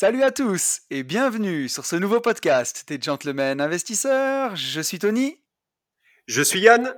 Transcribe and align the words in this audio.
Salut 0.00 0.22
à 0.22 0.30
tous 0.30 0.82
et 0.90 1.02
bienvenue 1.02 1.68
sur 1.68 1.84
ce 1.84 1.96
nouveau 1.96 2.20
podcast 2.20 2.84
des 2.86 3.00
Gentlemen 3.02 3.60
Investisseurs. 3.60 4.54
Je 4.54 4.80
suis 4.80 5.00
Tony. 5.00 5.40
Je 6.28 6.40
suis 6.40 6.60
Yann. 6.60 6.94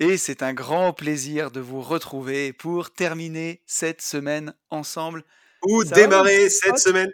Et 0.00 0.16
c'est 0.16 0.42
un 0.42 0.54
grand 0.54 0.92
plaisir 0.92 1.52
de 1.52 1.60
vous 1.60 1.80
retrouver 1.80 2.52
pour 2.52 2.92
terminer 2.92 3.62
cette 3.64 4.02
semaine 4.02 4.54
ensemble. 4.70 5.22
Ou 5.62 5.84
démarrer 5.84 6.50
cette 6.50 6.78
semaine. 6.78 7.12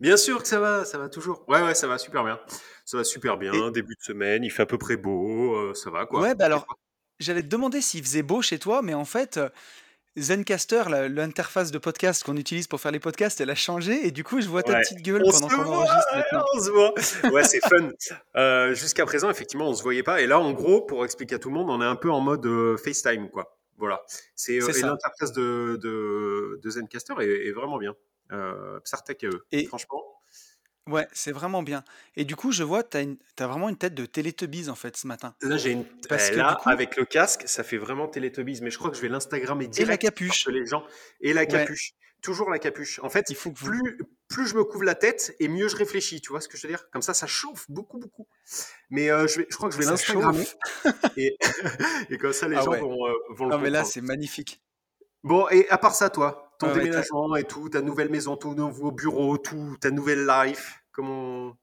Bien 0.00 0.16
sûr 0.16 0.42
que 0.42 0.48
ça 0.48 0.58
va, 0.58 0.84
ça 0.84 0.98
va 0.98 1.08
toujours. 1.08 1.44
Ouais, 1.46 1.62
ouais, 1.62 1.76
ça 1.76 1.86
va 1.86 1.96
super 1.96 2.24
bien. 2.24 2.40
Ça 2.84 2.96
va 2.96 3.04
super 3.04 3.36
bien. 3.36 3.70
Début 3.70 3.94
de 3.94 4.02
semaine, 4.02 4.42
il 4.42 4.50
fait 4.50 4.62
à 4.62 4.66
peu 4.66 4.76
près 4.76 4.96
beau, 4.96 5.54
euh, 5.54 5.72
ça 5.74 5.90
va 5.90 6.04
quoi. 6.04 6.20
Ouais, 6.22 6.34
bah 6.34 6.46
alors, 6.46 6.66
j'allais 7.20 7.42
te 7.42 7.46
demander 7.46 7.80
s'il 7.80 8.02
faisait 8.02 8.24
beau 8.24 8.42
chez 8.42 8.58
toi, 8.58 8.82
mais 8.82 8.94
en 8.94 9.04
fait, 9.04 9.38
Zencaster, 10.18 10.84
l'interface 11.08 11.70
de 11.70 11.78
podcast 11.78 12.24
qu'on 12.24 12.36
utilise 12.36 12.66
pour 12.66 12.80
faire 12.80 12.92
les 12.92 13.00
podcasts, 13.00 13.40
elle 13.40 13.50
a 13.50 13.54
changé 13.54 14.06
et 14.06 14.10
du 14.10 14.24
coup, 14.24 14.40
je 14.40 14.48
vois 14.48 14.62
ta 14.62 14.78
petite 14.78 15.02
gueule 15.02 15.22
pendant 15.22 15.48
qu'on 15.48 15.72
enregistre 15.72 16.14
maintenant. 16.14 16.44
On 16.54 16.60
se 16.60 16.70
voit. 16.70 17.32
Ouais, 17.32 17.44
c'est 17.44 17.60
fun. 17.60 17.90
Euh, 18.36 18.74
jusqu'à 18.74 19.04
présent, 19.04 19.28
effectivement, 19.28 19.68
on 19.68 19.74
se 19.74 19.82
voyait 19.82 20.02
pas. 20.02 20.20
Et 20.22 20.26
là, 20.26 20.40
en 20.40 20.52
gros, 20.52 20.80
pour 20.80 21.04
expliquer 21.04 21.34
à 21.34 21.38
tout 21.38 21.48
le 21.48 21.54
monde, 21.54 21.68
on 21.68 21.82
est 21.82 21.86
un 21.86 21.96
peu 21.96 22.10
en 22.10 22.20
mode 22.20 22.46
euh, 22.46 22.76
FaceTime, 22.76 23.28
quoi. 23.28 23.58
Voilà. 23.78 24.02
C'est 24.34 24.58
l'interface 24.58 25.32
de, 25.32 25.78
de, 25.82 26.60
de, 26.62 26.70
Zencaster 26.70 27.14
est, 27.20 27.48
est, 27.48 27.52
vraiment 27.52 27.76
bien. 27.76 27.94
Euh. 28.32 28.80
Et 29.52 29.66
franchement. 29.66 30.02
Ouais, 30.88 31.08
c'est 31.12 31.32
vraiment 31.32 31.64
bien. 31.64 31.82
Et 32.14 32.24
du 32.24 32.36
coup, 32.36 32.52
je 32.52 32.62
vois, 32.62 32.84
tu 32.84 32.96
as, 32.96 33.46
vraiment 33.46 33.68
une 33.68 33.76
tête 33.76 33.94
de 33.94 34.06
Teletubbies 34.06 34.68
en 34.68 34.76
fait 34.76 34.96
ce 34.96 35.06
matin. 35.08 35.34
Là, 35.42 35.56
j'ai 35.56 35.72
une. 35.72 35.84
Parce 36.08 36.30
eh, 36.30 36.36
là, 36.36 36.60
avec 36.64 36.96
le 36.96 37.04
casque, 37.04 37.42
ça 37.46 37.64
fait 37.64 37.76
vraiment 37.76 38.06
Teletubbies. 38.06 38.60
Mais 38.62 38.70
je 38.70 38.78
crois 38.78 38.90
que 38.90 38.96
je 38.96 39.02
vais 39.02 39.08
l'Instagrammer 39.08 39.66
direct. 39.66 39.88
Et 39.88 39.90
la 39.90 39.96
capuche. 39.96 40.46
Les 40.46 40.64
gens. 40.64 40.84
Et 41.20 41.32
la 41.32 41.44
capuche. 41.44 41.94
Toujours 42.22 42.50
la 42.50 42.58
capuche. 42.58 43.00
En 43.02 43.08
fait, 43.08 43.30
il 43.30 43.36
faut 43.36 43.50
que 43.50 43.62
plus, 43.62 43.98
plus 44.28 44.46
je 44.46 44.54
me 44.54 44.64
couvre 44.64 44.84
la 44.84 44.94
tête 44.94 45.34
et 45.40 45.48
mieux 45.48 45.68
je 45.68 45.76
réfléchis. 45.76 46.20
Tu 46.20 46.30
vois 46.30 46.40
ce 46.40 46.48
que 46.48 46.56
je 46.56 46.66
veux 46.66 46.72
dire? 46.72 46.88
Comme 46.90 47.02
ça, 47.02 47.14
ça 47.14 47.26
chauffe 47.26 47.66
beaucoup, 47.68 47.98
beaucoup. 47.98 48.26
Mais 48.90 49.10
euh, 49.10 49.26
je, 49.26 49.40
vais, 49.40 49.46
je 49.50 49.56
crois 49.56 49.68
que 49.68 49.74
je 49.74 49.80
vais 49.80 49.86
l'Instagrammer. 49.86 50.46
et, 51.16 51.36
et, 52.10 52.18
comme 52.18 52.32
ça, 52.32 52.48
les 52.48 52.56
ah 52.56 52.62
gens 52.62 52.72
vont, 52.72 53.06
euh, 53.06 53.12
vont, 53.30 53.46
le 53.46 53.50
Non, 53.50 53.58
mais 53.58 53.70
là, 53.70 53.84
c'est 53.84 54.00
magnifique. 54.00 54.62
Bon, 55.24 55.48
et 55.50 55.68
à 55.68 55.78
part 55.78 55.94
ça, 55.94 56.10
toi? 56.10 56.45
Ton 56.58 56.72
déménagement 56.72 57.36
et 57.36 57.44
tout, 57.44 57.68
ta 57.68 57.82
nouvelle 57.82 58.10
maison, 58.10 58.36
ton 58.36 58.54
nouveau 58.54 58.90
bureau, 58.90 59.38
tout, 59.38 59.76
ta 59.80 59.90
nouvelle 59.90 60.26
life, 60.26 60.82
comment 60.92 61.56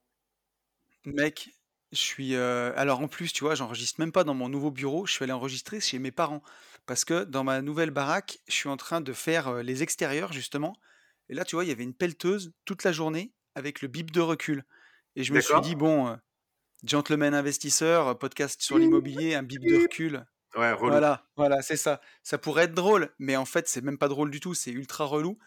Mec, 1.06 1.50
je 1.92 1.98
suis. 1.98 2.36
Euh, 2.36 2.74
alors 2.76 3.02
en 3.02 3.08
plus, 3.08 3.34
tu 3.34 3.44
vois, 3.44 3.56
j'enregistre 3.56 4.00
même 4.00 4.12
pas 4.12 4.24
dans 4.24 4.34
mon 4.34 4.50
nouveau 4.50 4.72
bureau. 4.72 5.06
Je 5.06 5.14
suis 5.14 5.24
allé 5.24 5.32
enregistrer 5.32 5.80
chez 5.80 6.00
mes 6.00 6.12
parents 6.12 6.42
parce 6.86 7.06
que 7.06 7.24
dans 7.24 7.44
ma 7.44 7.62
nouvelle 7.62 7.92
baraque, 7.92 8.40
je 8.48 8.54
suis 8.54 8.70
en 8.70 8.78
train 8.78 9.02
de 9.02 9.14
faire 9.14 9.48
euh, 9.48 9.62
les 9.62 9.84
extérieurs 9.84 10.34
justement. 10.34 10.76
Et 11.30 11.34
là, 11.34 11.46
tu 11.46 11.56
vois, 11.56 11.66
il 11.66 11.70
y 11.70 11.72
avait 11.72 11.84
une 11.84 11.94
pelleteuse 11.94 12.52
toute 12.66 12.84
la 12.84 12.92
journée 12.92 13.34
avec 13.56 13.82
le 13.82 13.88
bip 13.88 14.12
de 14.12 14.22
recul. 14.22 14.64
Et 15.16 15.24
je 15.24 15.34
me 15.34 15.42
suis 15.42 15.62
dit 15.62 15.76
bon, 15.76 16.08
euh, 16.08 16.16
gentleman 16.84 17.34
investisseur, 17.34 18.18
podcast 18.18 18.62
sur 18.62 18.78
l'immobilier, 18.78 19.36
un 19.36 19.44
bip 19.44 19.62
de 19.62 19.82
recul. 19.84 20.26
Ouais, 20.56 20.76
Voilà, 20.76 21.26
voilà, 21.36 21.62
c'est 21.62 21.78
ça. 21.78 22.00
Ça 22.22 22.38
pourrait 22.38 22.66
être 22.66 22.74
drôle, 22.74 23.14
mais 23.20 23.36
en 23.36 23.46
fait, 23.46 23.68
c'est 23.68 23.82
même 23.82 23.98
pas 23.98 24.08
drôle 24.08 24.30
du 24.30 24.40
tout, 24.40 24.54
c'est 24.54 24.72
ultra 24.72 25.06
relou. 25.06 25.40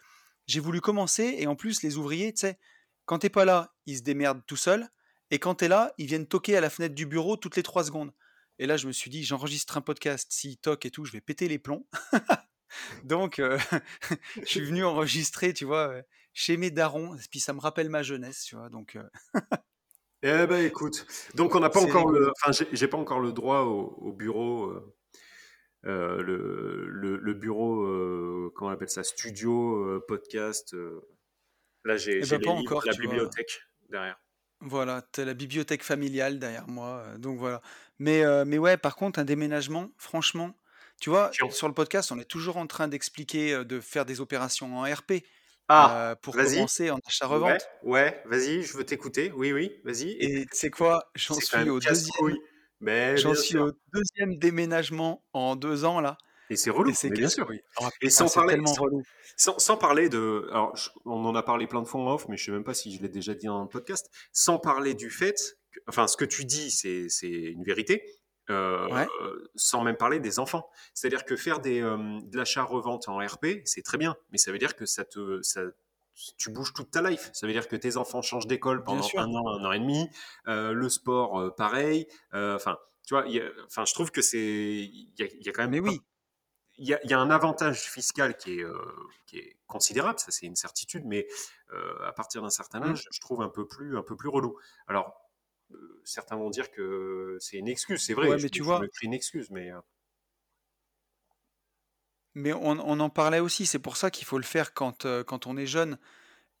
J'ai 0.47 0.59
voulu 0.59 0.81
commencer, 0.81 1.35
et 1.37 1.47
en 1.47 1.55
plus, 1.55 1.81
les 1.81 1.97
ouvriers, 1.97 2.33
tu 2.33 2.41
sais, 2.41 2.59
quand 3.05 3.19
t'es 3.19 3.29
pas 3.29 3.45
là, 3.45 3.73
ils 3.85 3.97
se 3.97 4.03
démerdent 4.03 4.45
tout 4.45 4.57
seuls, 4.57 4.87
et 5.31 5.39
quand 5.39 5.55
t'es 5.55 5.67
là, 5.67 5.93
ils 5.97 6.07
viennent 6.07 6.27
toquer 6.27 6.57
à 6.57 6.61
la 6.61 6.69
fenêtre 6.69 6.95
du 6.95 7.05
bureau 7.05 7.37
toutes 7.37 7.55
les 7.55 7.63
trois 7.63 7.83
secondes. 7.83 8.13
Et 8.59 8.65
là, 8.65 8.75
je 8.75 8.87
me 8.87 8.91
suis 8.91 9.09
dit, 9.09 9.23
j'enregistre 9.23 9.77
un 9.77 9.81
podcast, 9.81 10.27
s'ils 10.31 10.57
toquent 10.57 10.85
et 10.85 10.91
tout, 10.91 11.05
je 11.05 11.11
vais 11.11 11.21
péter 11.21 11.47
les 11.47 11.59
plombs. 11.59 11.87
Donc, 13.03 13.39
euh, 13.39 13.57
je 14.35 14.45
suis 14.45 14.65
venu 14.65 14.83
enregistrer, 14.83 15.53
tu 15.53 15.65
vois, 15.65 15.89
euh, 15.89 16.01
chez 16.33 16.57
mes 16.57 16.71
darons, 16.71 17.15
et 17.15 17.21
puis 17.31 17.39
ça 17.39 17.53
me 17.53 17.59
rappelle 17.59 17.89
ma 17.89 18.03
jeunesse, 18.03 18.43
tu 18.43 18.55
vois, 18.55 18.69
donc... 18.69 18.95
Euh, 18.95 19.03
eh 20.23 20.47
ben 20.47 20.65
écoute, 20.65 21.05
donc 21.35 21.53
on 21.53 21.59
n'a 21.59 21.69
pas 21.69 21.79
encore 21.79 22.09
le, 22.09 22.31
enfin 22.31 22.51
j'ai 22.71 22.87
pas 22.87 22.97
encore 22.97 23.19
le 23.19 23.31
droit 23.31 23.61
au, 23.61 24.11
bureau 24.11 24.65
euh, 24.65 24.95
le, 25.83 27.17
le, 27.17 27.33
bureau, 27.33 27.83
euh, 27.83 28.51
comment 28.55 28.71
on 28.71 28.73
appelle 28.73 28.89
ça, 28.89 29.03
studio, 29.03 29.83
euh, 29.83 30.03
podcast. 30.07 30.75
là, 31.85 31.97
j'ai 31.97 32.21
eh 32.23 32.37
ben, 32.37 32.63
la 32.85 32.93
bibliothèque 32.93 33.61
derrière. 33.89 34.19
Voilà, 34.59 35.03
tu 35.13 35.21
as 35.21 35.25
la 35.25 35.35
bibliothèque 35.35 35.83
familiale 35.83 36.39
derrière 36.39 36.67
moi. 36.67 37.03
donc 37.17 37.37
voilà. 37.37 37.61
Mais, 37.99 38.23
mais 38.45 38.57
ouais, 38.57 38.77
par 38.77 38.95
contre, 38.95 39.19
un 39.19 39.25
déménagement, 39.25 39.91
franchement, 39.97 40.55
tu 40.99 41.09
vois, 41.09 41.31
sur 41.51 41.67
le 41.67 41.73
podcast, 41.73 42.11
on 42.11 42.19
est 42.19 42.25
toujours 42.25 42.57
en 42.57 42.67
train 42.67 42.87
d'expliquer, 42.87 43.63
de 43.63 43.79
faire 43.79 44.05
des 44.05 44.19
opérations 44.21 44.77
en 44.77 44.83
RP. 44.83 45.23
Ah, 45.69 46.15
pour 46.21 46.33
commencer 46.33 46.91
en 46.91 46.99
achat-revente. 47.05 47.67
Ouais, 47.83 47.91
ouais 47.91 48.23
vas-y, 48.25 48.63
je 48.63 48.77
veux 48.77 48.85
t'écouter. 48.85 49.33
Oui, 49.35 49.51
oui, 49.51 49.81
vas-y. 49.83 50.11
Et 50.11 50.45
tu 50.45 50.57
sais 50.57 50.69
quoi, 50.69 51.11
j'en 51.13 51.33
suis 51.33 51.69
au 51.69 51.79
deuxième. 51.79 52.37
J'en 52.81 53.33
suis 53.33 53.57
au 53.57 53.71
deuxième 53.93 54.37
déménagement 54.37 55.23
en 55.33 55.55
deux 55.55 55.85
ans 55.85 55.99
là. 55.99 56.17
Et 56.49 56.55
c'est 56.55 56.69
relou, 56.69 56.93
c'est 56.93 57.09
bien 57.09 57.27
sûr. 57.27 57.49
Ah, 57.81 57.89
et 58.01 58.09
sans 58.09 58.33
parler, 58.33 58.57
sans, 59.35 59.59
sans, 59.59 59.77
parler 59.77 60.07
de, 60.07 60.47
alors 60.49 60.73
on 61.05 61.25
en 61.25 61.35
a 61.35 61.43
parlé 61.43 61.67
plein 61.67 61.81
de 61.81 61.87
fois 61.87 62.01
en 62.01 62.13
off, 62.13 62.27
mais 62.29 62.37
je 62.37 62.45
sais 62.45 62.51
même 62.51 62.63
pas 62.63 62.73
si 62.73 62.95
je 62.95 63.01
l'ai 63.01 63.09
déjà 63.09 63.33
dit 63.33 63.47
dans 63.47 63.61
le 63.61 63.67
podcast. 63.67 64.09
Sans 64.31 64.57
parler 64.57 64.93
du 64.93 65.09
fait, 65.09 65.57
enfin 65.87 66.07
ce 66.07 66.15
que 66.15 66.23
tu 66.23 66.45
dis, 66.45 66.71
c'est 66.71 67.09
une 67.27 67.63
vérité. 67.63 68.03
Euh, 68.49 69.05
sans 69.55 69.83
même 69.83 69.97
parler 69.97 70.21
des 70.21 70.39
enfants. 70.39 70.69
C'est-à-dire 70.93 71.25
que 71.25 71.35
faire 71.35 71.59
des, 71.59 71.81
euh, 71.81 71.97
de 72.23 72.37
l'achat-revente 72.37 73.09
en 73.09 73.17
RP, 73.17 73.61
c'est 73.65 73.81
très 73.81 73.97
bien, 73.97 74.15
mais 74.31 74.37
ça 74.37 74.53
veut 74.53 74.57
dire 74.57 74.77
que 74.77 74.85
ça 74.85 75.03
te, 75.03 75.41
ça, 75.41 75.63
tu 76.37 76.51
bouges 76.51 76.73
toute 76.73 76.91
ta 76.91 77.07
life. 77.07 77.29
Ça 77.33 77.47
veut 77.47 77.53
dire 77.53 77.67
que 77.67 77.75
tes 77.75 77.97
enfants 77.97 78.21
changent 78.21 78.47
d'école 78.47 78.83
pendant 78.83 79.07
un 79.17 79.33
an, 79.33 79.47
un 79.59 79.65
an 79.65 79.71
et 79.71 79.79
demi. 79.79 80.09
Euh, 80.47 80.73
le 80.73 80.89
sport, 80.89 81.39
euh, 81.39 81.49
pareil. 81.51 82.07
Euh, 82.33 82.55
enfin, 82.55 82.77
tu 83.05 83.13
vois, 83.13 83.25
enfin, 83.65 83.85
je 83.85 83.93
trouve 83.93 84.11
que 84.11 84.21
c'est, 84.21 84.37
il 84.39 85.11
y, 85.17 85.49
a 85.49 85.51
quand 85.51 85.63
même. 85.63 85.71
Mais 85.71 85.79
oui. 85.79 86.01
Il 86.79 86.85
y, 86.85 87.09
y, 87.09 87.13
a 87.13 87.19
un 87.19 87.31
avantage 87.31 87.89
fiscal 87.89 88.37
qui 88.37 88.59
est, 88.59 88.65
qui 89.25 89.39
est 89.39 89.57
considérable, 89.65 90.19
ça 90.19 90.29
c'est 90.29 90.45
une 90.45 90.55
certitude, 90.55 91.05
mais 91.05 91.27
à 92.05 92.11
partir 92.11 92.43
d'un 92.43 92.51
certain 92.51 92.79
mmh. 92.79 92.91
âge, 92.91 93.07
je 93.09 93.19
trouve 93.19 93.41
un 93.41 93.49
peu 93.49 93.65
plus, 93.67 93.97
un 93.97 94.03
peu 94.03 94.15
plus 94.15 94.29
relou. 94.29 94.59
Alors, 94.87 95.19
certains 96.03 96.35
vont 96.35 96.51
dire 96.51 96.69
que 96.69 97.37
c'est 97.39 97.57
une 97.57 97.67
excuse, 97.67 98.05
c'est 98.05 98.13
vrai. 98.13 98.29
mais 98.29 98.49
tu 98.49 98.61
vois, 98.61 98.81
une 99.01 99.13
excuse, 99.13 99.49
mais 99.49 99.71
mais 102.37 102.53
on, 102.53 102.77
en 102.77 103.09
parlait 103.09 103.39
aussi, 103.39 103.65
c'est 103.65 103.79
pour 103.79 103.97
ça 103.97 104.11
qu'il 104.11 104.25
faut 104.25 104.37
le 104.37 104.43
faire 104.43 104.75
quand, 104.75 105.05
euh, 105.05 105.23
quand 105.23 105.47
on 105.47 105.57
est 105.57 105.65
jeune. 105.65 105.97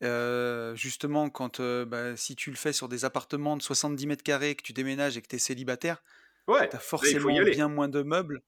Euh, 0.03 0.75
justement, 0.75 1.29
quand 1.29 1.59
euh, 1.59 1.85
bah, 1.85 2.17
si 2.17 2.35
tu 2.35 2.49
le 2.49 2.55
fais 2.55 2.73
sur 2.73 2.89
des 2.89 3.05
appartements 3.05 3.55
de 3.55 3.61
70 3.61 4.07
mètres 4.07 4.23
carrés, 4.23 4.55
que 4.55 4.63
tu 4.63 4.73
déménages 4.73 5.17
et 5.17 5.21
que 5.21 5.27
tu 5.27 5.35
es 5.35 5.39
célibataire, 5.39 6.03
ouais, 6.47 6.67
tu 6.67 6.75
as 6.75 6.79
forcément 6.79 7.39
bien 7.43 7.67
moins 7.67 7.89
de 7.89 8.01
meubles 8.01 8.41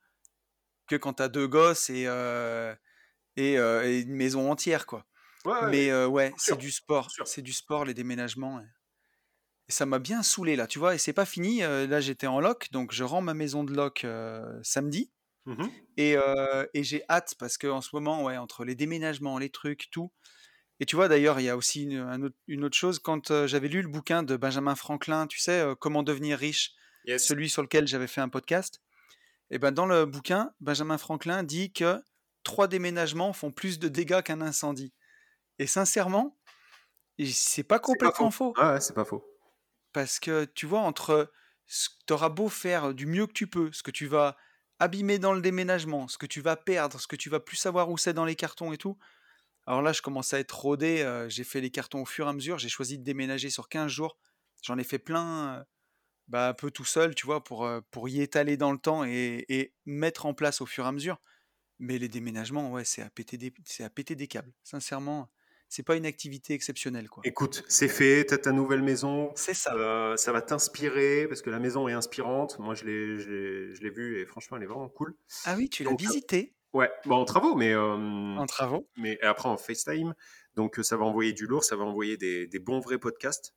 que 0.88 0.96
quand 0.96 1.14
tu 1.14 1.24
as 1.24 1.28
deux 1.28 1.48
gosses 1.48 1.92
et, 1.92 2.08
et, 3.36 3.56
une 3.56 4.16
maison 4.16 4.50
entière. 4.50 4.88
quoi. 4.88 5.06
Mais 5.70 5.94
ouais, 6.06 6.34
c'est 6.38 6.58
du 6.58 6.72
sport. 6.72 7.10
C'est 7.26 7.44
du 7.44 7.54
sport, 7.54 7.86
les 7.86 7.94
déménagements. 7.94 8.60
Et 9.68 9.72
ça 9.72 9.86
m'a 9.86 10.00
bien 10.00 10.24
saoulé 10.24 10.56
là, 10.56 10.66
tu 10.66 10.80
vois. 10.80 10.96
Et 10.96 10.98
c'est 10.98 11.14
pas 11.14 11.26
fini. 11.26 11.60
là, 11.60 12.00
j'étais 12.00 12.28
en 12.28 12.40
loc, 12.40 12.70
donc 12.72 12.92
je 12.92 13.04
rends 13.04 13.22
ma 13.22 13.36
maison 13.36 13.64
de 13.64 13.74
loc 13.74 14.06
samedi. 14.64 15.12
Mmh 15.46 15.68
et, 15.98 16.16
et 16.74 16.84
j'ai 16.84 17.04
hâte 17.10 17.36
parce 17.40 17.58
qu'en 17.58 17.82
ce 17.82 17.90
moment, 17.94 18.24
ouais, 18.24 18.38
entre 18.38 18.64
les 18.64 18.76
déménagements, 18.76 19.38
les 19.38 19.50
trucs, 19.50 19.90
tout. 19.92 20.12
Et 20.80 20.86
tu 20.86 20.96
vois, 20.96 21.08
d'ailleurs, 21.08 21.40
il 21.40 21.44
y 21.44 21.50
a 21.50 21.58
aussi 21.58 21.84
une, 21.84 22.32
une, 22.48 22.64
autre, 22.64 22.78
chose. 22.78 23.00
Quand 23.00 23.46
j'avais 23.48 23.68
lu 23.68 23.82
le 23.82 23.90
bouquin 23.90 24.24
de 24.24 24.38
Benjamin 24.38 24.76
Franklin, 24.76 25.28
tu 25.28 25.40
sais, 25.40 25.66
Comment 25.80 26.04
devenir 26.04 26.38
riche, 26.38 26.74
celui 27.18 27.50
sur 27.50 27.64
lequel 27.64 27.88
j'avais 27.88 28.08
fait 28.08 28.22
un 28.22 28.30
podcast, 28.30 28.82
et 29.52 29.58
ben 29.58 29.72
dans 29.72 29.86
le 29.86 30.06
bouquin, 30.06 30.54
Benjamin 30.60 30.98
Franklin 30.98 31.44
dit 31.44 31.72
que 31.72 32.02
trois 32.44 32.68
déménagements 32.68 33.34
font 33.34 33.52
plus 33.52 33.80
de 33.80 33.88
dégâts 33.88 34.22
qu'un 34.22 34.42
incendie. 34.42 34.94
Et 35.58 35.68
sincèrement, 35.68 36.38
c'est 37.26 37.64
pas 37.64 37.80
complètement 37.80 38.32
faux. 38.32 38.54
Ah 38.58 38.74
ouais, 38.74 38.82
c'est 38.82 38.94
pas 38.94 39.06
faux. 39.06 39.26
Parce 39.92 40.20
que 40.20 40.46
tu 40.46 40.66
vois, 40.66 40.82
entre. 40.82 41.32
Tu 42.08 42.14
auras 42.14 42.30
beau 42.30 42.50
faire 42.50 42.96
du 42.96 43.06
mieux 43.06 43.28
que 43.28 43.34
tu 43.34 43.48
peux, 43.48 43.72
ce 43.72 43.84
que 43.84 43.92
tu 43.92 44.08
vas 44.08 44.36
abîmer 44.80 45.20
dans 45.20 45.34
le 45.34 45.42
déménagement, 45.42 46.08
ce 46.08 46.18
que 46.18 46.26
tu 46.26 46.42
vas 46.42 46.56
perdre, 46.56 47.00
ce 47.00 47.08
que 47.08 47.16
tu 47.16 47.30
vas 47.30 47.40
plus 47.40 47.58
savoir 47.58 47.90
où 47.90 47.98
c'est 47.98 48.14
dans 48.14 48.26
les 48.26 48.36
cartons 48.36 48.74
et 48.74 48.78
tout. 48.78 48.98
Alors 49.66 49.82
là, 49.82 49.94
je 49.94 50.02
commence 50.02 50.34
à 50.34 50.40
être 50.40 50.58
rodé. 50.58 51.02
Euh, 51.02 51.30
j'ai 51.30 51.44
fait 51.44 51.62
les 51.62 51.70
cartons 51.70 52.02
au 52.02 52.06
fur 52.06 52.26
et 52.26 52.30
à 52.30 52.34
mesure. 52.34 52.58
J'ai 52.58 52.70
choisi 52.70 52.98
de 52.98 53.04
déménager 53.04 53.50
sur 53.50 53.70
15 53.70 53.92
jours. 53.92 54.18
J'en 54.64 54.78
ai 54.78 54.84
fait 54.84 55.00
plein, 55.00 55.60
euh, 55.60 55.64
bah, 56.28 56.50
un 56.50 56.54
peu 56.54 56.72
tout 56.72 56.86
seul, 56.86 57.14
tu 57.14 57.26
vois, 57.26 57.44
pour, 57.44 57.66
euh, 57.66 57.82
y 58.08 58.22
étaler 58.22 58.58
dans 58.58 58.72
le 58.72 58.80
temps 58.80 59.04
et, 59.06 59.74
mettre 59.86 60.26
en 60.26 60.34
place 60.34 60.62
au 60.62 60.66
fur 60.66 60.86
et 60.86 60.88
à 60.88 60.92
mesure. 60.92 61.22
Mais 61.80 61.98
les 61.98 62.10
déménagements, 62.10 62.72
ouais, 62.72 62.86
c'est 62.86 63.02
à 63.02 63.10
c'est 63.66 63.84
à 63.84 63.90
péter 63.90 64.16
des 64.16 64.28
câbles. 64.28 64.54
Sincèrement, 64.64 65.30
c'est 65.70 65.84
pas 65.84 65.96
une 65.96 66.06
activité 66.08 66.56
exceptionnelle, 66.56 67.10
quoi. 67.10 67.22
Écoute, 67.26 67.64
c'est 67.68 67.88
fait, 67.88 68.26
t'as 68.26 68.40
ta 68.40 68.52
nouvelle 68.52 68.82
maison. 68.82 69.32
C'est 69.36 69.54
ça. 69.54 69.74
Euh, 69.76 70.18
ça 70.18 70.32
va 70.32 70.42
t'inspirer 70.42 71.28
parce 71.28 71.44
que 71.44 71.52
la 71.52 71.60
maison 71.60 71.88
est 71.88 71.94
inspirante. 71.94 72.58
Moi, 72.58 72.74
je 72.74 72.86
l'ai, 72.86 73.20
je 73.20 73.82
l'ai, 73.82 73.90
vue 73.90 74.20
et 74.20 74.26
franchement, 74.26 74.58
elle 74.58 74.64
est 74.64 74.68
vraiment 74.68 74.90
cool. 74.90 75.16
Ah 75.46 75.56
oui, 75.56 75.70
tu 75.70 75.84
l'as 75.84 75.96
visitée 75.96 76.54
Ouais, 76.74 76.92
bon, 77.06 77.16
en 77.16 77.26
travaux, 77.26 77.56
mais. 77.56 77.74
Euh, 77.74 77.96
en 78.38 78.46
travaux. 78.46 78.88
Mais 78.98 79.20
après 79.22 79.50
en 79.50 79.58
FaceTime. 79.58 80.14
Donc, 80.56 80.80
ça 80.82 80.98
va 80.98 81.06
envoyer 81.06 81.34
du 81.34 81.46
lourd, 81.46 81.64
ça 81.64 81.76
va 81.76 81.84
envoyer 81.84 82.18
des, 82.18 82.48
des 82.48 82.60
bons 82.60 82.80
vrais 82.80 82.98
podcasts. 82.98 83.54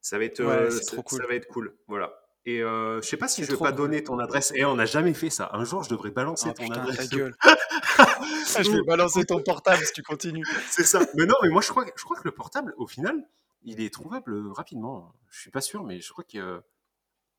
Ça 0.00 0.18
va 0.18 0.24
être, 0.24 0.40
euh, 0.40 0.70
trop 0.86 1.02
cool. 1.02 1.22
ça 1.22 1.26
va 1.26 1.34
être 1.34 1.48
cool. 1.48 1.76
Voilà. 1.88 2.23
Et 2.46 2.62
euh, 2.62 3.00
je 3.00 3.08
sais 3.08 3.16
pas 3.16 3.28
si 3.28 3.42
je 3.42 3.50
vais 3.50 3.56
pas 3.56 3.72
donner 3.72 4.04
ton 4.04 4.18
adresse. 4.18 4.52
Et 4.54 4.64
on 4.64 4.76
n'a 4.76 4.84
jamais 4.84 5.14
fait 5.14 5.30
ça. 5.30 5.50
Un 5.54 5.64
jour, 5.64 5.82
je 5.82 5.88
devrais 5.88 6.10
balancer 6.10 6.48
ah, 6.50 6.54
ton 6.54 6.70
adresse. 6.70 7.08
Ta 7.08 7.16
gueule. 7.16 7.34
je 7.44 8.70
vais 8.70 8.82
balancer 8.82 9.24
ton 9.24 9.42
portable 9.42 9.82
si 9.84 9.92
tu 9.92 10.02
continues. 10.02 10.44
C'est 10.70 10.84
ça. 10.84 11.00
Mais 11.14 11.24
non, 11.24 11.36
mais 11.42 11.48
moi, 11.48 11.62
je 11.62 11.70
crois, 11.70 11.86
je 11.96 12.04
crois 12.04 12.16
que 12.16 12.24
le 12.24 12.32
portable, 12.32 12.74
au 12.76 12.86
final, 12.86 13.26
il 13.62 13.80
est 13.80 13.92
trouvable 13.92 14.50
rapidement. 14.52 15.14
Je 15.30 15.40
suis 15.40 15.50
pas 15.50 15.62
sûr, 15.62 15.84
mais 15.84 16.00
je 16.00 16.12
crois 16.12 16.24
que. 16.24 16.62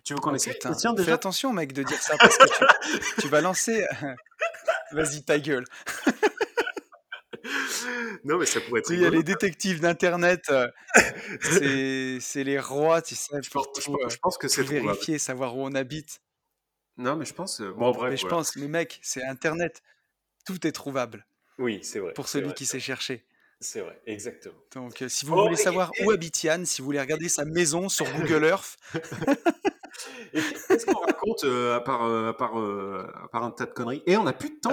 Tu 0.04 0.14
veux 0.14 0.20
qu'on 0.20 0.32
oh, 0.32 0.36
essaie 0.36 0.58
Tiens, 0.60 0.94
déjà. 0.94 1.06
Fais 1.06 1.12
attention, 1.12 1.52
mec, 1.52 1.74
de 1.74 1.82
dire 1.82 2.00
ça 2.00 2.16
parce 2.20 2.38
que 2.38 2.46
tu, 2.46 3.22
tu 3.22 3.28
vas 3.28 3.42
lancer. 3.42 3.86
Vas-y, 4.92 5.24
ta 5.24 5.40
gueule. 5.40 5.66
non, 8.24 8.38
mais 8.38 8.46
ça 8.46 8.62
pourrait 8.62 8.80
être. 8.80 8.92
Il 8.92 9.02
y 9.02 9.06
a 9.06 9.10
les 9.10 9.24
détectives 9.24 9.80
d'Internet, 9.80 10.50
euh, 10.50 10.68
c'est 12.20 12.44
les 12.44 12.60
rois, 12.60 13.02
tu 13.02 13.16
sais, 13.16 13.42
je, 13.42 13.50
pense, 13.50 13.68
je, 13.78 14.18
pense 14.18 14.38
que 14.38 14.48
c'est 14.48 14.64
vérifier, 14.64 15.18
savoir 15.20 15.56
où 15.58 15.66
on 15.66 15.74
habite. 15.76 16.22
Non, 16.98 17.16
mais 17.16 17.26
je 17.26 17.34
pense. 17.34 17.62
Euh, 17.62 17.72
bon, 17.72 17.96
Mais 18.04 18.18
je 18.18 18.28
pense, 18.28 18.56
mais 18.56 18.68
mec, 18.68 19.00
c'est 19.02 19.24
Internet. 19.24 19.82
Tout 20.46 20.66
est 20.66 20.72
trouvable. 20.72 21.26
Oui, 21.58 21.80
c'est 21.84 22.00
vrai. 22.00 22.14
Pour 22.14 22.28
celui 22.28 22.54
qui 22.54 22.66
sait 22.66 22.80
chercher. 22.80 23.26
C'est 23.60 23.80
vrai, 23.80 24.00
exactement. 24.06 24.56
Donc, 24.74 25.02
euh, 25.02 25.10
si 25.10 25.26
vous 25.26 25.36
voulez 25.36 25.56
savoir 25.56 25.90
où 26.04 26.12
habite 26.12 26.44
Yann, 26.44 26.66
si 26.66 26.82
vous 26.82 26.86
voulez 26.86 27.00
regarder 27.00 27.30
sa 27.30 27.46
maison 27.46 27.90
sur 27.90 28.06
Google 28.14 28.46
Earth. 28.46 28.78
Qu'est-ce 30.32 30.86
qu'on 30.86 31.00
raconte 31.00 31.44
à, 31.44 31.80
part, 31.80 32.04
à, 32.04 32.36
part, 32.36 32.58
à 32.58 33.28
part 33.32 33.44
un 33.44 33.52
tas 33.52 33.66
de 33.66 33.72
conneries? 33.72 34.04
Et 34.06 34.18
on 34.18 34.24
n'a 34.24 34.34
plus 34.34 34.50
de 34.50 34.60
temps 34.60 34.72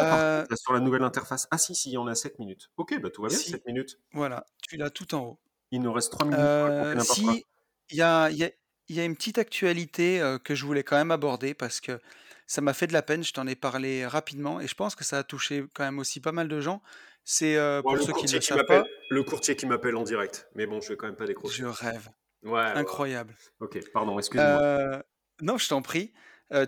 sur 0.56 0.72
la 0.72 0.80
nouvelle 0.80 1.02
interface. 1.02 1.48
Ah 1.50 1.58
si, 1.58 1.74
si, 1.74 1.96
on 1.96 2.06
a 2.06 2.14
7 2.14 2.38
minutes. 2.38 2.70
Ok, 2.76 3.00
bah 3.00 3.10
tout 3.10 3.22
va 3.22 3.28
bien, 3.28 3.38
7 3.38 3.64
minutes. 3.66 3.98
Voilà, 4.12 4.46
tu 4.68 4.76
l'as 4.76 4.90
tout 4.90 5.14
en 5.14 5.20
haut. 5.22 5.38
Il 5.70 5.80
nous 5.82 5.92
reste 5.92 6.12
3 6.12 6.26
minutes. 6.26 7.02
si, 7.02 7.44
il 7.90 7.96
y 7.96 8.02
a, 8.02 8.30
y, 8.30 8.44
a, 8.44 8.50
y 8.88 9.00
a, 9.00 9.04
une 9.04 9.16
petite 9.16 9.38
actualité 9.38 10.22
que 10.44 10.54
je 10.54 10.64
voulais 10.64 10.82
quand 10.82 10.96
même 10.96 11.10
aborder 11.10 11.54
parce 11.54 11.80
que 11.80 11.98
ça 12.46 12.60
m'a 12.60 12.74
fait 12.74 12.86
de 12.86 12.92
la 12.92 13.02
peine, 13.02 13.24
je 13.24 13.32
t'en 13.32 13.46
ai 13.46 13.54
parlé 13.54 14.06
rapidement 14.06 14.60
et 14.60 14.66
je 14.66 14.74
pense 14.74 14.94
que 14.94 15.04
ça 15.04 15.18
a 15.18 15.22
touché 15.22 15.64
quand 15.74 15.84
même 15.84 15.98
aussi 15.98 16.20
pas 16.20 16.32
mal 16.32 16.48
de 16.48 16.60
gens. 16.60 16.82
C'est 17.24 17.56
pour 17.82 17.98
ceux 17.98 18.12
qui 18.12 18.26
ne 18.26 18.32
le 18.32 18.40
savent 18.40 18.64
pas. 18.66 18.84
Le 19.10 19.22
courtier 19.22 19.56
qui 19.56 19.66
m'appelle 19.66 19.96
en 19.96 20.02
direct, 20.02 20.48
mais 20.54 20.66
bon, 20.66 20.80
je 20.80 20.88
vais 20.90 20.96
quand 20.96 21.06
même 21.06 21.16
pas 21.16 21.26
décrocher. 21.26 21.62
Je 21.62 21.66
rêve. 21.66 22.08
Ouais, 22.42 22.60
Incroyable. 22.60 23.36
Ok, 23.60 23.78
pardon, 23.92 24.18
excuse-moi. 24.18 25.02
Non, 25.42 25.58
je 25.58 25.68
t'en 25.68 25.82
prie. 25.82 26.12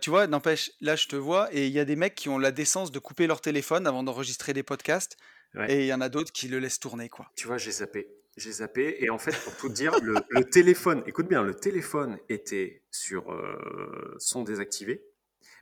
tu 0.01 0.11
vois, 0.11 0.27
n'empêche, 0.27 0.71
là, 0.81 0.97
je 0.97 1.09
te 1.09 1.17
vois, 1.17 1.49
et 1.55 1.67
il 1.67 1.73
y 1.73 1.79
a 1.79 1.85
des 1.85 1.97
mecs 1.97 2.15
qui 2.15 2.29
ont 2.29 2.39
la 2.39 2.53
décence 2.53 2.91
de 2.91 2.99
couper 2.99 3.27
leur 3.27 3.41
téléphone 3.41 3.87
avant 3.87 4.03
d'enregistrer 4.03 4.53
des 4.53 4.63
podcasts, 4.63 5.17
et 5.69 5.81
il 5.81 5.87
y 5.87 5.95
en 5.95 6.01
a 6.01 6.09
d'autres 6.09 6.33
qui 6.33 6.49
le 6.49 6.59
laissent 6.59 6.81
tourner, 6.81 7.09
quoi. 7.09 7.31
Tu 7.37 7.47
vois, 7.47 7.59
j'ai 7.59 7.71
zappé. 7.71 8.09
J'ai 8.37 8.51
zappé, 8.51 8.97
et 8.99 9.11
en 9.11 9.19
fait, 9.19 9.37
pour 9.45 9.57
tout 9.57 9.69
dire, 9.69 9.93
le, 10.03 10.45
téléphone, 10.45 11.03
écoute 11.07 11.29
bien, 11.29 11.43
le 11.43 11.55
téléphone 11.55 12.19
était 12.29 12.83
sur 12.91 13.25
son 14.19 14.43
désactivé, 14.43 15.05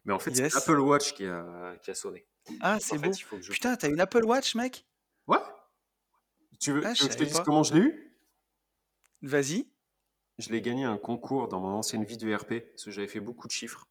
mais 0.05 0.12
en 0.12 0.19
fait, 0.19 0.35
c'est 0.35 0.55
l'Apple 0.55 0.81
Watch 0.81 1.15
qui 1.15 1.26
a, 1.26 1.76
qui 1.82 1.91
a 1.91 1.94
sonné. 1.94 2.26
Ah, 2.61 2.79
c'est 2.81 2.99
beau. 2.99 3.12
Putain, 3.50 3.76
t'as 3.76 3.88
une 3.88 4.00
Apple 4.00 4.25
Watch, 4.25 4.55
mec? 4.55 4.87
Ouais. 5.26 5.38
Tu 6.58 6.73
veux, 6.73 6.82
ah, 6.85 6.93
que 6.93 6.99
je 6.99 7.08
te 7.08 7.25
dise 7.25 7.41
comment 7.44 7.62
je 7.62 7.75
l'ai 7.75 7.81
eu? 7.81 8.19
Vas-y. 9.23 9.69
Je 10.43 10.50
l'ai 10.50 10.61
gagné 10.61 10.85
un 10.85 10.99
concours 10.99 11.47
dans 11.47 11.61
mon 11.61 11.69
ancienne 11.69 12.05
vie 12.05 12.17
de 12.17 12.35
RP, 12.35 12.65
parce 12.73 12.85
que 12.85 12.91
j'avais 12.91 13.06
fait 13.06 13.21
beaucoup 13.21 13.47
de 13.47 13.53
chiffres. 13.53 13.87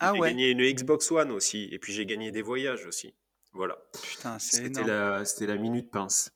Ah 0.00 0.12
j'ai 0.14 0.20
gagné 0.20 0.50
une 0.50 0.62
Xbox 0.62 1.10
One 1.12 1.30
aussi, 1.30 1.68
et 1.70 1.78
puis 1.78 1.92
j'ai 1.92 2.04
gagné 2.04 2.32
des 2.32 2.42
voyages 2.42 2.84
aussi. 2.86 3.14
Voilà. 3.52 3.78
Putain, 4.02 4.40
c'est 4.40 4.64
C'était 4.64 4.82
la, 4.82 5.24
c'était 5.24 5.46
la 5.46 5.56
minute 5.56 5.90
pince. 5.92 6.32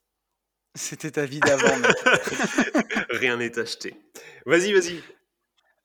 C'était 0.76 1.10
ta 1.10 1.24
vie 1.24 1.40
d'avant. 1.40 1.66
Rien 3.10 3.38
n'est 3.38 3.58
acheté. 3.58 3.96
Vas-y, 4.44 4.72
vas-y. 4.72 5.02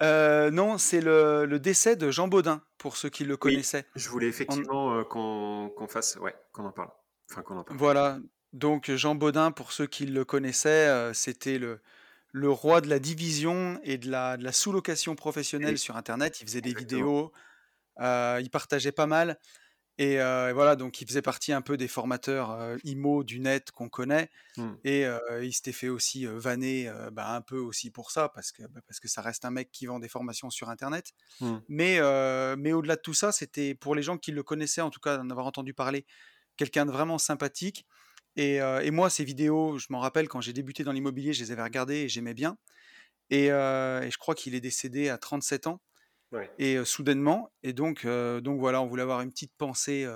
Euh, 0.04 0.52
non, 0.52 0.78
c'est 0.78 1.02
le, 1.02 1.46
le, 1.46 1.60
décès 1.60 1.96
de 1.96 2.12
Jean 2.12 2.28
Baudin, 2.28 2.62
pour 2.78 2.98
ceux 2.98 3.10
qui 3.10 3.24
le 3.24 3.38
connaissaient. 3.38 3.86
je 3.96 4.10
voulais 4.10 4.28
effectivement 4.28 4.98
euh, 4.98 5.04
qu'on 5.04 5.88
fasse, 5.88 6.18
ouais, 6.18 6.36
qu'on 6.52 6.66
en 6.66 6.72
parle. 6.72 6.92
Enfin, 7.32 7.42
qu'on 7.42 7.58
en 7.58 7.64
parle. 7.64 7.80
Voilà. 7.80 8.20
Donc 8.54 8.92
Jean 8.92 9.16
Baudin, 9.16 9.52
pour 9.52 9.72
ceux 9.72 9.88
qui 9.88 10.06
le 10.06 10.26
connaissaient, 10.26 10.88
euh, 10.88 11.14
c'était 11.14 11.58
le, 11.58 11.80
le 12.32 12.50
roi 12.50 12.82
de 12.82 12.88
la 12.88 13.00
division 13.00 13.80
et 13.84 13.98
de 13.98 14.10
la, 14.10 14.38
de 14.38 14.44
la 14.44 14.52
sous-location 14.52 15.16
professionnelle 15.16 15.78
sur 15.78 15.98
Internet. 15.98 16.40
Il 16.42 16.48
faisait 16.48 16.62
des 16.62 16.74
vidéos, 16.74 17.32
euh, 18.00 18.40
il 18.42 18.50
partageait 18.50 18.92
pas 18.92 19.08
mal. 19.08 19.38
Euh, 20.00 20.50
et, 20.50 20.54
voilà, 20.54 20.76
donc 20.76 21.00
il 21.02 21.08
faisait 21.08 21.22
partie 21.22 21.54
un 21.54 21.62
peu 21.62 21.78
des 21.78 21.88
formateurs 21.88 22.52
euh, 22.52 22.78
IMO 22.86 23.24
du 23.24 23.40
net 23.40 23.70
qu'on 23.72 23.90
connaît. 23.90 24.32
Mmh. 24.58 24.70
Et 24.84 25.06
il 25.42 25.54
s'était 25.54 25.74
fait 25.74 25.90
aussi 25.90 26.26
vanner 26.26 26.92
bah, 27.12 27.36
un 27.36 27.42
peu 27.42 27.58
aussi 27.58 27.92
pour 27.92 28.12
ça, 28.12 28.30
parce 28.30 28.52
que, 28.52 28.64
bah, 28.64 28.80
parce 28.88 29.00
que 29.00 29.08
ça 29.08 29.22
reste 29.22 29.46
un 29.46 29.52
mec 29.52 29.72
qui 29.72 29.86
vend 29.86 30.00
des 30.00 30.10
formations 30.10 30.50
sur 30.50 30.70
Internet. 30.70 31.12
Mmh. 31.42 31.58
Mais, 31.68 32.00
mais 32.58 32.72
au-delà 32.74 32.96
de 32.96 33.02
tout 33.02 33.14
ça, 33.14 33.32
c'était 33.32 33.76
pour 33.76 33.94
les 33.94 34.04
gens 34.04 34.18
qui 34.18 34.32
le 34.32 34.44
connaissaient, 34.44 34.82
en 34.82 34.90
tout 34.90 35.02
cas 35.02 35.18
d'en 35.18 35.30
avoir 35.30 35.46
entendu 35.46 35.74
parler, 35.74 36.06
quelqu'un 36.58 36.86
de 36.86 36.92
vraiment 36.92 37.18
sympathique. 37.18 37.86
Et, 38.36 38.92
moi, 38.92 39.10
ces 39.10 39.24
vidéos, 39.24 39.78
je 39.78 39.88
m'en 39.90 40.00
rappelle 40.00 40.28
quand 40.28 40.42
j'ai 40.42 40.54
débuté 40.54 40.84
dans 40.84 40.92
l'immobilier, 40.92 41.34
je 41.34 41.44
les 41.44 41.52
avais 41.52 41.64
regardées 41.64 42.02
et 42.02 42.10
j'aimais 42.10 42.34
bien. 42.34 42.58
Et, 43.30 43.48
je 43.48 44.18
crois 44.18 44.36
qu'il 44.36 44.56
est 44.56 44.62
décédé 44.62 45.10
à 45.10 45.18
37 45.18 45.68
ans. 45.68 45.82
Et 46.58 46.84
soudainement. 46.86 47.52
Et 47.64 47.74
donc, 47.74 48.06
donc 48.06 48.60
voilà, 48.60 48.82
on 48.82 48.88
voulait 48.88 49.04
avoir 49.04 49.22
une 49.22 49.32
petite 49.32 49.54
pensée 49.58 50.08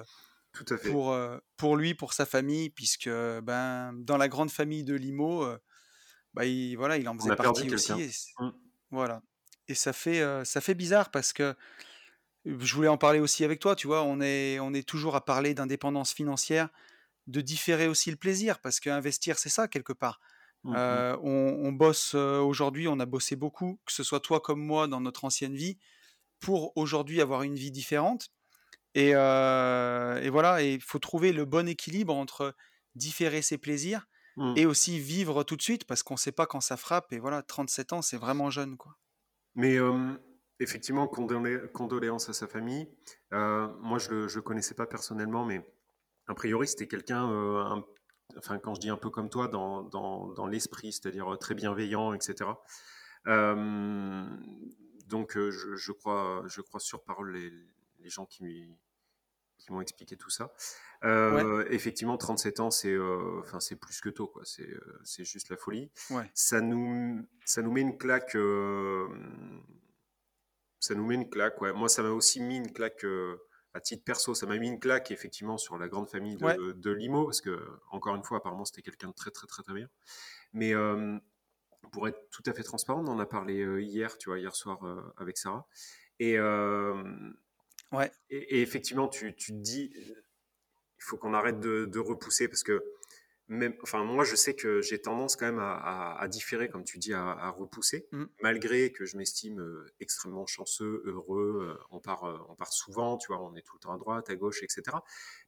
Tout 0.54 0.66
à 0.70 0.78
fait. 0.78 0.90
Pour, 0.90 1.18
pour 1.58 1.76
lui, 1.76 1.94
pour 1.94 2.14
sa 2.14 2.26
famille, 2.26 2.70
puisque 2.70 3.10
ben, 3.10 3.94
dans 3.94 4.18
la 4.18 4.28
grande 4.28 4.52
famille 4.52 4.84
de 4.84 4.96
Limo, 4.96 5.46
bah, 6.34 6.46
il, 6.46 6.76
voilà, 6.76 6.98
il 6.98 7.08
en 7.10 7.18
faisait 7.18 7.36
partie 7.36 7.74
aussi. 7.74 7.92
Et, 7.94 8.10
mmh. 8.40 8.52
Voilà. 8.92 9.22
Et 9.68 9.76
ça 9.76 9.94
fait, 9.94 10.24
ça 10.46 10.62
fait 10.62 10.76
bizarre 10.76 11.12
parce 11.12 11.34
que 11.34 11.56
je 12.46 12.76
voulais 12.76 12.88
en 12.88 12.98
parler 12.98 13.20
aussi 13.20 13.44
avec 13.44 13.60
toi, 13.60 13.76
tu 13.76 13.88
vois, 13.88 14.04
on 14.04 14.22
est, 14.22 14.60
on 14.60 14.74
est 14.74 14.88
toujours 14.88 15.16
à 15.16 15.26
parler 15.26 15.54
d'indépendance 15.54 16.14
financière 16.14 16.70
de 17.28 17.42
différer 17.42 17.88
aussi 17.88 18.12
le 18.12 18.18
plaisir, 18.18 18.60
parce 18.60 18.80
qu'investir, 18.80 19.38
c'est 19.38 19.50
ça 19.50 19.68
quelque 19.68 19.94
part. 19.94 20.20
Mmh 20.64 20.76
on, 21.22 21.72
bosse 21.72 22.16
aujourd'hui, 22.16 22.88
on 22.88 23.00
a 23.00 23.06
bossé 23.06 23.36
beaucoup, 23.36 23.80
que 23.86 23.94
ce 23.94 24.04
soit 24.04 24.20
toi 24.20 24.40
comme 24.40 24.60
moi 24.60 24.88
dans 24.88 25.00
notre 25.00 25.26
ancienne 25.26 25.56
vie, 25.56 25.78
pour 26.40 26.76
aujourd'hui 26.76 27.22
avoir 27.22 27.44
une 27.44 27.56
vie 27.56 27.72
différente. 27.72 28.32
Et, 28.96 29.14
voilà, 29.14 30.64
il 30.64 30.82
faut 30.82 31.00
trouver 31.00 31.34
le 31.34 31.46
bon 31.46 31.68
équilibre 31.68 32.16
entre 32.16 32.56
différer 32.96 33.42
ses 33.44 33.60
plaisirs 33.60 34.08
mmh. 34.38 34.54
et 34.56 34.66
aussi 34.66 35.00
vivre 35.00 35.44
tout 35.44 35.56
de 35.56 35.62
suite, 35.62 35.86
parce 35.86 36.02
qu'on 36.02 36.16
ne 36.16 36.20
sait 36.20 36.32
pas 36.32 36.48
quand 36.48 36.62
ça 36.62 36.78
frappe. 36.78 37.14
Et 37.14 37.20
voilà, 37.20 37.44
37 37.44 37.94
ans, 37.94 38.02
c'est 38.02 38.18
vraiment 38.18 38.50
jeune. 38.50 38.76
quoi. 38.76 38.98
Mais 39.54 39.78
effectivement, 40.60 41.08
condoléances 41.08 42.30
à 42.30 42.34
sa 42.34 42.48
famille. 42.48 42.88
moi, 43.32 44.00
je 44.00 44.14
ne 44.14 44.36
le 44.36 44.42
connaissais 44.42 44.76
pas 44.76 44.88
personnellement, 44.88 45.46
mais 45.46 45.62
a 46.28 46.34
priori, 46.34 46.68
c'était 46.68 46.88
quelqu'un, 46.88 47.30
euh, 47.32 47.82
enfin, 48.38 48.58
quand 48.60 48.76
je 48.76 48.82
dis 48.82 48.90
un 48.90 48.98
peu 48.98 49.10
comme 49.10 49.30
toi, 49.30 49.48
dans, 49.48 49.84
dans, 49.84 50.48
l'esprit, 50.48 50.92
c'est-à-dire 50.92 51.34
euh, 51.34 51.38
très 51.38 51.56
bienveillant, 51.56 52.14
etc. 52.14 52.50
Euh, 53.28 54.26
donc, 55.08 55.34
je, 55.38 55.76
je, 55.76 55.92
crois, 55.92 56.44
je 56.48 56.62
crois 56.62 56.80
sur 56.80 57.04
parole 57.04 57.34
les, 57.34 57.52
les 58.00 58.10
gens 58.10 58.26
qui, 58.26 58.76
qui 59.58 59.72
m'ont 59.72 59.82
expliqué 59.82 60.18
tout 60.18 60.32
ça. 60.32 60.52
Effectivement, 61.70 62.18
37 62.18 62.60
ans, 62.60 62.72
c'est 62.72 62.98
c'est 63.60 63.76
plus 63.76 64.02
que 64.02 64.10
tôt, 64.10 64.28
quoi. 64.28 64.42
C'est 64.46 65.24
juste 65.24 65.50
la 65.50 65.58
folie. 65.58 65.92
Ça, 66.34 66.62
nous, 66.62 67.28
ça 67.46 67.62
nous 67.62 67.72
met 67.72 67.82
une 67.82 67.98
claque. 68.00 68.32
ça 70.80 70.96
nous 70.96 71.06
met 71.06 71.16
une 71.16 71.30
claque, 71.30 71.62
ouais. 71.62 71.74
Moi, 71.74 71.88
ça 71.88 72.02
m'a 72.02 72.10
aussi 72.10 72.42
mis 72.42 72.58
une 72.58 72.72
claque 72.72 73.06
à 73.76 73.82
titre 73.82 74.06
perso, 74.06 74.34
ça 74.34 74.46
m'a 74.46 74.58
mis 74.58 74.70
une 74.70 74.80
claque 74.80 75.12
effectivement 75.12 75.58
sur 75.58 75.78
la 75.78 75.90
grande 75.90 76.10
famille 76.10 76.38
de, 76.38 76.92
Limo, 76.92 77.26
parce 77.26 77.42
que, 77.42 77.60
encore 77.92 78.16
une 78.16 78.24
fois, 78.24 78.38
apparemment, 78.38 78.64
c'était 78.64 78.82
quelqu'un 78.82 79.10
de 79.10 79.14
très, 79.14 79.32
très, 79.32 79.48
très, 79.48 79.64
très 79.64 79.74
bien. 79.74 79.90
Mais 80.54 80.74
euh, 80.74 81.18
pour 81.92 82.08
être 82.08 82.20
tout 82.32 82.44
à 82.46 82.54
fait 82.54 82.64
transparent, 82.64 83.04
on 83.04 83.08
en 83.08 83.20
a 83.20 83.26
parlé 83.26 83.66
hier, 83.84 84.18
tu 84.18 84.30
vois, 84.30 84.40
hier 84.40 84.56
soir 84.56 84.84
euh, 84.86 85.02
avec 85.18 85.38
Sarah. 85.38 85.68
Et 86.20 86.40
Ouais. 87.92 88.12
Et, 88.30 88.62
effectivement, 88.62 89.08
tu, 89.08 89.36
tu, 89.36 89.52
te 89.52 89.58
dis, 89.58 89.92
il 89.94 91.04
faut 91.04 91.18
qu'on 91.18 91.34
arrête 91.34 91.60
de, 91.60 91.86
de, 91.86 92.00
repousser 92.00 92.48
parce 92.48 92.64
que 92.64 92.84
même, 93.48 93.76
enfin, 93.84 94.04
moi, 94.04 94.24
je 94.24 94.36
sais 94.36 94.56
que 94.56 94.82
j'ai 94.82 95.00
tendance 95.00 95.36
quand 95.36 95.46
même 95.46 95.60
à, 95.60 96.16
à, 96.18 96.28
différer, 96.28 96.68
comme 96.68 96.84
tu 96.84 96.98
dis, 96.98 97.14
à, 97.14 97.50
repousser, 97.50 98.08
mmh. 98.12 98.24
malgré 98.42 98.92
que 98.92 99.06
je 99.06 99.18
m'estime 99.18 99.60
euh, 99.60 99.86
extrêmement 100.00 100.48
chanceux, 100.48 101.04
heureux. 101.06 101.68
Euh, 101.70 101.84
on 101.92 102.00
part, 102.00 102.24
euh, 102.24 102.38
on 102.50 102.56
part 102.56 102.74
souvent, 102.74 103.18
tu 103.18 103.28
vois, 103.28 103.42
on 103.42 103.56
est 103.56 103.62
tout 103.62 103.76
le 103.76 103.80
temps 103.80 103.94
à 103.94 103.98
droite, 103.98 104.30
à 104.30 104.36
gauche, 104.36 104.64
etc. 104.64 104.98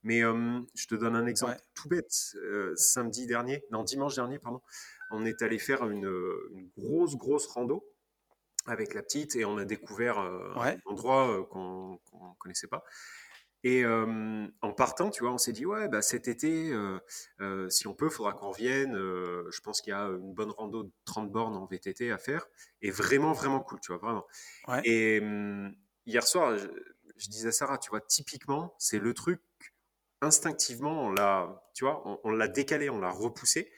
Mais 0.03 0.21
je 0.21 0.87
te 0.87 0.95
donne 0.95 1.15
un 1.15 1.25
exemple 1.25 1.57
tout 1.73 1.89
bête. 1.89 2.35
samedi 2.75 3.25
dernier, 3.25 3.63
non, 3.71 3.83
dimanche 3.83 4.15
dernier, 4.15 4.37
pardon, 4.39 4.61
on 5.11 5.25
est 5.25 5.41
allé 5.41 5.57
faire 5.57 5.89
une, 5.89 6.11
une 6.51 6.69
grosse, 6.77 7.15
grosse 7.15 7.47
rando 7.47 7.83
avec 8.67 8.93
la 8.93 9.01
petite 9.01 9.35
et 9.35 9.45
on 9.45 9.57
a 9.57 9.65
découvert 9.65 10.19
un 10.19 10.77
endroit 10.85 11.47
qu'on 11.49 11.93
ne 11.93 12.37
connaissait 12.37 12.67
pas. 12.67 12.83
Et 13.63 13.85
en 13.85 14.73
partant, 14.73 15.09
tu 15.09 15.23
vois, 15.23 15.33
on 15.33 15.37
s'est 15.37 15.51
dit, 15.51 15.65
ouais, 15.65 15.87
bah, 15.89 16.01
cet 16.01 16.27
été, 16.27 16.71
si 17.69 17.87
on 17.87 17.93
peut, 17.93 18.05
il 18.05 18.11
faudra 18.11 18.33
qu'on 18.33 18.51
revienne. 18.51 18.93
je 18.93 19.59
pense 19.61 19.81
qu'il 19.81 19.91
y 19.91 19.93
a 19.93 20.05
une 20.05 20.33
bonne 20.33 20.51
rando 20.51 20.83
de 20.83 20.91
30 21.05 21.31
bornes 21.31 21.55
en 21.55 21.65
VTT 21.65 22.11
à 22.11 22.17
faire. 22.17 22.47
Et 22.81 22.91
vraiment, 22.91 23.33
vraiment 23.33 23.59
cool, 23.59 23.79
tu 23.81 23.91
vois, 23.91 23.97
vraiment. 23.97 24.25
Et 24.85 25.21
hier 26.05 26.25
soir, 26.25 26.57
je, 27.17 27.29
disais 27.29 27.49
à 27.49 27.51
Sarah, 27.51 27.77
tu 27.77 27.89
vois, 27.89 28.01
typiquement, 28.01 28.75
c'est 28.77 28.99
le 28.99 29.13
truc, 29.13 29.41
instinctivement, 30.21 31.05
on 31.05 31.11
l'a, 31.11 31.63
tu 31.73 31.83
vois, 31.85 32.19
on, 32.23 32.31
l'a 32.31 32.47
décalé, 32.47 32.89
on 32.89 32.99
l'a 32.99 33.11
repoussé. 33.11 33.71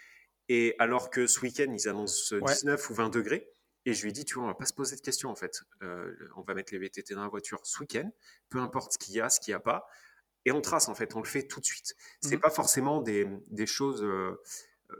Et 0.47 0.75
alors 0.79 1.09
que 1.09 1.27
ce 1.27 1.41
week-end, 1.41 1.71
ils 1.71 1.87
annoncent 1.87 2.35
19 2.35 2.89
ou 2.89 2.93
20 2.93 3.09
degrés, 3.09 3.49
et 3.85 3.93
je 3.93 4.03
lui 4.03 4.09
ai 4.09 4.11
dit, 4.11 4.25
tu 4.25 4.35
vois, 4.35 4.43
on 4.43 4.47
va 4.47 4.53
pas 4.53 4.65
se 4.65 4.73
poser 4.73 4.95
de 4.95 5.01
questions 5.01 5.29
en 5.29 5.35
fait. 5.35 5.61
Euh, 5.83 6.13
on 6.35 6.41
va 6.41 6.53
mettre 6.53 6.73
les 6.73 6.79
VTT 6.79 7.13
dans 7.15 7.21
la 7.21 7.29
voiture 7.29 7.59
ce 7.63 7.79
week-end, 7.79 8.09
peu 8.49 8.59
importe 8.59 8.93
ce 8.93 8.97
qu'il 8.97 9.15
y 9.15 9.21
a, 9.21 9.29
ce 9.29 9.39
qu'il 9.39 9.51
n'y 9.51 9.55
a 9.55 9.59
pas. 9.59 9.87
Et 10.45 10.51
on 10.51 10.61
trace 10.61 10.89
en 10.89 10.95
fait, 10.95 11.15
on 11.15 11.19
le 11.19 11.27
fait 11.27 11.43
tout 11.47 11.59
de 11.59 11.65
suite. 11.65 11.95
C'est 12.21 12.37
mmh 12.37 12.41
pas 12.41 12.49
forcément 12.49 13.01
des, 13.01 13.27
des 13.47 13.67
choses. 13.67 14.03
Euh, 14.03 14.41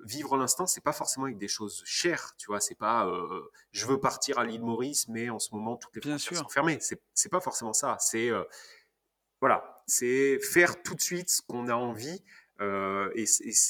vivre 0.05 0.37
l'instant, 0.37 0.67
c'est 0.67 0.83
pas 0.83 0.93
forcément 0.93 1.25
avec 1.25 1.39
des 1.39 1.47
choses 1.47 1.81
chères, 1.85 2.35
tu 2.37 2.47
vois. 2.47 2.61
C'est 2.61 2.75
pas 2.75 3.07
euh, 3.07 3.41
je 3.71 3.85
veux 3.85 3.99
partir 3.99 4.37
à 4.37 4.45
l'île 4.45 4.61
Maurice, 4.61 5.07
mais 5.07 5.29
en 5.29 5.39
ce 5.39 5.53
moment 5.53 5.77
toutes 5.77 5.95
les 5.95 6.01
frontières 6.01 6.37
sont 6.37 6.49
fermées. 6.49 6.79
C'est 6.79 7.29
pas 7.29 7.41
forcément 7.41 7.73
ça. 7.73 7.97
C'est 7.99 8.29
voilà, 9.41 9.83
c'est 9.87 10.39
faire 10.39 10.83
tout 10.83 10.95
de 10.95 11.01
suite 11.01 11.29
ce 11.29 11.41
qu'on 11.41 11.69
a 11.69 11.75
envie 11.75 12.23
euh, 12.61 13.09
et, 13.15 13.25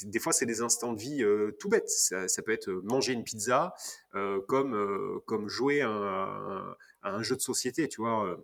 des 0.05 0.19
fois, 0.19 0.33
c'est 0.33 0.45
des 0.45 0.61
instants 0.61 0.93
de 0.93 0.99
vie 0.99 1.23
euh, 1.23 1.51
tout 1.59 1.69
bêtes. 1.69 1.89
Ça, 1.89 2.41
peut 2.41 2.51
être 2.51 2.69
manger 2.69 3.13
une 3.13 3.23
pizza, 3.23 3.73
euh, 4.15 4.41
comme, 4.47 5.21
comme 5.25 5.47
jouer 5.47 5.81
à 5.81 5.89
un, 5.89 6.75
un, 7.03 7.23
jeu 7.23 7.35
de 7.35 7.41
société, 7.41 7.87
tu 7.87 8.01
vois. 8.01 8.37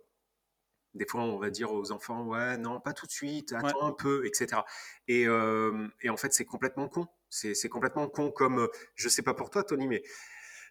Des 0.94 1.06
fois, 1.06 1.22
on 1.22 1.40
va 1.40 1.50
dire 1.50 1.74
aux 1.74 1.92
enfants, 1.92 2.26
ouais, 2.28 2.58
non, 2.58 2.80
pas 2.80 2.94
tout 2.94 3.06
de 3.06 3.12
suite, 3.12 3.52
attends 3.54 3.88
un 3.88 3.92
peu, 3.92 4.26
etc. 4.26 4.62
Et, 5.08 5.24
et 5.24 6.10
en 6.10 6.18
fait, 6.18 6.34
c'est 6.34 6.46
complètement 6.46 6.88
con. 6.88 7.08
C'est 7.30 7.70
complètement 7.70 8.08
con, 8.08 8.32
comme, 8.32 8.70
je 8.96 9.10
sais 9.10 9.22
pas 9.22 9.34
pour 9.34 9.50
toi, 9.50 9.64
Tony, 9.64 9.88
mais 9.88 10.04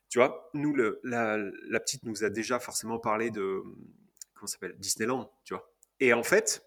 tu 0.08 0.18
vois, 0.18 0.50
nous, 0.54 0.74
le, 0.74 1.00
la, 1.02 1.36
la, 1.68 1.80
petite 1.80 2.04
nous 2.04 2.24
a 2.24 2.30
déjà 2.30 2.60
forcément 2.60 2.98
parlé 2.98 3.30
de, 3.30 3.62
comment 4.34 4.46
s'appelle, 4.46 4.76
Disneyland, 4.78 5.30
tu 5.44 5.54
vois. 5.54 5.68
Et 6.00 6.12
en 6.12 6.22
fait, 6.22 6.64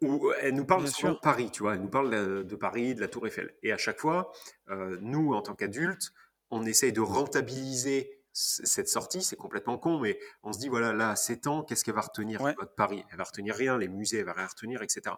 où 0.00 0.32
elle 0.40 0.54
nous 0.54 0.64
parle 0.64 0.84
de 0.84 1.20
Paris, 1.20 1.50
tu 1.52 1.62
vois, 1.62 1.74
elle 1.74 1.82
nous 1.82 1.88
parle 1.88 2.44
de, 2.44 2.56
Paris, 2.56 2.94
de 2.94 3.00
la 3.00 3.08
Tour 3.08 3.26
Eiffel. 3.26 3.54
Et 3.62 3.72
à 3.72 3.78
chaque 3.78 4.00
fois, 4.00 4.32
euh, 4.70 4.96
nous, 5.00 5.34
en 5.34 5.42
tant 5.42 5.54
qu'adultes, 5.54 6.12
on 6.50 6.64
essaye 6.64 6.92
de 6.92 7.00
rentabiliser 7.00 8.18
cette 8.32 8.88
sortie, 8.88 9.22
c'est 9.22 9.36
complètement 9.36 9.76
con, 9.76 10.00
mais 10.00 10.18
on 10.42 10.52
se 10.52 10.58
dit, 10.58 10.68
voilà, 10.68 10.92
là, 10.92 11.10
à 11.10 11.16
7 11.16 11.46
ans, 11.46 11.62
qu'est-ce 11.62 11.84
qu'elle 11.84 11.94
va 11.94 12.00
retenir 12.00 12.42
de 12.42 12.54
Paris? 12.76 13.04
Elle 13.10 13.18
va 13.18 13.24
retenir 13.24 13.54
rien, 13.54 13.76
les 13.76 13.88
musées, 13.88 14.18
elle 14.18 14.24
va 14.24 14.32
rien 14.32 14.46
retenir, 14.46 14.82
etc. 14.82 15.14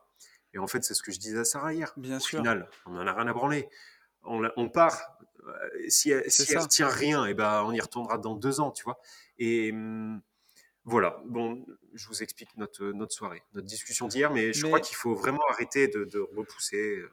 Et 0.52 0.58
en 0.58 0.66
fait, 0.66 0.82
c'est 0.82 0.94
ce 0.94 1.02
que 1.02 1.12
je 1.12 1.20
disais 1.20 1.38
à 1.38 1.44
Sarah 1.44 1.72
hier. 1.72 1.92
Bien 1.96 2.16
Au 2.16 2.20
sûr. 2.20 2.40
final, 2.40 2.68
on 2.86 2.92
n'en 2.92 3.06
a 3.06 3.12
rien 3.12 3.28
à 3.28 3.32
branler. 3.32 3.68
On, 4.24 4.68
part, 4.68 5.18
euh, 5.46 5.52
si 5.88 6.10
elle, 6.10 6.28
si 6.30 6.52
elle 6.54 6.66
tient 6.66 6.88
rien, 6.88 7.26
et 7.26 7.30
eh 7.30 7.34
ben, 7.34 7.62
on 7.66 7.72
y 7.72 7.80
retournera 7.80 8.18
dans 8.18 8.34
deux 8.34 8.60
ans, 8.60 8.70
tu 8.70 8.84
vois? 8.84 8.98
Et. 9.38 9.70
Hum, 9.72 10.20
voilà, 10.86 11.22
bon, 11.24 11.64
je 11.94 12.06
vous 12.08 12.22
explique 12.22 12.54
notre, 12.58 12.84
notre 12.84 13.12
soirée, 13.12 13.42
notre 13.54 13.66
discussion 13.66 14.06
d'hier, 14.06 14.30
mais 14.30 14.52
je 14.52 14.66
crois 14.66 14.80
qu'il 14.80 14.96
faut 14.96 15.14
vraiment 15.14 15.42
arrêter 15.48 15.88
de, 15.88 16.18
repousser. 16.36 16.98
Euh. 16.98 17.10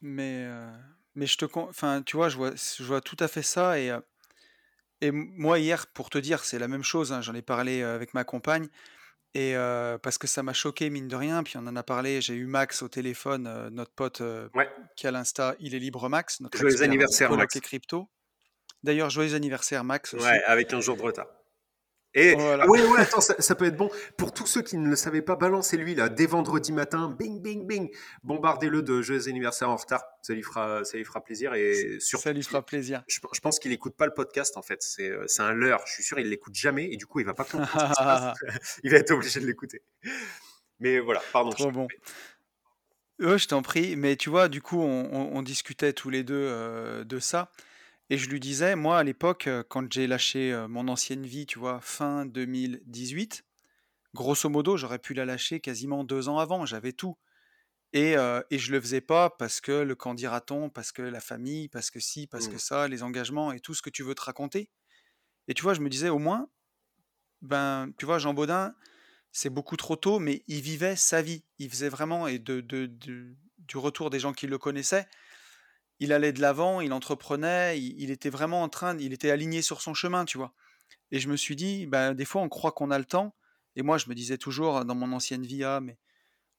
Mais, 0.00 0.46
euh, 0.46 0.70
mais 1.14 1.26
je 1.26 1.36
te. 1.36 1.44
Enfin, 1.54 2.02
tu 2.02 2.16
vois, 2.16 2.30
je 2.30 2.38
vois, 2.38 2.52
je 2.54 2.82
vois 2.82 3.02
tout 3.02 3.16
à 3.20 3.28
fait 3.28 3.42
ça. 3.42 3.78
Et, 3.78 3.90
euh, 3.90 4.00
et 5.02 5.10
moi, 5.10 5.58
hier, 5.58 5.86
pour 5.88 6.08
te 6.08 6.16
dire, 6.16 6.42
c'est 6.42 6.58
la 6.58 6.68
même 6.68 6.82
chose. 6.82 7.12
Hein, 7.12 7.20
j'en 7.20 7.34
ai 7.34 7.42
parlé 7.42 7.82
avec 7.82 8.14
ma 8.14 8.24
compagne. 8.24 8.68
Et 9.34 9.54
parce 10.02 10.18
que 10.18 10.26
ça 10.26 10.42
m'a 10.42 10.54
choqué, 10.54 10.88
mine 10.88 11.08
de 11.08 11.16
rien. 11.16 11.42
Puis 11.42 11.58
on 11.58 11.66
en 11.66 11.76
a 11.76 11.82
parlé. 11.82 12.22
J'ai 12.22 12.34
eu 12.34 12.46
Max 12.46 12.82
au 12.82 12.88
téléphone, 12.88 13.68
notre 13.70 13.92
pote 13.92 14.22
qui 14.96 15.06
a 15.06 15.10
l'Insta, 15.10 15.56
il 15.60 15.74
est 15.74 15.78
libre 15.78 16.08
Max. 16.08 16.40
Notre 16.40 16.58
joyeux 16.58 16.82
anniversaire, 16.82 17.30
Max. 17.32 17.54
Et 17.54 17.60
crypto. 17.60 18.08
D'ailleurs, 18.82 19.10
joyeux 19.10 19.34
anniversaire, 19.34 19.84
Max. 19.84 20.14
Aussi. 20.14 20.24
Ouais, 20.24 20.42
avec 20.44 20.72
un 20.72 20.80
jour 20.80 20.96
de 20.96 21.02
retard. 21.02 21.28
Et 22.14 22.34
oui, 22.66 22.80
ouais, 22.80 23.00
attends, 23.00 23.20
ça, 23.20 23.54
peut 23.54 23.66
être 23.66 23.76
bon. 23.76 23.88
Pour 24.16 24.32
tous 24.32 24.46
ceux 24.46 24.62
qui 24.62 24.76
ne 24.76 24.88
le 24.88 24.96
savaient 24.96 25.22
pas, 25.22 25.36
balancez-lui 25.36 25.94
là, 25.94 26.08
dès 26.08 26.26
vendredi 26.26 26.72
matin, 26.72 27.08
bing, 27.16 27.40
bing, 27.40 27.66
bing, 27.68 27.88
bombardez-le 28.24 28.82
de 28.82 29.00
joyeux 29.00 29.28
anniversaire 29.28 29.70
en 29.70 29.76
retard. 29.76 30.02
Ça 30.22 30.34
lui 30.34 30.42
fera, 30.42 30.84
ça 30.84 30.96
lui 30.96 31.04
fera 31.04 31.22
plaisir 31.22 31.54
et 31.54 31.98
sur. 32.00 32.18
Ça 32.18 32.32
lui 32.32 32.42
fera 32.42 32.66
plaisir. 32.66 33.04
Je, 33.06 33.40
pense 33.40 33.60
qu'il 33.60 33.70
écoute 33.70 33.96
pas 33.96 34.06
le 34.06 34.12
podcast 34.12 34.56
en 34.56 34.62
fait. 34.62 34.82
C'est, 34.82 35.08
euh, 35.08 35.24
c'est 35.28 35.42
un 35.42 35.52
leurre. 35.52 35.82
Je 35.86 35.92
suis 35.92 36.02
sûr, 36.02 36.18
il 36.18 36.28
l'écoute 36.28 36.54
jamais 36.54 36.92
et 36.92 36.96
du 36.96 37.06
coup, 37.06 37.20
il 37.20 37.26
va 37.26 37.34
pas 37.34 37.44
comprendre. 37.44 37.94
il 38.82 38.90
va 38.90 38.96
être 38.96 39.12
obligé 39.12 39.38
de 39.38 39.46
l'écouter. 39.46 39.82
Mais 40.80 40.98
voilà, 40.98 41.22
pardon. 41.32 41.50
Trop 41.50 41.70
bon. 41.70 41.86
je 43.20 43.46
t'en 43.46 43.62
prie. 43.62 43.94
Mais 43.94 44.16
tu 44.16 44.30
vois, 44.30 44.48
du 44.48 44.60
coup, 44.60 44.80
on, 44.80 45.42
discutait 45.42 45.92
tous 45.92 46.10
les 46.10 46.24
deux 46.24 46.34
euh, 46.34 47.04
de 47.04 47.20
ça. 47.20 47.52
Et 48.12 48.18
je 48.18 48.28
lui 48.28 48.40
disais, 48.40 48.74
moi, 48.74 48.98
à 48.98 49.04
l'époque, 49.04 49.46
euh, 49.46 49.62
quand 49.68 49.90
j'ai 49.92 50.08
lâché 50.08 50.52
euh, 50.52 50.66
mon 50.66 50.88
ancienne 50.88 51.24
vie, 51.24 51.46
tu 51.46 51.60
vois, 51.60 51.80
fin 51.80 52.26
2018, 52.26 53.44
grosso 54.14 54.48
modo, 54.48 54.76
j'aurais 54.76 54.98
pu 54.98 55.14
la 55.14 55.24
lâcher 55.24 55.60
quasiment 55.60 56.02
deux 56.02 56.28
ans 56.28 56.38
avant, 56.38 56.66
j'avais 56.66 56.92
tout. 56.92 57.16
Et, 57.92 58.16
euh, 58.16 58.42
et 58.50 58.58
je 58.58 58.72
le 58.72 58.80
faisais 58.80 59.00
pas 59.00 59.30
parce 59.30 59.60
que 59.60 59.70
le 59.70 59.94
quand 59.94 60.14
dira-t-on, 60.14 60.70
parce 60.70 60.90
que 60.90 61.02
la 61.02 61.20
famille, 61.20 61.68
parce 61.68 61.92
que 61.92 62.00
si, 62.00 62.26
parce 62.26 62.48
que 62.48 62.56
mmh. 62.56 62.60
ça, 62.60 62.88
les 62.88 63.04
engagements 63.04 63.52
et 63.52 63.60
tout 63.60 63.74
ce 63.74 63.82
que 63.82 63.90
tu 63.90 64.02
veux 64.02 64.16
te 64.16 64.22
raconter. 64.22 64.70
Et 65.46 65.54
tu 65.54 65.62
vois, 65.62 65.74
je 65.74 65.80
me 65.80 65.88
disais, 65.88 66.08
au 66.08 66.18
moins, 66.18 66.48
ben, 67.42 67.92
tu 67.96 68.06
vois, 68.06 68.18
Jean 68.18 68.34
Baudin, 68.34 68.74
c'est 69.30 69.50
beaucoup 69.50 69.76
trop 69.76 69.94
tôt, 69.94 70.18
mais 70.18 70.42
il 70.48 70.62
vivait 70.62 70.96
sa 70.96 71.22
vie. 71.22 71.44
Il 71.58 71.70
faisait 71.70 71.88
vraiment, 71.88 72.26
et 72.26 72.40
de, 72.40 72.60
de, 72.60 72.86
du 72.86 73.76
retour 73.76 74.10
des 74.10 74.18
gens 74.18 74.32
qui 74.32 74.48
le 74.48 74.58
connaissaient, 74.58 75.06
il 76.00 76.14
allait 76.14 76.32
de 76.32 76.40
l'avant, 76.40 76.80
il 76.80 76.92
entreprenait, 76.94 77.80
il, 77.80 78.10
était 78.10 78.30
vraiment 78.30 78.62
en 78.62 78.70
train, 78.70 78.98
il 78.98 79.12
était 79.12 79.30
aligné 79.30 79.60
sur 79.60 79.82
son 79.82 79.92
chemin, 79.92 80.24
tu 80.24 80.38
vois. 80.38 80.54
Et 81.12 81.20
je 81.20 81.28
me 81.28 81.36
suis 81.36 81.56
dit, 81.56 81.86
bah, 81.86 82.14
des 82.14 82.24
fois 82.24 82.40
on 82.40 82.48
croit 82.48 82.72
qu'on 82.72 82.90
a 82.90 82.98
le 82.98 83.04
temps, 83.04 83.36
et 83.76 83.82
moi 83.82 83.98
je 83.98 84.08
me 84.08 84.14
disais 84.14 84.38
toujours 84.38 84.84
dans 84.86 84.94
mon 84.94 85.12
ancienne 85.12 85.44
vie, 85.44 85.62
ah, 85.62 85.80
mais 85.80 85.98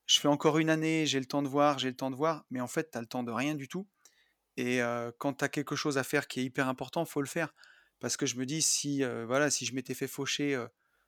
je 0.05 0.19
fais 0.19 0.27
encore 0.27 0.59
une 0.59 0.69
année, 0.69 1.07
j'ai 1.07 1.19
le 1.19 1.25
temps 1.25 1.41
de 1.41 1.47
voir, 1.47 1.79
j'ai 1.79 1.89
le 1.89 1.95
temps 1.95 2.11
de 2.11 2.15
voir, 2.15 2.45
mais 2.51 2.61
en 2.61 2.67
fait 2.67 2.91
tu 2.91 2.97
as 2.97 3.01
le 3.01 3.07
temps 3.07 3.23
de 3.23 3.31
rien 3.31 3.55
du 3.55 3.67
tout. 3.67 3.87
Et 4.57 4.81
euh, 4.81 5.11
quand 5.17 5.33
tu 5.33 5.45
as 5.45 5.49
quelque 5.49 5.75
chose 5.75 5.97
à 5.97 6.03
faire 6.03 6.27
qui 6.27 6.39
est 6.39 6.43
hyper 6.43 6.67
important, 6.67 7.03
faut 7.05 7.21
le 7.21 7.27
faire. 7.27 7.55
Parce 7.99 8.17
que 8.17 8.25
je 8.25 8.35
me 8.35 8.45
dis, 8.45 8.61
si, 8.61 9.03
euh, 9.03 9.25
voilà, 9.25 9.49
si 9.49 9.65
je 9.65 9.73
m'étais 9.73 9.93
fait 9.93 10.07
faucher 10.07 10.55
euh, 10.55 10.67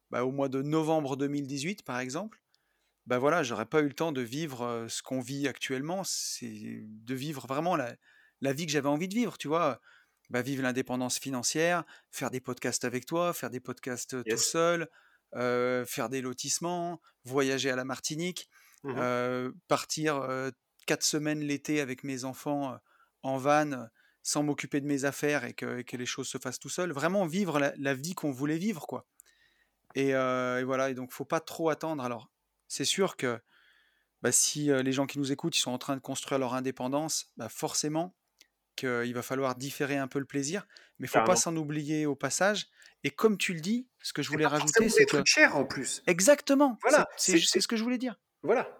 bah, 0.09 0.25
au 0.25 0.31
mois 0.31 0.49
de 0.49 0.61
novembre 0.61 1.17
2018, 1.17 1.83
par 1.83 1.99
exemple, 1.99 2.41
bah 3.05 3.19
voilà, 3.19 3.43
j'aurais 3.43 3.65
pas 3.65 3.81
eu 3.81 3.87
le 3.87 3.93
temps 3.93 4.13
de 4.13 4.21
vivre 4.21 4.85
ce 4.87 5.03
qu'on 5.03 5.19
vit 5.19 5.47
actuellement, 5.49 6.03
c'est 6.05 6.85
de 6.87 7.13
vivre 7.13 7.45
vraiment 7.47 7.75
la, 7.75 7.93
la 8.43 8.53
vie 8.53 8.65
que 8.65 8.71
j'avais 8.71 8.89
envie 8.89 9.07
de 9.07 9.15
vivre, 9.15 9.37
tu 9.37 9.47
vois? 9.47 9.79
Bah, 10.29 10.41
vivre 10.41 10.63
l'indépendance 10.63 11.17
financière, 11.17 11.83
faire 12.11 12.29
des 12.29 12.39
podcasts 12.39 12.85
avec 12.85 13.05
toi, 13.05 13.33
faire 13.33 13.49
des 13.49 13.59
podcasts 13.59 14.23
tout 14.23 14.37
seul, 14.37 14.89
faire 15.33 16.09
des 16.09 16.21
lotissements, 16.21 17.01
voyager 17.23 17.71
à 17.71 17.75
la 17.75 17.85
Martinique, 17.85 18.49
mmh 18.83 19.51
partir 19.67 20.27
quatre 20.85 21.03
semaines 21.03 21.39
l'été 21.39 21.79
avec 21.79 22.03
mes 22.03 22.25
enfants 22.25 22.77
en 23.21 23.37
van 23.37 23.87
sans 24.23 24.43
m'occuper 24.43 24.81
de 24.81 24.85
mes 24.85 25.05
affaires 25.05 25.45
et 25.45 25.53
que, 25.53 25.83
les 25.95 26.05
choses 26.05 26.27
se 26.27 26.37
fassent 26.37 26.59
tout 26.59 26.69
seul. 26.69 26.91
Vraiment 26.91 27.25
vivre 27.25 27.59
la, 27.59 27.93
vie 27.93 28.13
qu'on 28.13 28.31
voulait 28.31 28.57
vivre, 28.57 28.87
quoi. 28.87 29.05
Et, 29.95 30.13
voilà, 30.63 30.89
et 30.89 30.93
donc 30.93 31.11
faut 31.11 31.25
pas 31.25 31.39
trop 31.39 31.69
attendre. 31.69 32.03
Alors, 32.03 32.29
c'est 32.67 32.85
sûr 32.85 33.15
que 33.15 33.39
bah, 34.21 34.31
si 34.31 34.65
les 34.65 34.91
gens 34.91 35.05
qui 35.05 35.19
nous 35.19 35.31
écoutent 35.31 35.57
ils 35.57 35.61
sont 35.61 35.71
en 35.71 35.77
train 35.77 35.95
de 35.95 36.01
construire 36.01 36.39
leur 36.39 36.53
indépendance, 36.53 37.31
bah, 37.37 37.49
forcément, 37.49 38.15
qu'il 38.75 39.13
va 39.13 39.21
falloir 39.21 39.55
différer 39.55 39.97
un 39.97 40.07
peu 40.07 40.19
le 40.19 40.25
plaisir, 40.25 40.67
mais 40.99 41.07
il 41.07 41.09
faut 41.09 41.23
pas 41.23 41.35
s'en 41.35 41.55
oublier 41.55 42.05
au 42.05 42.15
passage. 42.15 42.67
Et 43.03 43.11
comme 43.11 43.37
tu 43.37 43.53
le 43.53 43.59
dis, 43.59 43.87
ce 44.01 44.13
que 44.13 44.21
je 44.21 44.29
voulais 44.29 44.45
rajouter, 44.45 44.89
c'est 44.89 45.05
que 45.05 45.21
cher 45.25 45.57
en 45.57 45.65
plus. 45.65 46.01
Exactement. 46.07 46.77
Voilà, 46.81 47.07
c'est 47.17 47.37
ce 47.37 47.67
que 47.67 47.75
je 47.75 47.83
voulais 47.83 47.97
dire. 47.97 48.19
Voilà. 48.41 48.79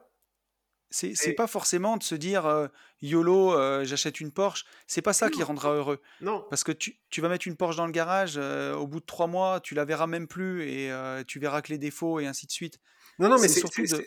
C'est 0.89 1.33
pas 1.33 1.47
forcément 1.47 1.97
de 1.97 2.03
se 2.03 2.15
dire 2.15 2.69
YOLO, 3.01 3.83
j'achète 3.83 4.19
une 4.19 4.31
Porsche. 4.31 4.65
C'est 4.87 5.01
pas 5.01 5.13
ça 5.13 5.29
qui 5.29 5.43
rendra 5.43 5.73
heureux. 5.73 6.01
Non. 6.21 6.45
Parce 6.49 6.63
que 6.63 6.71
tu, 6.71 6.99
vas 7.17 7.29
mettre 7.29 7.47
une 7.47 7.57
Porsche 7.57 7.77
dans 7.77 7.85
le 7.85 7.91
garage, 7.91 8.37
au 8.37 8.87
bout 8.87 8.99
de 8.99 9.05
trois 9.05 9.27
mois, 9.27 9.59
tu 9.59 9.75
la 9.75 9.85
verras 9.85 10.07
même 10.07 10.27
plus 10.27 10.63
et 10.63 10.91
tu 11.27 11.39
verras 11.39 11.61
que 11.61 11.71
les 11.71 11.77
défauts 11.77 12.19
et 12.19 12.27
ainsi 12.27 12.45
de 12.45 12.51
suite. 12.51 12.79
Non, 13.19 13.29
non, 13.29 13.39
mais 13.39 13.47
c'est 13.47 13.59
surtout 13.59 13.83
de. 13.83 14.05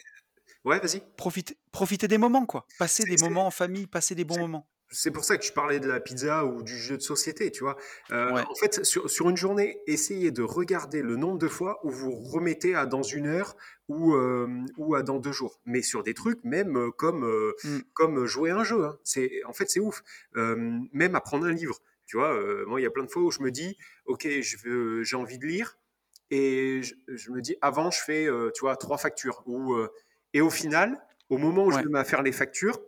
Ouais, 0.64 0.80
vas-y. 0.80 1.00
Profiter, 1.16 1.56
profiter 1.70 2.08
des 2.08 2.18
moments, 2.18 2.44
quoi. 2.44 2.66
Passer 2.76 3.04
des 3.04 3.16
moments 3.18 3.46
en 3.46 3.52
famille, 3.52 3.86
passer 3.86 4.16
des 4.16 4.24
bons 4.24 4.38
moments 4.38 4.68
c'est 4.90 5.10
pour 5.10 5.24
ça 5.24 5.36
que 5.36 5.44
je 5.44 5.52
parlais 5.52 5.80
de 5.80 5.88
la 5.88 6.00
pizza 6.00 6.44
ou 6.44 6.62
du 6.62 6.76
jeu 6.76 6.96
de 6.96 7.02
société, 7.02 7.50
tu 7.50 7.64
vois. 7.64 7.76
Euh, 8.12 8.42
en 8.48 8.54
fait, 8.54 8.84
sur, 8.84 9.28
une 9.28 9.36
journée, 9.36 9.80
essayez 9.86 10.30
de 10.30 10.42
regarder 10.42 11.02
le 11.02 11.16
nombre 11.16 11.38
de 11.38 11.48
fois 11.48 11.80
où 11.84 11.90
vous 11.90 12.12
remettez 12.12 12.74
à 12.74 12.86
dans 12.86 13.02
une 13.02 13.26
heure 13.26 13.56
ou, 13.88 14.14
euh, 14.14 14.48
ou 14.76 14.94
à 14.94 15.02
dans 15.02 15.18
deux 15.18 15.32
jours. 15.32 15.60
Mais 15.64 15.82
sur 15.82 16.02
des 16.02 16.14
trucs 16.14 16.42
même 16.44 16.76
euh, 16.76 16.90
comme, 16.90 17.24
mm. 17.64 17.78
comme 17.94 18.26
jouer 18.26 18.50
un 18.50 18.62
jeu. 18.62 18.84
Hein. 18.84 18.98
C'est, 19.02 19.42
en 19.44 19.52
fait, 19.52 19.68
c'est 19.68 19.80
ouf. 19.80 20.02
même 20.34 21.14
apprendre 21.14 21.46
un 21.46 21.52
livre. 21.52 21.80
Tu 22.06 22.16
vois, 22.16 22.38
moi, 22.66 22.80
il 22.80 22.84
y 22.84 22.86
a 22.86 22.90
plein 22.90 23.02
de 23.02 23.10
fois 23.10 23.22
où 23.22 23.32
je 23.32 23.40
me 23.40 23.50
dis, 23.50 23.76
OK, 24.04 24.28
je 24.28 25.02
j'ai 25.02 25.16
envie 25.16 25.38
de 25.38 25.46
lire. 25.46 25.76
Et 26.30 26.80
je, 26.82 27.30
me 27.32 27.40
dis, 27.40 27.56
avant, 27.60 27.90
je 27.90 28.00
fais, 28.00 28.28
tu 28.54 28.60
vois, 28.60 28.76
trois 28.76 28.98
factures. 28.98 29.42
Ou, 29.46 29.76
et 30.32 30.40
au 30.40 30.50
final, 30.50 30.96
au 31.28 31.38
moment 31.38 31.64
où 31.64 31.72
je 31.72 31.96
à 31.96 32.04
faire 32.04 32.22
les 32.22 32.30
factures, 32.30 32.80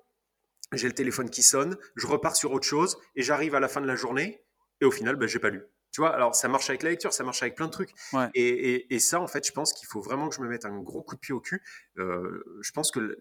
j'ai 0.72 0.88
le 0.88 0.94
téléphone 0.94 1.30
qui 1.30 1.42
sonne, 1.42 1.76
je 1.96 2.06
repars 2.06 2.36
sur 2.36 2.52
autre 2.52 2.66
chose 2.66 2.98
et 3.16 3.22
j'arrive 3.22 3.54
à 3.54 3.60
la 3.60 3.68
fin 3.68 3.80
de 3.80 3.86
la 3.86 3.96
journée 3.96 4.44
et 4.80 4.84
au 4.84 4.90
final, 4.90 5.16
ben, 5.16 5.26
j'ai 5.26 5.38
pas 5.38 5.50
lu. 5.50 5.62
Tu 5.92 6.00
vois, 6.00 6.14
alors 6.14 6.34
ça 6.34 6.48
marche 6.48 6.68
avec 6.68 6.82
la 6.82 6.90
lecture, 6.90 7.12
ça 7.12 7.24
marche 7.24 7.42
avec 7.42 7.54
plein 7.54 7.66
de 7.66 7.72
trucs. 7.72 7.94
Et, 8.34 8.98
ça, 8.98 9.20
en 9.20 9.26
fait, 9.26 9.46
je 9.46 9.52
pense 9.52 9.72
qu'il 9.72 9.88
faut 9.88 10.00
vraiment 10.00 10.28
que 10.28 10.34
je 10.34 10.40
me 10.40 10.48
mette 10.48 10.66
un 10.66 10.78
gros 10.78 11.02
coup 11.02 11.14
de 11.14 11.20
pied 11.20 11.32
au 11.34 11.40
cul. 11.40 11.62
Euh, 11.98 12.44
je 12.60 12.72
pense 12.72 12.90
que 12.90 13.18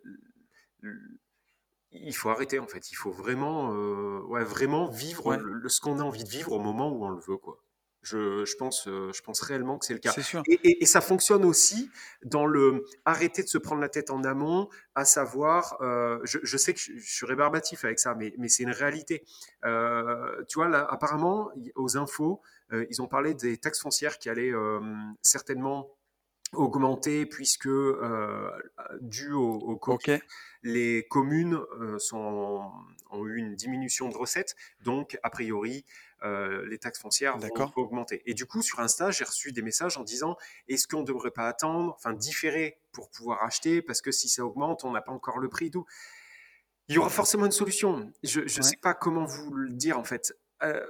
il 1.92 2.16
faut 2.16 2.30
arrêter, 2.30 2.60
en 2.60 2.68
fait. 2.68 2.92
Il 2.92 2.96
faut 2.96 3.12
vraiment, 3.12 3.74
euh, 3.74 4.22
ouais, 4.28 4.44
vraiment 4.44 4.90
vivre 4.90 5.38
ce 5.68 5.80
qu'on 5.80 6.00
a 6.00 6.04
envie 6.04 6.26
de 6.26 6.30
vivre 6.30 6.52
au 6.52 6.60
moment 6.60 6.92
où 6.92 7.06
on 7.06 7.10
le 7.10 7.22
veut, 7.22 7.38
quoi. 7.38 7.64
Je, 8.04 8.56
pense, 8.56 8.88
euh, 8.88 9.12
je 9.14 9.22
pense 9.22 9.42
réellement 9.42 9.78
que 9.78 9.86
c'est 9.86 9.94
le 9.94 10.00
cas. 10.00 10.14
Et, 10.48 10.86
ça 10.86 11.02
fonctionne 11.02 11.44
aussi 11.44 11.90
dans 12.24 12.46
le 12.46 12.86
arrêter 13.06 13.44
de 13.44 13.48
se 13.48 13.58
prendre 13.58 13.82
la 13.82 13.90
tête 13.90 14.12
en 14.12 14.24
amont, 14.24 14.70
à 14.96 15.04
savoir, 15.04 15.78
euh, 15.82 16.20
je, 16.24 16.58
sais 16.58 16.74
que 16.74 16.80
je, 16.80 17.00
suis 17.00 17.26
rébarbatif 17.26 17.84
avec 17.84 18.00
ça, 18.00 18.16
mais, 18.16 18.34
mais 18.38 18.48
c'est 18.48 18.64
une 18.64 18.72
réalité. 18.72 19.26
Euh, 19.66 20.44
tu 20.48 20.60
vois, 20.60 20.70
là, 20.70 20.88
apparemment, 20.90 21.52
aux 21.76 21.98
infos, 21.98 22.42
ils 22.90 23.02
ont 23.02 23.08
parlé 23.08 23.34
des 23.34 23.58
taxes 23.58 23.82
foncières 23.82 24.18
qui 24.20 24.30
allaient 24.30 24.54
certainement 25.22 25.90
augmenter 26.54 27.26
puisque 27.26 27.70
dû 29.02 29.32
au, 29.34 29.52
au 29.52 29.76
Covid, 29.78 30.20
les 30.64 31.06
communes 31.10 31.60
sont, 31.98 32.72
ont 33.10 33.26
eu 33.26 33.38
une 33.38 33.56
diminution 33.56 34.10
de 34.10 34.18
recettes, 34.18 34.56
donc 34.82 35.18
a 35.24 35.30
priori 35.30 35.86
euh, 36.24 36.66
les 36.68 36.80
taxes 36.80 37.00
foncières 37.00 37.38
vont 37.38 37.72
augmenter. 37.76 38.24
Et 38.26 38.34
du 38.34 38.46
coup, 38.46 38.62
sur 38.62 38.80
Insta, 38.80 39.12
j'ai 39.12 39.24
reçu 39.24 39.52
des 39.52 39.62
messages 39.62 39.98
en 39.98 40.04
disant 40.04 40.38
est-ce 40.68 40.88
qu'on 40.88 41.02
ne 41.02 41.06
devrait 41.06 41.32
pas 41.32 41.48
attendre, 41.48 41.94
enfin 41.96 42.14
différer 42.14 42.80
pour 42.92 43.10
pouvoir 43.10 43.44
acheter, 43.44 43.82
parce 43.82 44.02
que 44.02 44.12
si 44.12 44.28
ça 44.30 44.46
augmente, 44.46 44.84
on 44.84 44.92
n'a 44.92 45.02
pas 45.02 45.12
encore 45.12 45.38
le 45.38 45.50
prix, 45.50 45.70
d'où 45.70 45.86
Il 46.88 46.96
y 46.96 46.98
aura 46.98 47.10
forcément 47.10 47.46
une 47.46 47.52
solution. 47.52 48.12
Je 48.24 48.42
ne 48.42 48.48
sais 48.48 48.78
pas 48.78 48.94
comment 48.94 49.26
vous 49.26 49.54
le 49.54 49.72
dire 49.72 50.00
en 50.00 50.04
fait. 50.04 50.34
Euh, 50.64 50.86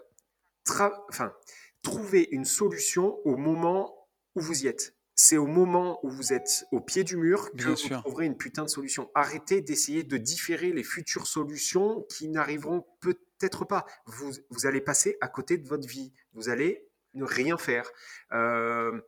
enfin, 0.69 1.33
trouver 1.81 2.27
une 2.31 2.45
solution 2.45 3.19
au 3.25 3.37
moment 3.37 4.07
où 4.35 4.41
vous 4.41 4.63
y 4.63 4.67
êtes 4.67 4.96
c'est 5.19 5.37
au 5.37 5.47
moment 5.47 5.99
où 6.03 6.11
vous 6.11 6.31
êtes 6.31 6.67
au 6.71 6.79
pied 6.79 7.03
du 7.03 7.17
mur 7.17 7.51
que 7.51 7.69
vous 7.69 7.89
trouverez 8.01 8.27
une 8.27 8.37
putain 8.37 8.63
de 8.63 8.69
solution. 8.69 9.09
Arrêtez 9.15 9.61
d'essayer 9.61 10.03
de 10.03 10.15
différer 10.15 10.71
les 10.71 10.83
futures 10.83 11.25
solutions 11.25 12.05
qui 12.07 12.29
n'arriveront 12.29 12.85
peut-être 12.99 13.65
pas. 13.65 13.87
Vous, 14.05 14.31
vous, 14.51 14.67
allez 14.67 14.79
passer 14.79 15.17
à 15.19 15.27
côté 15.27 15.57
de 15.57 15.67
votre 15.67 15.87
vie. 15.87 16.13
Vous 16.33 16.49
allez 16.49 16.87
ne 17.15 17.25
rien 17.25 17.57
faire. 17.57 17.89
Euh, 18.31 19.01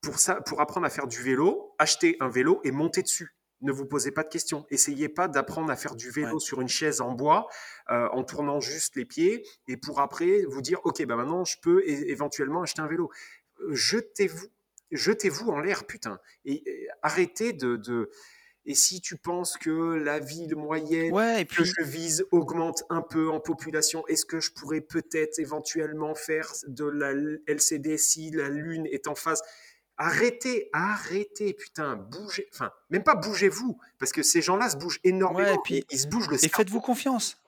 pour, 0.00 0.20
ça, 0.20 0.36
pour 0.36 0.60
apprendre 0.60 0.86
à 0.86 0.90
faire 0.90 1.08
du 1.08 1.20
vélo, 1.20 1.74
achetez 1.80 2.16
un 2.20 2.28
vélo 2.28 2.60
et 2.62 2.70
montez 2.70 3.02
dessus. 3.02 3.34
Ne 3.60 3.72
vous 3.72 3.86
posez 3.86 4.12
pas 4.12 4.22
de 4.22 4.28
questions. 4.28 4.66
Essayez 4.70 5.08
pas 5.08 5.26
d'apprendre 5.26 5.72
à 5.72 5.76
faire 5.76 5.96
du 5.96 6.10
vélo 6.10 6.38
sur 6.38 6.60
une 6.60 6.68
chaise 6.68 7.00
en 7.00 7.12
bois 7.12 7.48
euh, 7.90 8.08
en 8.12 8.22
tournant 8.22 8.60
juste 8.60 8.94
les 8.94 9.04
pieds 9.04 9.44
et 9.66 9.76
pour 9.76 9.98
après 9.98 10.44
vous 10.48 10.60
dire 10.60 10.78
ok 10.84 11.04
ben 11.06 11.16
maintenant 11.16 11.44
je 11.44 11.56
peux 11.62 11.82
éventuellement 11.88 12.62
acheter 12.62 12.82
un 12.82 12.86
vélo. 12.86 13.10
Jetez-vous 13.70 14.46
jetez-vous 14.90 15.48
en 15.50 15.60
l'air, 15.60 15.86
putain. 15.86 16.18
Et, 16.44 16.88
arrêtez 17.02 17.52
de, 17.52 18.10
Et 18.64 18.74
si 18.74 19.00
tu 19.00 19.16
penses 19.16 19.56
que 19.56 19.94
la 19.94 20.18
ville 20.18 20.56
moyenne 20.56 21.12
que 21.46 21.64
je 21.64 21.82
vise 21.82 22.26
augmente 22.30 22.84
un 22.90 23.02
peu 23.02 23.30
en 23.30 23.40
population, 23.40 24.06
est-ce 24.06 24.26
que 24.26 24.40
je 24.40 24.52
pourrais 24.52 24.80
peut-être 24.80 25.38
éventuellement 25.38 26.14
faire 26.14 26.52
de 26.66 26.84
la 26.84 27.12
LCD 27.46 27.98
si 27.98 28.30
la 28.30 28.48
Lune 28.48 28.86
est 28.86 29.06
en 29.08 29.14
phase 29.14 29.42
Arrêtez, 29.98 30.68
arrêtez, 30.74 31.54
putain, 31.54 31.96
bougez. 31.96 32.46
Enfin, 32.52 32.70
même 32.90 33.02
pas 33.02 33.14
bougez-vous, 33.14 33.78
parce 33.98 34.12
que 34.12 34.22
ces 34.22 34.42
gens-là 34.42 34.68
se 34.68 34.76
bougent 34.76 35.00
énormément. 35.04 35.54
et 35.54 35.58
puis, 35.64 35.86
ils 35.90 35.98
se 35.98 36.06
bougent 36.06 36.28
le 36.28 36.44
Et 36.44 36.48
faites-vous 36.48 36.82
confiance. 36.82 37.38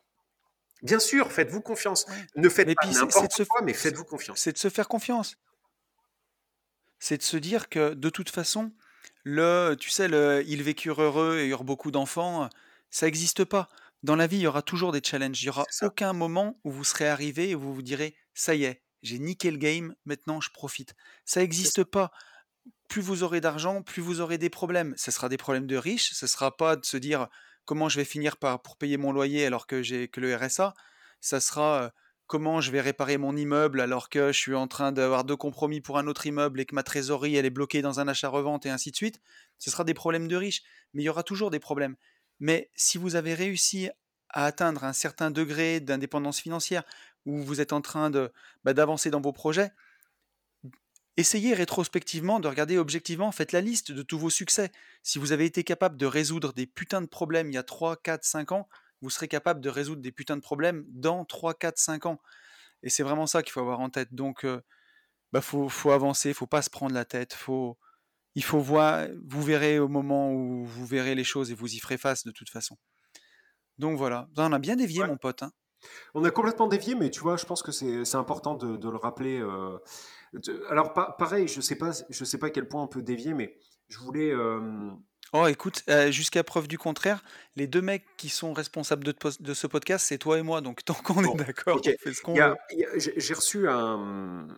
Bien 0.82 0.98
sûr, 0.98 1.30
faites-vous 1.30 1.60
confiance. 1.60 2.06
Ne 2.36 2.48
faites 2.48 2.74
pas 2.74 2.86
n'importe 2.86 3.44
quoi, 3.44 3.60
mais 3.62 3.74
faites-vous 3.74 4.04
confiance. 4.04 4.40
C'est 4.40 4.52
de 4.52 4.58
se 4.58 4.70
faire 4.70 4.88
confiance 4.88 5.36
c'est 6.98 7.18
de 7.18 7.22
se 7.22 7.36
dire 7.36 7.68
que 7.68 7.94
de 7.94 8.10
toute 8.10 8.30
façon, 8.30 8.72
le, 9.24 9.76
tu 9.78 9.90
sais, 9.90 10.08
le, 10.08 10.42
ils 10.46 10.62
vécurent 10.62 11.02
heureux 11.02 11.38
et 11.38 11.48
eurent 11.48 11.64
beaucoup 11.64 11.90
d'enfants, 11.90 12.48
ça 12.90 13.06
n'existe 13.06 13.44
pas. 13.44 13.68
Dans 14.02 14.16
la 14.16 14.26
vie, 14.26 14.38
il 14.38 14.42
y 14.42 14.46
aura 14.46 14.62
toujours 14.62 14.92
des 14.92 15.02
challenges. 15.02 15.42
Il 15.42 15.46
n'y 15.46 15.50
aura 15.50 15.64
aucun 15.82 16.12
moment 16.12 16.58
où 16.64 16.70
vous 16.70 16.84
serez 16.84 17.08
arrivé 17.08 17.50
et 17.50 17.54
vous 17.54 17.74
vous 17.74 17.82
direz, 17.82 18.16
ça 18.34 18.54
y 18.54 18.64
est, 18.64 18.82
j'ai 19.02 19.18
niqué 19.18 19.50
le 19.50 19.58
game, 19.58 19.94
maintenant 20.04 20.40
je 20.40 20.50
profite. 20.50 20.94
Ça 21.24 21.40
n'existe 21.40 21.84
pas. 21.84 22.10
Plus 22.88 23.02
vous 23.02 23.22
aurez 23.22 23.40
d'argent, 23.40 23.82
plus 23.82 24.00
vous 24.00 24.20
aurez 24.20 24.38
des 24.38 24.50
problèmes. 24.50 24.94
Ce 24.96 25.10
sera 25.10 25.28
des 25.28 25.36
problèmes 25.36 25.66
de 25.66 25.76
riches, 25.76 26.12
ce 26.14 26.24
ne 26.24 26.28
sera 26.28 26.56
pas 26.56 26.76
de 26.76 26.86
se 26.86 26.96
dire 26.96 27.28
comment 27.64 27.88
je 27.88 27.98
vais 27.98 28.04
finir 28.04 28.36
par, 28.38 28.62
pour 28.62 28.76
payer 28.76 28.96
mon 28.96 29.12
loyer 29.12 29.44
alors 29.44 29.66
que 29.66 29.82
j'ai 29.82 30.08
que 30.08 30.20
le 30.20 30.34
RSA. 30.34 30.74
Ça 31.20 31.40
sera 31.40 31.92
comment 32.28 32.60
je 32.60 32.70
vais 32.70 32.80
réparer 32.80 33.16
mon 33.16 33.34
immeuble 33.36 33.80
alors 33.80 34.08
que 34.10 34.30
je 34.30 34.38
suis 34.38 34.54
en 34.54 34.68
train 34.68 34.92
d'avoir 34.92 35.24
deux 35.24 35.36
compromis 35.36 35.80
pour 35.80 35.98
un 35.98 36.06
autre 36.06 36.26
immeuble 36.26 36.60
et 36.60 36.66
que 36.66 36.74
ma 36.74 36.84
trésorerie 36.84 37.36
est 37.36 37.50
bloquée 37.50 37.82
dans 37.82 37.98
un 37.98 38.06
achat-revente 38.06 38.66
et 38.66 38.70
ainsi 38.70 38.92
de 38.92 38.96
suite, 38.96 39.20
ce 39.58 39.70
sera 39.70 39.82
des 39.82 39.94
problèmes 39.94 40.28
de 40.28 40.36
riches. 40.36 40.62
Mais 40.92 41.02
il 41.02 41.06
y 41.06 41.08
aura 41.08 41.22
toujours 41.24 41.50
des 41.50 41.58
problèmes. 41.58 41.96
Mais 42.38 42.70
si 42.76 42.98
vous 42.98 43.16
avez 43.16 43.34
réussi 43.34 43.88
à 44.28 44.44
atteindre 44.44 44.84
un 44.84 44.92
certain 44.92 45.30
degré 45.30 45.80
d'indépendance 45.80 46.38
financière, 46.38 46.84
où 47.24 47.42
vous 47.42 47.60
êtes 47.60 47.72
en 47.72 47.80
train 47.80 48.10
de, 48.10 48.30
bah, 48.62 48.74
d'avancer 48.74 49.10
dans 49.10 49.22
vos 49.22 49.32
projets, 49.32 49.72
essayez 51.16 51.54
rétrospectivement 51.54 52.40
de 52.40 52.48
regarder 52.48 52.76
objectivement, 52.76 53.32
faites 53.32 53.52
la 53.52 53.62
liste 53.62 53.90
de 53.90 54.02
tous 54.02 54.18
vos 54.18 54.30
succès. 54.30 54.70
Si 55.02 55.18
vous 55.18 55.32
avez 55.32 55.46
été 55.46 55.64
capable 55.64 55.96
de 55.96 56.06
résoudre 56.06 56.52
des 56.52 56.66
putains 56.66 57.00
de 57.00 57.06
problèmes 57.06 57.50
il 57.50 57.54
y 57.54 57.58
a 57.58 57.62
3, 57.62 57.96
4, 57.96 58.22
5 58.22 58.52
ans, 58.52 58.68
vous 59.00 59.10
serez 59.10 59.28
capable 59.28 59.60
de 59.60 59.68
résoudre 59.68 60.02
des 60.02 60.12
putains 60.12 60.36
de 60.36 60.42
problèmes 60.42 60.84
dans 60.88 61.24
3, 61.24 61.54
4, 61.54 61.78
5 61.78 62.06
ans. 62.06 62.20
Et 62.82 62.90
c'est 62.90 63.02
vraiment 63.02 63.26
ça 63.26 63.42
qu'il 63.42 63.52
faut 63.52 63.60
avoir 63.60 63.80
en 63.80 63.90
tête. 63.90 64.14
Donc, 64.14 64.40
il 64.42 64.60
bah, 65.32 65.40
faut, 65.40 65.68
faut, 65.68 65.90
avancer, 65.90 66.32
faut 66.34 66.46
pas 66.46 66.62
se 66.62 66.70
prendre 66.70 66.94
la 66.94 67.04
tête, 67.04 67.34
faut, 67.34 67.78
il 68.34 68.44
faut 68.44 68.60
voir, 68.60 69.06
vous 69.26 69.42
verrez 69.42 69.78
au 69.78 69.88
moment 69.88 70.32
où 70.32 70.64
vous 70.64 70.86
verrez 70.86 71.14
les 71.14 71.24
choses 71.24 71.50
et 71.50 71.54
vous 71.54 71.74
y 71.74 71.78
ferez 71.78 71.98
face 71.98 72.24
de 72.24 72.30
toute 72.30 72.50
façon. 72.50 72.76
Donc 73.78 73.96
voilà, 73.96 74.28
on 74.36 74.52
a 74.52 74.58
bien 74.58 74.76
dévié 74.76 75.04
mon 75.04 75.16
pote. 75.16 75.42
Hein. 75.42 75.52
On 76.14 76.24
a 76.24 76.30
complètement 76.30 76.66
dévié, 76.66 76.94
mais 76.94 77.10
tu 77.10 77.20
vois, 77.20 77.36
je 77.36 77.44
pense 77.46 77.62
que 77.62 77.72
c'est 77.72 78.14
important 78.16 78.54
de, 78.54 78.88
le 78.88 78.96
rappeler. 78.96 79.40
alors 80.68 80.92
pareil, 80.92 81.48
je 81.48 81.60
sais 81.60 81.76
pas, 81.76 81.92
je 82.08 82.24
sais 82.24 82.38
pas 82.38 82.48
à 82.48 82.50
quel 82.50 82.68
point 82.68 82.82
on 82.82 82.88
peut 82.88 83.02
dévier, 83.02 83.34
mais 83.34 83.56
je 83.88 83.98
voulais 83.98 84.32
Oh, 85.34 85.46
écoute, 85.46 85.82
euh, 85.90 86.10
jusqu'à 86.10 86.42
preuve 86.42 86.68
du 86.68 86.78
contraire, 86.78 87.22
les 87.54 87.66
deux 87.66 87.82
mecs 87.82 88.04
qui 88.16 88.30
sont 88.30 88.54
responsables 88.54 89.04
de, 89.04 89.14
de 89.40 89.54
ce 89.54 89.66
podcast, 89.66 90.06
c'est 90.08 90.16
toi 90.16 90.38
et 90.38 90.42
moi. 90.42 90.60
Donc, 90.60 90.84
tant 90.84 90.94
qu'on 90.94 91.22
est 91.22 91.36
d'accord, 91.36 91.78
on 91.78 91.82
fait 91.82 92.14
ce 92.14 92.22
qu'on 92.22 92.34
veut. 92.34 92.54
J'ai 92.96 93.34
reçu 93.34 93.68
un, 93.68 94.48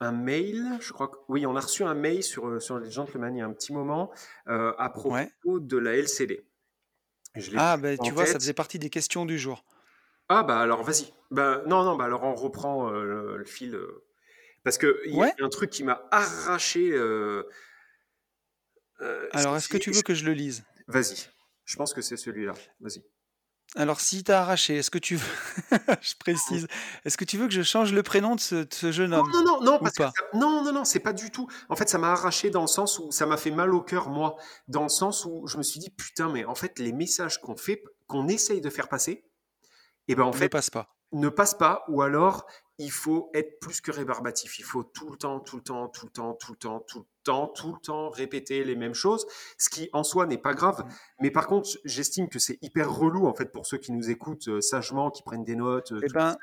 un, 0.00 0.12
mail, 0.12 0.78
je 0.80 0.92
crois 0.92 1.08
que 1.08 1.16
oui, 1.28 1.46
on 1.46 1.56
a 1.56 1.60
reçu 1.60 1.84
un 1.84 1.94
mail 1.94 2.22
sur, 2.22 2.48
euh, 2.48 2.60
sur 2.60 2.78
les 2.78 2.90
Gentlemen 2.90 3.34
il 3.34 3.38
y 3.38 3.42
a 3.42 3.46
un 3.46 3.52
petit 3.52 3.72
moment 3.72 4.10
euh, 4.48 4.74
à 4.76 4.90
propos 4.90 5.60
de 5.60 5.78
la 5.78 5.96
LCD. 5.96 6.44
ah, 7.56 7.78
bah, 7.78 7.96
tu 7.96 8.10
vois, 8.10 8.26
ça 8.26 8.34
faisait 8.34 8.52
partie 8.52 8.78
des 8.78 8.90
questions 8.90 9.24
du 9.24 9.38
jour. 9.38 9.64
Ah, 10.28 10.42
bah 10.42 10.58
alors 10.58 10.82
vas-y. 10.82 11.12
Bah, 11.30 11.62
non, 11.66 11.82
non, 11.84 11.96
bah 11.96 12.04
alors 12.04 12.24
on 12.24 12.34
reprend 12.34 12.90
le, 12.90 13.44
fil. 13.44 13.78
parce 14.62 14.76
qu'il 14.78 14.94
y 15.06 15.22
a 15.22 15.32
un 15.40 15.48
truc 15.48 15.70
qui 15.70 15.82
m'a 15.82 16.02
arraché. 16.10 16.92
Euh, 19.00 19.28
Alors, 19.32 19.56
est-ce 19.56 19.68
que 19.68 19.76
tu 19.76 19.90
veux 19.90 20.02
que 20.02 20.14
je 20.14 20.24
le 20.24 20.32
lise? 20.32 20.64
Vas-y. 20.86 21.28
Je 21.64 21.76
pense 21.76 21.94
que 21.94 22.02
c'est 22.02 22.16
celui-là. 22.16 22.52
Vas-y. 22.80 23.02
Alors, 23.76 24.00
si 24.00 24.22
t'as 24.22 24.40
arraché, 24.40 24.76
est-ce 24.76 24.90
que 24.90 24.98
tu 24.98 25.16
veux, 25.16 25.26
je 26.00 26.14
précise, 26.20 26.68
est-ce 27.04 27.16
que 27.16 27.24
tu 27.24 27.38
veux 27.38 27.48
que 27.48 27.54
je 27.54 27.62
change 27.62 27.92
le 27.92 28.04
prénom 28.04 28.36
de 28.36 28.40
ce, 28.40 28.92
jeune 28.92 29.12
homme 29.12 29.28
Non, 29.32 29.42
non, 29.42 29.60
non, 29.62 29.78
parce 29.80 29.98
non, 30.32 30.62
non, 30.62 30.72
non, 30.72 30.84
c'est 30.84 31.00
pas 31.00 31.12
du 31.12 31.30
tout. 31.32 31.48
En 31.68 31.74
fait, 31.74 31.88
ça 31.88 31.98
m'a 31.98 32.12
arraché 32.12 32.50
dans 32.50 32.60
le 32.60 32.68
sens 32.68 33.00
où 33.00 33.10
ça 33.10 33.26
m'a 33.26 33.36
fait 33.36 33.50
mal 33.50 33.74
au 33.74 33.80
cœur, 33.80 34.10
moi, 34.10 34.36
dans 34.68 34.84
le 34.84 34.88
sens 34.88 35.24
où 35.24 35.48
je 35.48 35.56
me 35.58 35.64
suis 35.64 35.80
dit, 35.80 35.90
putain, 35.90 36.30
mais 36.30 36.44
en 36.44 36.54
fait, 36.54 36.78
les 36.78 36.92
messages 36.92 37.40
qu'on 37.40 37.56
fait, 37.56 37.82
qu'on 38.06 38.28
essaye 38.28 38.60
de 38.60 38.70
faire 38.70 38.88
passer, 38.88 39.12
et 40.06 40.12
eh 40.12 40.14
ben 40.14 40.24
en 40.24 40.30
ne 40.30 40.36
fait, 40.36 40.48
passe 40.48 40.70
pas. 40.70 40.94
Ne 41.12 41.30
passe 41.30 41.54
pas, 41.54 41.82
ou 41.88 42.02
alors 42.02 42.46
il 42.78 42.90
faut 42.90 43.30
être 43.34 43.60
plus 43.60 43.80
que 43.80 43.90
rébarbatif. 43.90 44.58
Il 44.58 44.64
faut 44.64 44.82
tout 44.82 45.10
le 45.10 45.16
temps, 45.16 45.40
tout 45.40 45.56
le 45.56 45.62
temps, 45.62 45.88
tout 45.88 46.06
le 46.06 46.12
temps, 46.12 46.34
tout 46.34 46.52
le 46.52 46.58
temps, 46.58 46.80
tout 46.80 46.98
le 47.00 47.06
temps, 47.22 47.46
tout 47.48 47.72
le 47.72 47.80
temps 47.80 48.10
répéter 48.10 48.64
les 48.64 48.74
mêmes 48.74 48.94
choses, 48.94 49.26
ce 49.58 49.70
qui 49.70 49.88
en 49.92 50.02
soi 50.02 50.26
n'est 50.26 50.38
pas 50.38 50.54
grave. 50.54 50.80
Mmh. 50.80 50.92
Mais 51.20 51.30
par 51.30 51.46
contre, 51.46 51.68
j'estime 51.84 52.28
que 52.28 52.38
c'est 52.38 52.58
hyper 52.62 52.92
relou 52.92 53.26
en 53.26 53.34
fait 53.34 53.52
pour 53.52 53.66
ceux 53.66 53.78
qui 53.78 53.92
nous 53.92 54.10
écoutent 54.10 54.48
euh, 54.48 54.60
sagement, 54.60 55.10
qui 55.10 55.22
prennent 55.22 55.44
des 55.44 55.56
notes. 55.56 55.92
Eh 56.02 56.12
ben, 56.12 56.36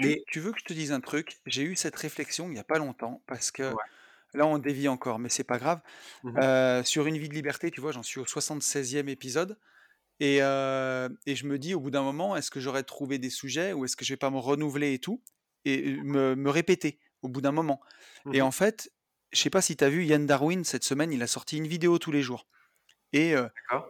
mais... 0.00 0.22
tu, 0.26 0.40
veux 0.40 0.52
que 0.52 0.58
je 0.58 0.64
te 0.64 0.72
dise 0.72 0.92
un 0.92 1.00
truc? 1.00 1.38
J'ai 1.46 1.62
eu 1.62 1.76
cette 1.76 1.96
réflexion 1.96 2.48
il 2.48 2.54
n'y 2.54 2.58
a 2.58 2.64
pas 2.64 2.78
longtemps 2.78 3.22
parce 3.26 3.50
que 3.52 3.72
là 4.34 4.46
on 4.46 4.58
dévie 4.58 4.88
encore, 4.88 5.20
mais 5.20 5.28
c'est 5.28 5.44
pas 5.44 5.58
grave. 5.58 5.80
Mmh 6.24 6.82
sur 6.84 7.06
une 7.06 7.18
vie 7.18 7.28
de 7.28 7.34
liberté, 7.34 7.70
tu 7.70 7.80
vois, 7.80 7.92
j'en 7.92 8.02
suis 8.02 8.20
au 8.20 8.24
76e 8.24 9.08
épisode. 9.08 9.58
Et, 10.20 10.38
et, 10.38 11.36
je 11.36 11.46
me 11.46 11.58
dis, 11.58 11.74
au 11.74 11.80
bout 11.80 11.92
d'un 11.92 12.02
moment, 12.02 12.36
est-ce 12.36 12.50
que 12.50 12.58
j'aurais 12.58 12.82
trouvé 12.82 13.18
des 13.18 13.30
sujets 13.30 13.72
ou 13.72 13.84
est-ce 13.84 13.96
que 13.96 14.04
je 14.04 14.12
vais 14.12 14.16
pas 14.16 14.30
me 14.30 14.38
renouveler 14.38 14.94
et 14.94 14.98
tout? 14.98 15.22
Et 15.68 15.96
me, 16.02 16.50
répéter 16.50 16.98
au 17.22 17.28
bout 17.28 17.40
d'un 17.40 17.52
moment. 17.52 17.80
Et 18.32 18.40
mmh 18.40 18.44
en 18.44 18.50
fait, 18.50 18.92
je 19.32 19.40
sais 19.40 19.50
pas 19.50 19.62
si 19.62 19.76
tu 19.76 19.84
as 19.84 19.90
vu 19.90 20.04
Yann 20.04 20.26
Darwin 20.26 20.64
cette 20.64 20.84
semaine, 20.84 21.12
il 21.12 21.22
a 21.22 21.26
sorti 21.26 21.56
une 21.56 21.66
vidéo 21.66 21.98
tous 21.98 22.12
les 22.12 22.22
jours. 22.22 22.46
Et 23.12 23.34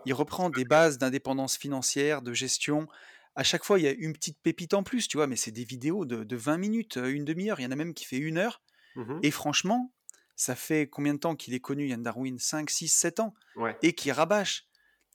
il 0.07 0.14
reprend 0.14 0.49
des 0.49 0.64
bases 0.64 0.99
d'indépendance 0.99 1.57
financière, 1.57 2.23
de 2.23 2.33
gestion. 2.33 2.87
À 3.35 3.43
chaque 3.43 3.64
fois, 3.64 3.79
il 3.79 3.85
y 3.85 3.88
a 3.88 3.93
une 3.93 4.12
petite 4.12 4.38
pépite 4.43 4.75
en 4.75 4.83
plus, 4.83 5.09
tu 5.09 5.17
vois, 5.17 5.27
mais 5.27 5.37
c'est 5.37 5.51
des 5.51 5.64
vidéos 5.64 6.05
de, 6.05 6.37
20 6.37 6.59
minutes, 6.59 6.97
une 6.97 7.25
demi-heure. 7.25 7.61
Il 7.61 7.64
y 7.64 7.67
en 7.67 7.73
a 7.73 7.77
même 7.77 7.95
qui 7.95 8.05
fait 8.05 8.19
une 8.19 8.38
heure. 8.38 8.62
Mmh 8.97 9.21
et 9.23 9.31
franchement, 9.31 9.93
ça 10.38 10.55
fait 10.55 10.88
combien 10.88 11.14
de 11.14 11.19
temps 11.19 11.35
qu'il 11.35 11.53
est 11.53 11.61
connu, 11.61 11.88
Yann 11.88 12.03
Darwin? 12.03 12.38
5, 12.38 12.71
6, 12.71 12.88
7 12.88 13.21
ans. 13.21 13.35
Et 13.83 13.93
qui 13.93 14.12
rabâche. 14.12 14.67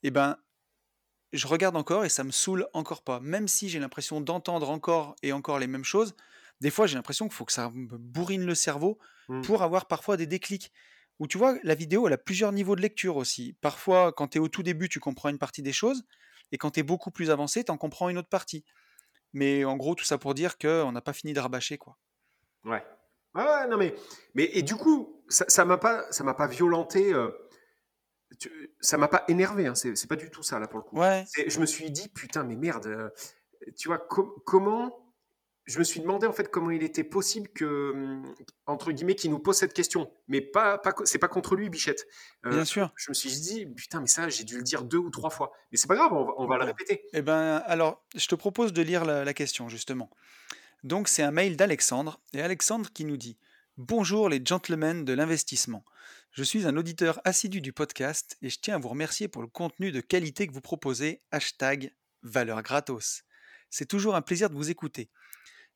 Et 0.04 0.08
eh 0.08 0.12
ben, 0.12 0.38
je 1.32 1.48
regarde 1.48 1.78
encore 1.78 2.04
et 2.06 2.10
ça 2.10 2.26
me 2.26 2.32
saoule 2.32 2.68
encore 2.74 3.04
pas. 3.04 3.22
Même 3.22 3.48
si 3.48 3.70
j'ai 3.70 3.80
l'impression 3.80 4.20
d'entendre 4.20 4.70
encore 4.70 5.16
et 5.24 5.32
encore 5.32 5.60
les 5.60 5.68
mêmes 5.68 5.86
choses, 5.86 6.14
des 6.62 6.70
fois, 6.70 6.88
j'ai 6.88 6.96
l'impression 6.96 7.28
qu'il 7.28 7.36
faut 7.36 7.46
que 7.46 7.52
ça 7.52 7.70
me 7.70 7.98
bourrine 7.98 8.46
le 8.46 8.56
cerveau 8.56 9.00
mmh. 9.30 9.42
pour 9.42 9.64
avoir 9.64 9.88
parfois 9.88 10.18
des 10.18 10.28
déclics. 10.28 10.72
Ou 11.20 11.28
tu 11.28 11.38
vois, 11.38 11.58
la 11.64 11.76
vidéo, 11.76 12.08
elle 12.08 12.14
a 12.14 12.18
plusieurs 12.18 12.52
niveaux 12.52 12.76
de 12.76 12.82
lecture 12.82 13.18
aussi. 13.18 13.56
Parfois, 13.62 14.12
quand 14.12 14.30
tu 14.30 14.38
es 14.38 14.42
au 14.42 14.48
tout 14.48 14.64
début, 14.64 14.90
tu 14.90 15.00
comprends 15.00 15.30
une 15.30 15.38
partie 15.38 15.62
des 15.62 15.74
choses, 15.74 16.04
et 16.52 16.58
quand 16.58 16.72
tu 16.72 16.80
es 16.80 16.84
beaucoup 16.84 17.12
plus 17.12 17.30
avancé, 17.30 17.64
tu 17.64 17.72
en 17.72 17.78
comprends 17.78 18.10
une 18.10 18.18
autre 18.18 18.30
partie. 18.30 18.66
Mais 19.34 19.66
en 19.66 19.78
gros, 19.78 19.96
tout 19.96 20.06
ça 20.06 20.18
pour 20.18 20.34
dire 20.34 20.58
qu'on 20.58 20.92
n'a 20.92 21.02
pas 21.02 21.14
fini 21.14 21.34
de 21.34 21.40
rabâcher, 21.40 21.78
quoi. 21.78 21.98
Ouais. 22.66 22.84
Ouais, 23.36 23.68
non 23.68 23.78
mais, 23.78 23.96
mais 24.36 24.50
et 24.54 24.62
du 24.62 24.76
coup, 24.76 25.24
ça, 25.28 25.46
ça 25.48 25.66
m'a 25.66 25.78
pas, 25.78 26.06
ça 26.12 26.24
m'a 26.24 26.36
pas 26.36 26.46
violenté, 26.46 27.12
euh, 27.14 27.32
ça 28.80 28.98
m'a 28.98 29.08
pas 29.08 29.24
énervé. 29.28 29.66
Hein, 29.66 29.76
c'est 29.76 30.08
pas 30.08 30.16
du 30.16 30.30
tout 30.30 30.44
ça 30.44 30.60
là 30.60 30.68
pour 30.68 30.80
le 30.80 30.84
coup. 30.84 31.00
Ouais. 31.00 31.26
Je 31.48 31.60
me 31.60 31.66
suis 31.66 31.90
dit 31.90 32.10
putain 32.10 32.44
mais 32.44 32.56
merde, 32.56 32.86
euh, 32.86 33.10
tu 33.76 33.88
vois 33.88 33.98
comment 33.98 35.03
je 35.66 35.80
me 35.80 35.84
suis 35.84 36.02
demandé 36.02 36.28
en 36.28 36.34
fait 36.34 36.50
comment 36.50 36.72
il 36.72 36.84
était 36.84 37.04
possible 37.04 37.48
que 37.50 37.92
hum, 37.94 38.36
entre 38.66 38.92
guillemets 38.92 39.16
qu'il 39.16 39.32
nous 39.32 39.40
pose 39.40 39.56
cette 39.56 39.74
question, 39.74 40.12
mais 40.28 40.42
pas, 40.42 40.78
pas 40.78 40.94
c'est 41.06 41.20
pas 41.20 41.28
contre 41.28 41.56
lui 41.56 41.70
Bichette. 41.70 42.06
Euh, 42.46 42.52
Bien 42.52 42.66
sûr. 42.66 42.92
Je 42.96 43.10
me 43.10 43.14
suis 43.14 43.30
dit 43.30 43.66
putain 43.66 44.02
mais 44.02 44.08
ça 44.08 44.30
j'ai 44.30 44.44
dû 44.44 44.58
le 44.58 44.64
dire 44.64 44.84
deux 44.84 44.98
ou 44.98 45.10
trois 45.10 45.30
fois, 45.30 45.54
mais 45.72 45.78
c'est 45.78 45.88
pas 45.88 45.96
grave, 45.96 46.12
on 46.14 46.46
va, 46.46 46.58
le 46.58 46.66
répéter. 46.66 47.06
Eh 47.14 47.22
ben 47.22 47.62
alors 47.66 48.04
je 48.16 48.28
te 48.28 48.36
propose 48.36 48.74
de 48.74 48.82
lire 48.82 49.06
la, 49.06 49.34
question 49.34 49.70
justement. 49.70 50.10
Donc 50.84 51.08
c'est 51.08 51.24
un 51.24 51.32
mail 51.32 51.56
d'Alexandre 51.56 52.20
et 52.34 52.42
Alexandre 52.42 52.90
qui 52.94 53.06
nous 53.06 53.18
dit 53.18 53.38
bonjour 53.78 54.30
les 54.30 54.42
gentlemen 54.44 55.06
de 55.06 55.14
l'investissement. 55.14 55.86
Je 56.32 56.44
suis 56.44 56.66
un 56.68 56.76
auditeur 56.76 57.22
assidu 57.26 57.62
du 57.62 57.74
podcast 57.74 58.38
et 58.42 58.50
je 58.50 58.60
tiens 58.60 58.76
à 58.76 58.80
vous 58.80 58.90
remercier 58.90 59.28
pour 59.28 59.42
le 59.42 59.48
contenu 59.48 59.92
de 59.92 60.02
qualité 60.02 60.46
que 60.48 60.54
vous 60.54 60.62
proposez. 60.62 61.22
Hashtag 61.32 61.94
valeur 62.24 62.62
gratos. 62.64 63.24
C'est 63.70 63.86
toujours 63.86 64.16
un 64.16 64.22
plaisir 64.22 64.50
de 64.50 64.56
vous 64.56 64.70
écouter. 64.70 65.10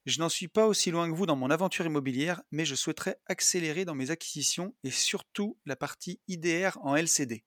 Je 0.07 0.19
n'en 0.19 0.29
suis 0.29 0.47
pas 0.47 0.67
aussi 0.67 0.89
loin 0.89 1.11
que 1.11 1.15
vous 1.17 1.25
dans 1.25 1.35
mon 1.35 1.49
aventure 1.49 1.85
immobilière, 1.85 2.41
mais 2.49 2.63
je 2.63 2.75
souhaiterais 2.75 3.19
accélérer 3.25 3.83
dans 3.83 3.93
mes 3.93 4.09
acquisitions 4.09 4.73
et 4.85 4.89
surtout 4.89 5.57
la 5.65 5.75
partie 5.75 6.21
IDR 6.29 6.77
en 6.81 6.95
LCD. 6.95 7.43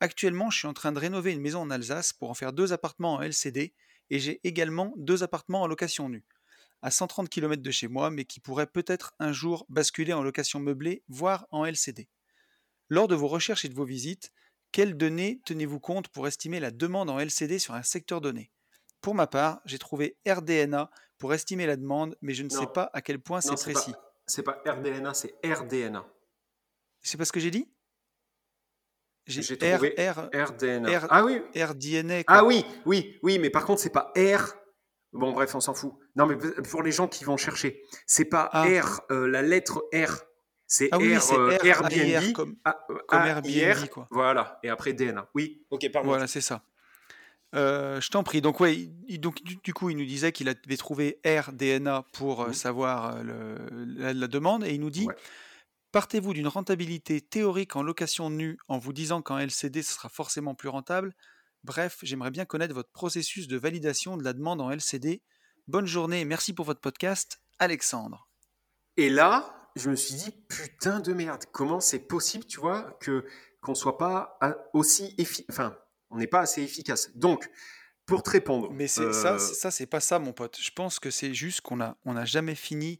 Actuellement, 0.00 0.50
je 0.50 0.58
suis 0.58 0.66
en 0.66 0.74
train 0.74 0.90
de 0.90 0.98
rénover 0.98 1.30
une 1.30 1.40
maison 1.40 1.60
en 1.60 1.70
Alsace 1.70 2.12
pour 2.12 2.30
en 2.30 2.34
faire 2.34 2.52
deux 2.52 2.72
appartements 2.72 3.14
en 3.14 3.22
LCD 3.22 3.74
et 4.10 4.18
j'ai 4.18 4.40
également 4.42 4.92
deux 4.96 5.22
appartements 5.22 5.62
en 5.62 5.68
location 5.68 6.08
nue, 6.08 6.24
à 6.82 6.90
130 6.90 7.28
km 7.28 7.62
de 7.62 7.70
chez 7.70 7.86
moi, 7.86 8.10
mais 8.10 8.24
qui 8.24 8.40
pourraient 8.40 8.66
peut-être 8.66 9.14
un 9.20 9.30
jour 9.30 9.64
basculer 9.68 10.12
en 10.12 10.24
location 10.24 10.58
meublée, 10.58 11.04
voire 11.06 11.46
en 11.52 11.64
LCD. 11.64 12.08
Lors 12.88 13.06
de 13.06 13.14
vos 13.14 13.28
recherches 13.28 13.64
et 13.64 13.68
de 13.68 13.74
vos 13.74 13.84
visites, 13.84 14.32
quelles 14.72 14.96
données 14.96 15.40
tenez-vous 15.44 15.78
compte 15.78 16.08
pour 16.08 16.26
estimer 16.26 16.58
la 16.58 16.72
demande 16.72 17.08
en 17.08 17.20
LCD 17.20 17.60
sur 17.60 17.74
un 17.74 17.84
secteur 17.84 18.20
donné? 18.20 18.50
Pour 19.00 19.14
ma 19.14 19.28
part, 19.28 19.60
j'ai 19.64 19.78
trouvé 19.78 20.16
RDNA 20.26 20.90
pour 21.18 21.34
estimer 21.34 21.66
la 21.66 21.76
demande, 21.76 22.16
mais 22.22 22.32
je 22.32 22.42
ne 22.42 22.48
sais 22.48 22.66
pas 22.66 22.90
à 22.92 23.02
quel 23.02 23.18
point 23.18 23.40
c'est 23.40 23.54
précis. 23.54 23.94
C'est 24.26 24.42
pas 24.42 24.62
RDNA, 24.66 25.14
c'est 25.14 25.34
RDNA. 25.44 26.06
C'est 27.02 27.16
pas 27.16 27.24
ce 27.24 27.32
que 27.32 27.40
j'ai 27.40 27.50
dit? 27.50 27.68
J'ai 29.26 29.58
trouvé 29.58 29.94
R, 29.98 30.30
RDNA. 30.32 31.06
ah 31.10 31.24
oui 31.24 31.42
RDNA. 31.54 32.22
Ah 32.26 32.44
oui, 32.44 32.64
oui, 32.86 33.18
oui, 33.22 33.38
mais 33.38 33.50
par 33.50 33.66
contre, 33.66 33.80
c'est 33.80 33.92
pas 33.92 34.12
R. 34.16 34.54
Bon, 35.12 35.32
bref, 35.32 35.54
on 35.54 35.60
s'en 35.60 35.74
fout. 35.74 35.94
Non, 36.16 36.26
mais 36.26 36.36
pour 36.70 36.82
les 36.82 36.92
gens 36.92 37.08
qui 37.08 37.24
vont 37.24 37.36
chercher, 37.36 37.82
c'est 38.06 38.26
pas 38.26 38.48
ah. 38.52 38.64
R, 38.64 39.00
euh, 39.10 39.26
la 39.28 39.42
lettre 39.42 39.84
R. 39.94 40.22
C'est 40.66 40.88
ah 40.92 40.98
oui, 40.98 41.16
R, 41.16 41.32
euh, 41.32 41.56
R, 41.56 41.64
Airbnb, 41.64 42.32
comme, 42.34 42.56
comme 43.06 43.20
Airbnb, 43.20 43.88
quoi. 43.88 44.06
Voilà, 44.10 44.58
et 44.62 44.68
après 44.68 44.92
DNA. 44.92 45.28
Oui, 45.34 45.64
ok, 45.70 45.90
pardon. 45.90 46.10
Voilà, 46.10 46.26
c'est 46.26 46.42
ça. 46.42 46.62
Euh, 47.54 48.00
je 48.00 48.10
t'en 48.10 48.22
prie. 48.22 48.40
Donc, 48.40 48.60
ouais, 48.60 48.90
donc, 49.18 49.42
du, 49.42 49.74
coup, 49.74 49.90
il 49.90 49.96
nous 49.96 50.04
disait 50.04 50.32
qu'il 50.32 50.48
avait 50.48 50.76
trouvé 50.76 51.20
RDNA 51.24 52.04
pour 52.12 52.42
euh, 52.42 52.52
savoir 52.52 53.16
euh, 53.16 53.56
la, 53.96 54.28
demande 54.28 54.64
et 54.64 54.74
il 54.74 54.80
nous 54.80 54.90
dit 54.90 55.08
Partez-vous 55.92 56.34
d'une 56.34 56.48
rentabilité 56.48 57.22
théorique 57.22 57.74
en 57.74 57.82
location 57.82 58.28
nue 58.28 58.58
en 58.68 58.78
vous 58.78 58.92
disant 58.92 59.22
qu'en 59.22 59.38
LCD 59.38 59.82
ce 59.82 59.94
sera 59.94 60.10
forcément 60.10 60.54
plus 60.54 60.68
rentable 60.68 61.14
Bref, 61.64 61.98
j'aimerais 62.02 62.30
bien 62.30 62.44
connaître 62.44 62.74
votre 62.74 62.92
processus 62.92 63.48
de 63.48 63.56
validation 63.56 64.16
de 64.16 64.22
la 64.22 64.34
demande 64.34 64.60
en 64.60 64.70
LCD. 64.70 65.22
Bonne 65.66 65.86
journée 65.86 66.20
et 66.20 66.24
merci 66.24 66.52
pour 66.52 66.66
votre 66.66 66.80
podcast, 66.80 67.40
Alexandre. 67.58 68.28
Et 68.96 69.08
là, 69.08 69.70
je 69.76 69.90
me 69.90 69.96
suis 69.96 70.14
dit 70.14 70.30
Putain 70.48 71.00
de 71.00 71.14
merde, 71.14 71.44
comment 71.52 71.80
c'est 71.80 71.98
possible, 72.00 72.44
tu 72.44 72.60
vois, 72.60 72.96
que 73.00 73.24
qu'on 73.62 73.74
soit 73.74 73.98
pas 73.98 74.38
aussi 74.72 75.14
efficace. 75.18 75.46
Enfin, 75.50 75.76
on 76.10 76.18
n'est 76.18 76.26
pas 76.26 76.40
assez 76.40 76.62
efficace. 76.62 77.10
Donc, 77.14 77.50
pour 78.08 78.22
te 78.22 78.30
répondre. 78.30 78.72
Mais 78.72 78.88
c'est 78.88 79.12
ça, 79.12 79.34
euh, 79.34 79.38
ça 79.38 79.70
c'est 79.70 79.86
pas 79.86 80.00
ça, 80.00 80.18
mon 80.18 80.32
pote. 80.32 80.58
Je 80.60 80.70
pense 80.72 80.98
que 80.98 81.10
c'est 81.10 81.34
juste 81.34 81.60
qu'on 81.60 81.80
a, 81.80 81.96
on 82.04 82.16
a 82.16 82.24
jamais 82.24 82.54
fini 82.54 82.98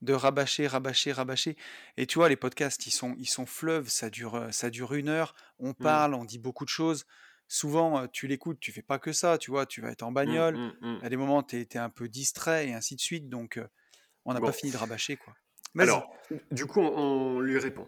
de 0.00 0.14
rabâcher, 0.14 0.66
rabâcher, 0.66 1.12
rabâcher. 1.12 1.56
Et 1.96 2.06
tu 2.06 2.18
vois, 2.18 2.28
les 2.28 2.36
podcasts, 2.36 2.86
ils 2.86 2.90
sont, 2.90 3.14
ils 3.18 3.28
sont 3.28 3.46
fleuves. 3.46 3.88
Ça 3.88 4.10
dure, 4.10 4.34
euh, 4.34 4.50
ça 4.50 4.70
dure 4.70 4.94
une 4.94 5.08
heure. 5.08 5.34
On 5.58 5.70
mmh. 5.70 5.74
parle, 5.74 6.14
on 6.14 6.24
dit 6.24 6.38
beaucoup 6.38 6.64
de 6.64 6.70
choses. 6.70 7.04
Souvent, 7.48 7.98
euh, 7.98 8.06
tu 8.10 8.26
l'écoutes, 8.26 8.58
tu 8.58 8.72
fais 8.72 8.82
pas 8.82 8.98
que 8.98 9.12
ça. 9.12 9.36
Tu 9.36 9.50
vois, 9.50 9.66
tu 9.66 9.82
vas 9.82 9.90
être 9.90 10.02
en 10.02 10.10
mmh, 10.10 10.14
bagnole. 10.14 10.56
Mmh, 10.56 10.98
à 11.02 11.08
des 11.10 11.16
moments, 11.18 11.42
tu 11.42 11.60
es, 11.60 11.76
un 11.76 11.90
peu 11.90 12.08
distrait 12.08 12.68
et 12.68 12.72
ainsi 12.72 12.96
de 12.96 13.00
suite. 13.00 13.28
Donc, 13.28 13.60
on 14.24 14.32
n'a 14.32 14.40
pas 14.40 14.52
fini 14.52 14.72
de 14.72 14.78
rabâcher, 14.78 15.16
quoi. 15.16 15.34
Alors, 15.78 16.10
du 16.50 16.64
coup, 16.64 16.80
on, 16.80 17.40
lui 17.40 17.58
répond. 17.58 17.86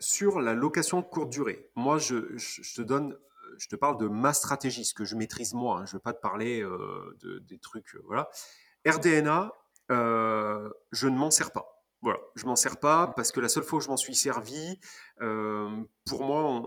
sur 0.00 0.40
la 0.40 0.54
location 0.54 1.02
courte 1.04 1.30
durée, 1.30 1.70
moi, 1.76 1.98
je, 1.98 2.36
je 2.36 2.74
te 2.74 2.82
donne 2.82 3.16
je 3.58 3.68
te 3.68 3.76
parle 3.76 3.98
de 3.98 4.08
ma 4.08 4.32
stratégie, 4.32 4.84
ce 4.84 4.94
que 4.94 5.04
je 5.04 5.16
maîtrise 5.16 5.54
moi. 5.54 5.80
Hein. 5.80 5.86
je 5.86 5.92
ne 5.92 5.94
veux 5.94 6.02
pas 6.02 6.12
te 6.12 6.20
parler 6.20 6.62
euh, 6.62 7.16
de, 7.20 7.38
des 7.40 7.58
trucs. 7.58 7.94
Euh, 7.94 8.02
voilà. 8.04 8.28
RDNA, 8.86 9.52
euh, 9.90 10.70
je 10.92 11.08
ne 11.08 11.16
m'en 11.16 11.30
sers 11.30 11.50
pas. 11.50 11.84
Voilà, 12.02 12.20
je 12.36 12.46
m'en 12.46 12.56
sers 12.56 12.78
pas 12.78 13.12
parce 13.16 13.32
que 13.32 13.40
la 13.40 13.48
seule 13.48 13.64
fois 13.64 13.78
où 13.78 13.80
je 13.80 13.88
m'en 13.88 13.96
suis 13.96 14.14
servi, 14.14 14.78
pour 15.18 16.24
moi, 16.24 16.62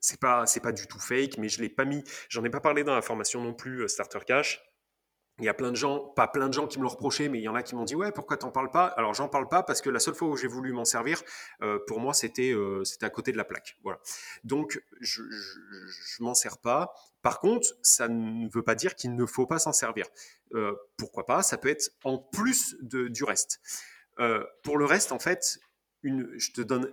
c'est 0.00 0.18
pas 0.18 0.46
c'est 0.46 0.60
pas 0.60 0.72
du 0.72 0.86
tout 0.86 0.98
fake, 0.98 1.38
mais 1.38 1.48
je 1.48 1.60
l'ai 1.60 1.68
pas 1.68 1.84
mis. 1.84 2.02
J'en 2.28 2.42
ai 2.44 2.50
pas 2.50 2.60
parlé 2.60 2.82
dans 2.82 2.94
la 2.94 3.02
formation 3.02 3.42
non 3.42 3.54
plus 3.54 3.88
Starter 3.88 4.20
Cash. 4.26 4.64
Il 5.38 5.44
y 5.44 5.48
a 5.48 5.54
plein 5.54 5.70
de 5.70 5.76
gens, 5.76 6.00
pas 6.00 6.28
plein 6.28 6.48
de 6.48 6.54
gens 6.54 6.66
qui 6.66 6.78
me 6.78 6.84
l'ont 6.84 6.88
reproché, 6.88 7.28
mais 7.28 7.38
il 7.38 7.42
y 7.42 7.48
en 7.48 7.54
a 7.54 7.62
qui 7.62 7.74
m'ont 7.74 7.84
dit 7.84 7.94
ouais 7.94 8.10
pourquoi 8.10 8.38
t'en 8.38 8.50
parles 8.50 8.70
pas? 8.70 8.86
Alors 8.86 9.12
j'en 9.12 9.28
parle 9.28 9.48
pas 9.48 9.62
parce 9.62 9.82
que 9.82 9.90
la 9.90 9.98
seule 9.98 10.14
fois 10.14 10.28
où 10.28 10.36
j'ai 10.36 10.48
voulu 10.48 10.72
m'en 10.72 10.86
servir, 10.86 11.22
euh, 11.60 11.78
pour 11.86 12.00
moi 12.00 12.14
c'était 12.14 12.52
euh, 12.52 12.84
c'était 12.84 13.04
à 13.04 13.10
côté 13.10 13.32
de 13.32 13.36
la 13.36 13.44
plaque. 13.44 13.76
Voilà. 13.82 13.98
Donc 14.44 14.82
je, 15.00 15.22
je, 15.30 16.22
m'en 16.22 16.34
sers 16.34 16.56
pas. 16.56 16.94
Par 17.20 17.40
contre, 17.40 17.68
ça 17.82 18.08
ne 18.08 18.48
veut 18.48 18.62
pas 18.62 18.74
dire 18.74 18.94
qu'il 18.94 19.14
ne 19.14 19.26
faut 19.26 19.46
pas 19.46 19.58
s'en 19.58 19.72
servir. 19.72 20.06
Euh, 20.54 20.74
pourquoi 20.96 21.26
pas? 21.26 21.42
Ça 21.42 21.58
peut 21.58 21.68
être 21.68 21.90
en 22.04 22.16
plus 22.18 22.76
de, 22.80 23.08
du 23.08 23.24
reste. 23.24 23.60
pour 24.62 24.78
le 24.78 24.86
reste, 24.86 25.12
en 25.12 25.18
fait, 25.18 25.58
une, 26.02 26.30
je 26.38 26.52
te 26.52 26.62
donne 26.62 26.90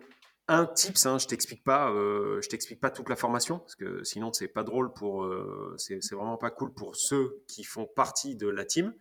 un 0.48 0.66
tips, 0.66 1.06
hein, 1.06 1.18
je 1.18 1.28
t'explique 1.28 1.64
pas, 1.64 1.90
euh, 1.90 2.42
je 2.42 2.50
t'explique 2.50 2.82
pas 2.82 2.90
toute 2.90 3.08
la 3.08 3.16
formation 3.16 3.60
parce 3.60 3.76
que 3.76 4.04
sinon 4.04 4.34
c'est 4.34 4.50
pas 4.50 4.64
drôle 4.64 4.92
pour, 4.92 5.24
euh, 5.24 5.74
c'est 5.78 6.00
vraiment 6.12 6.38
pas 6.38 6.52
cool 6.52 6.74
pour 6.74 6.96
ceux 6.96 7.44
qui 7.48 7.64
font 7.64 7.86
partie 7.86 8.36
de 8.36 8.50
la 8.50 8.66
team. 8.66 8.94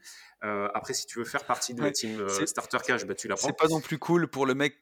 Euh, 0.44 0.68
après, 0.74 0.94
si 0.94 1.06
tu 1.06 1.18
veux 1.18 1.24
faire 1.24 1.44
partie 1.44 1.74
de 1.74 1.82
la 1.82 1.90
team 1.90 2.28
Starter 2.46 2.78
Cash, 2.84 3.04
bah, 3.06 3.14
tu 3.14 3.28
la 3.28 3.34
prends. 3.34 3.48
C'est 3.48 3.56
pas 3.56 3.68
non 3.68 3.80
plus 3.80 3.98
cool 3.98 4.28
pour 4.28 4.46
le 4.46 4.54
mec. 4.54 4.76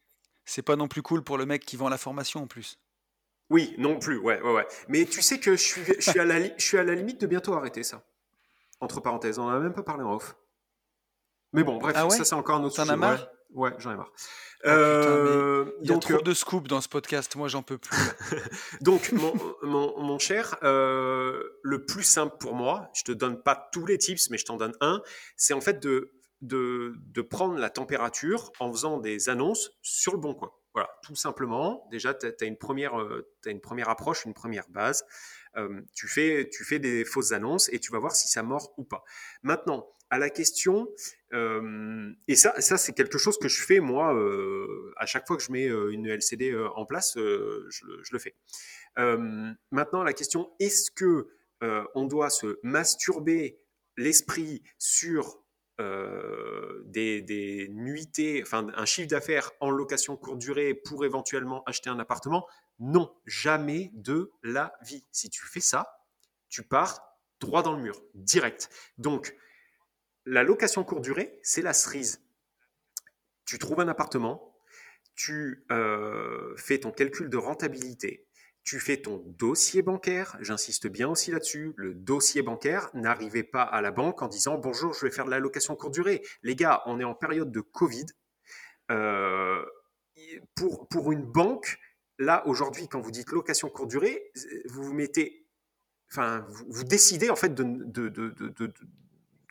C'est 0.44 0.62
pas 0.62 0.76
non 0.76 0.88
plus 0.88 1.02
cool 1.02 1.22
pour 1.22 1.38
le 1.38 1.46
mec 1.46 1.64
qui 1.64 1.76
vend 1.76 1.88
la 1.88 1.98
formation 1.98 2.42
en 2.42 2.46
plus. 2.46 2.78
Oui, 3.50 3.74
non 3.78 3.98
plus, 3.98 4.18
ouais, 4.18 4.40
ouais, 4.40 4.52
ouais. 4.52 4.66
Mais 4.88 5.04
tu 5.06 5.22
sais 5.22 5.40
que 5.40 5.56
je 5.56 5.62
suis, 5.62 5.82
je 5.84 6.10
suis 6.10 6.20
à 6.20 6.24
la, 6.24 6.56
je 6.56 6.62
suis 6.62 6.78
à 6.78 6.84
la 6.84 6.94
limite 6.94 7.20
de 7.20 7.26
bientôt 7.26 7.54
arrêter 7.54 7.82
ça. 7.82 8.02
Entre 8.80 9.00
parenthèses, 9.00 9.38
on 9.38 9.44
en 9.44 9.48
a 9.48 9.58
même 9.58 9.74
pas 9.74 9.82
parlé 9.82 10.04
en 10.04 10.14
off. 10.14 10.36
Mais 11.52 11.64
bon, 11.64 11.78
bref, 11.78 11.94
ah 11.96 12.08
ça 12.10 12.24
c'est 12.24 12.34
encore 12.34 12.56
un 12.56 12.64
autre 12.64 12.76
sujet. 12.76 12.86
T'en 12.86 12.92
as 12.92 12.96
marre? 12.96 13.20
Ouais, 13.20 13.26
j'en 13.78 13.92
ai 13.92 13.96
marre. 13.96 14.12
Oh, 14.64 14.68
euh, 14.68 15.72
il 15.82 15.90
y 15.90 15.92
a 15.92 15.98
trop 15.98 16.20
de 16.20 16.34
scoop 16.34 16.68
dans 16.68 16.80
ce 16.80 16.88
podcast, 16.88 17.34
moi 17.36 17.48
j'en 17.48 17.62
peux 17.62 17.78
plus. 17.78 17.96
donc, 18.80 19.12
mon, 19.12 19.32
mon, 19.62 20.18
cher, 20.18 20.56
euh, 20.62 21.42
le 21.62 21.84
plus 21.84 22.02
simple 22.02 22.36
pour 22.38 22.54
moi, 22.54 22.90
je 22.94 23.02
te 23.04 23.12
donne 23.12 23.42
pas 23.42 23.68
tous 23.72 23.86
les 23.86 23.98
tips, 23.98 24.30
mais 24.30 24.38
je 24.38 24.44
t'en 24.44 24.56
donne 24.56 24.74
un, 24.80 25.02
c'est 25.36 25.54
en 25.54 25.60
fait 25.60 25.80
de, 25.80 26.12
de, 26.42 26.94
de, 26.96 27.22
prendre 27.22 27.58
la 27.58 27.70
température 27.70 28.52
en 28.60 28.70
faisant 28.70 28.98
des 28.98 29.28
annonces 29.28 29.70
sur 29.82 30.12
le 30.12 30.18
bon 30.18 30.34
coin. 30.34 30.50
Voilà, 30.74 30.90
tout 31.02 31.16
simplement. 31.16 31.86
Déjà, 31.90 32.14
tu 32.14 32.26
as, 32.26 32.44
une 32.44 32.58
première, 32.58 33.00
euh, 33.00 33.28
as 33.46 33.50
une 33.50 33.60
première 33.60 33.88
approche, 33.88 34.24
une 34.24 34.34
première 34.34 34.68
base. 34.68 35.04
tu, 35.94 36.06
fais, 36.06 36.48
tu 36.52 36.64
fais 36.64 36.78
des 36.78 37.04
fausses 37.04 37.32
annonces 37.32 37.68
et 37.72 37.80
tu 37.80 37.90
vas 37.90 37.98
voir 37.98 38.14
si 38.14 38.28
ça 38.28 38.42
mord 38.42 38.72
ou 38.76 38.84
pas. 38.84 39.02
Maintenant, 39.42 39.88
à 40.10 40.18
la 40.18 40.28
question, 40.28 40.88
euh, 41.32 42.12
et 42.26 42.34
ça, 42.34 42.60
ça 42.60 42.76
c'est 42.76 42.92
quelque 42.92 43.16
chose 43.16 43.38
que 43.38 43.48
je 43.48 43.62
fais 43.62 43.78
moi 43.78 44.14
euh, 44.14 44.92
à 44.96 45.06
chaque 45.06 45.26
fois 45.26 45.36
que 45.36 45.42
je 45.42 45.52
mets 45.52 45.68
euh, 45.68 45.92
une 45.92 46.08
LCD 46.08 46.54
en 46.74 46.84
place, 46.84 47.12
je, 47.14 48.12
le 48.12 48.18
fais. 48.18 48.34
maintenant, 49.70 50.02
la 50.02 50.12
question 50.12 50.50
est-ce 50.58 50.90
que 50.90 51.28
on 51.94 52.06
doit 52.06 52.30
se 52.30 52.58
masturber 52.62 53.60
l'esprit 53.96 54.62
sur 54.78 55.42
des, 55.78 57.22
des, 57.22 57.68
nuitées, 57.70 58.42
enfin 58.42 58.66
un 58.74 58.84
chiffre 58.84 59.08
d'affaires 59.08 59.52
en 59.60 59.70
location 59.70 60.16
courte 60.16 60.38
durée 60.38 60.74
pour 60.74 61.04
éventuellement 61.04 61.62
acheter 61.64 61.88
un 61.88 61.98
appartement? 61.98 62.46
Non, 62.80 63.14
jamais 63.26 63.90
de 63.94 64.32
la 64.42 64.72
vie. 64.82 65.04
Si 65.12 65.30
tu 65.30 65.44
fais 65.46 65.60
ça, 65.60 66.00
tu 66.48 66.62
pars 66.62 67.18
droit 67.40 67.62
dans 67.62 67.72
le 67.72 67.82
mur, 67.82 68.02
direct. 68.14 68.68
Donc, 68.98 69.34
la 70.30 70.44
location 70.44 70.84
courte 70.84 71.02
durée, 71.02 71.40
c'est 71.42 71.60
la 71.60 71.72
cerise. 71.72 72.22
Tu 73.46 73.58
trouves 73.58 73.80
un 73.80 73.88
appartement, 73.88 74.56
tu 75.16 75.64
euh, 75.72 76.54
fais 76.56 76.78
ton 76.78 76.92
calcul 76.92 77.28
de 77.28 77.36
rentabilité, 77.36 78.28
tu 78.62 78.78
fais 78.78 78.98
ton 78.98 79.24
dossier 79.26 79.82
bancaire, 79.82 80.36
j'insiste 80.40 80.86
bien 80.86 81.08
aussi 81.08 81.32
là-dessus, 81.32 81.72
le 81.74 81.94
dossier 81.94 82.42
bancaire, 82.42 82.90
n'arrivez 82.94 83.42
pas 83.42 83.64
à 83.64 83.80
la 83.80 83.90
banque 83.90 84.22
en 84.22 84.28
disant 84.28 84.56
bonjour, 84.56 84.94
je 84.94 85.04
vais 85.04 85.10
faire 85.10 85.24
de 85.24 85.30
la 85.30 85.40
location 85.40 85.74
courte 85.74 85.94
durée. 85.94 86.22
Les 86.44 86.54
gars, 86.54 86.82
on 86.86 87.00
est 87.00 87.04
en 87.04 87.14
période 87.14 87.50
de 87.50 87.60
Covid. 87.60 88.06
Euh, 88.92 89.64
pour, 90.54 90.86
pour 90.86 91.10
une 91.10 91.24
banque, 91.24 91.76
là 92.18 92.46
aujourd'hui, 92.46 92.86
quand 92.86 93.00
vous 93.00 93.10
dites 93.10 93.32
location 93.32 93.68
courte 93.68 93.90
durée, 93.90 94.30
vous 94.66 94.84
vous 94.84 94.94
mettez, 94.94 95.48
enfin, 96.12 96.46
vous, 96.68 96.84
décidez 96.84 97.30
en 97.30 97.36
fait 97.36 97.52
de 97.52 97.64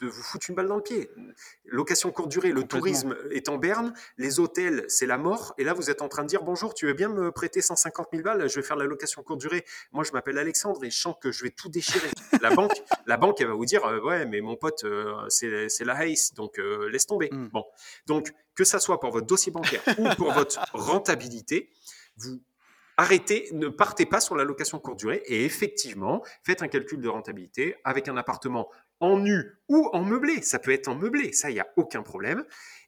vous 0.05 0.23
foutre 0.23 0.49
une 0.49 0.55
balle 0.55 0.67
dans 0.67 0.77
le 0.77 0.83
pied. 0.83 1.09
Location 1.65 2.11
courte 2.11 2.29
durée, 2.29 2.51
le 2.51 2.63
tourisme 2.63 3.15
est 3.31 3.49
en 3.49 3.57
berne, 3.57 3.93
les 4.17 4.39
hôtels, 4.39 4.85
c'est 4.87 5.05
la 5.05 5.17
mort. 5.17 5.53
Et 5.57 5.63
là, 5.63 5.73
vous 5.73 5.89
êtes 5.89 6.01
en 6.01 6.07
train 6.07 6.23
de 6.23 6.27
dire 6.27 6.43
bonjour, 6.43 6.73
tu 6.73 6.85
veux 6.85 6.93
bien 6.93 7.09
me 7.09 7.31
prêter 7.31 7.61
150 7.61 8.07
000 8.11 8.23
balles? 8.23 8.49
Je 8.49 8.55
vais 8.55 8.65
faire 8.65 8.77
la 8.77 8.85
location 8.85 9.23
courte 9.23 9.39
durée. 9.39 9.65
Moi, 9.91 10.03
je 10.03 10.11
m'appelle 10.11 10.37
Alexandre 10.37 10.83
et 10.83 10.89
je 10.89 10.99
sens 10.99 11.15
que 11.21 11.31
je 11.31 11.43
vais 11.43 11.51
tout 11.51 11.69
déchirer. 11.69 12.09
la 12.41 12.51
banque, 12.51 12.81
la 13.05 13.17
banque, 13.17 13.41
elle 13.41 13.47
va 13.47 13.53
vous 13.53 13.65
dire 13.65 13.85
euh, 13.85 13.99
ouais, 14.01 14.25
mais 14.25 14.41
mon 14.41 14.55
pote, 14.55 14.83
euh, 14.83 15.25
c'est 15.29 15.85
la 15.85 15.95
haze, 15.95 16.33
donc 16.33 16.59
euh, 16.59 16.89
laisse 16.89 17.05
tomber. 17.05 17.29
Hmm. 17.31 17.47
Bon, 17.49 17.65
donc 18.07 18.31
que 18.55 18.63
ça 18.63 18.79
soit 18.79 18.99
pour 18.99 19.11
votre 19.11 19.27
dossier 19.27 19.51
bancaire 19.51 19.81
ou 19.97 20.07
pour 20.15 20.33
votre 20.33 20.59
rentabilité, 20.73 21.69
vous 22.17 22.41
arrêtez, 22.97 23.47
ne 23.53 23.69
partez 23.69 24.05
pas 24.05 24.19
sur 24.19 24.35
la 24.35 24.43
location 24.43 24.79
courte 24.79 24.99
durée 24.99 25.23
et 25.25 25.45
effectivement, 25.45 26.21
faites 26.43 26.61
un 26.61 26.67
calcul 26.67 26.99
de 26.99 27.07
rentabilité 27.07 27.77
avec 27.85 28.09
un 28.09 28.17
appartement 28.17 28.69
en 28.99 29.17
nu 29.17 29.57
ou 29.67 29.89
en 29.93 30.03
meublé. 30.03 30.41
Ça 30.41 30.59
peut 30.59 30.71
être 30.71 30.87
en 30.87 30.95
meublé, 30.95 31.33
ça, 31.33 31.49
il 31.49 31.53
n'y 31.53 31.59
a 31.59 31.67
aucun 31.77 32.03
problème. 32.03 32.45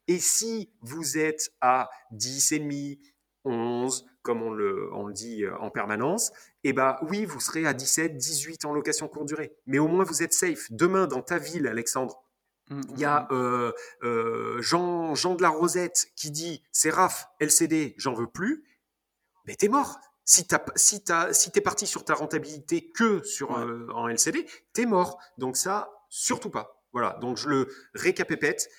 Et 0.08 0.19
si 0.19 0.71
vous 0.82 1.17
êtes 1.17 1.54
à 1.62 1.89
10,5, 2.13 3.00
11, 3.43 4.06
comme 4.21 4.43
on 4.43 4.52
le, 4.52 4.91
dit 5.13 5.43
euh, 5.43 5.58
en 5.58 5.69
permanence, 5.69 6.32
eh 6.63 6.74
bien 6.74 6.97
oui, 7.04 7.26
vous 7.26 7.39
serez 7.39 7.65
à 7.65 7.74
17, 7.74 8.17
18 8.17 8.65
en 8.65 8.74
location 8.74 9.08
courte 9.08 9.28
durée. 9.28 9.56
Mais 9.65 9.80
au 9.80 9.88
moins, 9.88 10.04
vous 10.04 10.21
êtes 10.24 10.34
safe. 10.34 10.71
Demain, 10.71 11.08
dans 11.08 11.21
ta 11.21 11.38
ville, 11.38 11.67
Alexandre, 11.67 12.24
mmh, 12.69 12.82
il 12.93 13.00
y 13.00 13.06
a 13.06 13.21
mmh, 13.21 13.26
mmh. 13.26 13.38
Euh, 13.38 13.71
euh, 14.04 14.62
Jean, 14.62 15.15
Jean 15.15 15.36
de 15.36 15.41
la 15.41 15.50
Rosette 15.50 16.12
qui 16.15 16.30
dit 16.32 16.62
c'est 16.71 16.91
RAF, 16.91 17.30
LCD, 17.39 17.95
j'en 17.97 18.13
veux 18.13 18.28
plus. 18.28 18.63
Mais 19.47 19.56
t'es 19.56 19.69
mort. 19.69 20.00
Si 20.24 20.45
tu 20.47 20.56
si 20.76 21.04
si 21.32 21.52
es 21.56 21.62
parti 21.62 21.88
sur 21.88 22.06
ta 22.06 22.13
rentabilité 22.13 22.91
que 22.91 23.24
sur 23.24 23.52
en 23.52 24.08
LCD, 24.08 24.45
t'es 24.71 24.86
mort. 24.86 25.19
Donc 25.39 25.58
ça, 25.58 25.89
surtout 26.12 26.52
pas. 26.52 26.84
Voilà, 26.91 27.17
donc 27.21 27.38
je 27.38 27.50
le 27.50 27.67
récapépète. 27.95 28.69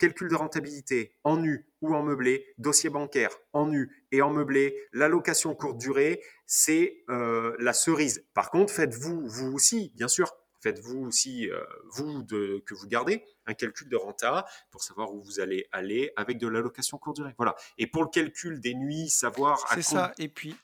Calcul 0.00 0.28
de 0.28 0.34
rentabilité 0.34 1.14
en 1.22 1.36
nu 1.36 1.68
ou 1.80 1.94
en 1.94 2.02
meublé, 2.02 2.54
dossier 2.58 2.90
bancaire 2.90 3.30
en 3.52 3.68
nu 3.68 4.04
et 4.10 4.20
en 4.20 4.30
meublé, 4.30 4.76
l'allocation 4.92 5.54
courte 5.54 5.78
durée, 5.78 6.20
c'est 6.44 7.04
euh, 7.08 7.54
la 7.60 7.72
cerise. 7.72 8.26
Par 8.34 8.50
contre, 8.50 8.72
faites-vous, 8.72 9.28
vous 9.28 9.52
aussi, 9.52 9.92
bien 9.94 10.08
sûr, 10.08 10.32
faites-vous 10.60 11.06
aussi, 11.06 11.48
euh, 11.50 11.62
vous, 11.92 12.24
de, 12.24 12.64
que 12.66 12.74
vous 12.74 12.88
gardez, 12.88 13.24
un 13.46 13.54
calcul 13.54 13.88
de 13.88 13.96
renta 13.96 14.44
pour 14.72 14.82
savoir 14.82 15.14
où 15.14 15.22
vous 15.22 15.38
allez 15.38 15.68
aller 15.70 16.10
avec 16.16 16.38
de 16.38 16.48
l'allocation 16.48 16.98
courte 16.98 17.14
durée. 17.14 17.34
Voilà. 17.36 17.54
Et 17.78 17.86
pour 17.86 18.02
le 18.02 18.08
calcul 18.08 18.60
des 18.60 18.74
nuits, 18.74 19.08
savoir 19.08 19.64
C'est 19.72 19.82
ça, 19.82 20.12
et 20.18 20.28
puis. 20.28 20.56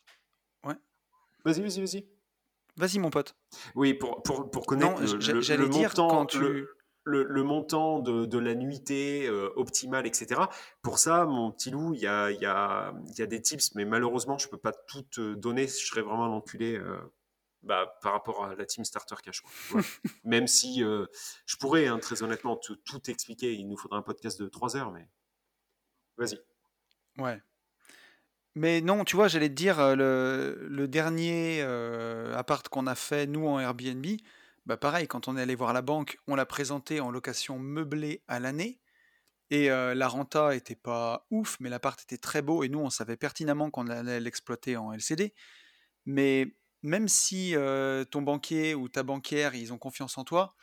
Ouais. 0.64 0.74
Vas-y, 1.44 1.60
vas-y, 1.60 1.80
vas-y. 1.80 2.19
Vas-y, 2.76 2.98
mon 2.98 3.10
pote. 3.10 3.34
Oui, 3.74 3.94
pour, 3.94 4.22
pour, 4.22 4.50
pour 4.50 4.66
connaître 4.66 5.00
le, 5.02 5.56
le, 5.56 5.68
montant, 5.68 6.26
le, 7.04 7.42
montant 7.42 7.98
de, 8.00 8.26
de 8.26 8.38
la 8.38 8.54
nuitée 8.54 9.26
euh, 9.26 9.50
optimale, 9.56 10.06
etc. 10.06 10.42
Pour 10.82 10.98
ça, 10.98 11.24
mon 11.26 11.50
petit 11.50 11.70
loup, 11.70 11.94
il 11.94 12.00
y 12.00 12.06
a, 12.06 12.30
y, 12.30 12.46
a, 12.46 12.94
y 13.16 13.22
a, 13.22 13.26
des 13.26 13.40
tips, 13.42 13.74
mais 13.74 13.84
malheureusement, 13.84 14.38
je 14.38 14.46
ne 14.46 14.50
peux 14.50 14.58
pas 14.58 14.72
tout 14.72 15.04
donner. 15.36 15.66
Je 15.66 15.86
serais 15.86 16.02
vraiment 16.02 16.26
l'enculé 16.26 16.76
euh, 16.76 16.98
bah, 17.62 17.98
par 18.02 18.12
rapport 18.12 18.44
à 18.44 18.54
la 18.54 18.64
Team 18.64 18.84
Starter 18.84 19.16
Cash. 19.22 19.42
Même 20.24 20.46
si 20.46 20.82
euh, 20.82 21.06
je 21.46 21.56
pourrais, 21.56 21.86
hein, 21.86 21.98
très 21.98 22.22
honnêtement, 22.22 22.56
tout, 22.56 22.76
tout 22.76 23.10
expliquer. 23.10 23.54
Il 23.54 23.68
nous 23.68 23.76
faudrait 23.76 23.98
un 23.98 24.02
podcast 24.02 24.40
de 24.40 24.48
3 24.48 24.76
heures, 24.76 24.92
mais 24.92 25.08
vas-y. 26.16 26.40
Ouais. 27.18 27.42
Mais 28.56 28.80
non, 28.80 29.04
tu 29.04 29.16
vois, 29.16 29.28
j'allais 29.28 29.48
te 29.48 29.54
dire, 29.54 29.96
le, 29.96 30.86
dernier 30.86 31.62
appart 32.34 32.68
qu'on 32.68 32.86
a 32.86 32.94
fait, 32.94 33.26
nous, 33.26 33.46
en 33.46 33.60
Airbnb, 33.60 34.06
bah 34.66 34.76
pareil, 34.76 35.06
quand 35.08 35.28
on 35.28 35.36
est 35.36 35.42
allé 35.42 35.54
voir 35.54 35.72
la 35.72 35.82
banque, 35.82 36.18
on 36.26 36.34
l'a 36.34 36.46
présenté 36.46 37.00
en 37.00 37.10
location 37.10 37.58
meublée 37.58 38.22
à 38.28 38.40
l'année. 38.40 38.80
Et 39.50 39.68
la 39.68 40.08
renta 40.08 40.54
était 40.54 40.76
pas 40.76 41.26
ouf, 41.30 41.56
mais 41.60 41.68
l'appart 41.70 42.00
était 42.02 42.18
très 42.18 42.42
beau. 42.42 42.62
Et 42.62 42.68
nous, 42.68 42.80
on 42.80 42.90
savait 42.90 43.16
pertinemment 43.16 43.70
qu'on 43.70 43.88
allait 43.88 44.20
l'exploiter 44.20 44.76
en 44.76 44.92
LCD. 44.92 45.32
Mais 46.06 46.54
même 46.82 47.08
si 47.08 47.54
ton 48.10 48.22
banquier 48.22 48.74
ou 48.74 48.88
ta 48.88 49.02
banquière, 49.02 49.54
ils 49.54 49.72
ont 49.72 49.78
confiance 49.78 50.18
en 50.18 50.24
toi, 50.24 50.54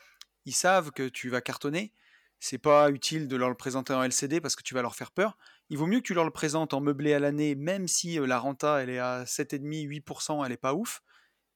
ils 0.45 0.53
savent 0.53 0.91
que 0.91 1.07
tu 1.07 1.29
vas 1.29 1.41
cartonner. 1.41 1.93
C'est 2.39 2.57
pas 2.57 2.89
utile 2.91 3.27
de 3.27 3.35
leur 3.35 3.49
le 3.49 3.55
présenter 3.55 3.93
en 3.93 4.03
LCD 4.03 4.41
parce 4.41 4.55
que 4.55 4.63
tu 4.63 4.73
vas 4.73 4.81
leur 4.81 4.95
faire 4.95 5.11
peur 5.11 5.37
il 5.69 5.77
vaut 5.77 5.87
mieux 5.87 5.99
que 5.99 6.05
tu 6.05 6.13
leur 6.13 6.25
le 6.25 6.31
présentes 6.31 6.73
en 6.73 6.81
meublé 6.81 7.13
à 7.13 7.19
l'année, 7.19 7.55
même 7.55 7.87
si 7.87 8.17
la 8.19 8.39
renta 8.39 8.81
elle 8.81 8.89
est 8.89 8.99
à 8.99 9.23
7,5-8%, 9.25 10.45
elle 10.45 10.51
est 10.51 10.57
pas 10.57 10.73
ouf. 10.73 11.01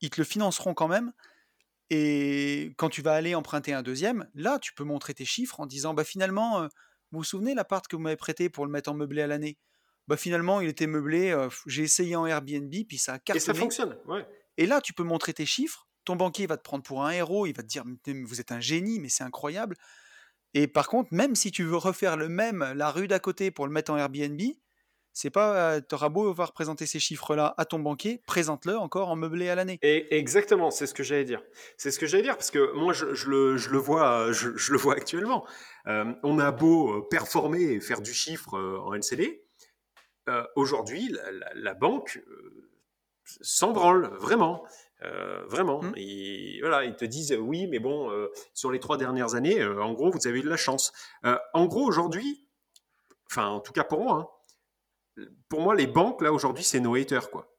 Ils 0.01 0.09
te 0.09 0.19
le 0.19 0.25
financeront 0.25 0.73
quand 0.73 0.87
même. 0.87 1.13
Et 1.89 2.73
quand 2.77 2.89
tu 2.89 3.01
vas 3.01 3.13
aller 3.13 3.35
emprunter 3.35 3.73
un 3.73 3.83
deuxième, 3.83 4.29
là, 4.33 4.59
tu 4.59 4.73
peux 4.73 4.83
montrer 4.83 5.13
tes 5.13 5.25
chiffres 5.25 5.59
en 5.59 5.65
disant 5.65 5.93
bah 5.93 6.03
finalement, 6.03 6.61
vous 7.11 7.19
vous 7.19 7.23
souvenez 7.23 7.53
l'appart 7.53 7.87
que 7.87 7.95
vous 7.95 8.01
m'avez 8.01 8.15
prêté 8.15 8.49
pour 8.49 8.65
le 8.65 8.71
mettre 8.71 8.89
en 8.89 8.93
meublé 8.93 9.21
à 9.21 9.27
l'année? 9.27 9.57
Bah 10.07 10.17
finalement, 10.17 10.61
il 10.61 10.69
était 10.69 10.87
meublé, 10.87 11.37
j'ai 11.67 11.83
essayé 11.83 12.15
en 12.15 12.25
Airbnb, 12.25 12.73
puis 12.87 12.97
ça 12.97 13.13
a 13.13 13.19
cartonné. 13.19 13.43
Et 13.43 13.45
ça 13.45 13.53
fonctionne, 13.53 13.97
ouais. 14.07 14.25
Et 14.57 14.65
là, 14.65 14.81
tu 14.81 14.93
peux 14.93 15.03
montrer 15.03 15.33
tes 15.33 15.45
chiffres. 15.45 15.87
Ton 16.03 16.15
banquier 16.15 16.47
va 16.47 16.57
te 16.57 16.63
prendre 16.63 16.83
pour 16.83 17.05
un 17.05 17.11
héros, 17.11 17.45
il 17.45 17.53
va 17.53 17.61
te 17.61 17.67
dire 17.67 17.83
vous 18.05 18.41
êtes 18.41 18.51
un 18.51 18.59
génie, 18.59 18.99
mais 18.99 19.09
c'est 19.09 19.23
incroyable. 19.23 19.75
Et 20.53 20.67
par 20.67 20.87
contre, 20.87 21.13
même 21.13 21.35
si 21.35 21.51
tu 21.51 21.63
veux 21.63 21.77
refaire 21.77 22.17
le 22.17 22.29
même, 22.29 22.73
la 22.75 22.91
rue 22.91 23.07
d'à 23.07 23.19
côté 23.19 23.51
pour 23.51 23.65
le 23.65 23.71
mettre 23.71 23.91
en 23.91 23.97
Airbnb, 23.97 24.41
c'est 25.13 25.29
pas, 25.29 25.55
euh, 25.55 25.81
t'auras 25.81 26.09
beau 26.09 26.29
avoir 26.29 26.53
présenté 26.53 26.85
ces 26.85 26.99
chiffres-là 26.99 27.53
à 27.57 27.65
ton 27.65 27.79
banquier, 27.79 28.21
présente-le 28.27 28.77
encore 28.77 29.09
en 29.09 29.15
meublé 29.15 29.49
à 29.49 29.55
l'année. 29.55 29.77
Et 29.81 30.15
exactement, 30.17 30.71
c'est 30.71 30.87
ce 30.87 30.93
que 30.93 31.03
j'allais 31.03 31.25
dire. 31.25 31.43
C'est 31.77 31.91
ce 31.91 31.99
que 31.99 32.05
j'allais 32.05 32.23
dire 32.23 32.37
parce 32.37 32.51
que 32.51 32.73
moi, 32.73 32.93
je, 32.93 33.05
le, 33.29 33.57
je 33.57 33.69
le, 33.69 33.77
vois, 33.77 34.31
je, 34.31 34.71
le 34.71 34.77
vois 34.77 34.93
actuellement. 34.93 35.45
Euh, 35.87 36.05
on 36.23 36.39
a 36.39 36.51
beau 36.51 36.99
euh, 36.99 37.07
performer 37.09 37.61
et 37.61 37.79
faire 37.81 38.01
du 38.01 38.13
chiffre 38.13 38.57
en 38.57 38.93
LCD, 38.93 39.43
aujourd'hui, 40.55 41.09
la, 41.09 41.51
la, 41.55 41.73
banque 41.73 42.23
s'en 43.41 43.73
branle 43.73 44.07
vraiment. 44.17 44.63
Euh, 45.03 45.43
vraiment. 45.47 45.81
Mmh. 45.81 45.93
voilà, 46.61 46.85
ils 46.85 46.95
te 46.95 47.05
disent 47.05 47.35
oui, 47.39 47.67
mais 47.67 47.79
bon, 47.79 48.11
euh, 48.11 48.31
sur 48.53 48.71
les 48.71 48.79
trois 48.79 48.97
dernières 48.97 49.35
années, 49.35 49.59
euh, 49.59 49.81
en 49.81 49.93
gros, 49.93 50.11
vous 50.11 50.27
avez 50.27 50.39
eu 50.39 50.43
de 50.43 50.49
la 50.49 50.57
chance. 50.57 50.91
en 51.23 51.65
gros, 51.65 51.85
aujourd'hui, 51.85 52.47
enfin, 53.29 53.47
en 53.47 53.59
tout 53.59 53.73
cas 53.73 53.83
pour 53.83 54.01
moi, 54.01 54.35
hein, 55.17 55.25
pour 55.49 55.61
moi, 55.61 55.75
les 55.75 55.87
banques, 55.87 56.21
là, 56.21 56.31
aujourd'hui, 56.31 56.63
c'est 56.63 56.79
nos 56.79 56.95
haters, 56.95 57.29
quoi. 57.29 57.51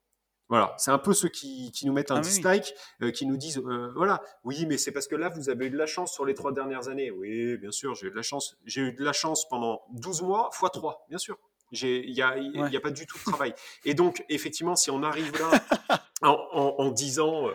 Voilà, 0.49 0.75
c'est 0.77 0.91
un 0.91 0.97
peu 0.97 1.13
ceux 1.13 1.29
qui, 1.29 1.71
qui 1.71 1.87
nous 1.87 1.93
mettent 1.93 2.11
un 2.11 2.17
ah 2.17 2.21
dislike, 2.21 2.75
euh, 3.01 3.11
qui 3.11 3.25
nous 3.25 3.37
disent 3.37 3.57
euh, 3.57 3.91
voilà, 3.95 4.21
oui, 4.43 4.65
mais 4.67 4.77
c'est 4.77 4.91
parce 4.91 5.07
que 5.07 5.15
là, 5.15 5.29
vous 5.29 5.49
avez 5.49 5.67
eu 5.67 5.69
de 5.69 5.77
la 5.77 5.85
chance 5.85 6.13
sur 6.13 6.25
les 6.25 6.33
trois 6.33 6.51
dernières 6.51 6.89
années. 6.89 7.11
Oui, 7.11 7.57
bien 7.57 7.71
sûr, 7.71 7.95
j'ai 7.95 8.07
eu 8.07 8.11
de 8.11 8.15
la 8.15 8.21
chance. 8.21 8.57
J'ai 8.65 8.81
eu 8.81 8.93
de 8.93 9.03
la 9.03 9.13
chance 9.13 9.47
pendant 9.49 9.81
12 9.93 10.21
mois, 10.21 10.49
fois 10.51 10.69
3, 10.69 11.05
bien 11.09 11.17
sûr. 11.17 11.39
Il 11.71 12.11
n'y 12.13 12.21
a, 12.21 12.37
y 12.37 12.77
a 12.77 12.79
pas 12.79 12.91
du 12.91 13.07
tout 13.07 13.17
de 13.17 13.23
travail. 13.23 13.55
Et 13.83 13.95
donc, 13.95 14.23
effectivement, 14.29 14.75
si 14.75 14.91
on 14.91 15.01
arrive 15.01 15.31
là 15.39 15.49
en, 16.23 16.75
en, 16.77 16.91
disant, 16.91 17.49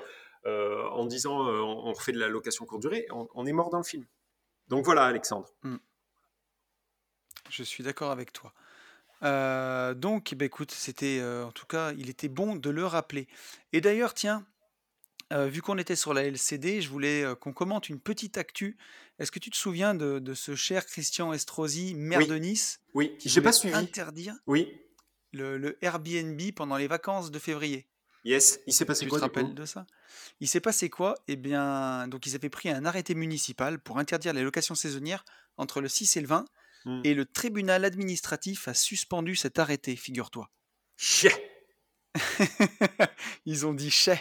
euh, 0.46 0.88
en 0.90 1.06
disant 1.06 1.38
on 1.38 1.92
refait 1.92 2.12
de 2.12 2.18
la 2.18 2.28
location 2.28 2.64
courte 2.66 2.82
durée, 2.82 3.06
on, 3.10 3.46
est 3.46 3.52
mort 3.52 3.70
dans 3.70 3.78
le 3.78 3.84
film. 3.84 4.04
Donc 4.68 4.84
voilà, 4.84 5.04
Alexandre. 5.04 5.48
Hmm. 5.62 5.76
Je 7.50 7.62
suis 7.62 7.82
d'accord 7.82 8.10
avec 8.10 8.32
toi. 8.32 8.52
Euh, 9.22 9.94
donc, 9.94 10.34
bah, 10.34 10.44
écoute, 10.44 10.70
c'était 10.70 11.18
euh, 11.20 11.46
en 11.46 11.52
tout 11.52 11.66
cas, 11.66 11.92
il 11.92 12.08
était 12.08 12.28
bon 12.28 12.56
de 12.56 12.70
le 12.70 12.86
rappeler. 12.86 13.26
Et 13.72 13.80
d'ailleurs, 13.80 14.14
tiens, 14.14 14.46
euh, 15.32 15.46
vu 15.46 15.62
qu'on 15.62 15.78
était 15.78 15.96
sur 15.96 16.14
la 16.14 16.24
LCD, 16.24 16.80
je 16.80 16.88
voulais 16.88 17.24
qu'on 17.40 17.52
commente 17.52 17.88
une 17.88 18.00
petite 18.00 18.38
actu. 18.38 18.76
Est-ce 19.18 19.32
que 19.32 19.38
tu 19.38 19.50
te 19.50 19.56
souviens 19.56 19.94
de, 19.94 20.34
ce 20.34 20.54
cher 20.54 20.86
Christian 20.86 21.32
Estrosi, 21.32 21.94
maire 21.94 22.26
de 22.26 22.36
Nice, 22.36 22.80
Oui, 22.94 23.16
qui 23.18 23.28
j'ai 23.28 23.40
pas 23.40 23.52
suivi. 23.52 23.74
interdire 23.74 24.36
Oui, 24.46 24.80
le, 25.32 25.76
Airbnb 25.82 26.40
pendant 26.54 26.76
les 26.76 26.86
vacances 26.86 27.30
de 27.30 27.38
février? 27.38 27.88
Yes, 28.28 28.60
il 28.66 28.72
s'est 28.72 28.84
passé 28.84 29.04
Tu 29.04 29.08
quoi 29.08 29.18
te 29.18 29.24
rappelles 29.24 29.54
de 29.54 29.64
ça? 29.64 29.86
Il 30.40 30.48
s'est 30.48 30.60
passé 30.60 30.88
quoi? 30.90 31.14
Eh 31.26 31.36
bien, 31.36 32.06
donc 32.08 32.26
ils 32.26 32.34
avaient 32.34 32.50
pris 32.50 32.68
un 32.68 32.84
arrêté 32.84 33.14
municipal 33.14 33.78
pour 33.78 33.98
interdire 33.98 34.32
les 34.32 34.42
locations 34.42 34.74
saisonnières 34.74 35.24
entre 35.56 35.80
le 35.80 35.88
6 35.88 36.16
et 36.16 36.20
le 36.20 36.28
20 36.28 36.44
Mmh. 36.84 37.00
Et 37.04 37.14
le 37.14 37.26
tribunal 37.26 37.84
administratif 37.84 38.68
a 38.68 38.74
suspendu 38.74 39.36
cet 39.36 39.58
arrêté, 39.58 39.96
figure-toi. 39.96 40.48
Chais 40.96 41.52
Ils 43.44 43.66
ont 43.66 43.74
dit 43.74 43.90
chais 43.90 44.20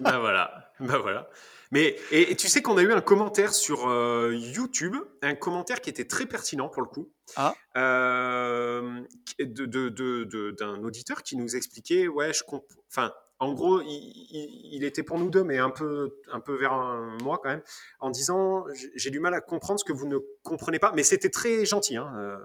Ben 0.00 0.18
voilà, 0.18 0.72
ben 0.80 0.98
voilà. 0.98 1.28
Mais 1.70 1.96
et, 2.10 2.36
tu 2.36 2.48
sais 2.48 2.60
qu'on 2.62 2.76
a 2.76 2.82
eu 2.82 2.92
un 2.92 3.00
commentaire 3.00 3.54
sur 3.54 3.88
euh, 3.88 4.34
YouTube, 4.34 4.94
un 5.22 5.34
commentaire 5.34 5.80
qui 5.80 5.88
était 5.88 6.04
très 6.04 6.26
pertinent 6.26 6.68
pour 6.68 6.82
le 6.82 6.88
coup, 6.88 7.10
ah. 7.36 7.54
euh, 7.76 9.00
d'un 9.38 9.46
de, 9.68 9.88
de, 9.88 10.84
auditeur 10.84 11.22
qui 11.22 11.36
nous 11.36 11.56
expliquait, 11.56 12.08
ouais, 12.08 12.32
je 12.32 12.42
enfin, 12.88 13.12
en 13.38 13.54
gros, 13.54 13.80
il, 13.80 14.84
était 14.84 15.02
pour 15.02 15.18
nous 15.18 15.28
deux, 15.28 15.42
mais 15.42 15.58
un 15.58 15.70
peu, 15.70 16.20
un 16.30 16.38
peu 16.38 16.54
vers 16.54 16.74
moi 17.22 17.40
quand 17.42 17.48
même, 17.48 17.62
en 17.98 18.10
disant 18.10 18.64
j'ai 18.94 19.10
du 19.10 19.18
mal 19.18 19.34
à 19.34 19.40
comprendre 19.40 19.80
ce 19.80 19.84
que 19.84 19.92
vous 19.92 20.06
ne 20.06 20.18
comprenez 20.44 20.78
pas. 20.78 20.92
Mais 20.94 21.02
c'était 21.02 21.28
très 21.28 21.66
gentil. 21.66 21.96
Hein, 21.96 22.12
euh. 22.16 22.36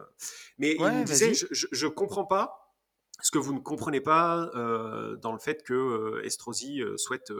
mais 0.58 0.73
il 0.73 0.84
me 0.84 1.04
disait 1.04 1.34
je 1.34 1.86
ne 1.86 1.91
comprends 1.91 2.26
pas 2.26 2.66
ce 3.19 3.32
que 3.32 3.38
vous 3.38 3.53
ne 3.53 3.60
comprenez 3.60 4.01
pas 4.01 4.51
euh, 4.56 5.15
dans 5.15 5.34
le 5.34 5.39
fait 5.39 5.63
que 5.63 5.73
euh, 5.73 6.23
Estrosi 6.23 6.82
souhaite 6.97 7.32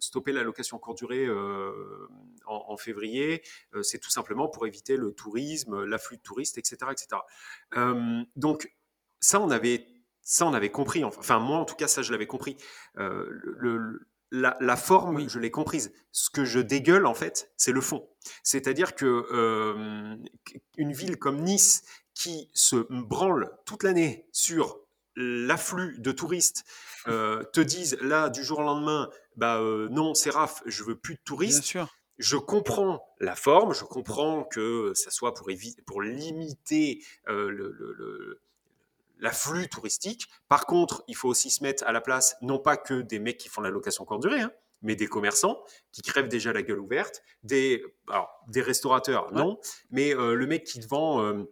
stopper 0.00 0.32
la 0.32 0.42
location 0.42 0.78
courte 0.78 0.98
durée 0.98 1.28
en, 1.30 2.64
en, 2.68 2.76
février. 2.76 3.42
C'est 3.82 3.98
tout 3.98 4.10
simplement 4.10 4.48
pour 4.48 4.66
éviter 4.66 4.96
le 4.96 5.12
tourisme, 5.12 5.84
l'afflux 5.84 6.18
de 6.18 6.22
touristes, 6.22 6.58
etc. 6.58 6.92
etc. 6.92 7.22
donc, 8.36 8.72
ça, 9.20 9.40
on 9.40 9.50
avait 9.50 9.86
ça, 10.22 10.46
on 10.46 10.54
avait 10.54 10.70
compris. 10.70 11.04
Enfin, 11.04 11.38
moi, 11.40 11.58
en 11.58 11.64
tout 11.64 11.74
cas, 11.74 11.88
ça, 11.88 12.02
je 12.02 12.12
l'avais 12.12 12.26
compris. 12.26 12.56
Euh, 12.98 13.26
le, 13.28 14.06
la, 14.30 14.76
forme, 14.76 15.28
je 15.28 15.38
l'ai 15.38 15.50
comprise. 15.50 15.92
Ce 16.12 16.30
que 16.30 16.44
je 16.44 16.60
dégueule, 16.60 17.06
en 17.06 17.14
fait, 17.14 17.52
c'est 17.56 17.72
le 17.72 17.80
fond. 17.80 18.08
C'est-à-dire 18.42 18.94
que 18.94 19.26
euh, 19.32 20.16
une 20.78 20.92
ville 20.92 21.18
comme 21.18 21.40
Nice, 21.40 21.82
qui 22.14 22.50
se 22.52 22.86
branle 22.90 23.50
toute 23.64 23.82
l'année 23.82 24.26
sur 24.32 24.80
l'afflux 25.16 25.98
de 25.98 26.12
touristes, 26.12 26.64
euh, 27.06 27.42
te 27.52 27.60
disent 27.60 27.98
là, 28.00 28.30
du 28.30 28.42
jour 28.42 28.60
au 28.60 28.62
lendemain, 28.62 29.10
bah 29.36 29.60
non, 29.90 30.14
Séraph, 30.14 30.62
je 30.66 30.84
veux 30.84 30.96
plus 30.96 31.14
de 31.14 31.20
touristes. 31.24 31.60
Bien 31.60 31.62
sûr. 31.62 31.88
Je 32.18 32.36
comprends 32.36 33.04
la 33.20 33.34
forme, 33.34 33.74
je 33.74 33.84
comprends 33.84 34.44
que 34.44 34.92
ça 34.94 35.10
soit 35.10 35.34
pour, 35.34 35.48
pour 35.86 36.02
limiter 36.02 37.02
le 37.26 38.40
l'afflux 39.22 39.68
touristique. 39.68 40.28
Par 40.48 40.66
contre, 40.66 41.04
il 41.08 41.16
faut 41.16 41.28
aussi 41.28 41.50
se 41.50 41.62
mettre 41.62 41.84
à 41.86 41.92
la 41.92 42.02
place, 42.02 42.36
non 42.42 42.58
pas 42.58 42.76
que 42.76 43.00
des 43.00 43.18
mecs 43.18 43.38
qui 43.38 43.48
font 43.48 43.62
la 43.62 43.70
location 43.70 44.04
courte 44.04 44.20
durée, 44.20 44.40
hein, 44.40 44.52
mais 44.82 44.96
des 44.96 45.06
commerçants 45.06 45.62
qui 45.92 46.02
crèvent 46.02 46.28
déjà 46.28 46.52
la 46.52 46.62
gueule 46.62 46.80
ouverte, 46.80 47.22
des, 47.44 47.82
des 48.48 48.60
restaurateurs, 48.60 49.32
non, 49.32 49.58
mais 49.90 50.14
euh, 50.14 50.34
le 50.34 50.46
mec 50.46 50.64
qui 50.64 50.80
te 50.80 50.88
vend 50.88 51.22
euh, 51.22 51.44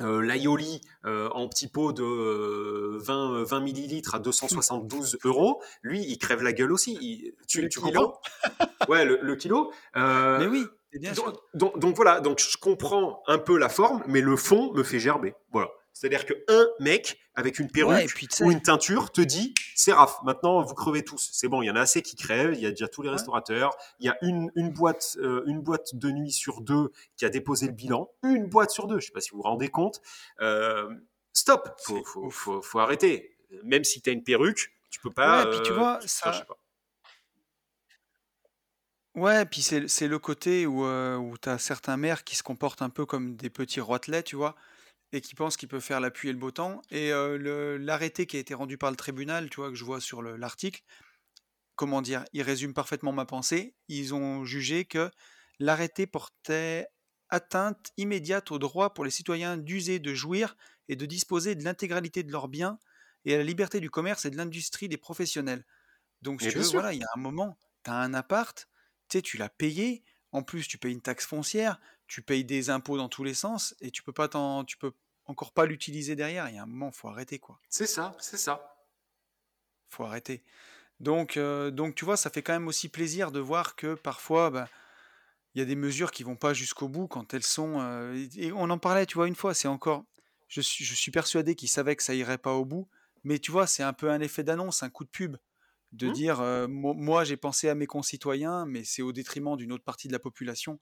euh 0.00 0.20
l'aioli 0.20 0.80
euh, 1.04 1.28
en 1.30 1.48
petit 1.48 1.68
pot 1.68 1.92
de 1.92 2.98
20, 2.98 3.44
20 3.44 3.60
millilitres 3.60 4.14
à 4.14 4.18
272 4.18 5.18
euros, 5.24 5.62
lui, 5.82 6.04
il 6.04 6.18
crève 6.18 6.42
la 6.42 6.52
gueule 6.52 6.72
aussi. 6.72 7.32
tu, 7.48 7.62
le 7.62 7.68
kilo. 7.68 8.14
Ouais, 8.88 9.06
le, 9.06 9.34
kilo. 9.36 9.72
mais 9.94 10.46
oui. 10.46 10.66
Bien 10.92 11.12
donc, 11.54 11.78
donc, 11.78 11.96
voilà, 11.96 12.20
donc 12.20 12.38
je 12.38 12.56
comprends 12.58 13.22
un 13.26 13.38
peu 13.38 13.58
la 13.58 13.68
forme, 13.68 14.02
mais 14.06 14.20
le 14.20 14.36
fond 14.36 14.72
me 14.74 14.82
fait 14.82 15.00
gerber. 15.00 15.34
Voilà. 15.52 15.70
C'est-à-dire 15.94 16.26
qu'un 16.26 16.66
mec 16.80 17.20
avec 17.36 17.60
une 17.60 17.70
perruque 17.70 18.14
ou 18.40 18.50
une 18.50 18.60
teinture 18.60 19.12
te 19.12 19.20
dit 19.20 19.54
c'est 19.76 19.92
raf, 19.92 20.18
maintenant 20.24 20.60
vous 20.60 20.74
crevez 20.74 21.04
tous. 21.04 21.30
C'est 21.32 21.46
bon, 21.46 21.62
il 21.62 21.66
y 21.66 21.70
en 21.70 21.76
a 21.76 21.80
assez 21.80 22.02
qui 22.02 22.16
crèvent, 22.16 22.52
il 22.52 22.60
y 22.60 22.66
a 22.66 22.70
déjà 22.70 22.88
tous 22.88 23.02
les 23.02 23.10
restaurateurs, 23.10 23.76
il 24.00 24.06
y 24.06 24.08
a 24.08 24.18
une, 24.20 24.50
une 24.56 24.70
boîte, 24.70 25.16
euh, 25.20 25.44
une 25.46 25.60
boîte 25.62 25.94
de 25.94 26.10
nuit 26.10 26.32
sur 26.32 26.60
deux 26.62 26.90
qui 27.16 27.24
a 27.24 27.28
déposé 27.28 27.66
le 27.66 27.72
bilan, 27.72 28.10
une 28.24 28.46
boîte 28.46 28.70
sur 28.70 28.88
deux, 28.88 28.94
je 28.94 29.04
ne 29.04 29.06
sais 29.06 29.12
pas 29.12 29.20
si 29.20 29.30
vous 29.30 29.36
vous 29.36 29.44
rendez 29.44 29.68
compte. 29.68 30.02
Euh, 30.40 30.92
stop, 31.32 31.70
faut, 31.80 32.02
faut, 32.04 32.28
faut, 32.28 32.60
faut, 32.60 32.78
arrêter. 32.80 33.36
Même 33.62 33.84
si 33.84 34.02
tu 34.02 34.10
as 34.10 34.12
une 34.12 34.24
perruque, 34.24 34.72
tu 34.90 35.00
peux 35.00 35.10
pas. 35.10 35.44
Ouais, 35.44 35.50
puis 35.52 35.60
tu 35.64 35.72
euh, 35.72 35.76
vois, 35.76 36.00
ça. 36.04 36.44
Ouais, 39.14 39.44
puis 39.44 39.62
c'est 39.62 40.08
le 40.08 40.18
côté 40.18 40.66
où, 40.66 40.84
où 40.84 41.38
tu 41.38 41.48
as 41.48 41.58
certains 41.58 41.96
maires 41.96 42.24
qui 42.24 42.34
se 42.34 42.42
comportent 42.42 42.82
un 42.82 42.90
peu 42.90 43.06
comme 43.06 43.36
des 43.36 43.48
petits 43.48 43.80
roitelets, 43.80 44.24
tu 44.24 44.34
vois 44.34 44.56
et 45.14 45.20
qui 45.20 45.36
pense 45.36 45.56
qu'il 45.56 45.68
peut 45.68 45.80
faire 45.80 46.00
l'appui 46.00 46.28
et 46.28 46.32
le 46.32 46.38
beau 46.38 46.50
temps. 46.50 46.82
Et 46.90 47.10
l'arrêté 47.78 48.26
qui 48.26 48.36
a 48.36 48.40
été 48.40 48.52
rendu 48.52 48.76
par 48.76 48.90
le 48.90 48.96
tribunal, 48.96 49.48
tu 49.48 49.56
vois, 49.56 49.70
que 49.70 49.76
je 49.76 49.84
vois 49.84 50.00
sur 50.00 50.22
l'article, 50.22 50.82
comment 51.76 52.02
dire, 52.02 52.24
il 52.32 52.42
résume 52.42 52.74
parfaitement 52.74 53.12
ma 53.12 53.24
pensée. 53.24 53.76
Ils 53.88 54.12
ont 54.12 54.44
jugé 54.44 54.84
que 54.84 55.10
l'arrêté 55.60 56.08
portait 56.08 56.88
atteinte 57.28 57.92
immédiate 57.96 58.50
au 58.50 58.58
droit 58.58 58.92
pour 58.92 59.04
les 59.04 59.10
citoyens 59.10 59.56
d'user, 59.56 60.00
de 60.00 60.14
jouir 60.14 60.56
et 60.88 60.96
de 60.96 61.06
disposer 61.06 61.54
de 61.54 61.62
l'intégralité 61.62 62.24
de 62.24 62.32
leurs 62.32 62.48
biens 62.48 62.78
et 63.24 63.34
à 63.34 63.38
la 63.38 63.44
liberté 63.44 63.78
du 63.78 63.90
commerce 63.90 64.24
et 64.24 64.30
de 64.30 64.36
l'industrie 64.36 64.88
des 64.88 64.98
professionnels. 64.98 65.64
Donc, 66.22 66.42
si 66.42 66.48
tu 66.48 66.58
veux, 66.58 66.64
voilà, 66.64 66.92
il 66.92 67.00
y 67.00 67.04
a 67.04 67.08
un 67.14 67.20
moment, 67.20 67.56
tu 67.84 67.90
as 67.90 67.94
un 67.94 68.14
appart, 68.14 68.68
tu 69.08 69.18
sais, 69.18 69.22
tu 69.22 69.36
l'as 69.36 69.48
payé, 69.48 70.02
en 70.32 70.42
plus, 70.42 70.66
tu 70.66 70.78
payes 70.78 70.92
une 70.92 71.00
taxe 71.00 71.24
foncière, 71.24 71.80
tu 72.08 72.20
payes 72.20 72.44
des 72.44 72.68
impôts 72.68 72.96
dans 72.96 73.08
tous 73.08 73.22
les 73.22 73.34
sens, 73.34 73.74
et 73.80 73.92
tu 73.92 74.02
peux 74.02 74.12
pas 74.12 74.28
tu 74.66 74.76
peux 74.76 74.92
encore 75.26 75.52
pas 75.52 75.66
l'utiliser 75.66 76.16
derrière. 76.16 76.48
Il 76.48 76.56
y 76.56 76.58
a 76.58 76.62
un 76.62 76.66
moment, 76.66 76.90
faut 76.90 77.08
arrêter 77.08 77.38
quoi. 77.38 77.58
C'est 77.68 77.86
ça, 77.86 78.16
c'est 78.20 78.36
ça. 78.36 78.76
Faut 79.88 80.04
arrêter. 80.04 80.42
Donc, 81.00 81.36
euh, 81.36 81.70
donc 81.70 81.94
tu 81.94 82.04
vois, 82.04 82.16
ça 82.16 82.30
fait 82.30 82.42
quand 82.42 82.52
même 82.52 82.68
aussi 82.68 82.88
plaisir 82.88 83.32
de 83.32 83.40
voir 83.40 83.76
que 83.76 83.94
parfois, 83.94 84.50
bah, 84.50 84.68
il 85.54 85.58
y 85.58 85.62
a 85.62 85.64
des 85.64 85.76
mesures 85.76 86.10
qui 86.10 86.22
vont 86.22 86.36
pas 86.36 86.54
jusqu'au 86.54 86.88
bout 86.88 87.08
quand 87.08 87.34
elles 87.34 87.44
sont. 87.44 87.80
Euh, 87.80 88.26
et 88.36 88.52
on 88.52 88.70
en 88.70 88.78
parlait, 88.78 89.06
tu 89.06 89.14
vois, 89.14 89.28
une 89.28 89.36
fois. 89.36 89.54
C'est 89.54 89.68
encore. 89.68 90.04
Je 90.48 90.60
suis, 90.60 90.84
je 90.84 90.94
suis 90.94 91.10
persuadé 91.10 91.54
qu'ils 91.54 91.68
savaient 91.68 91.96
que 91.96 92.02
ça 92.02 92.14
irait 92.14 92.38
pas 92.38 92.52
au 92.52 92.64
bout, 92.64 92.88
mais 93.24 93.38
tu 93.38 93.50
vois, 93.50 93.66
c'est 93.66 93.82
un 93.82 93.92
peu 93.92 94.10
un 94.10 94.20
effet 94.20 94.44
d'annonce, 94.44 94.82
un 94.82 94.90
coup 94.90 95.04
de 95.04 95.10
pub, 95.10 95.36
de 95.92 96.08
mmh. 96.08 96.12
dire, 96.12 96.40
euh, 96.40 96.66
moi 96.68 97.24
j'ai 97.24 97.36
pensé 97.36 97.68
à 97.68 97.74
mes 97.74 97.86
concitoyens, 97.86 98.66
mais 98.66 98.84
c'est 98.84 99.02
au 99.02 99.12
détriment 99.12 99.56
d'une 99.56 99.72
autre 99.72 99.84
partie 99.84 100.06
de 100.06 100.12
la 100.12 100.18
population 100.18 100.78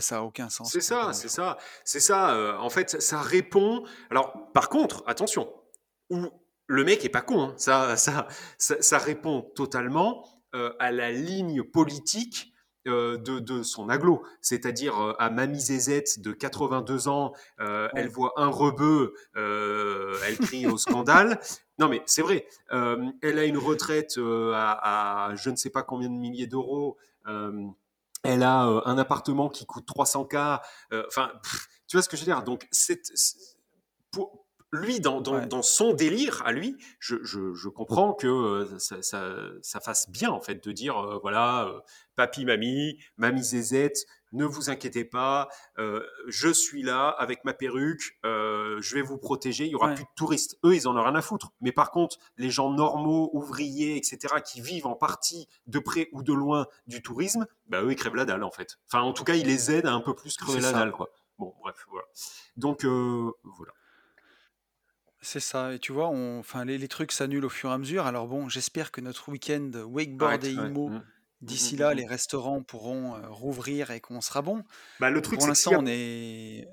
ça 0.00 0.16
n'a 0.16 0.22
aucun 0.24 0.48
sens. 0.48 0.70
C'est 0.70 0.80
ça, 0.80 1.12
c'est 1.12 1.28
ça, 1.28 1.56
c'est 1.84 2.00
ça. 2.00 2.34
Euh, 2.34 2.56
en 2.58 2.70
fait, 2.70 3.00
ça 3.00 3.20
répond. 3.20 3.84
Alors, 4.10 4.52
par 4.52 4.68
contre, 4.68 5.02
attention, 5.06 5.52
où 6.10 6.26
le 6.66 6.84
mec 6.84 7.04
est 7.04 7.10
pas 7.10 7.22
con. 7.22 7.42
Hein. 7.42 7.54
Ça, 7.56 7.96
ça, 7.96 8.26
ça, 8.58 8.98
répond 8.98 9.42
totalement 9.54 10.24
euh, 10.54 10.72
à 10.78 10.92
la 10.92 11.12
ligne 11.12 11.62
politique 11.62 12.52
euh, 12.86 13.16
de, 13.18 13.38
de, 13.38 13.62
son 13.62 13.88
aglo, 13.88 14.22
c'est-à-dire 14.40 15.16
à 15.18 15.30
Mamie 15.30 15.60
Zézette 15.60 16.20
de 16.20 16.32
82 16.32 17.08
ans, 17.08 17.32
elle 17.58 18.08
voit 18.08 18.32
un 18.36 18.48
rebeu, 18.48 19.14
elle 19.34 20.38
crie 20.38 20.66
au 20.66 20.76
scandale. 20.76 21.40
Non 21.78 21.90
mais 21.90 22.02
c'est 22.06 22.22
vrai, 22.22 22.46
elle 22.70 23.38
a 23.38 23.44
une 23.44 23.58
retraite 23.58 24.18
à, 24.18 25.26
à, 25.26 25.34
je 25.34 25.50
ne 25.50 25.56
sais 25.56 25.68
pas 25.68 25.82
combien 25.82 26.08
de 26.08 26.14
milliers 26.14 26.46
d'euros 26.46 26.96
elle 28.26 28.42
a 28.42 28.66
euh, 28.66 28.80
un 28.84 28.98
appartement 28.98 29.48
qui 29.48 29.66
coûte 29.66 29.86
300K. 29.88 30.60
Euh, 30.92 31.04
enfin, 31.08 31.32
tu 31.86 31.96
vois 31.96 32.02
ce 32.02 32.08
que 32.08 32.16
je 32.16 32.22
veux 32.22 32.26
dire? 32.26 32.42
Donc, 32.42 32.66
lui, 34.72 35.00
dans, 35.00 35.20
dans, 35.20 35.62
son 35.62 35.92
délire 35.92 36.42
à 36.44 36.52
lui, 36.52 36.76
je, 36.98 37.16
je, 37.22 37.54
je 37.54 37.68
comprends 37.68 38.12
que 38.12 38.26
euh, 38.26 38.78
ça, 38.78 39.02
ça, 39.02 39.36
ça, 39.62 39.80
fasse 39.80 40.10
bien, 40.10 40.30
en 40.30 40.40
fait, 40.40 40.62
de 40.64 40.72
dire, 40.72 40.98
euh, 40.98 41.18
voilà, 41.22 41.66
euh, 41.66 41.80
papy, 42.16 42.44
mamie, 42.44 42.98
mamie 43.16 43.44
zézette, 43.44 44.06
ne 44.32 44.44
vous 44.44 44.68
inquiétez 44.68 45.04
pas, 45.04 45.48
je 46.26 46.52
suis 46.52 46.82
là 46.82 47.08
avec 47.08 47.44
ma 47.44 47.54
perruque, 47.54 48.18
je 48.24 48.94
vais 48.94 49.00
vous 49.00 49.16
protéger, 49.18 49.64
il 49.64 49.70
y 49.70 49.74
aura 49.74 49.94
plus 49.94 50.04
de 50.04 50.08
touristes. 50.16 50.58
Eux, 50.64 50.74
ils 50.74 50.88
en 50.88 50.96
ont 50.96 51.02
rien 51.02 51.14
à 51.14 51.22
foutre. 51.22 51.52
Mais 51.60 51.72
par 51.72 51.90
contre, 51.90 52.18
les 52.36 52.50
gens 52.50 52.70
normaux, 52.70 53.30
ouvriers, 53.32 53.96
etc., 53.96 54.34
qui 54.44 54.60
vivent 54.60 54.86
en 54.86 54.94
partie 54.94 55.48
de 55.66 55.78
près 55.78 56.08
ou 56.12 56.22
de 56.22 56.34
loin 56.34 56.66
du 56.86 57.02
tourisme, 57.02 57.46
bah, 57.68 57.82
eux, 57.82 57.92
ils 57.92 57.96
crèvent 57.96 58.16
la 58.16 58.26
dalle, 58.26 58.42
en 58.42 58.50
fait. 58.50 58.78
Enfin, 58.90 59.02
en 59.02 59.12
tout 59.12 59.24
cas, 59.24 59.36
ils 59.36 59.46
les 59.46 59.70
aident 59.70 59.86
à 59.86 59.92
un 59.92 60.00
peu 60.00 60.14
plus 60.14 60.36
crever 60.36 60.60
la 60.60 60.72
dalle, 60.72 60.92
quoi. 60.92 61.08
Bon, 61.38 61.54
bref, 61.62 61.86
voilà. 61.88 62.06
Donc, 62.56 62.84
voilà. 62.84 63.72
C'est 65.28 65.40
ça, 65.40 65.74
et 65.74 65.80
tu 65.80 65.90
vois, 65.90 66.08
on, 66.08 66.38
enfin, 66.38 66.64
les, 66.64 66.78
les 66.78 66.86
trucs 66.86 67.10
s'annulent 67.10 67.46
au 67.46 67.48
fur 67.48 67.70
et 67.70 67.72
à 67.72 67.78
mesure. 67.78 68.06
Alors 68.06 68.28
bon, 68.28 68.48
j'espère 68.48 68.92
que 68.92 69.00
notre 69.00 69.28
week-end 69.28 69.72
wakeboard 69.74 70.44
et 70.44 70.52
IMO, 70.52 70.88
mmh. 70.88 70.94
Mmh, 70.94 71.02
d'ici 71.40 71.74
mmh, 71.74 71.78
là, 71.80 71.94
les 71.94 72.06
restaurants 72.06 72.62
pourront 72.62 73.16
euh, 73.16 73.28
rouvrir 73.28 73.90
et 73.90 74.00
qu'on 74.00 74.20
sera 74.20 74.40
bon. 74.40 74.62
Bah, 75.00 75.10
le 75.10 75.20
truc, 75.20 75.40
Pour 75.40 75.42
c'est 75.42 75.48
l'instant, 75.48 75.72
on 75.80 75.86
est. 75.88 76.68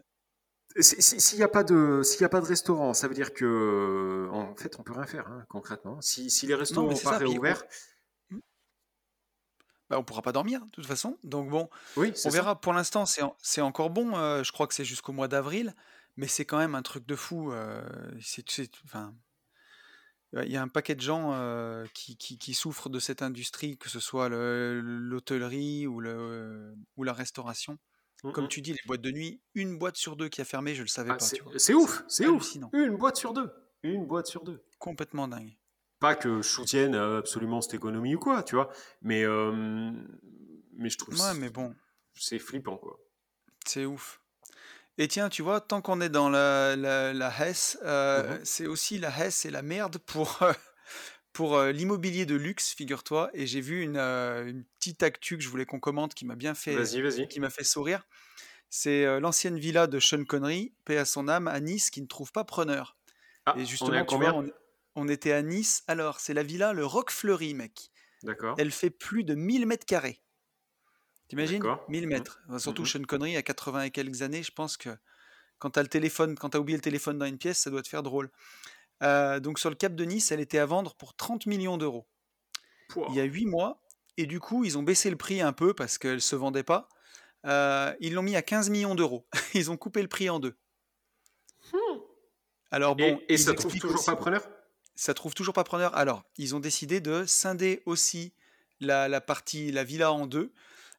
S'il 0.80 1.40
n'y 1.40 1.44
a 1.44 1.48
pas 1.48 1.64
de, 1.64 2.04
y 2.22 2.24
a 2.24 2.30
pas 2.30 2.42
de 2.42 2.46
restaurant, 2.46 2.94
ça 2.94 3.08
veut 3.08 3.16
dire 3.16 3.34
que, 3.34 4.30
en 4.32 4.56
fait, 4.56 4.76
on 4.78 4.84
peut 4.84 4.94
rien 4.94 5.08
faire 5.08 5.28
hein, 5.30 5.44
concrètement. 5.50 6.00
Si, 6.02 6.30
si 6.30 6.46
les 6.46 6.54
restaurants 6.54 6.86
Non, 6.86 6.94
n'ont 6.94 7.00
pas 7.00 7.18
réouvert, 7.18 7.64
on... 8.32 8.36
Bah, 9.90 9.98
on 9.98 10.04
pourra 10.04 10.22
pas 10.22 10.32
dormir 10.32 10.64
de 10.64 10.70
toute 10.70 10.86
façon. 10.86 11.18
Donc 11.24 11.50
bon, 11.50 11.72
oui, 11.98 12.14
on 12.24 12.30
verra. 12.30 12.62
Pour 12.62 12.74
l'instant, 12.74 13.08
c'est, 13.08 13.24
c'est 13.42 13.62
encore 13.62 13.90
bon. 13.90 14.16
euh, 14.16 14.44
je 14.44 14.52
crois 14.52 14.68
que 14.68 14.76
c'est 14.76 14.86
jusqu'au 14.86 15.12
mois 15.12 15.28
d'avril. 15.28 15.74
Mais 16.16 16.28
c'est 16.28 16.46
quand 16.46 16.58
même 16.58 16.76
un 16.76 16.82
truc 16.82 17.06
de 17.06 17.16
fou. 17.16 17.52
Euh, 17.52 17.84
c'est, 18.22 18.46
enfin, 18.86 19.16
il 20.34 20.52
y 20.52 20.58
a 20.58 20.62
un 20.62 20.68
paquet 20.68 20.96
de 20.96 21.02
gens 21.02 21.34
euh, 21.34 21.86
qui, 21.94 22.18
qui, 22.18 22.38
qui, 22.38 22.54
souffrent 22.54 22.90
de 22.90 23.00
cette 23.00 23.22
industrie, 23.22 23.78
que 23.78 23.90
ce 23.90 24.00
soit 24.00 24.30
l'hôtellerie 24.30 25.88
ou, 25.88 26.00
le, 26.00 26.76
ou 26.98 27.04
la 27.04 27.14
restauration. 27.14 27.78
Mmh 28.24 28.32
Comme 28.32 28.48
tu 28.48 28.62
dis, 28.62 28.72
les 28.74 28.80
boîtes 28.86 29.02
de 29.02 29.12
nuit, 29.12 29.42
une 29.54 29.78
boîte 29.78 29.98
sur 29.98 30.16
deux 30.16 30.30
qui 30.30 30.42
a 30.42 30.46
fermé, 30.46 30.76
je 30.76 30.82
le 30.82 30.88
savais 30.88 31.12
ah, 31.12 31.18
pas. 31.18 31.26
C'est 31.58 31.74
ouf, 31.74 32.04
c'est 32.08 32.28
ouf. 32.28 32.56
Une 32.74 32.96
boîte 32.96 33.18
sur 33.18 33.34
deux. 33.34 33.52
Une 33.84 34.06
boîte 34.06 34.28
sur 34.28 34.44
deux. 34.44 34.64
Complètement 34.80 35.28
dingue. 35.28 35.58
Pas 36.00 36.16
que 36.16 36.42
je 36.42 36.48
soutienne 36.48 36.96
absolument 36.96 37.62
cette 37.62 37.76
économie 37.76 38.16
ou 38.16 38.20
quoi, 38.20 38.44
tu 38.44 38.56
vois. 38.56 38.70
Mais, 39.02 39.24
euh, 39.24 39.92
mais 40.74 40.90
je 40.90 40.98
trouve 40.98 41.20
ouais, 41.20 41.34
mais 41.36 41.50
bon. 41.50 41.76
c'est 42.14 42.40
flippant, 42.40 42.78
quoi. 42.78 43.00
C'est 43.66 43.86
ouf. 43.86 44.23
Et 44.98 45.08
tiens, 45.08 45.30
tu 45.30 45.42
vois, 45.42 45.60
tant 45.60 45.82
qu'on 45.82 46.02
est 46.02 46.10
dans 46.10 46.30
la, 46.30 46.76
la, 46.76 47.14
la 47.14 47.34
Hesse, 47.40 47.80
euh, 47.84 48.38
mmh 48.38 48.40
c'est 48.44 48.68
aussi 48.68 49.00
la 49.00 49.10
Hesse 49.10 49.46
et 49.46 49.50
la 49.50 49.64
merde 49.64 49.98
pour, 49.98 50.44
euh, 50.44 50.54
pour 51.34 51.56
euh, 51.56 51.72
l'immobilier 51.72 52.26
de 52.26 52.36
luxe, 52.36 52.74
figure-toi. 52.74 53.32
Et 53.34 53.48
j'ai 53.48 53.62
vu 53.62 53.82
une, 53.82 53.98
une, 53.98 54.64
petite 54.80 55.02
actu 55.02 55.38
que 55.38 55.44
je 55.44 55.50
voulais 55.50 55.66
qu'on 55.66 55.80
commente 55.80 56.14
qui 56.14 56.26
m'a 56.26 56.36
bien 56.36 56.54
fait, 56.54 56.76
vas 56.76 56.84
-y, 56.84 57.02
vas 57.02 57.10
-y. 57.10 57.28
qui 57.28 57.40
m'a 57.40 57.50
fait 57.50 57.64
sourire. 57.64 58.06
C'est 58.70 59.20
l'ancienne 59.20 59.60
villa 59.60 59.86
de 59.86 60.00
Sean 60.00 60.26
Connery, 60.26 60.74
paix 60.84 60.98
à 60.98 61.06
son 61.06 61.28
âme, 61.28 61.48
à 61.48 61.60
Nice, 61.60 61.92
qui 61.92 62.02
ne 62.02 62.08
trouve 62.08 62.32
pas 62.32 62.44
preneur. 62.44 62.98
Ah, 63.46 63.54
et 63.56 63.66
justement, 63.66 64.02
on, 64.02 64.06
tu 64.06 64.16
vois, 64.16 64.34
on, 64.34 64.50
on, 64.96 65.08
était 65.08 65.32
à 65.32 65.44
Nice. 65.44 65.84
Alors, 65.86 66.20
c'est 66.20 66.34
la 66.34 66.42
villa 66.42 66.74
Le 66.74 66.84
Roc 66.84 67.12
Fleury, 67.12 67.54
mec. 67.54 67.92
D'accord. 68.24 68.56
Elle 68.58 68.72
fait 68.72 68.90
plus 68.90 69.24
de 69.24 69.36
1000 69.36 69.68
mètres 69.68 69.86
carrés. 69.86 70.24
T'imagines? 71.28 71.64
1000 71.90 72.06
mmh. 72.06 72.10
mètres. 72.10 72.40
Surtout 72.58 72.84
mmh 72.84 72.86
Sean 72.86 73.04
Connery, 73.04 73.38
à 73.38 73.44
80 73.44 73.84
et 73.84 73.92
quelques 73.92 74.22
années, 74.22 74.44
je 74.44 74.52
pense 74.52 74.78
que 74.78 74.90
quand 75.60 75.72
tu 75.72 75.80
as 75.80 75.84
le 75.84 75.90
téléphone, 75.90 76.36
quand 76.36 76.56
oublié 76.56 76.78
le 76.78 76.82
téléphone 76.82 77.18
dans 77.18 77.26
une 77.26 77.38
pièce, 77.38 77.60
ça 77.60 77.70
doit 77.70 77.82
te 77.82 77.88
faire 77.88 78.04
drôle. 78.04 78.30
Euh, 79.02 79.40
donc 79.40 79.60
sur 79.60 79.70
le 79.70 79.76
Cap 79.76 79.96
de 79.96 80.04
Nice, 80.04 80.32
elle 80.32 80.40
était 80.40 80.60
à 80.60 80.66
vendre 80.66 80.96
pour 80.96 81.16
30 81.16 81.46
millions 81.46 81.78
d'euros. 81.78 82.08
Il 83.10 83.16
y 83.16 83.20
a 83.22 83.24
8 83.24 83.46
mois, 83.48 83.82
et 84.18 84.26
du 84.26 84.40
coup, 84.40 84.66
ils 84.66 84.78
ont 84.78 84.84
baissé 84.84 85.10
le 85.10 85.16
prix 85.16 85.42
un 85.42 85.54
peu 85.54 85.74
parce 85.74 85.98
qu'elle 85.98 86.16
ne 86.16 86.20
se 86.20 86.36
vendait 86.36 86.64
pas. 86.64 86.90
Euh, 87.46 87.94
ils 88.00 88.14
l'ont 88.14 88.22
mis 88.22 88.36
à 88.36 88.42
15 88.42 88.70
millions 88.70 88.96
d'euros. 88.96 89.28
ils 89.54 89.72
ont 89.72 89.78
coupé 89.78 90.02
le 90.02 90.08
prix 90.08 90.30
en 90.30 90.40
deux. 90.40 90.56
Mmh. 91.74 91.78
Alors 92.72 92.96
bon, 92.96 93.20
et, 93.28 93.34
et 93.34 93.38
ça 93.38 93.54
trouve 93.54 93.74
toujours 93.74 94.00
aussi, 94.00 94.06
pas 94.06 94.16
preneur? 94.16 94.48
Ça 94.96 95.14
trouve 95.14 95.34
toujours 95.34 95.54
pas 95.54 95.64
preneur. 95.64 95.96
Alors, 95.96 96.24
ils 96.38 96.56
ont 96.56 96.60
décidé 96.60 97.02
de 97.02 97.26
scinder 97.26 97.82
aussi 97.86 98.34
la, 98.80 99.08
la 99.08 99.22
partie, 99.22 99.72
la 99.72 99.84
villa 99.84 100.12
en 100.12 100.28
deux. 100.28 100.54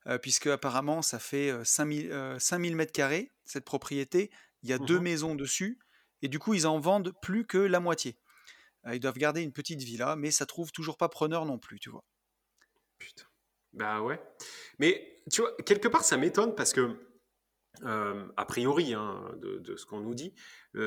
Euh, 0.07 0.18
puisque 0.18 0.48
apparemment 0.48 1.00
ça 1.00 1.18
fait 1.18 1.52
5000, 1.64 2.12
euh, 2.12 2.38
5000 2.38 2.72
euh, 2.72 2.76
mètres 2.76 2.92
carrés, 2.92 3.32
cette 3.44 3.64
propriété, 3.64 4.30
il 4.62 4.68
y 4.68 4.72
a 4.74 4.78
deux 4.78 5.00
mmh 5.00 5.02
maisons 5.02 5.34
dessus, 5.34 5.78
et 6.20 6.28
du 6.28 6.38
coup 6.38 6.52
ils 6.52 6.66
en 6.66 6.78
vendent 6.78 7.14
plus 7.22 7.46
que 7.46 7.59
la 7.59 7.80
moitié. 7.80 8.18
ils 8.92 9.00
doivent 9.00 9.16
garder 9.16 9.40
une 9.40 9.52
petite 9.52 9.82
villa, 9.82 10.14
mais 10.16 10.30
ça 10.30 10.44
trouve 10.44 10.72
toujours 10.72 10.98
pas 10.98 11.09
preneur 11.09 11.46
non 11.46 11.59
plus, 11.59 11.80
tu 11.80 11.88
vois. 11.88 12.05
Putain. 12.98 13.24
Bah 13.72 14.02
ouais. 14.02 14.20
Mais 14.78 15.22
tu 15.32 15.40
vois, 15.40 15.55
quelque 15.64 15.88
part 15.88 16.05
ça 16.05 16.18
m'étonne 16.18 16.55
parce 16.55 16.74
que, 16.74 17.00
a 17.82 18.44
priori, 18.46 18.94
hein, 18.94 19.34
de, 19.38 19.59
de, 19.59 19.76
ce 19.76 19.86
qu'on 19.86 20.00
nous 20.00 20.14
dit, 20.14 20.34
tu 20.74 20.80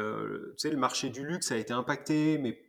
sais, 0.58 0.70
le 0.70 0.78
marché 0.78 1.10
du 1.10 1.26
luxe 1.26 1.52
a 1.52 1.58
été 1.58 1.74
impacté, 1.74 2.38
mais 2.38 2.67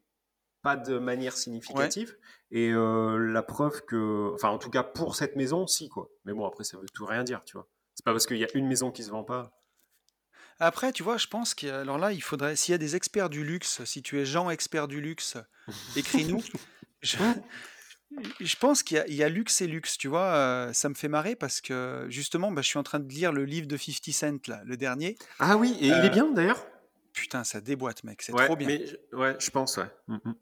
pas 0.63 0.77
de 0.77 0.99
manière 0.99 1.37
significative. 1.37 2.17
Et 2.51 2.71
euh, 2.71 3.17
la 3.19 3.43
preuve 3.43 3.85
que, 3.85 4.33
enfin, 4.35 4.49
en 4.49 4.59
tout 4.59 4.71
cas 4.71 4.83
pour 4.83 5.15
cette 5.15 5.37
maison, 5.37 5.67
si 5.67 5.89
quoi. 5.89 6.09
Mais 6.25 6.33
bon, 6.33 6.47
après, 6.47 6.65
ça 6.65 6.79
veut 6.79 6.87
tout 6.93 7.07
rien 7.07 7.25
dire, 7.25 7.43
tu 7.45 7.55
vois. 7.55 7.69
C'est 7.95 8.05
pas 8.05 8.13
parce 8.13 8.27
qu'il 8.27 8.39
y 8.39 8.45
a 8.45 8.49
une 8.55 8.67
maison 8.67 8.91
qui 8.91 9.03
se 9.03 9.11
vend 9.11 9.25
pas. 9.25 9.53
Après, 10.61 10.93
tu 10.93 11.03
vois, 11.03 11.19
je 11.19 11.27
pense 11.27 11.55
qu'il 11.55 11.71
alors 11.71 11.99
là, 11.99 12.13
il 12.13 12.23
faudrait, 12.23 12.57
s'il 12.57 12.73
y 12.73 12.75
a 12.75 12.79
des 12.79 12.97
experts 12.97 13.31
du 13.31 13.45
luxe, 13.45 13.85
si 13.85 14.03
tu 14.03 14.19
es 14.19 14.25
Jean 14.25 14.51
expert 14.51 14.89
du 14.89 15.01
luxe, 15.01 15.37
écris-nous. 15.97 16.43
je, 17.03 17.17
je, 18.41 18.57
pense 18.57 18.83
qu'il 18.83 19.05
y, 19.09 19.15
y, 19.15 19.23
a 19.23 19.29
luxe 19.29 19.61
et 19.61 19.69
luxe, 19.69 19.99
tu 19.99 20.09
vois. 20.09 20.35
Euh, 20.35 20.73
ça 20.73 20.89
me 20.89 20.95
fait 20.95 21.09
marrer 21.09 21.37
parce 21.37 21.61
que 21.61 22.07
justement, 22.09 22.51
bah, 22.51 22.63
je 22.63 22.69
suis 22.69 22.79
en 22.79 22.83
train 22.83 22.99
de 22.99 23.09
lire 23.09 23.31
le 23.31 23.45
livre 23.45 23.69
de 23.69 23.77
50 23.77 24.13
Cent, 24.13 24.49
là, 24.49 24.63
le 24.65 24.77
dernier. 24.77 25.17
Ah 25.39 25.57
oui, 25.57 25.77
et 25.81 25.89
il 25.89 25.93
est 25.93 26.07
euh, 26.07 26.09
bien 26.09 26.31
d'ailleurs. 26.33 26.67
Putain, 27.13 27.45
ça 27.45 27.61
déboîte, 27.61 28.03
mec, 28.05 28.23
c'est 28.23 28.33
ouais, 28.33 28.47
trop 28.47 28.57
bien. 28.57 28.69
Mais, 28.69 28.85
ouais, 29.17 29.37
je 29.39 29.51
pense, 29.51 29.77
ouais. 29.77 29.91
Mm 30.09 30.17
-hmm 30.17 30.35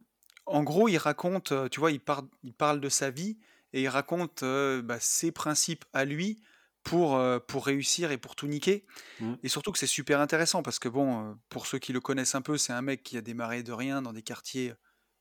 en 0.47 0.63
gros, 0.63 0.89
il 0.89 0.97
raconte, 0.97 1.53
euh, 1.53 1.69
tu 1.69 1.81
vois, 1.81 1.91
il, 1.91 2.01
par, 2.01 2.23
il 2.43 2.55
parle 2.55 2.81
de 2.81 2.89
sa 2.89 3.11
vie 3.11 3.39
et 3.73 3.83
il 3.83 3.89
raconte 3.89 4.43
euh, 4.43 4.81
bah, 4.81 4.99
ses 5.01 5.33
principes 5.33 5.85
à 5.93 6.05
lui 6.05 6.41
pour, 6.85 7.17
euh, 7.17 7.41
pour 7.41 7.67
réussir 7.67 8.13
et 8.13 8.17
pour 8.17 8.37
tout 8.37 8.47
niquer. 8.47 8.87
Mmh. 9.21 9.35
Et 9.43 9.49
surtout 9.49 9.73
que 9.73 9.79
c'est 9.79 9.87
super 9.89 10.21
intéressant 10.21 10.63
parce 10.63 10.79
que, 10.79 10.89
bon, 10.89 11.37
pour 11.49 11.67
ceux 11.67 11.79
qui 11.79 11.93
le 11.93 12.01
connaissent 12.01 12.37
un 12.37 12.43
peu, 12.43 12.57
c'est 12.57 12.73
un 12.73 12.83
mec 12.83 13.03
qui 13.03 13.19
a 13.19 13.21
démarré 13.21 13.65
de 13.65 13.73
rien 13.73 14.03
dans 14.03 14.13
des 14.13 14.23
quartiers 14.23 14.73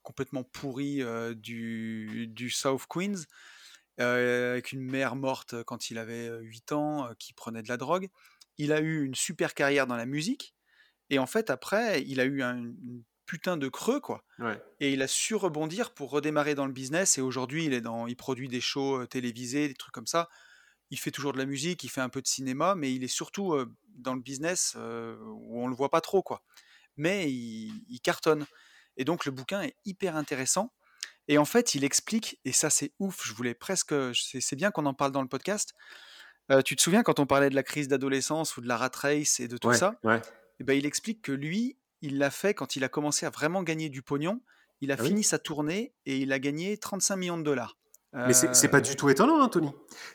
complètement 0.03 0.43
pourris 0.43 1.01
du, 1.36 2.28
du 2.28 2.51
South 2.51 2.84
Queens, 2.88 3.23
avec 3.97 4.71
une 4.71 4.84
mère 4.84 5.15
morte 5.15 5.63
quand 5.63 5.89
il 5.89 5.97
avait 5.97 6.30
8 6.41 6.73
ans, 6.73 7.09
qui 7.17 7.34
prenait 7.34 7.63
de 7.63 7.69
la 7.69 7.78
drogue. 7.78 8.09
Il 8.59 8.71
a 8.71 8.82
eu 8.82 9.03
une 9.03 9.15
super 9.15 9.55
carrière 9.55 9.88
dans 9.88 9.95
la 9.95 10.05
musique. 10.05 10.53
Et 11.09 11.17
en 11.17 11.26
fait, 11.26 11.49
après, 11.49 12.03
il 12.03 12.19
a 12.19 12.26
eu 12.26 12.43
un, 12.43 12.57
une 12.57 13.03
putain 13.26 13.57
de 13.57 13.67
creux, 13.67 13.99
quoi. 13.99 14.23
Et 14.80 14.93
il 14.93 15.01
a 15.01 15.07
su 15.07 15.36
rebondir 15.36 15.93
pour 15.93 16.11
redémarrer 16.11 16.55
dans 16.55 16.65
le 16.65 16.73
business. 16.73 17.17
Et 17.17 17.21
aujourd'hui, 17.21 17.65
il 17.65 17.73
est 17.73 17.82
dans, 17.82 18.07
il 18.07 18.15
produit 18.15 18.47
des 18.47 18.61
shows 18.61 19.05
télévisés, 19.07 19.67
des 19.67 19.73
trucs 19.73 19.93
comme 19.93 20.07
ça. 20.07 20.30
Il 20.91 20.99
fait 20.99 21.11
toujours 21.11 21.34
de 21.34 21.38
la 21.38 21.45
musique, 21.45 21.84
il 21.84 21.89
fait 21.89 22.01
un 22.01 22.09
peu 22.09 22.21
de 22.21 22.28
cinéma, 22.28 22.76
mais 22.76 22.93
il 22.93 23.03
est 23.03 23.09
surtout 23.09 23.55
dans 23.89 24.13
le 24.13 24.21
business 24.21 24.76
où 24.76 25.61
on 25.61 25.67
le 25.67 25.76
voit 25.76 25.89
pas 25.89 26.01
trop, 26.01 26.21
quoi. 26.21 26.43
Mais 26.97 27.32
il, 27.32 27.99
cartonne. 28.03 28.45
Et 28.97 29.03
donc 29.03 29.26
le 29.26 29.32
bouquin 29.32 29.61
est 29.61 29.76
hyper 29.86 30.15
intéressant. 30.15 30.71
Et 31.28 31.39
en 31.39 31.45
fait, 31.45 31.73
il 31.73 31.84
explique, 31.84 32.39
et 32.45 32.51
ça 32.51 32.69
c'est 32.69 32.93
ouf. 32.99 33.26
Je 33.26 33.34
voulais 33.34 33.55
presque, 33.55 33.95
c'est 34.13 34.55
bien 34.55 34.69
qu'on 34.69 34.86
en 34.86 34.93
parle 34.93 35.11
dans 35.11 35.23
le 35.23 35.28
podcast. 35.28 35.73
tu 36.63 36.76
te 36.76 36.82
souviens 36.82 37.01
quand 37.01 37.19
on 37.19 37.26
parlait 37.26 37.49
de 37.49 37.55
la 37.55 37.63
crise 37.63 37.88
d'adolescence 37.88 38.57
ou 38.57 38.61
de 38.61 38.67
la 38.67 38.78
rat 38.78 38.91
race 38.93 39.39
et 39.39 39.47
de 39.47 39.57
tout 39.57 39.73
ça? 39.73 39.99
ouais. 40.03 40.21
Et 40.59 40.63
ben, 40.63 40.78
il 40.78 40.86
explique 40.86 41.21
que 41.21 41.32
lui, 41.32 41.78
il 42.01 42.17
l'a 42.17 42.31
fait 42.31 42.53
quand 42.53 42.75
il 42.75 42.83
a 42.83 42.89
commencé 42.89 43.25
à 43.25 43.29
vraiment 43.29 43.63
gagner 43.63 43.89
du 43.89 44.01
pognon. 44.01 44.41
Il 44.81 44.91
a 44.91 44.95
ah 44.99 45.03
fini 45.03 45.23
sa 45.23 45.39
tournée 45.39 45.93
et 46.05 46.17
il 46.17 46.31
a 46.33 46.39
gagné 46.39 46.77
35 46.77 47.15
millions 47.15 47.37
de 47.37 47.43
dollars. 47.43 47.77
Mais 48.15 48.33
c'est 48.33 48.69
pas 48.69 48.79
du 48.79 48.95
tout 48.95 49.09
étonnant. 49.09 49.43
Hein, 49.43 49.49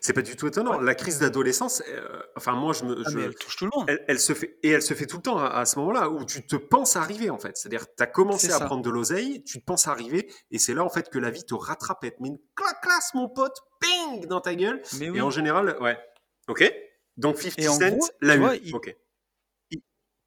c'est 0.01 0.15
pas 0.15 0.23
du 0.23 0.35
tout 0.35 0.47
étonnant. 0.47 0.79
Ouais. 0.79 0.85
La 0.85 0.95
crise 0.95 1.19
d'adolescence, 1.19 1.83
euh, 1.87 2.23
enfin 2.35 2.53
moi 2.53 2.73
je 2.73 2.85
me, 2.85 3.03
ah, 3.05 3.11
elle 3.15 3.35
touche 3.35 3.57
tout 3.57 3.67
le 3.67 3.71
monde. 3.77 3.85
Elle, 3.89 4.03
elle, 4.09 4.19
se 4.19 4.33
fait 4.33 4.59
et 4.63 4.71
elle 4.71 4.81
se 4.81 4.95
fait 4.95 5.05
tout 5.05 5.17
le 5.17 5.23
temps 5.23 5.39
à, 5.39 5.49
à 5.49 5.67
ce 5.67 5.79
moment-là 5.81 6.09
où 6.09 6.25
tu 6.25 6.47
te 6.47 6.57
penses 6.57 6.97
arriver 6.97 7.29
en 7.29 7.39
fait. 7.39 7.59
C'est-à-dire 7.59 7.85
tu 7.95 8.03
as 8.03 8.07
commencé 8.07 8.51
à 8.51 8.61
prendre 8.61 8.83
de 8.83 8.89
l'oseille, 8.89 9.45
tu 9.45 9.61
te 9.61 9.65
penses 9.65 9.87
arriver 9.87 10.33
et 10.51 10.59
c'est 10.59 10.73
là 10.73 10.83
en 10.83 10.89
fait 10.89 11.11
que 11.11 11.19
la 11.19 11.31
vie 11.31 11.45
te 11.45 11.55
rattrape, 11.55 12.03
et 12.05 12.13
te 12.13 12.23
met 12.23 12.31
une 12.31 12.39
classe 12.55 13.13
mon 13.13 13.29
pote, 13.29 13.57
ping 13.81 14.27
dans 14.27 14.41
ta 14.41 14.55
gueule. 14.55 14.81
Mais 14.99 15.11
oui. 15.11 15.19
Et 15.19 15.21
en 15.21 15.31
général, 15.31 15.77
ouais. 15.83 15.99
Ok. 16.49 16.73
Donc 17.19 17.39
50 17.39 17.63
Cent 17.63 18.13
l'a 18.23 18.37
eu. 18.37 18.61
Il, 18.65 18.75
ok 18.75 18.97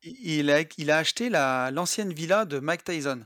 il 0.04 0.52
a, 0.52 0.64
il 0.78 0.92
a 0.92 0.98
acheté 0.98 1.30
l'ancienne 1.30 2.14
villa 2.14 2.46
de 2.46 2.60
Mike 2.60 2.84
Tyson. 2.84 3.26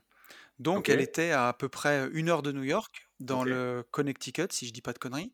Donc, 0.59 0.89
elle 0.89 1.01
était 1.01 1.31
à 1.31 1.49
à 1.49 1.53
peu 1.53 1.69
près 1.69 2.09
une 2.13 2.29
heure 2.29 2.41
de 2.41 2.51
New 2.51 2.63
York, 2.63 3.07
dans 3.19 3.43
le 3.43 3.85
Connecticut, 3.91 4.47
si 4.51 4.67
je 4.67 4.73
dis 4.73 4.81
pas 4.81 4.93
de 4.93 4.99
conneries. 4.99 5.33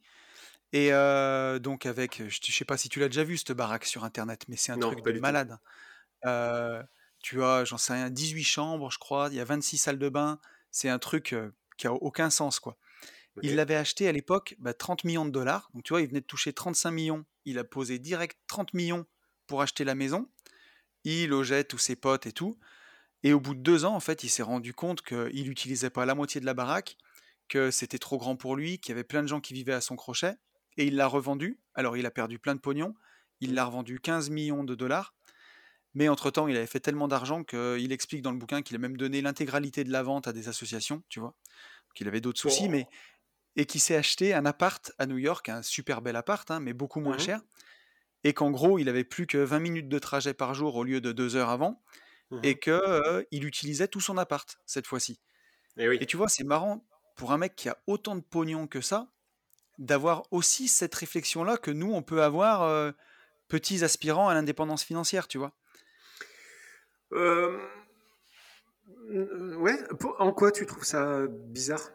Et 0.74 0.92
euh, 0.92 1.60
donc, 1.60 1.86
avec, 1.86 2.24
je, 2.28 2.40
je 2.44 2.52
sais 2.52 2.66
pas 2.66 2.78
si 2.78 2.90
tu 2.90 3.00
l'as 3.00 3.08
déjà 3.08 3.24
vu, 3.24 3.38
cette 3.38 3.52
baraque 3.52 3.86
sur 3.86 4.04
Internet, 4.04 4.46
mais 4.48 4.56
c'est 4.56 4.72
un 4.72 4.78
non, 4.78 4.92
truc 4.92 5.06
de 5.06 5.20
malade. 5.20 5.58
Euh, 6.26 6.82
tu 7.20 7.44
as, 7.44 7.64
j'en 7.64 7.78
sais 7.78 7.94
rien, 7.94 8.10
18 8.10 8.44
chambres, 8.44 8.90
je 8.90 8.98
crois, 8.98 9.30
il 9.30 9.36
y 9.36 9.40
a 9.40 9.46
26 9.46 9.78
salles 9.78 10.00
de 10.00 10.10
bain. 10.10 10.40
C'est 10.72 10.90
un 10.90 11.00
truc 11.00 11.36
qui 11.78 11.88
a 11.88 11.94
aucun 11.94 12.30
sens, 12.30 12.60
quoi. 12.60 12.78
Il 13.42 13.56
l'avait 13.56 13.76
acheté 13.76 14.08
à 14.08 14.12
l'époque 14.12 14.56
30 14.78 15.04
bah, 15.04 15.08
millions 15.08 15.26
de 15.26 15.32
dollars. 15.32 15.70
Donc 15.74 15.84
tu 15.84 15.94
vois, 15.94 16.02
il 16.02 16.08
venait 16.08 16.22
de 16.22 16.26
toucher 16.26 16.54
35 16.54 16.92
millions. 16.92 17.26
Il 17.46 17.58
a 17.58 17.64
posé 17.64 17.98
direct 17.98 18.38
30 18.48 18.74
millions 18.74 19.06
pour 19.48 19.62
acheter 19.62 19.84
la 19.84 19.96
maison. 19.96 20.30
Il 21.04 21.30
logeait 21.30 21.64
tous 21.64 21.78
ses 21.78 21.96
potes 21.96 22.26
et 22.26 22.32
tout. 22.32 22.58
Et 23.24 23.34
au 23.34 23.40
bout 23.40 23.56
de 23.56 23.62
deux 23.62 23.86
ans, 23.86 23.96
en 23.96 24.00
fait, 24.00 24.24
il 24.24 24.30
s'est 24.30 24.44
rendu 24.44 24.74
compte 24.74 25.02
qu'il 25.02 25.48
n'utilisait 25.48 25.90
pas 25.90 26.06
la 26.06 26.16
moitié 26.16 26.42
de 26.42 26.46
la 26.46 26.54
baraque, 26.54 26.98
que 27.48 27.72
c'était 27.72 28.00
trop 28.00 28.18
grand 28.18 28.36
pour 28.36 28.56
lui, 28.56 28.80
qu'il 28.80 28.90
y 28.90 28.94
avait 28.94 29.04
plein 29.04 29.22
de 29.22 29.28
gens 29.28 29.40
qui 29.40 29.54
vivaient 29.54 29.74
à 29.74 29.82
son 29.82 29.96
crochet. 29.96 30.36
Et 30.78 30.86
il 30.86 30.96
l'a 30.96 31.08
revendu. 31.08 31.60
Alors 31.74 31.98
il 31.98 32.06
a 32.06 32.12
perdu 32.12 32.40
plein 32.40 32.56
de 32.56 32.60
pognon. 32.60 32.96
Il 33.40 33.54
l'a 33.54 33.66
revendu 33.66 34.00
15 34.00 34.30
millions 34.30 34.64
de 34.64 34.76
dollars. 34.76 35.16
Mais 35.94 36.10
entre-temps, 36.10 36.48
il 36.48 36.58
avait 36.58 36.68
fait 36.68 36.80
tellement 36.80 37.08
d'argent 37.08 37.44
qu'il 37.44 37.92
explique 37.92 38.24
dans 38.24 38.32
le 38.32 38.38
bouquin 38.38 38.62
qu'il 38.62 38.76
a 38.76 38.80
même 38.80 38.98
donné 38.98 39.22
l'intégralité 39.22 39.84
de 39.84 39.92
la 39.92 40.02
vente 40.02 40.28
à 40.28 40.34
des 40.34 40.48
associations, 40.48 41.04
tu 41.08 41.20
vois. 41.20 41.36
Qu'il 41.94 42.08
avait 42.08 42.22
d'autres 42.22 42.40
soucis, 42.40 42.68
mais 42.68 42.88
et 43.56 43.66
qui 43.66 43.80
s'est 43.80 43.96
acheté 43.96 44.34
un 44.34 44.46
appart 44.46 44.92
à 44.98 45.06
New 45.06 45.18
York, 45.18 45.48
un 45.50 45.62
super 45.62 46.02
bel 46.02 46.16
appart, 46.16 46.50
hein, 46.50 46.60
mais 46.60 46.74
beaucoup 46.74 47.00
moins 47.00 47.18
mmh 47.18 47.20
cher, 47.20 47.42
et 48.24 48.34
qu'en 48.34 48.52
gros, 48.52 48.80
il 48.80 48.90
avait 48.90 49.04
plus 49.04 49.28
que 49.28 49.38
20 49.38 49.60
minutes 49.60 49.90
de 49.90 50.00
trajet 50.00 50.34
par 50.34 50.54
jour 50.54 50.76
au 50.76 50.84
lieu 50.84 51.02
de 51.02 51.12
deux 51.12 51.36
heures 51.36 51.50
avant, 51.50 51.82
mmh 52.32 52.40
et 52.44 52.58
qu'il 52.58 53.26
il 53.32 53.46
utilisait 53.46 53.88
tout 53.88 54.02
son 54.02 54.18
appart 54.18 54.60
cette 54.66 54.88
fois-ci. 54.88 55.20
Et, 55.78 55.86
et, 55.86 56.06
tu 56.06 56.18
vois, 56.18 56.30
c'est 56.30 56.44
marrant 56.44 56.86
pour 57.16 57.32
un 57.32 57.38
mec 57.38 57.56
qui 57.56 57.70
a 57.70 57.78
autant 57.88 58.16
de 58.16 58.22
pognon 58.22 58.68
que 58.68 58.82
ça, 58.82 59.08
d'avoir 59.78 60.24
aussi 60.32 60.68
cette 60.68 60.96
réflexion-là 60.96 61.58
que 61.58 61.72
nous, 61.72 61.92
on 61.94 62.02
peut 62.02 62.24
avoir 62.24 62.94
petits 63.48 63.84
aspirants 63.84 64.30
à 64.30 64.34
l'indépendance 64.34 64.84
financière, 64.84 65.28
tu 65.28 65.38
vois. 65.38 65.52
Euh... 67.14 67.60
Ouais, 69.58 69.78
en 70.20 70.32
quoi 70.32 70.52
tu 70.52 70.66
trouves 70.66 70.86
ça 70.86 71.28
bizarre? 71.28 71.92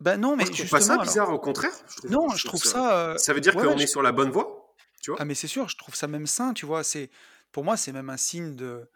Bah 0.00 0.16
non, 0.16 0.36
mais 0.36 0.46
je 0.46 0.52
trouve 0.52 0.70
pas 0.70 0.80
ça 0.80 0.98
bizarre, 0.98 1.30
au 1.30 1.38
contraire. 1.38 1.72
non, 2.08 2.28
je 2.30 2.46
trouve 2.46 2.62
ça. 2.62 3.10
Euh, 3.10 3.16
ça 3.18 3.32
veut 3.32 3.40
dire 3.40 3.54
qu'on 3.54 3.76
est 3.76 3.86
sur 3.86 4.02
la 4.02 4.12
bonne 4.12 4.30
voie, 4.30 4.63
tu 5.04 5.10
vois? 5.10 5.20
Ah 5.20 5.26
mais 5.26 5.34
c'est 5.34 5.48
sûr, 5.48 5.68
je 5.68 5.76
trouve 5.76 5.94
ça 5.94 6.08
même 6.08 6.26
sain, 6.26 6.54
tu 6.54 6.64
vois. 6.64 6.82
C'est 6.82 7.10
pour 7.52 7.62
moi, 7.62 7.76
c'est 7.76 7.92
même 7.92 8.08
un 8.08 8.16
signe 8.16 8.56
de 8.56 8.88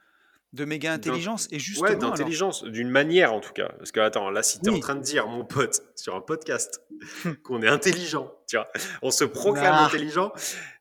de 0.54 0.64
méga 0.64 0.94
intelligence 0.94 1.46
et 1.50 1.58
justement. 1.58 1.90
Ouais, 1.90 1.96
d'intelligence, 1.96 2.64
d'une 2.64 2.88
manière 2.88 3.34
en 3.34 3.40
tout 3.40 3.52
cas. 3.52 3.68
Parce 3.76 3.92
que 3.92 4.00
attends, 4.00 4.30
là, 4.30 4.42
si 4.42 4.58
tu 4.58 4.70
es 4.70 4.72
en 4.72 4.80
train 4.80 4.94
de 4.94 5.02
dire, 5.02 5.28
mon 5.28 5.44
pote, 5.44 5.82
sur 5.96 6.16
un 6.16 6.22
podcast, 6.22 6.82
qu'on 7.42 7.60
est 7.60 7.68
intelligent, 7.68 8.32
tu 8.48 8.56
vois, 8.56 8.66
on 9.02 9.10
se 9.10 9.24
proclame 9.24 9.74
intelligent, 9.74 10.32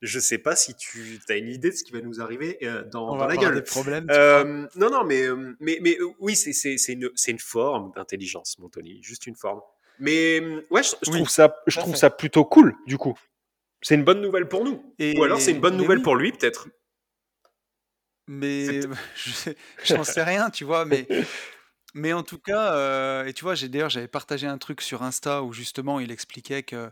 je 0.01 0.17
sais 0.17 0.37
pas 0.37 0.55
si 0.55 0.73
tu 0.75 1.19
as 1.27 1.35
une 1.35 1.49
idée 1.49 1.71
de 1.71 1.75
ce 1.75 1.83
qui 1.83 1.91
va 1.91 1.99
nous 1.99 2.21
arriver 2.21 2.57
euh, 2.63 2.85
dans, 2.85 3.17
dans 3.17 3.27
la 3.27 3.35
gueule. 3.35 3.55
Des 3.55 3.61
problèmes. 3.63 4.07
Euh, 4.09 4.65
non, 4.77 4.89
non, 4.89 5.03
mais 5.03 5.25
mais 5.59 5.79
mais 5.81 5.97
oui, 6.19 6.37
c'est 6.37 6.51
une 6.93 7.11
c'est 7.15 7.31
une 7.31 7.39
forme 7.39 7.91
d'intelligence, 7.97 8.57
mon 8.59 8.69
Tony, 8.69 9.03
juste 9.03 9.27
une 9.27 9.35
forme. 9.35 9.59
Mais 9.99 10.39
ouais, 10.69 10.83
je, 10.83 11.11
trouve 11.11 11.29
ça, 11.29 11.53
je 11.67 11.79
trouve 11.79 11.95
ça 11.95 12.09
plutôt 12.09 12.45
cool, 12.45 12.75
du 12.85 12.97
coup. 12.97 13.19
C'est 13.81 13.95
une 13.95 14.03
bonne 14.03 14.21
nouvelle 14.21 14.47
pour 14.47 14.63
nous. 14.63 14.83
Ou 14.99 15.23
alors 15.23 15.39
c'est 15.39 15.51
une 15.51 15.61
bonne 15.61 15.77
nouvelle 15.77 16.01
pour 16.01 16.15
lui, 16.15 16.31
peut-être. 16.31 16.67
Mais 18.27 18.81
je 19.83 19.93
n'en 19.93 20.03
sais 20.03 20.23
rien, 20.23 20.49
tu 20.49 20.65
vois. 20.65 20.85
Mais, 20.85 21.07
mais 21.93 22.13
en 22.13 22.23
tout 22.23 22.39
cas, 22.39 22.73
euh, 22.73 23.25
et 23.25 23.33
tu 23.33 23.43
vois, 23.43 23.55
d'ailleurs 23.55 23.89
j'avais 23.89 24.07
partagé 24.07 24.47
un 24.47 24.57
truc 24.57 24.81
sur 24.81 25.03
Insta 25.03 25.43
où 25.43 25.53
justement 25.53 25.99
il 25.99 26.11
expliquait 26.11 26.63
que 26.63 26.91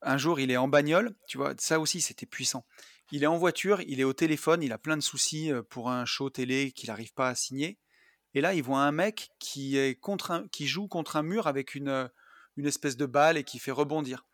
un 0.00 0.18
jour 0.18 0.40
il 0.40 0.50
est 0.50 0.56
en 0.56 0.68
bagnole, 0.68 1.14
tu 1.28 1.36
vois, 1.36 1.54
ça 1.58 1.78
aussi 1.78 2.00
c'était 2.00 2.26
puissant. 2.26 2.64
Il 3.10 3.22
est 3.22 3.26
en 3.26 3.36
voiture, 3.36 3.82
il 3.82 4.00
est 4.00 4.04
au 4.04 4.14
téléphone, 4.14 4.62
il 4.62 4.72
a 4.72 4.78
plein 4.78 4.96
de 4.96 5.02
soucis 5.02 5.52
euh, 5.52 5.62
pour 5.62 5.90
un 5.90 6.06
show 6.06 6.30
télé 6.30 6.72
qu'il 6.72 6.88
n'arrive 6.88 7.12
pas 7.12 7.28
à 7.28 7.34
signer. 7.34 7.78
Et 8.34 8.40
là, 8.40 8.54
il 8.54 8.62
voit 8.62 8.80
un 8.80 8.92
mec 8.92 9.30
qui, 9.38 9.76
est 9.76 9.94
contre 10.00 10.46
qui 10.50 10.66
joue 10.66 10.88
contre 10.88 11.16
un 11.16 11.22
mur 11.22 11.46
avec 11.46 11.74
une, 11.74 11.88
euh, 11.88 12.08
une 12.56 12.66
espèce 12.66 12.96
de 12.96 13.04
balle 13.04 13.36
et 13.36 13.44
qui 13.44 13.58
fait 13.58 13.70
rebondir. 13.70 14.24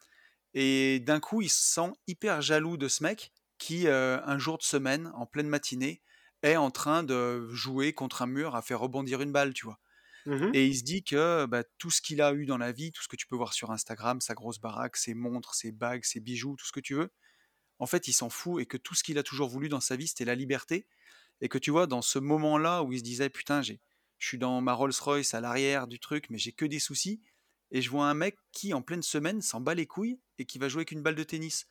Et 0.55 1.01
d'un 1.01 1.20
coup, 1.20 1.42
il 1.42 1.51
se 1.51 1.62
sent 1.62 1.92
hyper 2.07 2.42
jaloux 2.42 2.76
de 2.76 2.88
ce 2.88 3.03
mec 3.03 3.32
qui, 3.59 3.86
euh, 3.88 4.20
un 4.24 4.38
jour 4.38 4.59
de 4.59 4.62
semaine, 4.62 5.11
en 5.14 5.26
pleine 5.26 5.49
matinée, 5.49 6.03
est 6.42 6.57
en 6.57 6.70
train 6.70 7.03
de 7.03 7.49
jouer 7.53 7.92
contre 7.92 8.22
un 8.22 8.26
mur 8.26 8.55
à 8.57 8.62
faire 8.62 8.80
rebondir 8.80 9.20
une 9.20 9.32
balle, 9.32 9.53
tu 9.55 9.66
vois? 9.66 9.80
Mmh 10.26 10.55
et 10.55 10.66
il 10.66 10.76
se 10.76 10.82
dit 10.84 11.05
que 11.05 11.46
bah, 11.46 11.64
tout 11.78 11.90
ce 11.90 12.01
qu'il 12.03 12.22
a 12.22 12.32
eu 12.34 12.46
dans 12.46 12.59
la 12.59 12.72
vie, 12.72 12.92
tout 12.92 13.03
ce 13.03 13.09
que 13.09 13.16
tu 13.16 13.26
peux 13.26 13.36
voir 13.36 13.53
sur 13.55 13.70
Instagram, 13.70 14.20
sa 14.20 14.34
grosse 14.34 14.59
baraque, 14.61 14.96
ses 14.96 15.14
montres, 15.14 15.55
ses 15.55 15.72
bagues, 15.72 16.05
ses 16.05 16.20
bijoux, 16.20 16.57
tout 16.57 16.66
ce 16.66 16.72
que 16.72 16.80
tu 16.80 16.94
veux, 16.94 17.11
en 17.78 17.86
fait, 17.86 18.09
il 18.09 18.12
s'en 18.12 18.30
fout 18.30 18.61
et 18.62 18.66
que 18.66 18.76
tout 18.76 18.94
ce 18.94 19.05
qu'il 19.05 19.18
a 19.18 19.22
toujours 19.22 19.49
voulu 19.49 19.68
dans 19.68 19.80
sa 19.80 19.96
vie, 19.96 20.09
c'était 20.09 20.24
la 20.24 20.34
liberté. 20.34 20.86
Et 21.40 21.49
que 21.49 21.59
tu 21.59 21.70
vois, 21.70 21.86
dans 21.86 22.03
ce 22.03 22.18
moment-là 22.18 22.82
où 22.84 22.92
il 22.92 22.99
se 22.99 23.05
disait, 23.05 23.30
putain, 23.30 23.62
je 23.62 23.74
suis 24.18 24.38
dans 24.38 24.61
ma 24.61 24.74
Rolls-Royce 24.74 25.34
à 25.34 25.40
l'arrière 25.40 25.86
du 25.88 26.01
truc, 26.01 26.30
mais 26.30 26.38
j'ai 26.38 26.53
que 26.53 26.64
des 26.66 26.80
soucis. 26.80 27.22
Et 27.70 27.82
je 27.82 27.90
vois 27.90 28.09
un 28.09 28.14
mec 28.14 28.38
qui, 28.53 28.74
en 28.74 28.82
pleine 28.82 29.03
semaine, 29.03 29.42
s'en 29.42 29.61
bat 29.61 29.74
les 29.74 29.86
couilles 29.86 30.20
et 30.39 30.45
qui 30.45 30.59
va 30.59 30.68
jouer 30.68 30.80
avec 30.80 30.93
une 30.93 31.03
balle 31.03 31.14
de 31.14 31.24
tennis. 31.24 31.66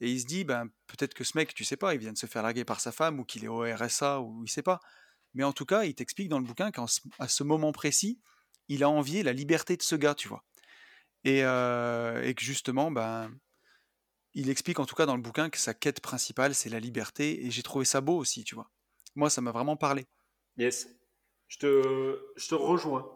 Et 0.00 0.10
il 0.10 0.20
se 0.20 0.26
dit, 0.26 0.44
ben, 0.44 0.68
peut-être 0.86 1.14
que 1.14 1.24
ce 1.24 1.36
mec, 1.36 1.54
tu 1.54 1.64
sais 1.64 1.76
pas, 1.76 1.94
il 1.94 2.00
vient 2.00 2.12
de 2.12 2.18
se 2.18 2.26
faire 2.26 2.42
larguer 2.42 2.64
par 2.64 2.80
sa 2.80 2.92
femme 2.92 3.20
ou 3.20 3.24
qu'il 3.24 3.44
est 3.44 3.48
au 3.48 3.60
RSA 3.60 4.20
ou 4.20 4.44
il 4.44 4.48
sait 4.48 4.62
pas. 4.62 4.80
Mais 5.34 5.44
en 5.44 5.52
tout 5.52 5.66
cas, 5.66 5.84
il 5.84 5.94
t'explique 5.94 6.28
dans 6.28 6.38
le 6.38 6.44
bouquin 6.44 6.70
qu'à 6.70 6.86
ce 6.86 7.42
moment 7.42 7.72
précis, 7.72 8.18
il 8.68 8.82
a 8.82 8.88
envié 8.88 9.22
la 9.22 9.32
liberté 9.32 9.76
de 9.76 9.82
ce 9.82 9.94
gars, 9.94 10.14
tu 10.14 10.28
vois. 10.28 10.44
Et, 11.24 11.44
euh, 11.44 12.22
et 12.22 12.34
que 12.34 12.42
justement, 12.42 12.90
ben, 12.90 13.30
il 14.34 14.48
explique 14.48 14.78
en 14.78 14.86
tout 14.86 14.94
cas 14.94 15.06
dans 15.06 15.16
le 15.16 15.22
bouquin 15.22 15.50
que 15.50 15.58
sa 15.58 15.74
quête 15.74 16.00
principale, 16.00 16.54
c'est 16.54 16.70
la 16.70 16.80
liberté. 16.80 17.44
Et 17.44 17.50
j'ai 17.50 17.62
trouvé 17.62 17.84
ça 17.84 18.00
beau 18.00 18.16
aussi, 18.16 18.44
tu 18.44 18.54
vois. 18.54 18.70
Moi, 19.14 19.28
ça 19.28 19.40
m'a 19.40 19.52
vraiment 19.52 19.76
parlé. 19.76 20.06
Yes. 20.56 20.88
Je 21.48 21.58
te, 21.58 22.32
je 22.36 22.48
te 22.48 22.54
rejoins. 22.54 23.10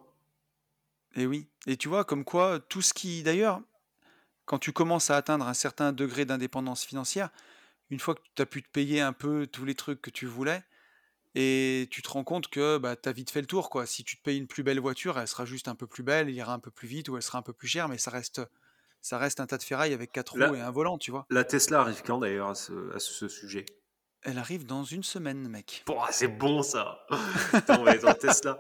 Et 1.14 1.26
oui. 1.26 1.48
Et 1.66 1.76
tu 1.76 1.88
vois, 1.88 2.05
comme 2.05 2.24
quoi, 2.24 2.61
tout 2.61 2.82
ce 2.82 2.92
qui. 2.92 3.22
D'ailleurs, 3.22 3.62
quand 4.45 4.59
tu 4.59 4.72
commences 4.72 5.11
à 5.11 5.16
atteindre 5.16 5.47
un 5.47 5.55
certain 5.55 5.92
degré 5.92 6.24
d'indépendance 6.24 6.84
financière, 6.84 7.30
une 7.90 8.01
fois 8.01 8.14
que 8.14 8.20
tu 8.34 8.42
as 8.42 8.47
pu 8.47 8.62
te 8.62 8.68
payer 8.68 9.01
un 9.01 9.12
peu 9.12 9.47
tous 9.47 9.64
les 9.64 9.74
trucs 9.74 10.01
que 10.01 10.11
tu 10.11 10.26
voulais, 10.26 10.62
et 11.34 11.88
tu 11.90 12.03
te 12.03 12.09
rends 12.09 12.24
compte 12.24 12.49
que 12.49 12.78
bah, 12.78 12.97
tu 12.97 13.09
as 13.09 13.12
vite 13.12 13.30
fait 13.30 13.40
le 13.40 13.47
tour. 13.47 13.70
Quoi. 13.70 13.86
Si 13.86 14.05
tu 14.05 14.16
te 14.16 14.22
payes 14.22 14.38
une 14.38 14.47
plus 14.47 14.62
belle 14.62 14.80
voiture, 14.80 15.18
elle 15.18 15.26
sera 15.26 15.45
juste 15.45 15.68
un 15.68 15.74
peu 15.74 15.86
plus 15.86 16.03
belle, 16.03 16.28
elle 16.28 16.34
ira 16.34 16.53
un 16.53 16.59
peu 16.61 16.70
plus 16.70 16.88
vite, 16.88 17.09
ou 17.09 17.16
elle 17.16 17.22
sera 17.22 17.38
un 17.38 17.42
peu 17.42 17.53
plus 17.53 17.68
chère, 17.68 17.88
mais 17.88 17.99
ça 17.99 18.11
reste, 18.11 18.40
ça 19.01 19.18
reste 19.18 19.40
un 19.40 19.47
tas 19.47 19.59
de 19.59 19.62
ferraille 19.62 19.92
avec 19.92 20.12
quatre 20.12 20.32
roues 20.32 20.55
et 20.55 20.61
un 20.61 20.70
volant, 20.70 20.99
tu 20.99 21.11
vois. 21.11 21.26
La 21.30 21.45
Tesla 21.45 21.80
arrive 21.80 22.03
quand 22.05 22.18
d'ailleurs 22.18 22.51
à 22.51 22.55
ce, 22.55 22.95
à 22.95 23.01
ce 23.01 23.28
sujet? 23.28 23.66
Elle 24.22 24.38
arrive 24.38 24.64
dans 24.64 24.84
une 24.84 25.03
semaine, 25.03 25.49
mec. 25.49 25.84
c'est 26.11 26.28
bon 26.28 26.62
ça. 26.62 27.05
on 27.68 27.82
va 27.82 27.95
être 27.95 28.09
en 28.09 28.14
Tesla. 28.14 28.59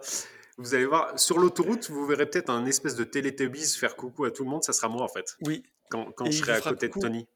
Vous 0.56 0.74
allez 0.74 0.86
voir, 0.86 1.18
sur 1.18 1.38
l'autoroute, 1.38 1.90
vous 1.90 2.06
verrez 2.06 2.26
peut-être 2.26 2.50
un 2.50 2.64
espèce 2.66 2.94
de 2.94 3.04
Teletubbies 3.04 3.76
faire 3.76 3.96
coucou 3.96 4.24
à 4.24 4.30
tout 4.30 4.44
le 4.44 4.50
monde. 4.50 4.62
Ça 4.62 4.72
sera 4.72 4.88
moi 4.88 5.02
en 5.02 5.08
fait. 5.08 5.36
Oui. 5.42 5.64
Quand, 5.90 6.12
quand 6.12 6.26
je 6.26 6.38
serai 6.38 6.52
à 6.52 6.60
côté 6.60 6.88
de 6.88 6.92
Tony. 6.92 7.26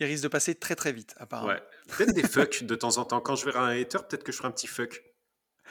Il 0.00 0.06
risque 0.06 0.24
de 0.24 0.28
passer 0.28 0.54
très 0.54 0.74
très 0.74 0.92
vite, 0.92 1.14
apparemment. 1.18 1.52
Ouais. 1.52 1.62
Peut-être 1.96 2.14
des 2.14 2.22
fucks 2.22 2.64
de 2.64 2.74
temps 2.74 2.98
en 2.98 3.04
temps. 3.04 3.20
Quand 3.20 3.36
je 3.36 3.44
verrai 3.44 3.58
un 3.58 3.80
hater, 3.80 3.98
peut-être 4.08 4.24
que 4.24 4.32
je 4.32 4.36
ferai 4.36 4.48
un 4.48 4.52
petit 4.52 4.66
fuck. 4.66 5.02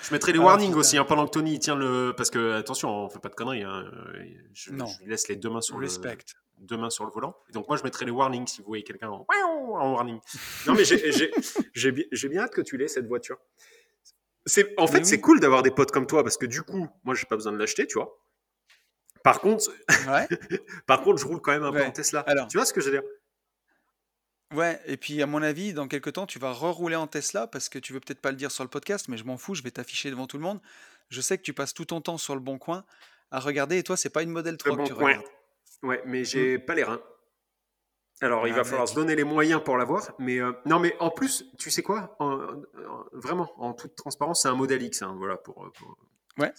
Je 0.02 0.14
mettrai 0.14 0.32
les 0.32 0.40
ah, 0.40 0.44
warnings 0.44 0.74
aussi 0.74 0.98
hein, 0.98 1.06
pendant 1.06 1.26
que 1.26 1.32
Tony 1.32 1.60
tient 1.60 1.76
le. 1.76 2.14
Parce 2.16 2.30
que, 2.30 2.54
attention, 2.54 2.90
on 2.90 3.10
fait 3.10 3.20
pas 3.20 3.30
de 3.30 3.36
conneries. 3.36 3.64
Hein. 3.64 3.86
Je, 4.54 4.72
non. 4.72 4.86
je 4.86 5.04
lui 5.04 5.10
laisse 5.10 5.28
les 5.28 5.36
deux 5.36 5.50
mains 5.50 5.62
sur 5.62 5.78
Respect. 5.78 6.18
le 6.60 6.66
deux 6.66 6.78
mains 6.78 6.90
sur 6.90 7.06
le 7.06 7.12
volant. 7.12 7.36
donc 7.52 7.68
moi, 7.68 7.78
je 7.78 7.84
mettrai 7.84 8.06
les 8.06 8.12
warnings 8.12 8.48
si 8.48 8.62
vous 8.62 8.68
voyez 8.68 8.84
quelqu'un 8.84 9.10
en, 9.10 9.26
warning. 9.28 10.20
Non, 10.68 10.74
mais 10.74 10.84
j'ai 10.86 12.30
bien 12.30 12.42
hâte 12.42 12.54
que 12.54 12.62
tu 12.62 12.78
l'aies, 12.78 12.88
cette 12.88 13.08
voiture. 13.08 13.38
En 14.78 14.88
fait, 14.88 15.06
c'est 15.06 15.22
cool 15.22 15.40
d'avoir 15.40 15.64
des 15.64 15.72
potes 15.72 15.92
comme 15.92 16.08
toi 16.08 16.24
parce 16.24 16.38
que 16.38 16.46
du 16.46 16.62
coup, 16.62 16.88
moi, 17.04 17.16
j'ai 17.16 17.26
pas 17.26 17.36
besoin 17.36 17.54
de 17.54 17.58
l'acheter, 17.58 17.88
tu 17.88 17.98
vois. 17.98 18.20
Par 19.24 19.40
contre, 19.40 19.72
par 20.86 21.02
contre, 21.02 21.22
je 21.22 21.26
roule 21.26 21.40
quand 21.40 21.52
même 21.52 21.64
un 21.64 21.72
peu 21.72 21.84
en 21.84 21.92
Tesla. 21.92 22.22
Alors, 22.28 22.48
tu 22.48 22.58
vois 22.58 22.66
ce 22.66 22.74
que 22.74 22.82
je 22.82 22.90
veux 22.90 23.00
dire? 23.00 23.10
Ouais, 24.54 24.80
et 24.86 24.98
puis 24.98 25.22
à 25.22 25.26
mon 25.26 25.42
avis, 25.42 25.74
dans 25.74 25.88
quelques 25.88 26.14
temps, 26.14 26.28
tu 26.28 26.38
vas 26.38 26.52
rerouler 26.52 26.96
en 26.96 27.08
Tesla 27.08 27.48
parce 27.48 27.70
que 27.70 27.80
tu 27.80 27.92
veux 27.94 28.00
peut-être 28.00 28.22
pas 28.22 28.30
le 28.30 28.38
dire 28.38 28.52
sur 28.52 28.64
le 28.64 28.70
podcast, 28.70 29.08
mais 29.08 29.18
je 29.18 29.24
m'en 29.24 29.38
fous, 29.38 29.56
je 29.56 29.64
vais 29.64 29.72
t'afficher 29.72 30.12
devant 30.12 30.28
tout 30.28 30.38
le 30.38 30.44
monde. 30.44 30.60
Je 31.10 31.22
sais 31.22 31.38
que 31.38 31.44
tu 31.44 31.54
passes 31.54 31.74
tout 31.74 31.86
ton 31.86 32.02
temps 32.02 32.18
sur 32.18 32.36
le 32.36 32.42
bon 32.42 32.60
coin 32.60 32.86
à 33.32 33.40
regarder, 33.40 33.78
et 33.78 33.84
toi, 33.84 33.98
c'est 33.98 34.12
pas 34.12 34.22
une 34.22 34.30
modèle 34.30 34.58
3 34.58 34.78
que 34.78 34.84
tu 34.84 34.94
regardes. 34.94 35.24
Ouais, 35.82 36.02
mais 36.06 36.24
j'ai 36.24 36.58
mmh. 36.58 36.66
pas 36.66 36.76
les 36.76 36.84
reins. 36.84 37.02
Alors, 38.22 38.48
il 38.48 38.54
va 38.54 38.64
falloir 38.64 38.88
se 38.88 38.96
donner 38.96 39.16
les 39.16 39.24
moyens 39.24 39.62
pour 39.64 39.78
l'avoir. 39.78 40.14
Mais 40.20 40.40
euh, 40.40 40.54
non, 40.66 40.80
mais 40.80 40.96
en 41.00 41.10
plus, 41.10 41.46
tu 41.58 41.72
sais 41.72 41.82
quoi 41.82 42.18
Vraiment, 43.12 43.52
en 43.58 43.74
toute 43.74 43.96
transparence, 43.96 44.44
c'est 44.44 44.48
un 44.48 44.56
modèle 44.56 44.82
X. 44.82 45.02
Hein, 45.02 45.16
voilà, 45.18 45.38
pour, 45.38 45.72
ouais. 46.38 46.54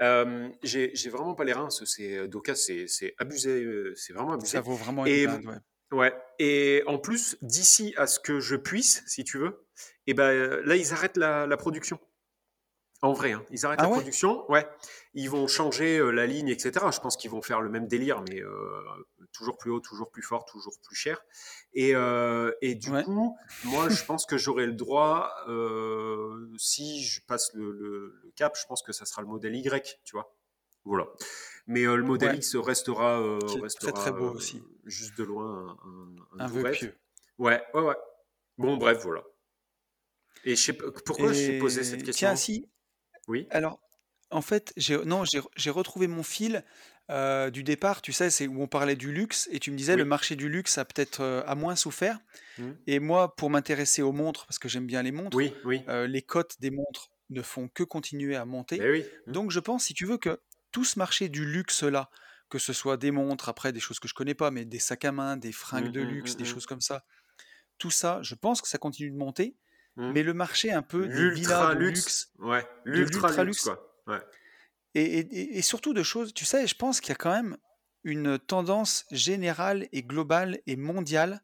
Euh, 0.00 0.48
j'ai 0.62 1.10
vraiment 1.10 1.34
pas 1.34 1.44
les 1.44 1.52
reins. 1.52 1.70
C'est 1.70 2.28
Doka, 2.28 2.54
c'est 2.54 3.14
abusé. 3.18 3.62
Euh, 3.62 3.92
c'est 3.96 4.12
vraiment 4.12 4.32
abusé. 4.32 4.52
Ça 4.52 4.60
vaut 4.60 4.74
vraiment 4.74 5.04
et, 5.04 5.24
une 5.24 5.48
ouais. 5.48 5.56
ouais. 5.92 6.14
Et 6.38 6.82
en 6.86 6.98
plus, 6.98 7.36
d'ici 7.42 7.94
à 7.96 8.06
ce 8.06 8.18
que 8.20 8.40
je 8.40 8.56
puisse, 8.56 9.02
si 9.06 9.24
tu 9.24 9.38
veux, 9.38 9.66
et 10.06 10.12
eh 10.12 10.14
ben 10.14 10.60
là, 10.64 10.76
ils 10.76 10.92
arrêtent 10.92 11.18
la, 11.18 11.46
la 11.46 11.56
production. 11.56 12.00
En 13.00 13.12
vrai, 13.12 13.30
hein. 13.32 13.44
ils 13.50 13.64
arrêtent 13.64 13.78
Ah 13.80 13.84
la 13.84 13.88
ouais 13.90 13.94
production. 13.96 14.50
Ouais, 14.50 14.68
ils 15.14 15.30
vont 15.30 15.46
changer 15.46 15.98
euh, 15.98 16.10
la 16.10 16.26
ligne, 16.26 16.48
etc. 16.48 16.86
Je 16.92 16.98
pense 16.98 17.16
qu'ils 17.16 17.30
vont 17.30 17.42
faire 17.42 17.60
le 17.60 17.70
même 17.70 17.86
délire, 17.86 18.22
mais 18.28 18.42
euh, 18.42 18.82
toujours 19.32 19.56
plus 19.56 19.70
haut, 19.70 19.78
toujours 19.78 20.10
plus 20.10 20.22
fort, 20.22 20.44
toujours 20.46 20.74
plus 20.82 20.96
cher. 20.96 21.22
Et, 21.74 21.94
euh, 21.94 22.50
et 22.60 22.74
du 22.74 22.90
Ouais. 22.90 23.04
coup, 23.04 23.36
moi, 23.64 23.88
je 23.88 24.04
pense 24.04 24.26
que 24.26 24.36
j'aurai 24.36 24.66
le 24.66 24.72
droit, 24.72 25.32
euh, 25.46 26.48
si 26.58 27.04
je 27.04 27.20
passe 27.24 27.52
le, 27.54 27.70
le- 27.70 28.18
le 28.24 28.30
cap, 28.34 28.56
je 28.60 28.66
pense 28.66 28.82
que 28.82 28.92
ça 28.92 29.04
sera 29.04 29.22
le 29.22 29.28
modèle 29.28 29.54
Y, 29.54 30.00
tu 30.04 30.16
vois. 30.16 30.34
Voilà. 30.84 31.06
Mais 31.68 31.84
euh, 31.86 31.94
le 31.96 32.02
modèle 32.02 32.30
Ouais. 32.32 32.36
X 32.38 32.56
restera, 32.56 33.20
euh, 33.20 33.38
Qui 33.46 33.46
est 33.46 33.46
très, 33.58 33.62
restera 33.62 33.92
très 33.92 34.12
beau 34.12 34.26
euh, 34.28 34.32
aussi. 34.32 34.62
juste 34.86 35.16
de 35.18 35.22
loin 35.24 35.78
un, 35.84 35.88
un, 35.88 36.40
un 36.40 36.44
Un 36.44 36.46
vœu 36.48 36.70
pieux. 36.72 36.96
Ouais, 37.38 37.62
ouais, 37.74 37.82
ouais. 37.82 37.96
Bon, 38.56 38.76
bref, 38.76 39.02
voilà. 39.04 39.22
Et 40.44 40.56
je 40.56 40.62
sais 40.62 40.72
pourquoi 40.72 41.32
je 41.32 41.46
t'ai 41.46 41.58
posé 41.58 41.84
cette 41.84 42.00
Et 42.00 42.04
question 42.04 42.28
tiens, 42.28 42.36
si, 42.36 42.68
Oui. 43.28 43.46
alors, 43.50 43.80
en 44.30 44.42
fait, 44.42 44.72
j'ai 44.76 44.96
non, 45.04 45.24
j'ai 45.24 45.40
j'ai 45.56 45.70
retrouvé 45.70 46.06
mon 46.06 46.22
fil 46.22 46.64
euh, 47.10 47.50
du 47.50 47.62
départ, 47.62 48.02
tu 48.02 48.12
sais, 48.12 48.28
c'est 48.30 48.46
où 48.46 48.60
on 48.62 48.66
parlait 48.68 48.96
du 48.96 49.10
luxe, 49.12 49.48
et 49.50 49.58
tu 49.60 49.70
me 49.70 49.76
disais 49.76 49.96
le 49.96 50.04
Oui. 50.04 50.08
marché 50.08 50.36
du 50.36 50.48
luxe 50.50 50.76
a 50.76 50.84
peut-être 50.84 51.20
euh, 51.22 51.42
a 51.46 51.54
moins 51.54 51.76
souffert. 51.76 52.18
Hmm. 52.58 52.72
Et 52.86 52.98
moi, 53.00 53.34
pour 53.36 53.48
m'intéresser 53.50 54.02
aux 54.02 54.12
montres, 54.12 54.46
parce 54.46 54.58
que 54.58 54.68
j'aime 54.68 54.86
bien 54.86 55.02
les 55.02 55.12
montres, 55.12 55.36
Oui, 55.36 55.54
oui. 55.64 55.82
euh, 55.88 56.06
les 56.06 56.20
cotes 56.22 56.56
des 56.60 56.70
montres 56.70 57.10
ne 57.30 57.40
font 57.42 57.68
que 57.68 57.82
continuer 57.84 58.36
à 58.36 58.44
monter. 58.44 58.78
Ben 58.78 58.90
oui. 58.90 59.06
Hmm. 59.26 59.32
Donc 59.32 59.50
je 59.50 59.60
pense, 59.60 59.84
si 59.84 59.94
tu 59.94 60.04
veux, 60.04 60.18
que 60.18 60.40
tout 60.72 60.84
ce 60.84 60.98
marché 60.98 61.28
du 61.30 61.46
luxe-là, 61.46 62.10
que 62.50 62.58
ce 62.58 62.72
soit 62.74 62.96
des 62.98 63.10
montres, 63.10 63.48
après 63.48 63.72
des 63.72 63.80
choses 63.80 63.98
que 64.00 64.08
je 64.08 64.14
connais 64.14 64.34
pas, 64.34 64.50
mais 64.50 64.64
des 64.66 64.78
sacs 64.78 65.04
à 65.06 65.12
main, 65.12 65.36
des 65.38 65.52
fringues 65.52 65.88
Hmm, 65.88 65.92
de 65.92 66.00
luxe, 66.02 66.36
des 66.36 66.44
choses 66.44 66.66
comme 66.66 66.80
ça, 66.82 67.04
tout 67.78 67.90
ça, 67.90 68.20
je 68.22 68.34
pense 68.34 68.60
que 68.60 68.68
ça 68.68 68.78
continue 68.78 69.10
de 69.10 69.16
monter. 69.16 69.56
Hmm. 69.98 70.12
Mais 70.12 70.22
le 70.22 70.32
marché 70.32 70.70
un 70.72 70.82
peu 70.82 71.04
L'ultra 71.06 71.74
luxe. 71.74 72.30
Ouais, 72.38 72.64
l'ultra 72.84 73.42
luxe, 73.44 73.62
quoi. 73.64 73.94
Ouais. 74.06 74.20
et, 74.94 75.18
et- 75.18 75.58
et 75.58 75.62
surtout 75.62 75.92
de 75.92 76.02
choses, 76.02 76.32
tu 76.32 76.44
sais, 76.44 76.66
je 76.66 76.74
pense 76.76 77.00
qu'il 77.00 77.10
y 77.10 77.12
a 77.12 77.16
quand 77.16 77.32
même 77.32 77.56
une 78.04 78.38
tendance 78.38 79.04
générale 79.10 79.88
et 79.92 80.02
globale 80.02 80.60
et 80.66 80.76
mondiale 80.76 81.42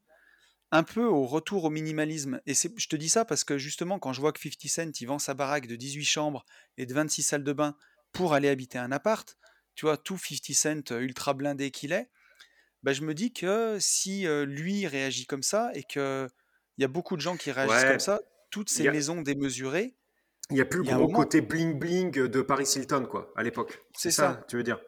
un 0.71 0.83
peu 0.85 1.05
au 1.05 1.27
retour 1.27 1.65
au 1.65 1.71
minimalisme. 1.71 2.41
Et 2.47 2.55
je 2.55 2.89
te 2.89 2.97
dis 2.97 3.09
ça 3.09 3.25
parce 3.25 3.45
que 3.45 3.59
justement, 3.59 3.99
quand 3.99 4.13
je 4.13 4.21
vois 4.21 4.33
que 4.33 4.41
50 4.41 4.69
Cent, 4.69 5.01
il 5.01 5.07
vend 5.07 5.19
sa 5.19 5.35
baraque 5.35 5.67
de 5.67 5.77
18 5.77 6.05
chambres 6.05 6.45
et 6.79 6.87
de 6.87 6.95
26 6.95 7.23
salles 7.23 7.45
de 7.45 7.53
bain 7.53 7.77
pour 8.13 8.35
aller 8.35 8.49
habiter 8.49 8.79
un 8.79 8.93
appart, 8.93 9.37
tu 9.75 9.85
vois, 9.87 9.97
tout 9.97 10.17
50 10.17 10.55
Cent 10.55 10.93
euh, 10.93 11.01
ultra 11.01 11.35
blindé 11.35 11.71
qu'il 11.73 11.93
est, 11.93 12.09
bah, 12.85 12.93
je 12.93 13.03
me 13.03 13.15
dis 13.15 13.33
que 13.33 13.79
si 13.81 14.27
euh, 14.29 14.45
lui 14.47 14.87
réagit 14.87 15.27
comme 15.27 15.43
ça 15.43 15.71
et 15.75 15.83
qu'il 15.83 16.29
y 16.79 16.85
a 16.85 16.89
beaucoup 16.89 17.17
de 17.17 17.21
gens 17.21 17.37
qui 17.37 17.51
réagissent 17.51 17.83
comme 17.91 18.01
ça, 18.01 18.21
toutes 18.55 18.71
ces 18.71 18.87
a, 18.87 18.93
maisons 18.93 19.21
démesurées, 19.21 19.97
il 20.51 20.57
y 20.57 20.61
a 20.61 20.65
plus 20.65 20.85
le 20.85 20.95
gros 20.95 21.09
côté 21.09 21.41
bling 21.41 21.77
bling 21.77 22.13
de 22.13 22.41
Paris 22.41 22.69
Hilton, 22.77 23.07
quoi, 23.11 23.33
à 23.35 23.43
l'époque. 23.43 23.85
C'est 23.97 24.13
ça, 24.13 24.35
ça. 24.35 24.45
tu 24.49 24.57
veux 24.57 24.63
dire 24.63 24.79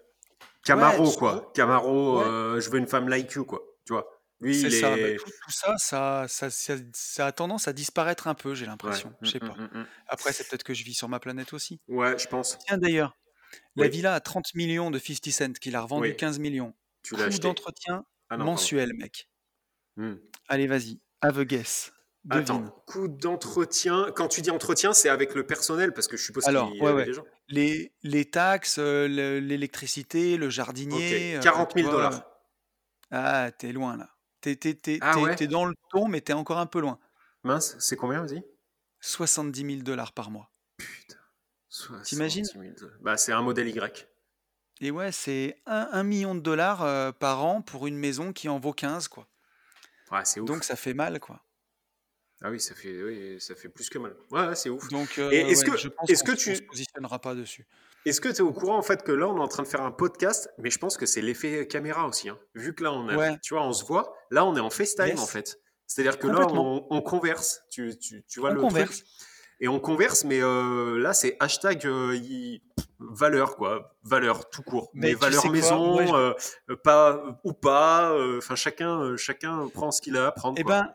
Camaro, 0.65 1.11
quoi. 1.13 1.51
Camaro, 1.53 2.21
ouais, 2.21 2.25
euh, 2.27 2.61
je 2.61 2.71
veux 2.71 2.79
une 2.79 2.87
femme 2.87 3.09
like 3.09 3.33
you, 3.33 3.45
quoi. 3.45 3.61
Tu 3.85 3.93
vois 3.93 4.07
Lui, 4.41 4.57
il 4.57 4.73
ça. 4.73 4.91
Bah, 4.91 4.99
est. 4.99 5.17
tout, 5.17 5.25
tout 5.25 5.51
ça, 5.51 5.75
ça, 5.79 6.27
ça, 6.29 6.49
ça, 6.51 6.75
ça 6.93 7.27
a 7.27 7.33
tendance 7.33 7.67
à 7.67 7.73
disparaître 7.73 8.29
un 8.29 8.35
peu, 8.35 8.55
j'ai 8.55 8.67
Ouais. 8.67 8.71
l'impression. 8.71 9.13
Je 9.23 9.31
sais 9.31 9.39
mm, 9.39 9.49
pas. 9.49 9.55
mm, 9.55 9.71
mm. 9.81 9.87
Après, 10.07 10.33
c'est 10.33 10.49
peut-être 10.49 10.63
que 10.63 10.75
je 10.75 10.85
vis 10.85 10.95
sur 10.95 11.09
ma 11.09 11.19
planète 11.19 11.53
aussi. 11.53 11.81
Ouais, 11.89 12.17
je 12.19 12.29
pense. 12.29 12.59
Tiens 12.67 12.79
d'ailleurs, 12.79 13.17
la 13.75 13.89
villa 13.89 14.15
à 14.15 14.21
30 14.21 14.55
millions 14.55 14.93
de 14.93 14.99
50 15.01 15.33
Cent 15.33 15.53
qu'il 15.55 15.75
a 15.75 15.81
revendu 15.83 16.11
oui. 16.11 16.17
15 16.17 16.39
millions. 16.39 16.73
Tu 17.03 17.17
l'as 17.17 17.37
d'entretien 17.41 18.05
Ah 18.29 18.37
pardon. 18.37 18.45
mensuel, 18.45 18.93
mec. 18.95 19.29
Hmm. 19.97 20.15
Allez, 20.47 20.69
vas-y. 20.69 21.01
Have 21.23 21.39
a 21.41 21.45
guess. 21.45 21.91
Devine. 22.27 22.43
Attends, 22.43 22.83
coût 22.87 23.07
d'entretien. 23.09 24.11
Quand 24.17 24.27
tu 24.29 24.43
dis 24.43 24.51
entretien, 24.51 24.93
c'est 24.93 25.09
avec 25.09 25.35
le 25.35 25.47
personnel, 25.47 25.93
parce 25.95 26.09
que 26.09 26.17
je 26.17 26.25
suppose 26.25 26.47
Alors, 26.49 26.69
qu'il 26.69 26.79
y 26.79 26.81
ouais, 26.83 26.89
avait 26.89 26.97
ouais. 26.99 27.05
des 27.07 27.13
gens. 27.13 27.25
Les, 27.49 27.93
les 28.03 28.25
taxes, 28.29 28.79
euh, 28.79 29.07
le- 29.09 29.39
l'électricité, 29.39 30.37
le 30.37 30.51
jardinier, 30.51 31.37
euh, 31.37 31.41
40 31.41 31.73
tu 31.75 31.81
000 31.83 31.91
vois. 31.93 32.03
dollars. 32.03 32.27
Ah, 33.13 33.51
t'es 33.57 33.71
loin 33.73 33.97
là. 33.97 34.11
T'es, 34.41 34.57
t'es- 34.57 34.75
t'es- 34.75 34.99
Ah 35.01 35.15
t'es- 35.15 35.21
ouais? 35.21 35.37
t'es 35.37 35.47
dans 35.47 35.65
le 35.67 35.75
ton, 35.91 36.09
mais 36.09 36.21
t'es 36.21 36.33
encore 36.33 36.59
un 36.59 36.67
peu 36.67 36.81
loin. 36.81 36.99
Mince, 37.45 37.77
c'est 37.79 37.95
combien, 37.97 38.25
vas-y? 38.27 38.45
70 39.01 39.61
000 39.65 39.83
dollars 39.83 40.13
par 40.13 40.31
mois. 40.31 40.51
Putain, 40.79 41.17
T'imagines? 42.03 42.45
70 42.45 42.69
000 42.71 42.81
dollars. 42.81 42.99
Bah, 43.03 43.17
c'est 43.17 43.33
un 43.33 43.43
modèle 43.43 43.69
Y. 43.69 44.09
Et 44.81 44.91
ouais, 44.91 45.13
c'est 45.13 45.63
1, 45.67 46.03
million 46.03 46.35
de 46.35 46.41
dollars 46.41 46.83
euh, 46.83 47.13
par 47.13 47.45
an 47.45 47.63
pour 47.63 47.87
une 47.87 47.97
maison 47.97 48.33
qui 48.33 48.49
en 48.49 48.59
vaut 48.59 48.73
15, 48.73 49.07
quoi. 49.09 49.29
Ouais, 50.11 50.25
c'est 50.25 50.41
ouf. 50.41 50.47
Donc 50.47 50.65
ça 50.65 50.75
fait 50.77 50.93
mal, 50.95 51.21
quoi. 51.21 51.41
Ah 52.43 52.51
oui, 52.51 52.61
ça 52.61 52.75
fait, 52.75 53.03
oui, 53.03 53.37
ça 53.41 53.55
fait 53.55 53.69
plus 53.69 53.89
que 53.89 53.99
mal. 53.99 54.15
Ouais, 54.31 54.55
c'est 54.55 54.69
ouf. 54.69 54.89
Donc 54.91 55.19
euh, 55.19 55.31
est-ce 55.31 55.65
ouais, 55.65 55.71
que, 55.71 55.77
je 55.79 55.89
pense 55.89 56.09
est-ce 56.11 56.23
qu'on 56.23 56.33
que 56.33 56.37
s- 56.37 56.49
on 56.49 56.55
se 56.55 56.61
tu, 56.61 56.67
positionnera 56.67 57.19
pas 57.19 57.35
dessus. 57.35 57.67
est-ce 58.05 58.21
que 58.21 58.29
tu 58.29 58.37
es 58.37 58.41
au 58.43 58.53
courant 58.53 58.77
en 58.77 58.83
fait 58.83 59.03
que 59.03 59.11
là 59.13 59.27
on 59.27 59.37
est 59.39 59.41
en 59.41 59.49
train 59.49 59.63
de 59.63 59.69
faire 59.69 59.81
un 59.83 59.91
podcast, 59.91 60.51
mais 60.59 60.71
je 60.71 60.79
pense 60.79 60.97
que 60.99 61.07
c'est 61.07 61.23
l'effet 61.23 61.67
caméra 61.67 62.07
aussi. 62.07 62.29
hein. 62.29 62.39
Vu 62.55 62.75
que 62.75 62.85
là 62.85 62.93
on 62.93 63.09
a, 63.09 63.17
Ouais, 63.17 63.39
tu 63.43 63.55
vois, 63.55 63.65
on 63.67 63.73
se 63.73 63.85
voit. 63.87 64.15
Là 64.31 64.45
on 64.45 64.55
est 64.55 64.61
en 64.61 64.71
FaceTime 64.71 65.19
en 65.19 65.27
fait. 65.27 65.59
C'est-à-dire 65.87 66.19
que 66.19 66.27
là 66.27 66.47
on, 66.53 66.87
on 66.91 67.01
converse. 67.01 67.63
Tu, 67.71 67.97
tu, 67.99 68.23
tu 68.29 68.41
vois 68.41 68.51
On 68.51 68.55
le 68.55 68.59
truc. 68.61 68.71
converse. 68.71 69.03
Et 69.61 69.69
on 69.69 69.81
converse, 69.81 70.25
mais 70.25 70.43
euh, 70.43 70.99
là 70.99 71.15
c'est 71.15 71.37
hashtag 71.41 71.87
euh, 71.87 72.15
y- 72.15 72.63
valeur 72.99 73.57
quoi, 73.57 73.97
valeur 74.03 74.51
tout 74.51 74.63
court. 74.63 74.91
Mais 74.93 75.09
Mais 75.09 75.13
tu 75.15 75.21
valeur 75.21 75.51
maison, 75.51 76.07
je... 76.07 76.13
euh, 76.15 76.35
euh, 76.71 76.77
pas 76.77 77.41
ou 77.45 77.55
pas. 77.55 78.11
euh, 78.13 78.37
Enfin 78.39 78.55
chacun, 78.57 79.01
euh, 79.01 79.17
chacun 79.17 79.69
prend 79.69 79.91
ce 79.91 80.03
qu'il 80.03 80.19
a 80.19 80.27
à 80.27 80.33
prendre 80.33 80.59
eh 80.61 80.65
ben, 80.65 80.93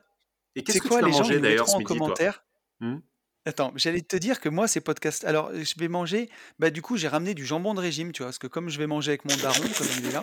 Et 0.56 0.64
tu 0.64 0.72
qu'est-ce 0.72 0.78
que 0.80 0.84
tu 0.84 0.90
quoi, 0.90 1.02
vas 1.02 1.08
les 1.08 1.36
nous 1.36 1.40
d'ailleurs 1.40 1.66
mettront 1.66 1.66
ce 1.68 1.76
en 1.76 1.80
midi 1.80 1.88
toi? 1.88 1.98
commentaire? 1.98 2.46
Hmm? 2.80 2.98
Attends, 3.46 3.74
j'allais 3.76 4.02
te 4.02 4.16
dire 4.16 4.40
que 4.40 4.50
moi, 4.50 4.68
ces 4.68 4.82
podcasts. 4.82 5.26
Alors, 5.26 5.52
je 5.54 5.74
vais 5.80 5.88
manger. 5.88 6.30
Bah, 6.60 6.70
du 6.70 6.84
coup, 6.84 6.96
j'ai 6.96 7.08
ramené 7.08 7.34
du 7.34 7.44
jambon 7.44 7.74
de 7.74 7.80
régime, 7.80 8.12
tu 8.12 8.22
vois, 8.22 8.28
parce 8.28 8.38
que 8.38 8.46
comme 8.46 8.70
je 8.70 8.78
vais 8.78 8.86
manger 8.86 9.12
avec 9.12 9.26
mon 9.26 9.36
daron, 9.38 9.64
comme 9.78 9.88
il 9.98 10.08
est 10.08 10.12
là, 10.12 10.22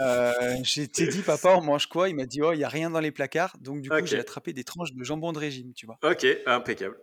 euh, 0.00 0.56
j'ai 0.62 0.88
t'ai 0.88 1.06
dit, 1.06 1.22
papa, 1.26 1.54
on 1.56 1.62
mange 1.62 1.86
quoi? 1.86 2.10
Il 2.10 2.16
m'a 2.16 2.26
dit, 2.26 2.42
oh, 2.42 2.52
il 2.52 2.58
y 2.58 2.64
a 2.64 2.68
rien 2.68 2.90
dans 2.90 3.00
les 3.00 3.12
placards. 3.12 3.56
Donc, 3.60 3.80
du 3.80 3.88
coup, 3.88 4.04
j'ai 4.04 4.18
attrapé 4.18 4.52
des 4.52 4.64
tranches 4.64 4.92
de 4.92 5.02
jambon 5.02 5.32
de 5.32 5.38
régime, 5.38 5.72
tu 5.72 5.86
vois. 5.86 5.98
ok, 6.02 6.26
impeccable. 6.46 6.98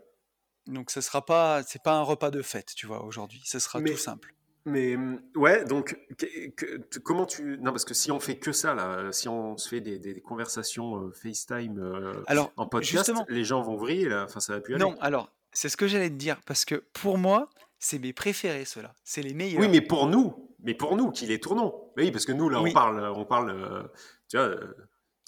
Donc, 0.68 0.92
ce 0.92 1.02
sera 1.02 1.26
pas, 1.26 1.64
c'est 1.64 1.82
pas 1.82 1.94
un 1.94 2.02
repas 2.04 2.30
de 2.30 2.44
fête, 2.44 2.74
tu 2.76 2.86
vois, 2.86 3.04
aujourd'hui. 3.04 3.42
Ce 3.46 3.58
sera 3.58 3.82
tout 3.82 3.98
simple. 3.98 4.36
Mais 4.66 4.96
hum, 4.96 5.22
ouais, 5.36 5.64
donc 5.66 5.96
que- 6.18 6.50
que- 6.50 6.78
t- 6.78 7.00
comment 7.00 7.26
tu 7.28 7.58
non 7.60 7.72
parce 7.72 7.86
que 7.86 7.94
si 7.94 8.12
on 8.12 8.20
fait 8.20 8.38
que 8.38 8.52
ça 8.52 8.74
là, 8.74 9.12
si 9.12 9.30
on 9.30 9.58
se 9.58 9.70
fait 9.70 9.80
des, 9.82 10.00
des 10.00 10.20
conversations 10.22 10.98
euh, 10.98 11.12
FaceTime 11.12 11.78
euh, 11.80 12.14
Alors, 12.26 12.52
en 12.58 12.66
podcast, 12.66 13.06
justement, 13.06 13.26
les 13.30 13.44
gens 13.44 13.62
vont 13.62 13.76
vriller 13.78 14.10
là. 14.10 14.24
Enfin, 14.26 14.40
ça 14.40 14.54
va 14.54 14.62
plus 14.62 14.74
aller. 14.76 14.84
non, 14.84 14.96
alors, 15.02 15.32
c'est 15.52 15.70
ce 15.70 15.78
que 15.78 15.88
j'allais 15.88 16.10
te 16.10 16.16
dire, 16.16 16.42
parce 16.48 16.66
que 16.66 16.76
pour 16.94 17.18
moi, 17.20 17.50
c'est 17.78 18.00
mes 18.00 18.12
préférés, 18.14 18.66
ceux-là. 18.66 18.94
C'est 19.04 19.22
les 19.22 19.30
Oui, 19.30 19.36
meilleurs. 19.36 19.70
mais 19.70 19.82
pour 19.82 20.08
nous, 20.08 20.50
mais 20.64 20.74
pour 20.74 20.96
nous 20.98 21.12
qui 21.12 21.28
les 21.28 21.40
tournons. 21.40 21.74
Oui, 21.98 22.10
parce 22.12 22.26
que 22.26 22.32
nous 22.32 22.50
là, 22.50 22.60
on 22.60 22.64
Oui, 22.64 22.74
parle, 22.74 23.00
on 23.16 23.24
parle, 23.26 23.52
euh, 23.52 23.84
tu 24.30 24.38
vois, 24.38 24.56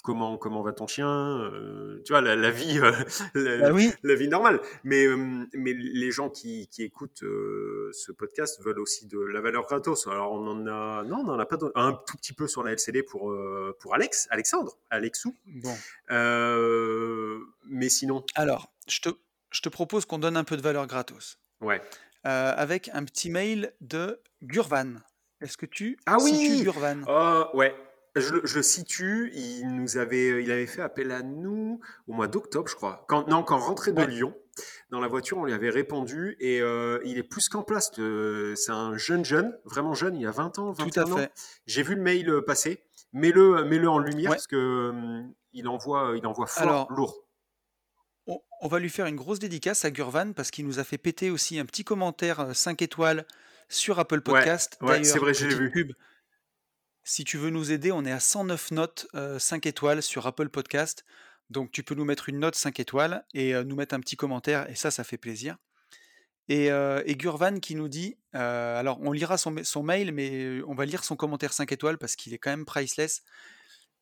comment 0.04 0.38
comment 0.38 0.62
va 0.62 0.72
ton 0.72 0.86
chien, 0.86 1.08
euh, 1.40 2.00
tu 2.04 2.12
vois, 2.12 2.20
la, 2.20 2.34
la 2.36 2.50
vie, 2.50 2.78
euh, 2.78 2.92
la, 3.34 3.58
bah 3.58 3.72
oui, 3.72 3.92
la 4.02 4.14
vie 4.14 4.28
normale. 4.28 4.60
Mais 4.84 5.06
hum, 5.08 5.46
mais 5.54 5.72
les 5.74 6.10
gens 6.10 6.30
qui, 6.30 6.68
qui 6.68 6.82
écoutent 6.82 7.22
euh, 7.24 7.90
ce 7.92 8.12
podcast 8.12 8.62
veulent 8.62 8.78
aussi 8.80 9.06
de 9.06 9.18
la 9.18 9.40
valeur 9.40 9.64
gratos. 9.66 10.06
Alors 10.06 10.32
on 10.32 10.46
en 10.46 10.66
a, 10.66 11.02
non, 11.04 11.24
on 11.26 11.28
en 11.30 11.38
a 11.38 11.46
pas 11.46 11.58
un 11.74 11.92
tout 12.06 12.16
petit 12.16 12.32
peu 12.32 12.46
sur 12.46 12.62
la 12.62 12.72
LCD 12.72 13.02
pour 13.02 13.30
euh, 13.32 13.76
pour 13.80 13.94
Alex, 13.94 14.28
Alexandre, 14.30 14.78
Alexou. 14.90 15.34
bon. 15.46 15.74
Euh, 16.10 17.38
mais 17.66 17.88
sinon, 17.88 18.24
Alors, 18.34 18.72
je 18.88 19.00
te, 19.00 19.08
je 19.50 19.60
te 19.60 19.68
propose 19.68 20.04
qu'on 20.06 20.18
donne 20.18 20.36
un 20.36 20.44
peu 20.44 20.56
de 20.56 20.62
valeur 20.62 20.86
gratos. 20.86 21.38
ouais. 21.60 21.80
euh, 22.26 22.52
avec 22.56 22.90
un 22.92 23.04
petit 23.04 23.30
mail 23.30 23.72
de 23.80 24.20
Gurvan. 24.42 24.94
Est-ce 25.40 25.56
que 25.56 25.66
tu 25.66 25.96
Ah 26.06 26.16
oui, 26.20 26.62
Gurvan? 26.62 27.02
Oh, 27.06 27.44
ouais. 27.56 27.74
Je, 28.20 28.34
le- 28.34 28.40
je 28.44 28.56
le 28.56 28.62
situe. 28.62 29.30
Il 29.34 29.74
nous 29.74 29.96
avait, 29.98 30.42
il 30.42 30.50
avait 30.50 30.66
fait 30.66 30.82
appel 30.82 31.10
à 31.12 31.22
nous 31.22 31.80
au 32.06 32.12
mois 32.12 32.28
d'octobre, 32.28 32.68
je 32.68 32.74
crois. 32.76 33.04
Quand, 33.08 33.26
non, 33.28 33.42
quand 33.42 33.56
on 33.56 33.60
rentrait 33.60 33.92
de 33.92 34.00
Ouais, 34.00 34.06
Lyon, 34.06 34.34
dans 34.90 35.00
la 35.00 35.08
voiture, 35.08 35.38
on 35.38 35.44
lui 35.44 35.52
avait 35.52 35.70
répondu 35.70 36.36
et 36.40 36.60
euh, 36.60 36.98
il 37.04 37.18
est 37.18 37.22
plus 37.22 37.48
qu'en 37.48 37.62
place. 37.62 37.90
le- 37.98 38.54
C'est 38.56 38.72
un 38.72 38.96
jeune 38.96 39.24
jeune, 39.24 39.56
vraiment 39.64 39.94
jeune. 39.94 40.16
Il 40.16 40.26
a 40.26 40.30
20 40.30 40.58
ans, 40.58 40.72
tout 40.74 40.82
à 40.82 40.84
21 40.84 41.12
ans. 41.12 41.16
fait. 41.16 41.32
J'ai 41.66 41.82
vu 41.82 41.94
le 41.94 42.02
mail 42.02 42.28
euh, 42.30 42.42
passer. 42.42 42.82
Mets-le, 43.12 43.64
mets-le 43.64 43.88
en 43.88 43.98
lumière 43.98 44.30
Ouais. 44.30 44.36
parce 44.36 44.46
que 44.46 44.88
hum, 44.90 45.32
il 45.52 45.66
envoie, 45.68 46.14
il 46.16 46.26
envoie 46.26 46.46
fort, 46.46 46.62
Alors, 46.62 46.92
lourd. 46.92 47.24
on, 48.26 48.68
va 48.68 48.78
lui 48.78 48.90
faire 48.90 49.06
une 49.06 49.16
grosse 49.16 49.38
dédicace 49.38 49.84
à 49.84 49.90
Gurvan 49.90 50.32
parce 50.34 50.50
qu'il 50.50 50.66
nous 50.66 50.78
a 50.78 50.84
fait 50.84 50.98
péter 50.98 51.30
aussi 51.30 51.58
un 51.58 51.64
petit 51.64 51.84
commentaire 51.84 52.40
euh, 52.40 52.52
5 52.52 52.82
étoiles 52.82 53.24
sur 53.70 53.98
Apple 53.98 54.20
Podcast. 54.20 54.76
ouais, 54.82 55.04
c'est 55.04 55.18
vrai, 55.18 55.32
petite 55.32 55.52
vu. 55.52 55.70
pub. 55.70 55.92
Si 57.10 57.24
tu 57.24 57.38
veux 57.38 57.48
nous 57.48 57.72
aider, 57.72 57.90
on 57.90 58.04
est 58.04 58.12
à 58.12 58.20
109 58.20 58.70
notes 58.72 59.06
euh, 59.14 59.38
5 59.38 59.64
étoiles 59.64 60.02
sur 60.02 60.26
Apple 60.26 60.50
Podcast. 60.50 61.06
Donc 61.48 61.70
tu 61.72 61.82
peux 61.82 61.94
nous 61.94 62.04
mettre 62.04 62.28
une 62.28 62.38
note 62.38 62.54
5 62.54 62.78
étoiles 62.80 63.24
et 63.32 63.54
euh, 63.54 63.64
nous 63.64 63.76
mettre 63.76 63.94
un 63.94 64.00
petit 64.00 64.16
commentaire 64.16 64.68
et 64.68 64.74
ça, 64.74 64.90
ça 64.90 65.04
fait 65.04 65.16
plaisir. 65.16 65.56
Et, 66.50 66.70
euh, 66.70 67.02
et 67.06 67.14
Gurvan 67.16 67.60
qui 67.60 67.76
nous 67.76 67.88
dit, 67.88 68.18
euh, 68.34 68.78
alors 68.78 68.98
on 69.00 69.12
lira 69.12 69.38
son, 69.38 69.52
ma- 69.52 69.64
son 69.64 69.82
mail, 69.82 70.12
mais 70.12 70.60
on 70.66 70.74
va 70.74 70.84
lire 70.84 71.02
son 71.02 71.16
commentaire 71.16 71.54
5 71.54 71.72
étoiles 71.72 71.96
parce 71.96 72.14
qu'il 72.14 72.34
est 72.34 72.38
quand 72.38 72.50
même 72.50 72.66
priceless. 72.66 73.22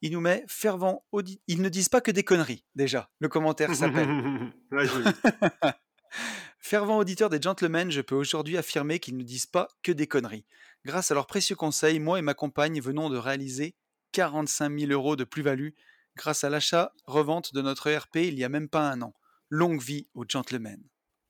Il 0.02 0.10
nous 0.10 0.20
met 0.20 0.44
fervent 0.48 1.04
audi- 1.12 1.40
Ils 1.46 1.62
ne 1.62 1.68
disent 1.68 1.88
pas 1.88 2.00
que 2.00 2.10
des 2.10 2.24
conneries, 2.24 2.64
déjà. 2.74 3.08
Le 3.20 3.28
commentaire 3.28 3.72
s'appelle. 3.74 4.52
Fervent 6.58 6.98
auditeur 6.98 7.30
des 7.30 7.40
gentlemen, 7.40 7.92
je 7.92 8.00
peux 8.00 8.16
aujourd'hui 8.16 8.56
affirmer 8.58 8.98
qu'ils 8.98 9.16
ne 9.16 9.22
disent 9.22 9.46
pas 9.46 9.68
que 9.84 9.92
des 9.92 10.08
conneries. 10.08 10.44
Grâce 10.86 11.10
à 11.10 11.14
leurs 11.14 11.26
précieux 11.26 11.56
conseils, 11.56 11.98
moi 11.98 12.20
et 12.20 12.22
ma 12.22 12.34
compagne 12.34 12.80
venons 12.80 13.10
de 13.10 13.18
réaliser 13.18 13.74
45 14.12 14.78
000 14.78 14.92
euros 14.92 15.16
de 15.16 15.24
plus-value 15.24 15.70
grâce 16.14 16.44
à 16.44 16.48
l'achat-revente 16.48 17.52
de 17.52 17.60
notre 17.60 17.88
ERP 17.88 18.14
il 18.14 18.38
y 18.38 18.44
a 18.44 18.48
même 18.48 18.68
pas 18.68 18.88
un 18.88 19.02
an. 19.02 19.12
Longue 19.50 19.80
vie 19.82 20.06
aux 20.14 20.24
gentlemen. 20.28 20.80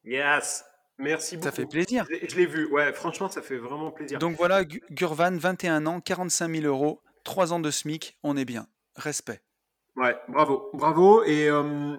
Yes, 0.04 0.62
merci 0.98 1.36
beaucoup. 1.36 1.48
Ça 1.48 1.52
fait 1.52 1.64
plaisir. 1.64 2.06
Je 2.10 2.36
l'ai 2.36 2.44
vu, 2.44 2.66
ouais, 2.66 2.92
franchement, 2.92 3.30
ça 3.30 3.40
fait 3.40 3.56
vraiment 3.56 3.90
plaisir. 3.90 4.18
Donc 4.18 4.36
voilà, 4.36 4.62
Gurvan, 4.62 5.38
21 5.38 5.86
ans, 5.86 6.02
45 6.02 6.54
000 6.54 6.66
euros, 6.66 7.00
3 7.24 7.54
ans 7.54 7.58
de 7.58 7.70
SMIC, 7.70 8.18
on 8.22 8.36
est 8.36 8.44
bien. 8.44 8.66
Respect. 8.94 9.40
Ouais, 9.96 10.18
bravo, 10.28 10.68
bravo. 10.74 11.24
Et 11.24 11.48
euh, 11.48 11.96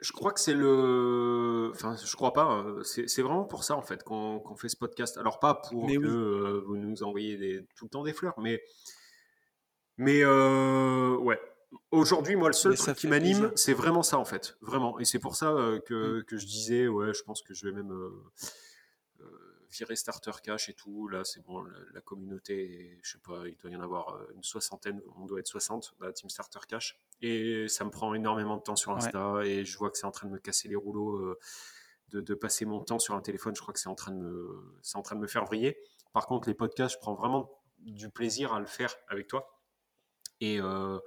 je 0.00 0.12
crois 0.12 0.32
que 0.32 0.40
c'est 0.40 0.54
le. 0.54 1.70
Enfin, 1.74 1.96
je 2.02 2.14
crois 2.14 2.32
pas. 2.32 2.44
Hein, 2.44 2.76
c'est 2.84 3.22
vraiment 3.22 3.44
pour 3.44 3.64
ça, 3.64 3.76
en 3.76 3.82
fait, 3.82 4.02
qu'on 4.04 4.56
fait 4.56 4.68
ce 4.68 4.76
podcast. 4.76 5.18
Alors, 5.18 5.40
pas 5.40 5.54
pour 5.54 5.86
que 5.86 5.92
euh, 5.92 6.62
vous 6.66 6.76
nous 6.76 7.02
envoyez 7.02 7.66
tout 7.74 7.86
le 7.86 7.90
temps 7.90 8.04
des 8.04 8.12
fleurs, 8.12 8.38
mais. 8.38 8.62
Mais, 9.96 10.20
euh, 10.22 11.16
ouais. 11.16 11.40
Aujourd'hui, 11.90 12.36
moi, 12.36 12.48
le 12.48 12.54
seul 12.54 12.76
truc 12.76 12.96
qui 12.96 13.08
m'anime, 13.08 13.50
c'est 13.56 13.74
vraiment 13.74 14.02
ça, 14.02 14.18
en 14.18 14.24
fait. 14.24 14.56
Vraiment. 14.62 14.98
Et 15.00 15.04
c'est 15.04 15.18
pour 15.18 15.34
ça 15.34 15.54
que, 15.86 16.20
mm. 16.20 16.24
que, 16.24 16.36
je 16.38 16.46
disais, 16.46 16.88
ouais, 16.88 17.12
je 17.12 17.22
pense 17.24 17.42
que 17.42 17.52
je 17.52 17.66
vais 17.66 17.72
même 17.72 17.92
virer 19.70 19.96
Starter 19.96 20.32
Cash 20.42 20.68
et 20.68 20.74
tout. 20.74 21.08
Là, 21.08 21.24
c'est 21.24 21.44
bon, 21.44 21.64
la, 21.92 22.00
communauté, 22.00 22.98
je 23.02 23.12
sais 23.12 23.18
pas, 23.18 23.46
il 23.46 23.56
doit 23.56 23.70
y 23.70 23.76
en 23.76 23.80
avoir 23.80 24.14
euh, 24.14 24.32
une 24.34 24.42
soixantaine, 24.42 25.00
on 25.16 25.26
doit 25.26 25.40
être 25.40 25.46
60 25.46 25.94
dans 25.98 26.06
la 26.06 26.12
team 26.12 26.28
Starter 26.28 26.60
Cash. 26.68 26.98
Et 27.20 27.68
ça 27.68 27.84
me 27.84 27.90
prend 27.90 28.14
énormément 28.14 28.56
de 28.56 28.62
temps 28.62 28.76
sur 28.76 28.92
Insta 28.92 29.40
et 29.44 29.64
je 29.64 29.78
vois 29.78 29.90
que 29.90 29.98
c'est 29.98 30.06
en 30.06 30.10
train 30.10 30.28
de 30.28 30.32
me 30.32 30.38
casser 30.38 30.68
les 30.68 30.76
rouleaux. 30.76 31.16
Euh, 31.16 31.38
de, 32.10 32.34
passer 32.34 32.64
mon 32.64 32.80
temps 32.80 32.98
sur 32.98 33.14
un 33.14 33.20
téléphone, 33.20 33.54
je 33.54 33.60
crois 33.60 33.74
que 33.74 33.80
c'est 33.80 33.90
en 33.90 33.94
train 33.94 34.12
de 34.12 34.16
me, 34.16 34.78
c'est 34.80 34.96
en 34.96 35.02
train 35.02 35.14
de 35.14 35.20
me 35.20 35.26
faire 35.26 35.44
vriller. 35.44 35.76
Par 36.14 36.26
contre, 36.26 36.48
les 36.48 36.54
podcasts, 36.54 36.94
je 36.94 36.98
prends 36.98 37.14
vraiment 37.14 37.50
du 37.80 38.08
plaisir 38.08 38.54
à 38.54 38.60
le 38.60 38.66
faire 38.66 38.96
avec 39.08 39.26
toi. 39.28 39.60
Et, 40.40 40.58
euh, 40.58 40.98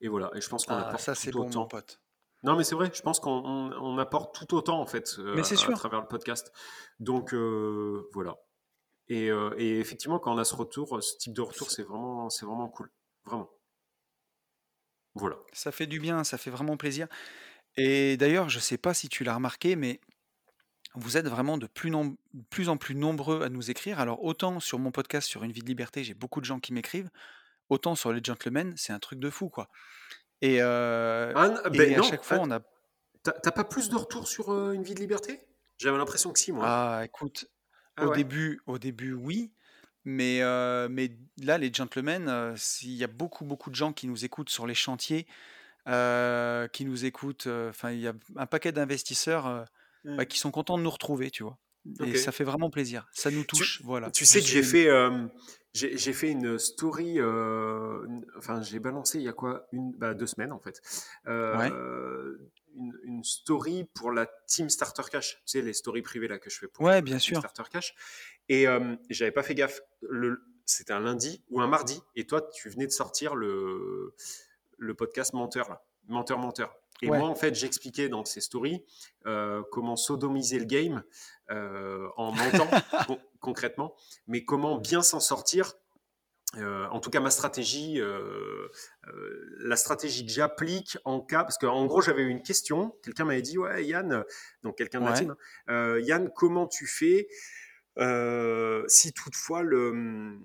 et 0.00 0.08
voilà. 0.08 0.32
Et 0.34 0.40
je 0.40 0.48
pense 0.48 0.66
qu'on 0.66 0.74
ah, 0.74 0.98
ça, 0.98 1.14
c'est 1.14 1.30
bon, 1.30 1.48
mon 1.48 1.66
pote. 1.66 2.00
Non, 2.44 2.56
mais 2.56 2.64
c'est 2.64 2.74
vrai, 2.74 2.90
je 2.92 3.02
pense 3.02 3.18
qu'on 3.18 3.98
apporte 3.98 4.34
tout 4.34 4.54
autant 4.54 4.80
en 4.80 4.86
fait 4.86 5.16
euh, 5.18 5.42
à, 5.42 5.72
travers 5.72 6.00
le 6.00 6.06
podcast. 6.06 6.52
Donc 7.00 7.34
euh, 7.34 8.08
voilà. 8.12 8.36
Euh, 9.10 9.54
et, 9.56 9.80
effectivement, 9.80 10.18
quand 10.18 10.34
on 10.34 10.38
a 10.38 10.44
ce 10.44 10.54
retour, 10.54 11.02
ce 11.02 11.16
type 11.16 11.32
de 11.32 11.40
retour, 11.40 11.70
c'est 11.70 11.82
vraiment, 11.82 12.28
c'est 12.30 12.46
vraiment 12.46 12.68
cool, 12.68 12.92
vraiment. 13.24 13.50
Voilà. 15.14 15.36
Ça 15.52 15.72
fait 15.72 15.86
du 15.86 15.98
bien, 15.98 16.22
ça 16.24 16.38
fait 16.38 16.50
vraiment 16.50 16.76
plaisir. 16.76 17.08
Et 17.76 18.16
d'ailleurs, 18.16 18.48
je 18.48 18.58
ne 18.58 18.62
sais 18.62 18.78
pas 18.78 18.94
si 18.94 19.08
tu 19.08 19.24
l'as 19.24 19.34
remarqué, 19.34 19.74
mais 19.74 20.00
vous 20.94 21.16
êtes 21.16 21.26
vraiment 21.26 21.58
de 21.58 21.66
plus, 21.66 21.92
plus, 22.50 22.68
en 22.68 22.76
plus 22.76 22.94
nombreux 22.94 23.42
à 23.42 23.48
nous 23.48 23.70
écrire. 23.70 23.98
Alors 23.98 24.22
autant 24.22 24.60
sur 24.60 24.78
mon 24.78 24.92
podcast 24.92 25.26
sur 25.28 25.42
Une 25.42 25.52
vie 25.52 25.62
de 25.62 25.66
liberté, 25.68 26.04
j'ai 26.04 26.14
beaucoup 26.14 26.40
de 26.40 26.44
gens 26.44 26.60
qui 26.60 26.72
m'écrivent, 26.72 27.10
autant 27.68 27.94
sur 27.94 28.12
les 28.12 28.22
gentlemen, 28.22 28.74
c'est 28.76 28.92
un 28.92 28.98
truc 28.98 29.18
de 29.18 29.30
fou, 29.30 29.48
quoi. 29.48 29.68
Et, 30.40 30.58
euh, 30.60 31.32
ben 31.70 31.98
à 31.98 32.02
chaque 32.02 32.24
fois, 32.24 32.38
on 32.40 32.50
a. 32.50 32.60
T'as 33.22 33.50
pas 33.50 33.64
plus 33.64 33.88
de 33.88 33.96
retours 33.96 34.28
sur 34.28 34.50
euh, 34.50 34.72
une 34.72 34.82
vie 34.82 34.94
de 34.94 35.00
liberté? 35.00 35.40
J'avais 35.78 35.98
l'impression 35.98 36.32
que 36.32 36.38
si, 36.38 36.52
moi. 36.52 36.64
Ah, 36.66 37.02
écoute, 37.04 37.50
ah 37.96 38.06
au, 38.06 38.14
début, 38.14 38.60
au 38.66 38.78
début, 38.78 39.12
oui. 39.12 39.52
Mais, 40.04 40.40
euh, 40.40 40.88
mais 40.90 41.10
là, 41.42 41.58
les 41.58 41.72
gentlemen, 41.72 42.54
il 42.82 42.94
y 42.94 43.04
a 43.04 43.08
beaucoup, 43.08 43.44
beaucoup 43.44 43.68
de 43.68 43.74
gens 43.74 43.92
qui 43.92 44.06
nous 44.06 44.24
écoutent 44.24 44.48
sur 44.48 44.66
les 44.66 44.74
chantiers, 44.74 45.26
qui 45.86 46.84
nous 46.84 47.04
écoutent. 47.04 47.48
Enfin, 47.68 47.90
il 47.90 48.00
y 48.00 48.08
a 48.08 48.14
un 48.36 48.46
paquet 48.46 48.72
d'investisseurs 48.72 49.66
bah, 50.04 50.22
mmh. 50.22 50.26
qui 50.26 50.38
sont 50.38 50.50
contents 50.50 50.78
de 50.78 50.82
nous 50.82 50.90
retrouver, 50.90 51.30
tu 51.30 51.42
vois. 51.42 51.58
Et 52.04 52.16
ça 52.16 52.32
fait 52.32 52.44
vraiment 52.44 52.70
plaisir. 52.70 53.06
Ça 53.12 53.30
nous 53.30 53.44
touche. 53.44 53.78
Tu, 53.78 53.82
voilà. 53.82 54.10
Tu 54.10 54.24
sais 54.24 54.40
que 54.40 54.46
j'ai 54.46 54.62
fait, 54.62 54.88
j'ai 55.74 56.12
fait 56.12 56.30
une 56.30 56.58
story, 56.58 57.18
euh, 57.18 58.06
enfin 58.36 58.62
j'ai 58.62 58.78
balancé 58.78 59.18
il 59.18 59.24
y 59.24 59.28
a 59.28 59.32
quoi 59.32 59.66
une, 59.72 59.92
bah, 59.92 60.14
Deux 60.14 60.26
semaines 60.26 60.52
en 60.52 60.58
fait. 60.58 60.80
Euh, 61.26 62.36
une, 63.04 63.22
story 63.24 63.84
pour 63.94 64.12
la 64.12 64.26
team 64.46 64.70
Starter 64.70 65.02
Cash. 65.10 65.36
Tu 65.44 65.58
sais, 65.58 65.62
les 65.62 65.72
stories 65.72 66.02
privées 66.02 66.28
là 66.28 66.38
que 66.38 66.50
je 66.50 66.58
fais 66.58 66.68
pour 66.68 66.84
ouais, 66.84 67.02
bien 67.02 67.18
sûr. 67.18 67.38
Starter 67.38 67.64
Cash. 67.70 67.94
Et 68.48 68.66
euh, 68.66 68.96
j'avais 69.10 69.32
pas 69.32 69.42
fait 69.42 69.54
gaffe. 69.54 69.80
C'était 70.64 70.92
un 70.92 71.00
lundi 71.00 71.42
ou 71.50 71.60
un 71.60 71.66
mardi. 71.66 72.00
Et 72.14 72.26
toi, 72.26 72.42
tu 72.42 72.68
venais 72.68 72.86
de 72.86 72.92
sortir 72.92 73.34
le, 73.34 74.14
le 74.76 74.94
podcast 74.94 75.32
Menteur, 75.32 75.78
Menteur, 76.06 76.38
Menteur. 76.38 76.76
Et 77.02 77.06
moi, 77.06 77.28
en 77.28 77.34
fait, 77.34 77.54
j'expliquais 77.54 78.08
dans 78.08 78.24
ces 78.24 78.40
stories 78.40 78.84
euh, 79.26 79.62
comment 79.70 79.96
sodomiser 79.96 80.58
le 80.58 80.64
game 80.64 81.02
euh, 81.50 82.08
en 82.16 82.32
mentant 82.32 82.68
concrètement, 83.40 83.94
mais 84.26 84.44
comment 84.44 84.78
bien 84.78 85.02
s'en 85.02 85.20
sortir. 85.20 85.74
Euh, 86.56 86.86
en 86.86 87.00
tout 87.00 87.10
cas, 87.10 87.20
ma 87.20 87.30
stratégie, 87.30 88.00
la 89.58 89.76
stratégie 89.76 90.24
que 90.24 90.32
j'applique 90.32 90.96
en 91.04 91.20
cas, 91.20 91.44
parce 91.44 91.58
qu'en 91.58 91.84
gros, 91.86 92.00
j'avais 92.00 92.22
eu 92.22 92.28
une 92.28 92.42
question. 92.42 92.96
Quelqu'un 93.02 93.26
m'avait 93.26 93.42
dit, 93.42 93.58
ouais, 93.58 93.84
Yann, 93.84 94.24
donc 94.62 94.78
quelqu'un 94.78 95.00
de 95.00 95.14
team, 95.14 95.36
hein, 95.66 95.98
Yann, 95.98 96.30
comment 96.34 96.66
tu 96.66 96.86
fais 96.86 97.28
si 98.88 99.12
toutefois 99.12 99.62
le, 99.62 100.38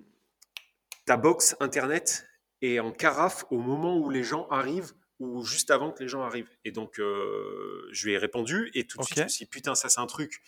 ta 1.04 1.16
box 1.16 1.56
internet 1.60 2.26
est 2.62 2.80
en 2.80 2.92
carafe 2.92 3.44
au 3.50 3.58
moment 3.58 3.98
où 3.98 4.10
les 4.10 4.22
gens 4.22 4.48
arrivent 4.48 4.92
ou 5.20 5.44
juste 5.44 5.70
avant 5.70 5.92
que 5.92 6.02
les 6.02 6.08
gens 6.08 6.22
arrivent? 6.22 6.50
Et 6.64 6.72
donc, 6.72 6.98
euh, 6.98 7.88
je 7.92 8.06
lui 8.06 8.14
ai 8.14 8.18
répondu, 8.18 8.70
et 8.74 8.86
tout 8.86 8.98
de 8.98 9.04
suite, 9.04 9.18
je 9.18 9.24
me 9.24 9.28
suis 9.28 9.44
dit, 9.44 9.50
putain, 9.50 9.74
ça 9.74 9.88
c'est 9.88 10.00
un 10.00 10.06
truc 10.06 10.42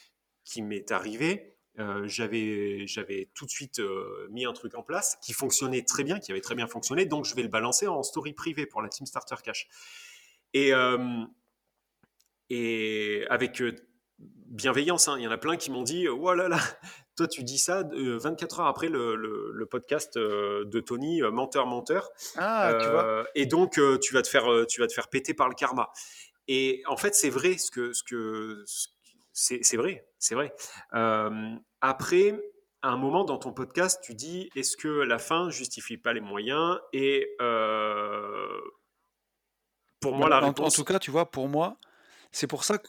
qui 0.45 0.63
m'est 0.63 0.91
arrivé. 0.91 1.56
Euh, 1.79 2.07
j'avais, 2.07 2.87
j'avais 2.87 3.29
tout 3.35 3.45
de 3.45 3.51
suite 3.51 3.81
euh, 3.81 4.27
mis 4.31 4.47
un 4.47 4.53
truc 4.53 4.75
en 4.75 4.83
place 4.83 5.19
qui 5.23 5.33
fonctionnait 5.33 5.83
très 5.83 6.05
bien, 6.05 6.19
qui 6.19 6.33
avait 6.33 6.41
très 6.41 6.55
bien 6.55 6.67
fonctionné, 6.67 7.05
donc 7.07 7.25
je 7.25 7.35
vais 7.35 7.43
le 7.43 7.49
balancer 7.49 7.87
en 7.87 8.03
story 8.03 8.33
privée 8.33 8.67
pour 8.67 8.83
la 8.83 8.89
Team 8.89 9.07
Starter 9.07 9.37
Cash. 9.45 9.69
Et, 10.55 10.73
et 12.49 13.27
avec 13.29 13.63
bienveillance, 14.19 15.09
hein, 15.09 15.17
il 15.19 15.25
y 15.25 15.29
en 15.29 15.31
a 15.31 15.39
plein 15.39 15.57
qui 15.57 15.71
m'ont 15.71 15.83
dit, 15.83 16.09
oh 16.09 16.33
là 16.33 16.49
là, 16.49 16.59
toi, 17.17 17.27
tu 17.27 17.43
dis 17.43 17.59
ça 17.59 17.83
24 17.83 18.61
heures 18.61 18.67
après 18.67 18.89
le, 18.89 19.67
podcast 19.71 20.17
euh, 20.17 20.65
de 20.67 20.81
Tony, 20.81 21.23
euh, 21.23 21.31
menteur, 21.31 21.67
menteur. 21.67 22.11
Ah, 22.37 22.75
tu 22.81 22.89
vois. 22.89 23.05
Euh, 23.05 23.25
et 23.35 23.47
donc, 23.47 23.81
tu 24.01 24.15
vas 24.15 24.23
te 24.23 24.29
faire, 24.29 24.47
tu 24.69 24.81
vas 24.81 24.87
te 24.87 24.93
faire 24.93 25.09
péter 25.09 25.35
par 25.35 25.49
le 25.49 25.55
karma. 25.55 25.91
Et 26.49 26.83
en 26.87 26.97
fait, 26.97 27.15
c'est 27.15 27.31
vrai 27.31 27.59
ce 27.59 27.71
que, 27.71 27.93
ce 27.93 28.03
que, 28.05 28.65
c'est 29.39 29.77
vrai, 29.77 30.09
c'est 30.19 30.35
vrai. 30.35 30.53
après, 31.81 32.41
à 32.83 32.89
un 32.89 32.97
moment 32.97 33.25
dans 33.25 33.39
ton 33.39 33.53
podcast, 33.53 34.01
tu 34.03 34.15
dis 34.15 34.49
est-ce 34.57 34.77
que 34.77 34.89
la 34.89 35.19
fin 35.19 35.51
justifie 35.51 35.99
pas 35.99 36.13
les 36.13 36.21
moyens 36.21 36.79
Et 36.93 37.37
pour 40.01 40.17
moi, 40.17 40.29
la 40.29 40.41
réponse. 40.41 40.73
En 40.73 40.83
tout 40.83 40.85
cas, 40.85 40.99
tu 40.99 41.11
vois, 41.11 41.31
pour 41.31 41.49
moi, 41.49 41.79
c'est 42.33 42.47
pour 42.47 42.65
ça 42.65 42.79
que 42.79 42.89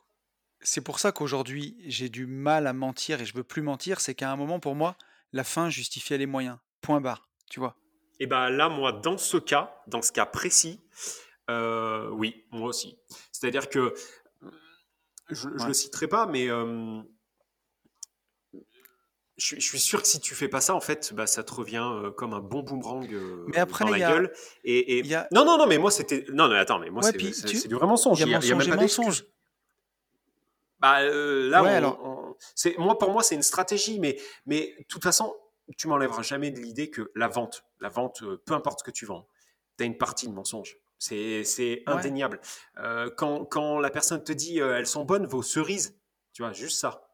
c'est 0.61 0.81
pour 0.81 0.99
ça 0.99 1.11
qu'aujourd'hui, 1.11 1.77
j'ai 1.85 2.09
du 2.09 2.25
mal 2.25 2.67
à 2.67 2.73
mentir 2.73 3.21
et 3.21 3.25
je 3.25 3.35
veux 3.35 3.43
plus 3.43 3.61
mentir, 3.61 3.99
c'est 4.01 4.15
qu'à 4.15 4.31
un 4.31 4.35
moment, 4.35 4.59
pour 4.59 4.75
moi, 4.75 4.95
la 5.31 5.43
fin 5.43 5.69
justifiait 5.69 6.17
les 6.17 6.25
moyens. 6.25 6.57
Point 6.81 7.01
barre, 7.01 7.29
tu 7.49 7.59
vois. 7.59 7.75
Et 8.19 8.27
bien 8.27 8.49
là, 8.49 8.69
moi, 8.69 8.91
dans 8.91 9.17
ce 9.17 9.37
cas, 9.37 9.81
dans 9.87 10.01
ce 10.01 10.11
cas 10.11 10.25
précis, 10.25 10.81
euh, 11.49 12.09
oui, 12.09 12.45
moi 12.51 12.69
aussi. 12.69 12.97
C'est-à-dire 13.31 13.69
que, 13.69 13.93
je 15.29 15.49
ne 15.49 15.67
le 15.67 15.73
citerai 15.73 16.07
pas, 16.07 16.25
mais 16.25 16.49
euh, 16.49 17.01
je, 19.37 19.59
suis 19.59 19.79
sûr 19.79 20.01
que 20.01 20.07
si 20.07 20.19
tu 20.19 20.35
fais 20.35 20.47
pas 20.47 20.61
ça, 20.61 20.73
en 20.73 20.81
fait, 20.81 21.13
bah, 21.13 21.27
ça 21.27 21.43
te 21.43 21.53
revient 21.53 21.85
euh, 21.85 22.11
comme 22.11 22.33
un 22.33 22.39
bon 22.39 22.63
boomerang 22.63 23.07
mais 23.47 23.57
après, 23.57 23.85
dans 23.85 23.91
la 23.91 23.99
gueule. 23.99 24.33
Et, 24.63 25.03
Non, 25.31 25.45
non, 25.45 25.57
non, 25.57 25.67
mais 25.67 25.77
moi, 25.77 25.91
c'était... 25.91 26.25
Non, 26.31 26.47
non, 26.47 26.55
attends, 26.55 26.79
mais 26.79 26.89
moi, 26.89 27.03
c'est 27.03 27.67
du 27.67 27.75
vrai 27.75 27.87
mensonge. 27.87 28.19
Il 28.19 28.27
n'y 28.27 28.33
a, 28.33 28.37
a, 28.37 28.41
même 28.41 28.67
pas 28.69 28.75
mensonge. 28.75 29.25
Bah, 30.79 31.01
euh, 31.01 31.49
là, 31.49 31.59
alors... 31.59 32.35
c'est, 32.55 32.77
moi, 32.77 32.97
pour 32.97 33.11
moi, 33.11 33.23
c'est 33.23 33.35
une 33.35 33.43
stratégie, 33.43 33.99
mais, 33.99 34.17
mais 34.45 34.75
de 34.79 34.85
toute 34.87 35.03
façon, 35.03 35.33
tu 35.75 35.87
m'enlèveras 35.87 36.21
jamais 36.21 36.51
de 36.51 36.59
l'idée 36.59 36.89
que 36.89 37.11
la 37.15 37.27
vente, 37.27 37.65
la 37.79 37.89
vente, 37.89 38.21
euh, 38.23 38.41
peu 38.45 38.53
importe 38.53 38.79
ce 38.79 38.83
que 38.83 38.91
tu 38.91 39.05
vends, 39.05 39.27
tu 39.77 39.83
as 39.83 39.87
une 39.87 39.97
partie 39.97 40.27
de 40.27 40.33
mensonge. 40.33 40.77
C'est, 40.99 41.43
c'est 41.43 41.83
indéniable. 41.85 42.39
Euh, 42.79 43.09
quand, 43.15 43.45
quand, 43.45 43.79
la 43.79 43.89
personne 43.89 44.23
te 44.23 44.31
dit 44.31 44.57
elles 44.59 44.87
sont 44.87 45.05
bonnes, 45.05 45.25
vos 45.25 45.43
cerises, 45.43 45.99
tu 46.33 46.41
vois, 46.41 46.53
juste 46.53 46.79
ça. 46.79 47.09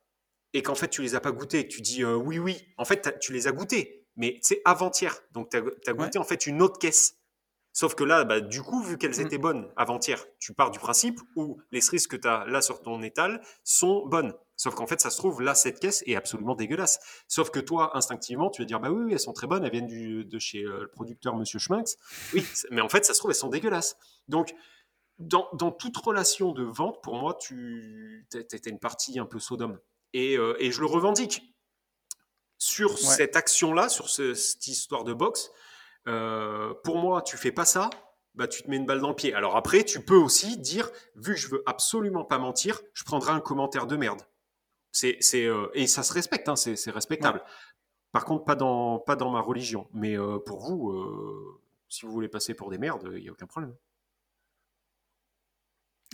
Et 0.54 0.62
qu'en 0.62 0.76
fait, 0.76 0.88
tu 0.88 1.02
les 1.02 1.16
as 1.16 1.20
pas 1.20 1.32
goûtées 1.32 1.60
et 1.60 1.68
que 1.68 1.74
tu 1.74 1.82
dis 1.82 2.06
oui, 2.06 2.40
oui. 2.40 2.66
En 2.78 2.86
fait, 2.86 3.18
tu 3.20 3.34
les 3.34 3.48
as 3.48 3.52
goûtées, 3.52 4.08
mais 4.16 4.40
c'est 4.42 4.62
avant-hier. 4.66 5.20
Donc, 5.32 5.50
tu 5.50 5.58
as, 5.58 5.94
goûté 5.94 6.20
en 6.20 6.24
fait 6.24 6.46
une 6.46 6.62
autre 6.62 6.80
caisse. 6.80 7.18
Sauf 7.74 7.96
que 7.96 8.04
là, 8.04 8.24
bah, 8.24 8.40
du 8.40 8.62
coup, 8.62 8.84
vu 8.84 9.00
qu'elles 9.00 9.18
mmh. 9.18 9.26
étaient 9.26 9.40
bonnes 9.40 9.68
avant-hier, 9.76 10.24
tu 10.40 10.54
pars 10.54 10.70
du 10.70 10.78
principe 10.78 11.20
où 11.36 11.60
les 11.72 11.82
cerises 11.82 12.06
que 12.06 12.16
tu 12.16 12.28
as 12.28 12.46
là 12.46 12.62
sur 12.62 12.84
ton 12.84 13.02
étal 13.02 13.42
sont 13.64 14.06
bonnes. 14.06 14.34
Sauf 14.64 14.76
qu'en 14.76 14.88
fait, 14.88 15.02
ça 15.02 15.10
se 15.10 15.18
trouve, 15.18 15.42
là, 15.42 15.56
cette 15.56 15.82
caisse 15.82 16.06
est 16.08 16.16
absolument 16.16 16.56
dégueulasse. 16.56 16.98
Sauf 17.28 17.50
que 17.50 17.60
toi, 17.60 17.98
instinctivement, 17.98 18.50
tu 18.50 18.62
vas 18.62 18.66
dire, 18.66 18.80
bah 18.80 18.92
oui, 18.92 19.12
elles 19.12 19.20
sont 19.20 19.34
très 19.34 19.46
bonnes, 19.46 19.66
elles 19.66 19.72
viennent 19.74 19.88
du, 19.88 20.24
de 20.24 20.40
chez 20.40 20.64
euh, 20.64 20.84
le 20.84 20.88
producteur 20.88 21.36
Monsieur 21.36 21.60
Schminx. 21.60 21.98
Oui, 22.34 22.46
mais 22.72 22.80
en 22.80 22.88
fait, 22.88 23.04
ça 23.04 23.14
se 23.14 23.20
trouve, 23.20 23.32
elles 23.32 23.36
sont 23.36 23.50
dégueulasses. 23.50 23.98
Donc, 24.30 24.56
dans, 25.20 25.44
toute 25.74 25.98
relation 25.98 26.54
de 26.54 26.64
vente, 26.64 27.04
pour 27.04 27.16
moi, 27.16 27.38
tu 27.38 28.26
as 28.34 28.70
une 28.70 28.80
partie 28.80 29.20
un 29.20 29.26
peu 29.26 29.38
sodome. 29.38 29.78
et, 30.14 30.36
et 30.60 30.72
je 30.72 30.80
le 30.80 30.86
revendique. 30.86 31.54
Sur 32.58 32.98
cette 32.98 33.36
action-là, 33.36 33.90
sur 33.90 34.10
cette 34.10 34.68
histoire 34.68 35.04
de 35.04 35.12
boxe, 35.14 35.52
pour 36.06 36.98
moi, 37.00 37.22
tu 37.22 37.36
fais 37.36 37.52
pas 37.52 37.66
ça, 37.66 37.90
bah, 38.36 38.48
tu 38.48 38.64
te 38.64 38.70
mets 38.70 38.78
une 38.78 38.86
balle 38.86 39.02
dans 39.02 39.10
le 39.10 39.16
pied. 39.16 39.34
Alors 39.34 39.58
après, 39.58 39.84
tu 39.84 40.06
peux 40.06 40.16
aussi 40.16 40.58
dire, 40.58 40.90
vu 41.16 41.34
que 41.34 41.40
je 41.40 41.50
veux 41.50 41.64
absolument 41.66 42.24
pas 42.24 42.38
mentir, 42.38 42.82
je 42.94 43.04
prendrai 43.04 43.34
un 43.34 43.42
commentaire 43.42 43.88
de 43.88 43.98
merde. 43.98 44.22
C'est, 44.94 45.18
c'est, 45.20 45.46
euh, 45.46 45.68
et 45.74 45.88
ça 45.88 46.04
se 46.04 46.14
respecte, 46.14 46.48
hein, 46.48 46.56
c'est, 46.56 46.76
c'est 46.76 46.92
respectable. 46.92 47.44
Par 48.12 48.26
contre, 48.26 48.46
pas 48.46 48.56
dans, 48.56 49.00
pas 49.00 49.16
dans 49.16 49.32
ma 49.32 49.42
religion. 49.42 49.90
Mais 49.92 50.16
euh, 50.18 50.38
pour 50.38 50.60
vous, 50.60 50.92
euh, 50.92 51.62
si 51.90 52.06
vous 52.06 52.12
voulez 52.12 52.30
passer 52.30 52.54
pour 52.54 52.70
des 52.70 52.78
merdes, 52.78 53.10
il 53.16 53.24
n'y 53.24 53.28
a 53.28 53.32
aucun 53.32 53.48
problème. 53.48 53.76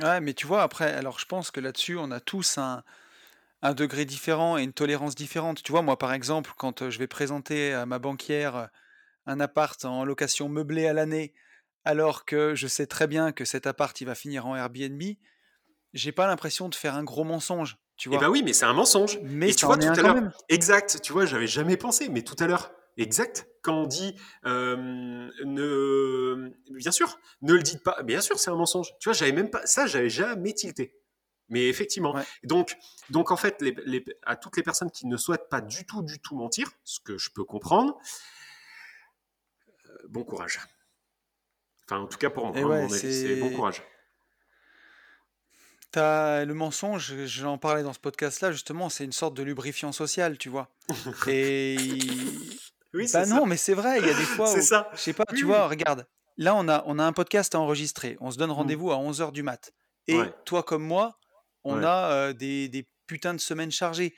Ouais, 0.02 0.22
mais 0.22 0.34
tu 0.34 0.48
vois, 0.48 0.64
après, 0.64 0.94
alors 0.94 1.20
je 1.20 1.26
pense 1.26 1.52
que 1.52 1.60
là-dessus, 1.60 1.98
on 1.98 2.10
a 2.10 2.22
tous 2.22 2.58
un, 2.58 2.86
un 3.62 3.74
degré 3.74 4.06
différent 4.06 4.58
et 4.58 4.64
une 4.64 4.72
tolérance 4.72 5.14
différente. 5.14 5.62
Tu 5.62 5.74
vois, 5.74 5.82
moi, 5.82 6.00
par 6.00 6.14
exemple, 6.14 6.54
quand 6.56 6.90
je 6.90 7.00
vais 7.00 7.08
présenter 7.08 7.74
à 7.74 7.86
ma 7.86 8.00
banquière 8.00 8.70
un 9.26 9.42
appart 9.42 9.84
en 9.84 10.06
location 10.06 10.48
meublée 10.48 10.88
à 10.88 10.94
l'année, 10.94 11.34
alors 11.84 12.24
que 12.24 12.56
je 12.56 12.68
sais 12.68 12.88
très 12.88 13.08
bien 13.08 13.34
que 13.34 13.44
cet 13.44 13.68
appart, 13.68 14.00
il 14.00 14.06
va 14.06 14.16
finir 14.16 14.48
en 14.48 14.56
Airbnb, 14.56 15.02
j'ai 15.94 16.12
pas 16.14 16.28
l'impression 16.28 16.70
de 16.70 16.76
faire 16.76 16.96
un 16.96 17.04
gros 17.04 17.26
mensonge. 17.26 17.78
Tu 18.00 18.08
vois. 18.08 18.18
Eh 18.18 18.22
ben 18.22 18.30
oui, 18.30 18.44
mais 18.44 18.54
c'est 18.54 18.66
un 18.66 18.74
mensonge. 18.74 19.20
Mais 19.24 19.54
tu 19.54 19.66
vois 19.66 19.78
tout 19.78 19.88
à 19.88 20.02
l'heure, 20.02 20.32
exact. 20.48 21.02
Tu 21.02 21.12
vois, 21.12 21.26
j'avais 21.26 21.48
jamais 21.48 21.76
pensé, 21.76 22.08
mais 22.08 22.22
tout 22.22 22.36
à 22.40 22.48
l'heure, 22.48 22.72
exact. 22.98 23.48
Quand 23.62 23.76
on 23.76 23.88
dit 23.88 24.16
ne, 24.46 26.50
bien 26.72 26.92
sûr, 26.92 27.20
ne 27.42 27.54
le 27.54 27.62
dites 27.62 27.84
pas. 27.84 28.02
Bien 28.04 28.22
sûr, 28.22 28.40
c'est 28.40 28.50
un 28.50 28.56
mensonge. 28.56 28.88
Tu 29.00 29.10
vois, 29.10 29.14
j'avais 29.14 29.34
même 29.34 29.50
pas 29.50 29.68
ça, 29.68 29.86
j'avais 29.86 30.10
jamais 30.10 30.54
tilté. 30.54 30.96
Mais 31.50 31.68
effectivement. 31.68 32.16
Donc, 32.44 32.78
donc 33.10 33.32
en 33.32 33.36
fait, 33.36 33.62
à 34.24 34.38
toutes 34.38 34.56
les 34.56 34.64
personnes 34.64 34.92
qui 34.92 35.06
ne 35.06 35.18
souhaitent 35.18 35.50
pas 35.50 35.60
du 35.60 35.86
tout, 35.86 36.02
du 36.02 36.20
tout 36.20 36.38
mentir, 36.38 36.72
ce 36.86 37.02
que 37.02 37.18
je 37.18 37.32
peux 37.32 37.44
comprendre, 37.44 38.00
euh, 39.88 39.98
bon 40.08 40.24
courage. 40.24 40.62
Enfin, 41.86 42.02
en 42.02 42.08
tout 42.08 42.18
cas 42.18 42.30
pour 42.30 42.56
moi, 42.56 42.78
hein, 42.78 42.88
c'est 42.88 43.42
bon 43.42 43.50
courage. 43.50 43.84
As 45.96 46.46
le 46.46 46.54
mensonge, 46.54 47.26
j'en 47.26 47.58
parlais 47.58 47.84
dans 47.84 47.94
ce 47.94 48.00
podcast-là, 48.00 48.52
justement, 48.52 48.90
c'est 48.90 49.06
une 49.06 49.12
sorte 49.12 49.34
de 49.34 49.44
lubrifiant 49.44 49.92
social, 49.92 50.38
tu 50.38 50.50
vois. 50.50 50.70
Et. 51.28 51.78
oui, 52.94 53.10
bah 53.12 53.26
non, 53.26 53.46
mais 53.46 53.58
c'est 53.58 53.74
vrai, 53.74 54.00
il 54.00 54.06
y 54.06 54.10
a 54.10 54.14
des 54.14 54.24
fois 54.36 54.48
C'est 54.48 54.62
ça. 54.62 54.90
Je 54.94 55.00
sais 55.00 55.14
pas, 55.14 55.26
tu 55.36 55.46
vois, 55.46 55.68
regarde. 55.68 56.06
Là, 56.38 56.56
on 56.56 56.68
a, 56.70 56.84
on 56.86 57.00
a 57.00 57.04
un 57.04 57.12
podcast 57.12 57.56
à 57.56 57.60
enregistrer. 57.60 58.18
On 58.22 58.32
se 58.32 58.38
donne 58.38 58.50
mmh. 58.50 58.54
rendez-vous 58.54 58.92
à 58.92 58.96
11h 58.96 59.32
du 59.32 59.44
mat. 59.44 59.74
Et 60.08 60.20
toi 60.46 60.64
comme 60.64 60.84
moi, 60.84 61.20
on 61.64 61.84
a 61.84 62.12
euh, 62.12 62.34
des, 62.34 62.68
des, 62.68 62.88
putains 63.06 63.34
de 63.34 63.40
semaines 63.40 63.72
chargées. 63.72 64.16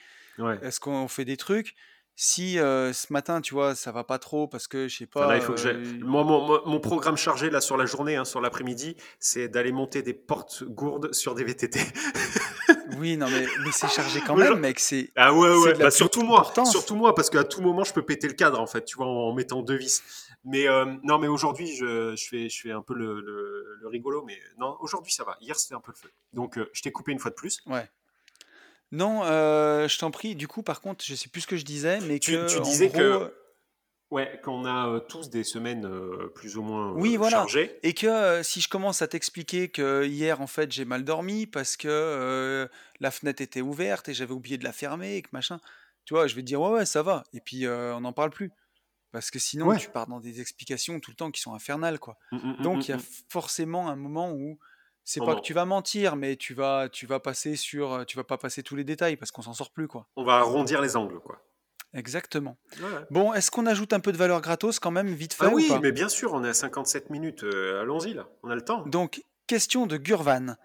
Est-ce 0.61 0.80
qu'on 0.80 1.07
fait 1.07 1.26
des 1.26 1.38
trucs? 1.38 1.76
Si 2.24 2.53
ce 2.53 3.11
matin, 3.11 3.41
tu 3.41 3.55
vois, 3.55 3.74
ça 3.74 3.91
va 3.91 4.03
pas 4.03 4.19
trop 4.19 4.47
parce 4.47 4.67
que 4.67 4.88
je 4.88 4.95
sais 4.95 5.05
pas. 5.07 5.36
il 5.36 5.41
faut 5.41 5.53
que 5.53 6.03
Moi, 6.03 6.24
mon, 6.24 6.80
programme 6.80 7.17
chargé 7.17 7.49
là 7.49 7.61
sur 7.61 7.78
la 7.78 7.88
journée, 7.88 8.15
hein, 8.15 8.26
sur 8.26 8.41
l'après-midi, 8.41 8.95
c'est 9.19 9.47
d'aller 9.47 9.72
monter 9.72 10.03
des 10.03 10.13
portes 10.13 10.63
gourdes 10.63 11.11
sur 11.15 11.34
des 11.34 11.43
VTT. 11.43 11.80
oui, 12.99 13.17
non, 13.17 13.26
mais, 13.28 13.47
mais 13.65 13.72
c'est 13.72 13.89
chargé 13.89 14.22
quand 14.22 14.36
même, 14.36 14.59
mec. 14.59 14.80
C'est. 14.80 15.09
Ah 15.15 15.34
ouais, 15.34 15.57
ouais. 15.57 15.74
Bah, 15.74 15.89
surtout 15.89 16.22
moi, 16.22 16.53
surtout 16.69 16.95
moi, 16.95 17.15
parce 17.15 17.32
qu'à 17.32 17.43
tout 17.43 17.61
moment, 17.61 17.84
je 17.84 17.91
peux 17.91 18.03
péter 18.03 18.28
le 18.28 18.36
cadre 18.36 18.61
en 18.61 18.67
fait, 18.67 18.86
tu 18.86 18.97
vois, 18.97 19.07
en, 19.07 19.34
mettant 19.34 19.63
deux 19.63 19.78
vis. 19.78 20.03
Mais 20.43 20.67
non, 21.03 21.17
mais 21.17 21.28
aujourd'hui, 21.28 21.76
je, 21.76 22.15
je, 22.15 22.28
fais, 22.28 22.49
je 22.49 22.61
fais 22.61 22.72
un 22.72 22.84
peu 22.84 22.93
le, 22.93 23.19
le, 23.19 23.88
rigolo, 23.88 24.24
mais 24.28 24.38
non, 24.59 24.78
aujourd'hui 24.80 25.11
ça 25.11 25.24
va. 25.24 25.38
Hier, 25.41 25.55
c'était 25.55 25.74
un 25.74 25.82
peu 25.82 25.91
le 25.91 25.97
feu. 25.97 26.11
Donc, 26.34 26.59
je 26.72 26.82
t'ai 26.84 26.91
coupé 26.91 27.13
une 27.13 27.19
fois 27.19 27.32
de 27.32 27.36
plus. 27.36 27.61
Ouais. 27.65 27.89
Non, 28.92 29.24
euh, 29.24 29.88
je 29.88 29.98
t'en 29.98 30.12
prie. 30.12 30.36
Du 30.36 30.48
coup, 30.48 30.64
par 30.64 30.82
contre, 30.82 31.04
je 31.06 31.16
sais 31.16 31.30
plus 31.30 31.42
ce 31.42 31.48
que 31.48 31.58
je 31.58 31.64
disais, 31.64 32.00
mais 32.02 32.20
tu, 32.20 32.32
que, 32.32 32.54
tu 32.54 32.62
disais 32.62 32.89
que 32.89 33.34
ouais, 34.10 34.39
qu'on 34.44 34.66
a 34.66 34.89
euh, 34.89 35.00
tous 35.00 35.30
des 35.30 35.44
semaines 35.46 35.86
euh, 35.86 36.32
plus 36.36 36.58
ou 36.58 36.62
moins 36.62 36.92
oui, 36.92 37.16
voilà. 37.16 37.38
chargées. 37.38 37.80
Et 37.84 37.94
que 37.94 38.44
si 38.44 38.60
je 38.60 38.68
commence 38.68 39.02
à 39.02 39.08
t'expliquer 39.08 39.70
que 39.70 40.06
hier, 40.06 40.42
en 40.42 40.48
fait, 40.48 40.72
j'ai 40.72 40.86
mal 40.86 41.06
dormi 41.06 41.48
parce 41.48 41.78
que 41.78 42.70
la 43.00 43.12
fenêtre 43.12 43.42
était 43.42 43.62
ouverte 43.62 44.10
et 44.10 44.14
j'avais 44.14 44.34
oublié 44.34 44.58
de 44.58 44.66
la 44.66 44.74
fermer 44.74 45.16
et 45.16 45.22
que 45.22 45.30
machin, 45.32 45.60
tu 46.04 46.14
vois, 46.14 46.28
je 46.28 46.36
vais 46.36 46.42
te 46.42 46.48
dire 46.48 46.60
ouais, 46.60 46.72
ouais, 46.72 46.86
ça 46.86 47.02
va. 47.02 47.24
Et 47.34 47.39
puis 47.39 47.68
on 47.68 48.02
n'en 48.02 48.14
parle 48.14 48.32
plus. 48.32 48.52
Parce 49.12 49.30
que 49.30 49.39
sinon, 49.39 49.76
tu 49.76 49.89
pars 49.89 50.08
dans 50.08 50.22
des 50.22 50.39
explications 50.39 51.00
tout 51.02 51.12
le 51.12 51.16
temps 51.16 51.32
qui 51.32 51.42
sont 51.42 51.54
infernales, 51.54 52.00
quoi. 52.00 52.18
Mmh, 52.32 52.38
mmh, 52.38 52.56
mmh, 52.60 52.62
Donc, 52.64 52.88
il 52.88 52.92
y 52.92 52.94
a 52.94 53.00
forcément 53.28 53.89
un 53.89 53.98
moment 53.98 54.32
où 54.32 54.58
c'est 55.04 55.20
pas 55.20 55.36
que 55.36 55.41
tu 55.41 55.54
vas 55.54 55.66
mentir, 55.66 56.16
mais 56.16 56.36
tu 56.36 56.54
vas, 56.54 56.89
tu 56.89 57.06
vas 57.06 57.20
passer 57.20 57.56
sur, 57.56 58.06
tu 58.06 58.18
vas 58.18 58.24
pas 58.24 58.38
passer 58.38 58.64
tous 58.64 58.76
les 58.76 58.84
détails 58.84 59.18
parce 59.18 59.32
qu'on 59.32 59.41
s'en 59.41 59.54
sort 59.54 59.72
plus, 59.72 59.88
quoi. 59.88 60.08
On 60.16 60.24
va 60.24 60.36
arrondir 60.38 60.82
les 60.82 60.95
angles, 60.95 61.20
quoi. 61.20 61.41
Exactement. 61.93 62.58
Bon, 63.10 63.34
est-ce 63.34 63.52
qu'on 63.52 63.66
ajoute 63.66 63.93
un 63.93 63.99
peu 63.99 64.12
de 64.12 64.18
valeur 64.18 64.41
gratos 64.41 64.80
quand 64.80 64.91
même, 64.91 65.08
vite 65.14 65.34
fait 65.34 65.45
ah 65.45 65.52
oui, 65.54 65.70
mais 65.82 65.91
bien 65.91 66.08
sûr, 66.08 66.34
on 66.34 66.43
est 66.43 66.49
à 66.49 66.54
57 66.54 67.10
minutes. 67.10 67.43
Euh, 67.43 67.82
allons-y, 67.82 68.14
là. 68.14 68.30
On 68.43 68.49
a 68.49 68.56
le 68.56 68.64
temps. 68.64 68.84
Donc, 68.86 69.24
question 69.47 69.88
de 69.88 69.97
Gurvan. 69.97 70.56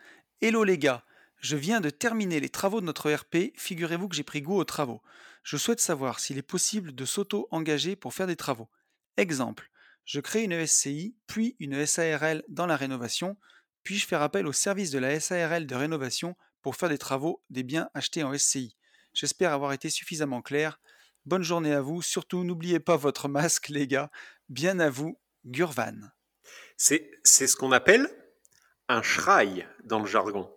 Hello 0.40 0.62
les 0.62 0.78
gars, 0.78 1.02
je 1.38 1.56
viens 1.56 1.80
de 1.80 1.90
terminer 1.90 2.38
les 2.38 2.48
travaux 2.48 2.80
de 2.80 2.86
notre 2.86 3.10
ERP. 3.10 3.52
Figurez-vous 3.56 4.08
que 4.08 4.14
j'ai 4.14 4.22
pris 4.22 4.42
goût 4.42 4.56
aux 4.56 4.64
travaux. 4.64 5.02
Je 5.42 5.56
souhaite 5.56 5.80
savoir 5.80 6.20
s'il 6.20 6.38
est 6.38 6.42
possible 6.42 6.94
de 6.94 7.04
s'auto-engager 7.04 7.96
pour 7.96 8.14
faire 8.14 8.26
des 8.26 8.36
travaux. 8.36 8.68
Exemple, 9.16 9.70
je 10.04 10.20
crée 10.20 10.44
une 10.44 10.66
SCI, 10.66 11.16
puis 11.26 11.56
une 11.58 11.84
SARL 11.86 12.44
dans 12.48 12.66
la 12.66 12.76
rénovation. 12.76 13.36
Puis-je 13.86 14.08
faire 14.08 14.20
appel 14.20 14.48
au 14.48 14.52
service 14.52 14.90
de 14.90 14.98
la 14.98 15.20
SARL 15.20 15.64
de 15.64 15.74
rénovation 15.76 16.34
pour 16.60 16.74
faire 16.74 16.88
des 16.88 16.98
travaux 16.98 17.40
des 17.50 17.62
biens 17.62 17.88
achetés 17.94 18.24
en 18.24 18.36
SCI 18.36 18.76
J'espère 19.14 19.52
avoir 19.52 19.72
été 19.72 19.90
suffisamment 19.90 20.42
clair. 20.42 20.80
Bonne 21.24 21.44
journée 21.44 21.72
à 21.72 21.82
vous. 21.82 22.02
Surtout, 22.02 22.42
n'oubliez 22.42 22.80
pas 22.80 22.96
votre 22.96 23.28
masque, 23.28 23.68
les 23.68 23.86
gars. 23.86 24.10
Bien 24.48 24.80
à 24.80 24.90
vous, 24.90 25.20
Gurvan. 25.44 26.00
C'est 26.76 27.12
ce 27.22 27.54
qu'on 27.54 27.70
appelle 27.70 28.10
un 28.88 29.02
schrail 29.02 29.68
dans 29.84 30.00
le 30.00 30.06
jargon. 30.06 30.52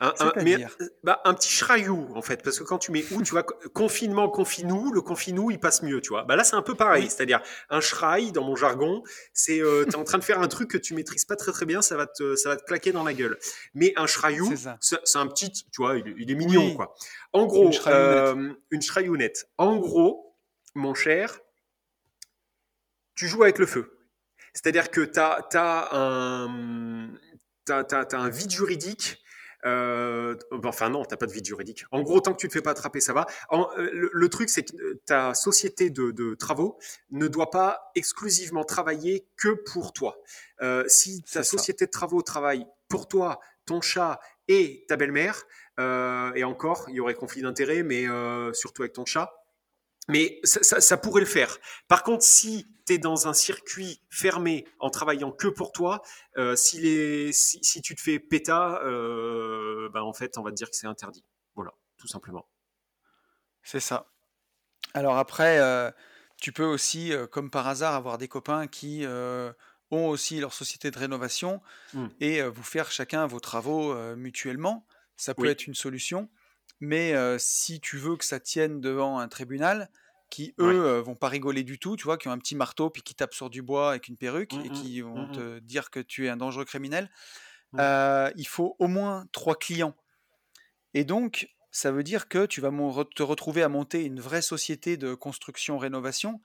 Un, 0.00 0.14
un, 0.18 0.32
bah, 1.04 1.20
un, 1.24 1.34
petit 1.34 1.54
chraillou, 1.54 2.08
en 2.14 2.22
fait, 2.22 2.42
parce 2.42 2.58
que 2.58 2.64
quand 2.64 2.78
tu 2.78 2.90
mets 2.90 3.04
où, 3.12 3.22
tu 3.22 3.32
vois, 3.32 3.42
confinement, 3.42 4.28
confinou, 4.28 4.92
le 4.92 5.02
confinou, 5.02 5.50
il 5.50 5.60
passe 5.60 5.82
mieux, 5.82 6.00
tu 6.00 6.08
vois. 6.08 6.24
Bah 6.24 6.36
là, 6.36 6.44
c'est 6.44 6.56
un 6.56 6.62
peu 6.62 6.74
pareil, 6.74 7.10
c'est-à-dire 7.10 7.42
un 7.68 7.80
schrail, 7.80 8.32
dans 8.32 8.42
mon 8.42 8.56
jargon, 8.56 9.02
c'est 9.34 9.60
euh, 9.60 9.84
tu 9.84 9.90
es 9.90 9.96
en 9.96 10.04
train 10.04 10.18
de 10.18 10.24
faire 10.24 10.40
un 10.40 10.48
truc 10.48 10.70
que 10.70 10.78
tu 10.78 10.94
maîtrises 10.94 11.26
pas 11.26 11.36
très 11.36 11.52
très 11.52 11.66
bien, 11.66 11.82
ça 11.82 11.96
va 11.96 12.06
te, 12.06 12.34
ça 12.34 12.48
va 12.48 12.56
te 12.56 12.64
claquer 12.64 12.92
dans 12.92 13.04
la 13.04 13.12
gueule. 13.12 13.38
Mais 13.74 13.92
un 13.96 14.06
chraillou, 14.06 14.52
c'est 14.80 15.18
un 15.18 15.26
petit, 15.26 15.52
tu 15.52 15.82
vois, 15.82 15.98
il, 15.98 16.30
est 16.30 16.34
mignon, 16.34 16.74
quoi. 16.74 16.94
En 17.32 17.46
gros, 17.46 17.70
une 18.70 18.80
chraillounette. 18.80 19.44
Euh, 19.60 19.64
en 19.64 19.76
gros, 19.76 20.36
mon 20.74 20.94
cher, 20.94 21.40
tu 23.14 23.28
joues 23.28 23.42
avec 23.42 23.58
le 23.58 23.66
feu. 23.66 23.98
C'est-à-dire 24.54 24.90
que 24.90 25.02
tu 25.02 25.18
as, 25.18 25.46
as, 25.54 25.94
un, 25.94 27.10
un 27.68 28.28
vide 28.30 28.50
juridique 28.50 29.22
euh, 29.66 30.36
enfin 30.64 30.88
non, 30.88 31.04
t'as 31.04 31.16
pas 31.16 31.26
de 31.26 31.32
vie 31.32 31.44
juridique. 31.44 31.84
En 31.90 32.02
gros, 32.02 32.20
tant 32.20 32.32
que 32.32 32.38
tu 32.38 32.48
te 32.48 32.52
fais 32.52 32.62
pas 32.62 32.70
attraper, 32.70 33.00
ça 33.00 33.12
va. 33.12 33.26
Euh, 33.52 34.08
le, 34.12 34.28
truc, 34.28 34.48
c'est 34.48 34.64
que 34.64 34.94
ta 35.06 35.34
société 35.34 35.90
de, 35.90 36.34
travaux 36.34 36.78
ne 37.10 37.28
doit 37.28 37.50
pas 37.50 37.90
exclusivement 37.94 38.64
travailler 38.64 39.26
que 39.36 39.50
pour 39.72 39.92
toi. 39.92 40.16
Euh, 40.62 40.84
si 40.86 41.22
ta 41.22 41.42
société 41.42 41.86
de 41.86 41.90
travaux 41.90 42.22
travaille 42.22 42.66
pour 42.88 43.08
toi, 43.08 43.40
ton 43.66 43.80
chat 43.80 44.20
et 44.48 44.84
ta 44.88 44.96
belle-mère, 44.96 45.44
et 46.34 46.44
encore, 46.44 46.84
il 46.88 46.96
y 46.96 47.00
aurait 47.00 47.14
conflit 47.14 47.40
d'intérêts, 47.40 47.82
mais 47.82 48.04
surtout 48.52 48.82
avec 48.82 48.92
ton 48.92 49.06
chat, 49.06 49.32
mais 50.10 50.40
ça, 50.42 50.96
pourrait 50.96 51.20
le 51.20 51.26
faire. 51.26 51.58
Par 51.88 52.02
contre, 52.02 52.24
si 52.24 52.66
tu 52.86 52.94
es 52.94 52.98
dans 52.98 53.28
un 53.28 53.32
circuit 53.32 54.02
fermé 54.10 54.66
en 54.80 54.90
travaillant 54.90 55.30
que 55.30 55.48
pour 55.48 55.72
toi, 55.72 56.02
euh, 56.36 56.56
si, 56.56 56.80
les, 56.80 57.32
si, 57.32 57.80
tu 57.80 57.94
te 57.94 58.00
fais 58.00 58.18
péta, 58.18 58.80
euh, 58.84 59.88
ben 59.90 60.02
en 60.02 60.12
fait, 60.12 60.36
on 60.36 60.42
va 60.42 60.50
te 60.50 60.56
dire 60.56 60.68
que 60.68 60.76
c'est 60.76 60.86
interdit. 60.86 61.24
Voilà, 61.54 61.72
tout 61.96 62.08
simplement. 62.08 62.48
C'est 63.62 63.80
ça. 63.80 64.10
Alors 64.94 65.16
après, 65.18 65.60
euh, 65.60 65.90
tu 66.40 66.52
peux 66.52 66.64
aussi, 66.64 67.12
comme 67.30 67.50
par 67.50 67.68
hasard, 67.68 67.94
avoir 67.94 68.18
des 68.18 68.28
copains 68.28 68.66
qui 68.66 69.06
ont 69.92 70.08
aussi 70.08 70.40
leur 70.40 70.52
société 70.52 70.90
de 70.90 70.98
rénovation 70.98 71.60
mmh. 71.94 72.06
et 72.20 72.42
vous 72.42 72.62
faire 72.62 72.90
chacun 72.90 73.26
vos 73.26 73.40
travaux 73.40 73.94
mutuellement. 74.16 74.86
Ça 75.16 75.34
peut 75.34 75.46
être 75.46 75.66
une 75.66 75.74
solution. 75.74 76.28
Mais 76.80 77.14
si 77.38 77.80
tu 77.80 77.98
veux 77.98 78.16
que 78.16 78.24
ça 78.24 78.40
tienne 78.40 78.80
devant 78.80 79.18
un 79.18 79.28
tribunal, 79.28 79.90
qui 80.30 80.54
eux 80.58 80.98
vont 81.00 81.16
pas 81.16 81.28
rigoler 81.28 81.62
du 81.62 81.78
tout, 81.78 81.96
tu 81.96 82.04
vois, 82.04 82.16
qui 82.16 82.28
ont 82.28 82.32
un 82.32 82.38
petit 82.38 82.54
marteau 82.54 82.88
puis 82.88 83.02
qui 83.02 83.14
tapent 83.14 83.34
sur 83.34 83.50
du 83.50 83.62
bois 83.62 83.90
avec 83.90 84.08
une 84.08 84.16
perruque 84.16 84.54
mmh 84.54 84.64
et 84.64 84.70
qui 84.70 85.00
vont 85.00 85.26
mmh 85.26 85.32
te 85.32 85.58
dire 85.58 85.90
que 85.90 86.00
tu 86.00 86.26
es 86.26 86.28
un 86.28 86.36
dangereux 86.36 86.64
criminel, 86.64 87.10
il 87.74 88.46
faut 88.48 88.76
au 88.78 88.86
moins 88.86 89.26
trois 89.32 89.56
clients. 89.56 89.94
Et 90.94 91.04
donc, 91.04 91.48
ça 91.70 91.92
veut 91.92 92.02
dire 92.02 92.28
que 92.28 92.46
tu 92.46 92.60
vas 92.60 92.70
te 93.14 93.22
retrouver 93.22 93.62
à 93.62 93.68
monter 93.68 94.04
une 94.04 94.20
vraie 94.20 94.42
société 94.42 94.96
de 94.96 95.14
construction-rénovation. 95.14 96.40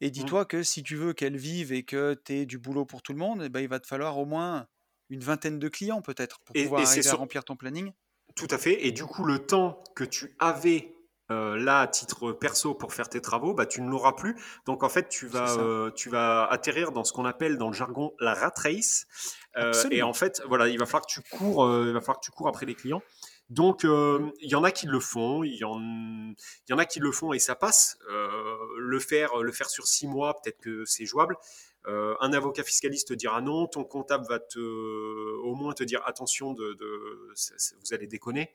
Et 0.00 0.10
dis-toi 0.10 0.44
que 0.44 0.62
si 0.62 0.84
tu 0.84 0.94
veux 0.94 1.12
qu'elle 1.12 1.36
vive 1.36 1.72
et 1.72 1.82
que 1.82 2.14
tu 2.24 2.34
aies 2.34 2.46
du 2.46 2.58
boulot 2.58 2.84
pour 2.84 3.02
tout 3.02 3.12
le 3.12 3.18
monde, 3.18 3.42
eh 3.44 3.48
ben, 3.48 3.60
il 3.60 3.68
va 3.68 3.80
te 3.80 3.86
falloir 3.88 4.16
au 4.18 4.26
moins 4.26 4.68
une 5.10 5.20
vingtaine 5.20 5.58
de 5.58 5.68
clients 5.68 6.02
peut-être 6.02 6.38
pour 6.40 6.54
pouvoir 6.54 6.82
arriver 6.86 7.08
à 7.08 7.14
remplir 7.14 7.42
ton 7.42 7.56
planning. 7.56 7.92
Tout 8.36 8.46
à 8.50 8.58
fait. 8.58 8.86
Et 8.86 8.92
du 8.92 9.04
coup, 9.04 9.24
le 9.24 9.40
temps 9.40 9.82
que 9.96 10.04
tu 10.04 10.36
avais 10.38 10.94
euh, 11.30 11.56
là 11.56 11.80
à 11.80 11.86
titre 11.86 12.32
perso 12.32 12.74
pour 12.74 12.94
faire 12.94 13.08
tes 13.08 13.20
travaux, 13.20 13.52
bah, 13.52 13.66
tu 13.66 13.82
ne 13.82 13.90
l'auras 13.90 14.12
plus. 14.12 14.36
Donc 14.64 14.82
en 14.82 14.88
fait, 14.88 15.08
tu 15.08 15.26
vas, 15.26 15.58
euh, 15.58 15.90
tu 15.90 16.08
vas 16.08 16.46
atterrir 16.46 16.90
dans 16.92 17.04
ce 17.04 17.12
qu'on 17.12 17.26
appelle 17.26 17.58
dans 17.58 17.68
le 17.68 17.74
jargon 17.74 18.14
la 18.18 18.32
rat 18.32 18.54
race. 18.56 19.06
Euh, 19.56 19.72
et 19.90 20.02
en 20.02 20.14
fait, 20.14 20.42
voilà, 20.46 20.68
il 20.68 20.78
va 20.78 20.86
falloir 20.86 21.06
que 21.06 21.12
tu 21.12 21.22
cours, 21.22 21.68
il 21.84 21.92
va 21.92 22.00
falloir 22.00 22.20
que 22.20 22.24
tu 22.24 22.30
cours 22.30 22.48
après 22.48 22.64
les 22.64 22.74
clients. 22.74 23.02
Donc 23.50 23.82
il 23.82 24.48
y 24.48 24.54
en 24.54 24.64
a 24.64 24.70
qui 24.70 24.86
le 24.86 25.00
font, 25.00 25.42
il 25.42 25.56
y 25.56 25.64
en, 25.64 25.80
y 26.68 26.72
en 26.72 26.78
a 26.78 26.84
qui 26.84 27.00
le 27.00 27.12
font 27.12 27.32
et 27.32 27.38
ça 27.38 27.54
passe. 27.54 27.98
le 28.08 28.98
faire, 28.98 29.36
le 29.38 29.52
faire 29.52 29.68
sur 29.68 29.86
six 29.86 30.06
mois, 30.06 30.34
peut-être 30.40 30.60
que 30.60 30.84
c'est 30.86 31.06
jouable. 31.06 31.36
Un 31.86 32.32
avocat 32.32 32.64
fiscaliste 32.64 33.08
te 33.08 33.14
dira 33.14 33.40
non, 33.40 33.66
ton 33.66 33.84
comptable 33.84 34.26
va 34.28 34.38
te, 34.38 34.58
au 34.58 35.54
moins 35.54 35.72
te 35.72 35.84
dire 35.84 36.02
attention, 36.04 36.52
de, 36.52 36.74
de 36.74 37.32
vous 37.80 37.94
allez 37.94 38.06
déconner. 38.06 38.54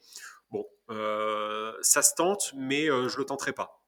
Bon, 0.54 0.68
euh, 0.92 1.74
ça 1.82 2.04
se 2.04 2.14
tente, 2.14 2.54
mais 2.56 2.88
euh, 2.88 3.10
je 3.10 3.18
le 3.18 3.26
tenterai 3.26 3.54
pas. 3.54 3.84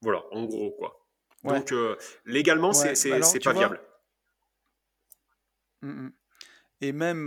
Voilà, 0.00 0.24
en 0.30 0.44
gros, 0.44 0.70
quoi. 0.70 1.06
Donc, 1.44 1.70
euh, 1.72 1.96
légalement, 2.24 2.72
c'est 2.72 3.40
pas 3.44 3.52
viable. 3.52 3.80
Mmh, 5.82 5.90
mmh. 5.90 6.12
Et 6.80 6.92
même, 6.92 7.24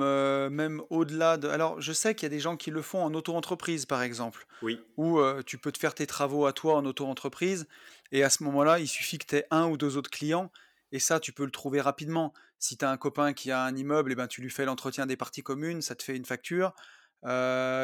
même 0.50 0.82
au-delà 0.90 1.38
de. 1.38 1.48
Alors, 1.48 1.80
je 1.80 1.94
sais 1.94 2.16
qu'il 2.16 2.24
y 2.24 2.26
a 2.26 2.30
des 2.30 2.40
gens 2.40 2.58
qui 2.58 2.72
le 2.72 2.82
font 2.82 3.04
en 3.04 3.14
auto-entreprise, 3.14 3.86
par 3.86 4.02
exemple. 4.02 4.48
Oui. 4.62 4.82
Où 4.98 5.22
tu 5.46 5.58
peux 5.58 5.72
te 5.72 5.78
faire 5.78 5.94
tes 5.94 6.08
travaux 6.08 6.46
à 6.46 6.54
toi 6.54 6.76
en 6.76 6.86
auto-entreprise. 6.86 7.68
Et 8.12 8.24
à 8.24 8.30
ce 8.30 8.44
moment-là, 8.44 8.80
il 8.80 8.88
suffit 8.88 9.18
que 9.18 9.28
tu 9.28 9.36
aies 9.36 9.46
un 9.52 9.68
ou 9.70 9.78
deux 9.78 9.96
autres 9.96 10.10
clients. 10.10 10.52
Et 10.96 11.00
ça, 11.00 11.20
tu 11.20 11.34
peux 11.34 11.44
le 11.44 11.52
trouver 11.52 11.82
rapidement. 11.82 12.34
Si 12.58 12.78
tu 12.78 12.86
as 12.86 12.90
un 12.90 12.96
copain 12.96 13.34
qui 13.34 13.52
a 13.52 13.62
un 13.62 13.76
immeuble, 13.76 14.14
eh 14.14 14.16
ben, 14.16 14.28
tu 14.28 14.42
lui 14.42 14.50
fais 14.50 14.64
l'entretien 14.64 15.06
des 15.06 15.18
parties 15.18 15.44
communes, 15.44 15.82
ça 15.82 15.94
te 15.94 16.04
fait 16.04 16.16
une 16.16 16.24
facture 16.24 16.74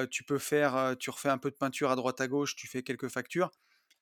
tu 0.09 0.23
peux 0.23 0.37
faire, 0.37 0.95
tu 0.99 1.09
refais 1.09 1.29
un 1.29 1.37
peu 1.37 1.49
de 1.49 1.55
peinture 1.55 1.91
à 1.91 1.95
droite 1.95 2.21
à 2.21 2.27
gauche, 2.27 2.55
tu 2.55 2.67
fais 2.67 2.83
quelques 2.83 3.09
factures 3.09 3.51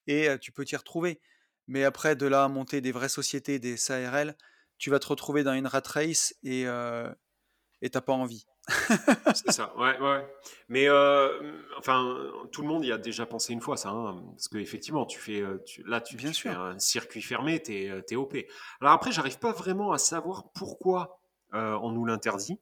et 0.06 0.28
tu 0.40 0.52
peux 0.52 0.64
t'y 0.64 0.76
retrouver. 0.76 1.20
Mais 1.66 1.84
après, 1.84 2.16
de 2.16 2.26
là 2.26 2.44
à 2.44 2.48
monter 2.48 2.80
des 2.80 2.92
vraies 2.92 3.08
sociétés, 3.08 3.58
des 3.58 3.76
SARL, 3.76 4.36
tu 4.78 4.90
vas 4.90 4.98
te 4.98 5.06
retrouver 5.06 5.42
dans 5.42 5.52
une 5.52 5.66
rat 5.66 5.82
race 5.86 6.34
et 6.42 6.66
et 7.82 7.90
t'as 7.90 8.00
pas 8.00 8.12
envie. 8.12 8.44
C'est 9.34 9.52
ça, 9.52 9.72
ouais, 9.76 9.98
ouais. 10.00 10.26
Mais 10.68 10.88
enfin, 11.78 12.16
tout 12.52 12.62
le 12.62 12.68
monde 12.68 12.84
y 12.84 12.92
a 12.92 12.98
déjà 12.98 13.26
pensé 13.26 13.52
une 13.52 13.60
fois, 13.60 13.76
ça, 13.76 13.90
hein, 13.90 14.22
parce 14.32 14.48
qu'effectivement, 14.48 15.06
tu 15.06 15.18
fais, 15.18 15.42
là, 15.84 16.00
tu, 16.00 16.16
Bien 16.16 16.32
sûr. 16.32 16.50
fais 16.50 16.56
un 16.56 16.78
circuit 16.78 17.22
fermé, 17.22 17.60
t'es 17.62 17.90
es 18.08 18.16
OP. 18.16 18.36
Alors 18.80 18.94
après, 18.94 19.12
j'arrive 19.12 19.38
pas 19.38 19.52
vraiment 19.52 19.92
à 19.92 19.98
savoir 19.98 20.50
pourquoi 20.54 21.20
on 21.52 21.90
nous 21.90 22.04
l'interdit. 22.04 22.58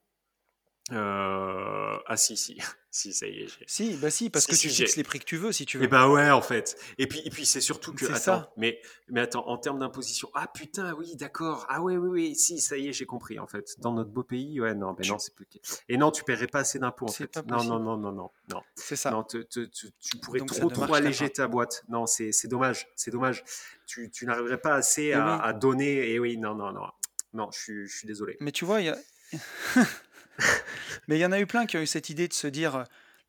Euh... 0.90 1.98
Ah 2.06 2.16
si, 2.16 2.36
si, 2.36 2.58
si, 2.90 3.12
ça 3.12 3.26
y 3.26 3.40
est. 3.40 3.48
Si, 3.66 3.96
bah 3.96 4.10
si, 4.10 4.30
parce 4.30 4.46
que 4.46 4.56
tu 4.56 4.68
fixes 4.68 4.96
les 4.96 5.02
prix 5.02 5.18
que 5.18 5.24
tu 5.24 5.36
veux, 5.36 5.52
si 5.52 5.66
tu 5.66 5.76
veux. 5.76 5.84
Et 5.84 5.86
eh 5.86 5.88
bah 5.88 6.08
ouais, 6.08 6.30
en 6.30 6.40
fait. 6.40 6.78
Et 6.96 7.06
puis, 7.06 7.20
et 7.24 7.30
puis 7.30 7.44
c'est 7.44 7.60
surtout 7.60 7.92
que, 7.92 8.06
attends, 8.06 8.18
ça. 8.18 8.52
mais, 8.56 8.80
mais 9.08 9.20
attends, 9.20 9.46
en 9.46 9.58
termes 9.58 9.78
d'imposition, 9.78 10.30
ah 10.34 10.46
putain, 10.46 10.94
oui, 10.94 11.14
d'accord, 11.16 11.66
ah 11.68 11.82
oui, 11.82 11.96
oui, 11.96 12.08
oui, 12.08 12.34
si, 12.34 12.60
ça 12.60 12.78
y 12.78 12.88
est, 12.88 12.92
j'ai 12.92 13.04
compris, 13.04 13.38
en 13.38 13.46
fait. 13.46 13.78
Dans 13.78 13.92
notre 13.92 14.10
beau 14.10 14.22
pays, 14.22 14.60
ouais, 14.60 14.74
non, 14.74 14.96
mais 14.98 15.06
non, 15.06 15.18
c'est 15.18 15.34
plus. 15.34 15.46
Et 15.88 15.98
non, 15.98 16.10
tu 16.10 16.24
paierais 16.24 16.46
pas 16.46 16.60
assez 16.60 16.78
d'impôts, 16.78 17.06
en 17.06 17.12
fait. 17.12 17.36
non, 17.46 17.64
non, 17.64 17.78
non, 17.78 17.96
non, 17.98 18.12
non, 18.12 18.30
non. 18.50 18.62
C'est 18.74 18.96
ça. 18.96 19.10
Non, 19.10 19.24
tu 19.24 19.46
pourrais 20.22 20.40
trop, 20.40 20.70
trop 20.70 20.94
alléger 20.94 21.28
ta 21.30 21.48
boîte. 21.48 21.84
Non, 21.88 22.06
c'est 22.06 22.32
dommage, 22.46 22.88
c'est 22.96 23.10
dommage. 23.10 23.44
Tu, 23.86 24.10
tu 24.10 24.26
n'arriverais 24.26 24.60
pas 24.60 24.74
assez 24.74 25.12
à, 25.12 25.36
à, 25.36 25.52
donner. 25.52 26.10
Et 26.10 26.18
oui, 26.18 26.36
non, 26.36 26.54
non, 26.54 26.72
non, 26.72 26.88
non, 27.32 27.50
je 27.52 27.58
suis, 27.58 27.86
je 27.86 27.96
suis 27.98 28.06
désolé. 28.06 28.36
Mais 28.40 28.52
tu 28.52 28.64
vois, 28.64 28.80
il 28.80 28.86
y 28.86 28.90
a. 28.90 28.98
Mais 31.08 31.16
il 31.18 31.20
y 31.20 31.26
en 31.26 31.32
a 31.32 31.40
eu 31.40 31.46
plein 31.46 31.66
qui 31.66 31.76
ont 31.76 31.80
eu 31.80 31.86
cette 31.86 32.10
idée 32.10 32.28
de 32.28 32.32
se 32.32 32.46
dire 32.46 32.84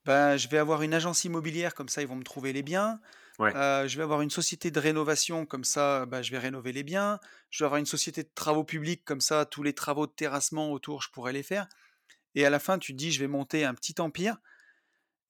bah, 0.06 0.38
je 0.38 0.48
vais 0.48 0.58
avoir 0.58 0.82
une 0.82 0.94
agence 0.94 1.24
immobilière, 1.24 1.76
comme 1.76 1.90
ça 1.90 2.02
ils 2.02 2.08
vont 2.08 2.16
me 2.16 2.24
trouver 2.24 2.54
les 2.54 2.64
biens. 2.64 3.00
Euh, 3.40 3.88
je 3.88 3.96
vais 3.96 4.04
avoir 4.04 4.22
une 4.22 4.30
société 4.30 4.70
de 4.70 4.80
rénovation, 4.80 5.46
comme 5.46 5.64
ça 5.64 6.06
bah, 6.06 6.22
je 6.22 6.32
vais 6.32 6.40
rénover 6.40 6.74
les 6.74 6.84
biens. 6.84 7.20
Je 7.50 7.64
vais 7.64 7.66
avoir 7.68 7.80
une 7.80 7.86
société 7.86 8.24
de 8.24 8.30
travaux 8.36 8.64
publics, 8.64 9.06
comme 9.06 9.22
ça 9.22 9.46
tous 9.46 9.64
les 9.64 9.74
travaux 9.74 10.08
de 10.08 10.12
terrassement 10.12 10.72
autour, 10.72 11.02
je 11.02 11.10
pourrais 11.10 11.34
les 11.34 11.44
faire. 11.44 11.68
Et 12.36 12.46
à 12.46 12.50
la 12.50 12.60
fin, 12.60 12.78
tu 12.78 12.94
te 12.94 12.98
dis 12.98 13.12
je 13.12 13.20
vais 13.20 13.28
monter 13.28 13.64
un 13.64 13.74
petit 13.74 13.96
empire. 14.00 14.38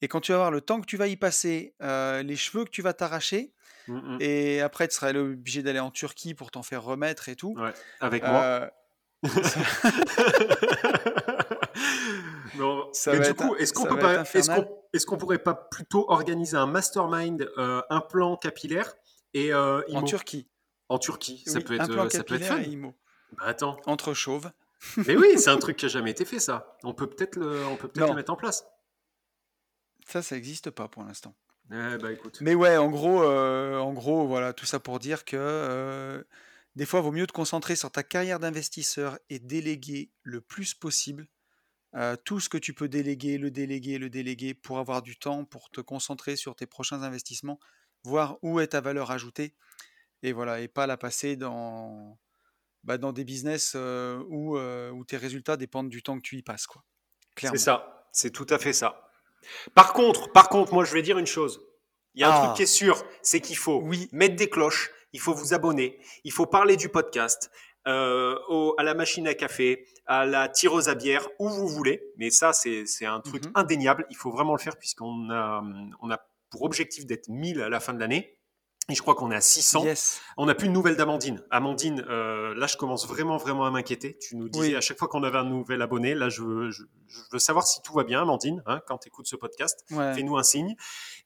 Et 0.02 0.08
quand 0.08 0.22
tu 0.22 0.32
vas 0.32 0.38
voir 0.38 0.52
le 0.52 0.62
temps 0.62 0.80
que 0.80 0.86
tu 0.86 0.98
vas 0.98 1.08
y 1.08 1.18
passer, 1.18 1.76
euh, 1.82 2.24
les 2.24 2.36
cheveux 2.36 2.64
que 2.64 2.70
tu 2.70 2.82
vas 2.82 2.94
t'arracher, 2.94 3.54
mmh, 3.88 3.94
mmh. 3.94 4.18
et 4.22 4.62
après 4.62 4.88
tu 4.88 4.96
seras 4.96 5.14
obligé 5.14 5.62
d'aller 5.62 5.80
en 5.80 5.92
Turquie 5.92 6.34
pour 6.34 6.52
t'en 6.52 6.64
faire 6.64 6.84
remettre 6.84 7.30
et 7.30 7.36
tout. 7.36 7.56
avec 8.00 8.24
moi. 8.24 8.72
Euh, 12.60 13.20
du 13.20 13.34
coup, 13.34 13.56
est-ce 13.56 13.74
qu'on 13.74 13.86
peut 13.86 13.98
pas, 13.98 14.24
est-ce 14.24 15.06
qu'on, 15.06 15.18
pourrait 15.18 15.40
pas 15.40 15.54
plutôt 15.54 16.10
organiser 16.10 16.58
un 16.58 16.66
mastermind, 16.66 17.50
euh, 17.58 17.82
un 17.90 18.02
plan 18.02 18.38
capillaire 18.38 18.96
et 19.34 19.54
euh, 19.54 19.82
en 19.94 20.04
Turquie. 20.04 20.48
En 20.90 20.98
Turquie, 20.98 21.44
ça 21.46 21.62
peut 21.62 21.76
être, 21.76 21.92
euh, 21.92 22.10
ça 22.10 22.24
peut 22.24 22.36
être 22.36 22.46
fun. 22.46 22.62
Bah, 23.34 23.44
attends. 23.46 23.78
Entre 23.86 24.14
chauves. 24.14 24.52
Mais 24.98 25.16
oui, 25.16 25.38
c'est 25.38 25.50
un 25.50 25.58
truc 25.60 25.78
qui 25.78 25.86
a 25.86 25.90
jamais 25.90 26.12
été 26.12 26.26
fait, 26.26 26.40
ça. 26.40 26.78
On 26.84 26.94
peut 26.94 27.08
peut-être 27.08 27.36
le, 27.36 27.66
on 27.66 27.76
peut 27.76 27.88
peut-être 27.88 28.10
le 28.10 28.16
mettre 28.16 28.32
en 28.32 28.38
place. 28.38 28.66
Ça, 30.08 30.22
ça 30.22 30.36
n'existe 30.36 30.72
pas 30.72 30.88
pour 30.88 31.04
l'instant. 31.04 31.36
Eh 31.72 31.98
bah, 31.98 32.12
écoute. 32.12 32.40
Mais 32.42 32.56
ouais, 32.56 32.78
en 32.78 32.90
gros, 32.90 33.24
en 33.24 33.94
gros, 33.94 34.26
voilà, 34.26 34.54
tout 34.54 34.66
ça 34.66 34.80
pour 34.80 35.00
dire 35.00 35.26
que 35.26 36.26
des 36.76 36.86
fois, 36.86 37.02
il 37.02 37.04
vaut 37.04 37.12
mieux 37.12 37.28
te 37.28 37.34
concentrer 37.34 37.76
sur 37.76 37.92
ta 37.92 38.04
carrière 38.04 38.40
d'investisseur 38.40 39.20
et 39.30 39.38
déléguer 39.38 40.12
le 40.24 40.42
plus 40.42 40.74
possible 40.74 41.28
tout 42.24 42.40
ce 42.40 42.50
que 42.50 42.58
tu 42.58 42.74
peux 42.74 42.88
déléguer, 42.88 43.38
le 43.38 43.52
déléguer, 43.52 43.98
le 43.98 44.10
déléguer 44.10 44.54
pour 44.54 44.80
avoir 44.80 45.02
du 45.02 45.18
temps, 45.18 45.46
pour 45.46 45.70
te 45.70 45.82
concentrer 45.82 46.36
sur 46.36 46.56
tes 46.56 46.68
prochains 46.68 47.04
investissements, 47.04 47.60
voir 48.04 48.38
où 48.42 48.60
est 48.60 48.68
ta 48.68 48.82
valeur 48.82 49.12
ajoutée, 49.12 49.56
et 50.22 50.32
voilà, 50.32 50.60
et 50.60 50.68
pas 50.68 50.86
la 50.86 50.98
passer 50.98 51.36
dans, 51.36 52.20
bah, 52.84 52.98
dans 52.98 53.14
des 53.14 53.24
business 53.24 53.76
où, 53.76 54.58
où, 54.58 55.06
tes 55.06 55.18
résultats 55.18 55.58
dépendent 55.58 55.90
du 55.90 56.04
temps 56.04 56.18
que 56.18 56.24
tu 56.24 56.38
y 56.38 56.44
passes. 56.44 56.68
Quoi. 56.68 56.84
C'est 57.42 57.58
ça, 57.58 58.08
c'est 58.12 58.32
tout 58.32 58.48
à 58.50 58.60
fait 58.60 58.74
ça. 58.74 59.10
Par 59.74 59.94
contre, 59.94 60.32
par 60.32 60.50
contre, 60.50 60.74
moi 60.74 60.84
je 60.84 60.94
vais 60.94 61.02
dire 61.02 61.18
une 61.18 61.28
chose. 61.28 61.62
Il 62.16 62.22
y 62.22 62.24
a 62.24 62.30
un 62.30 62.38
truc 62.40 62.50
ah! 62.52 62.54
qui 62.56 62.64
est 62.64 62.66
sûr, 62.66 63.04
c'est 63.22 63.40
qu'il 63.40 63.58
faut 63.58 63.82
mettre 64.12 64.36
des 64.36 64.50
cloches, 64.50 64.92
il 65.14 65.20
faut 65.20 65.34
vous 65.34 65.54
abonner, 65.54 66.00
il 66.24 66.32
faut 66.32 66.46
parler 66.46 66.76
du 66.76 66.90
podcast, 66.90 67.52
euh, 67.88 68.36
à 68.78 68.84
la 68.84 68.94
machine 68.94 69.28
à 69.28 69.34
café, 69.34 69.88
à 70.10 70.26
la 70.26 70.50
tireuse 70.50 70.90
à 70.90 70.96
bière, 70.96 71.28
où 71.38 71.48
vous 71.48 71.68
voulez. 71.68 72.02
Mais 72.18 72.32
ça, 72.32 72.52
c'est 72.52 73.06
un 73.06 73.22
truc 73.22 73.46
mhm. 73.46 73.52
indéniable. 73.54 74.06
Il 74.10 74.18
faut 74.18 74.32
vraiment 74.32 74.54
le 74.54 74.60
faire 74.60 74.76
puisqu'on 74.76 75.30
a, 75.30 75.64
on 76.02 76.10
a 76.10 76.20
pour 76.50 76.64
objectif 76.64 77.06
d'être 77.06 77.30
1000 77.30 77.62
à 77.62 77.70
la 77.70 77.80
fin 77.80 77.94
de 77.94 78.00
l'année. 78.00 78.36
Et 78.90 78.96
je 78.96 79.04
crois 79.04 79.14
qu'on 79.14 79.30
est 79.30 79.36
à 79.36 79.42
600. 79.42 79.86
On 80.38 80.48
n'a 80.48 80.56
plus 80.56 80.68
de 80.68 80.74
nouvelles 80.74 80.96
d'Amandine. 80.96 81.44
Amandine, 81.52 82.04
euh, 82.10 82.56
là, 82.56 82.66
je 82.66 82.76
commence 82.76 83.08
vraiment, 83.08 83.38
vraiment 83.38 83.66
à 83.68 83.72
m'inquiéter. 83.72 84.18
Tu 84.18 84.36
nous 84.36 84.50
disais 84.50 84.76
à 84.76 84.82
chaque 84.82 84.98
fois 84.98 85.08
qu'on 85.08 85.22
avait 85.22 85.38
un 85.38 85.44
nouvel 85.44 85.84
abonné, 85.84 86.16
là, 86.16 86.30
je 86.30 86.42
veux, 86.42 86.72
je, 86.72 86.84
veux 87.32 87.38
savoir 87.38 87.68
si 87.68 87.84
tout 87.84 87.94
va 87.94 88.04
bien, 88.04 88.24
Amandine, 88.24 88.64
hein, 88.66 88.82
quand 88.88 88.98
tu 88.98 89.10
écoutes 89.10 89.28
ce 89.28 89.36
podcast. 89.36 89.86
Fais-nous 89.90 90.38
un 90.38 90.44
signe. 90.44 90.76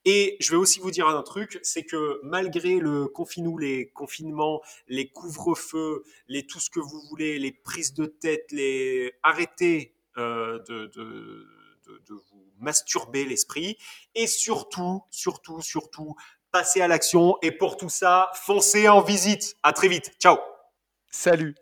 Et 0.05 0.35
je 0.39 0.51
vais 0.51 0.57
aussi 0.57 0.79
vous 0.79 0.91
dire 0.91 1.07
un 1.07 1.21
truc, 1.23 1.59
c'est 1.63 1.83
que 1.83 2.19
malgré 2.23 2.79
le 2.79 3.07
confinement, 3.07 3.57
les 3.57 3.89
confinements, 3.89 4.61
les 4.87 5.09
couvre-feux, 5.09 6.03
les 6.27 6.45
tout 6.45 6.59
ce 6.59 6.69
que 6.69 6.79
vous 6.79 7.01
voulez, 7.09 7.39
les 7.39 7.51
prises 7.51 7.93
de 7.93 8.05
tête, 8.05 8.51
les 8.51 9.13
arrêtez 9.23 9.95
euh, 10.17 10.59
de, 10.67 10.87
de, 10.87 11.47
de, 11.87 12.01
de 12.07 12.13
vous 12.13 12.51
masturber 12.59 13.25
l'esprit 13.25 13.77
et 14.13 14.27
surtout, 14.27 15.03
surtout, 15.09 15.61
surtout, 15.61 16.15
passez 16.51 16.81
à 16.81 16.87
l'action. 16.87 17.37
Et 17.41 17.51
pour 17.51 17.77
tout 17.77 17.89
ça, 17.89 18.29
foncez 18.33 18.87
en 18.89 19.01
visite. 19.01 19.55
À 19.63 19.73
très 19.73 19.87
vite. 19.87 20.13
Ciao. 20.19 20.37
Salut. 21.09 21.55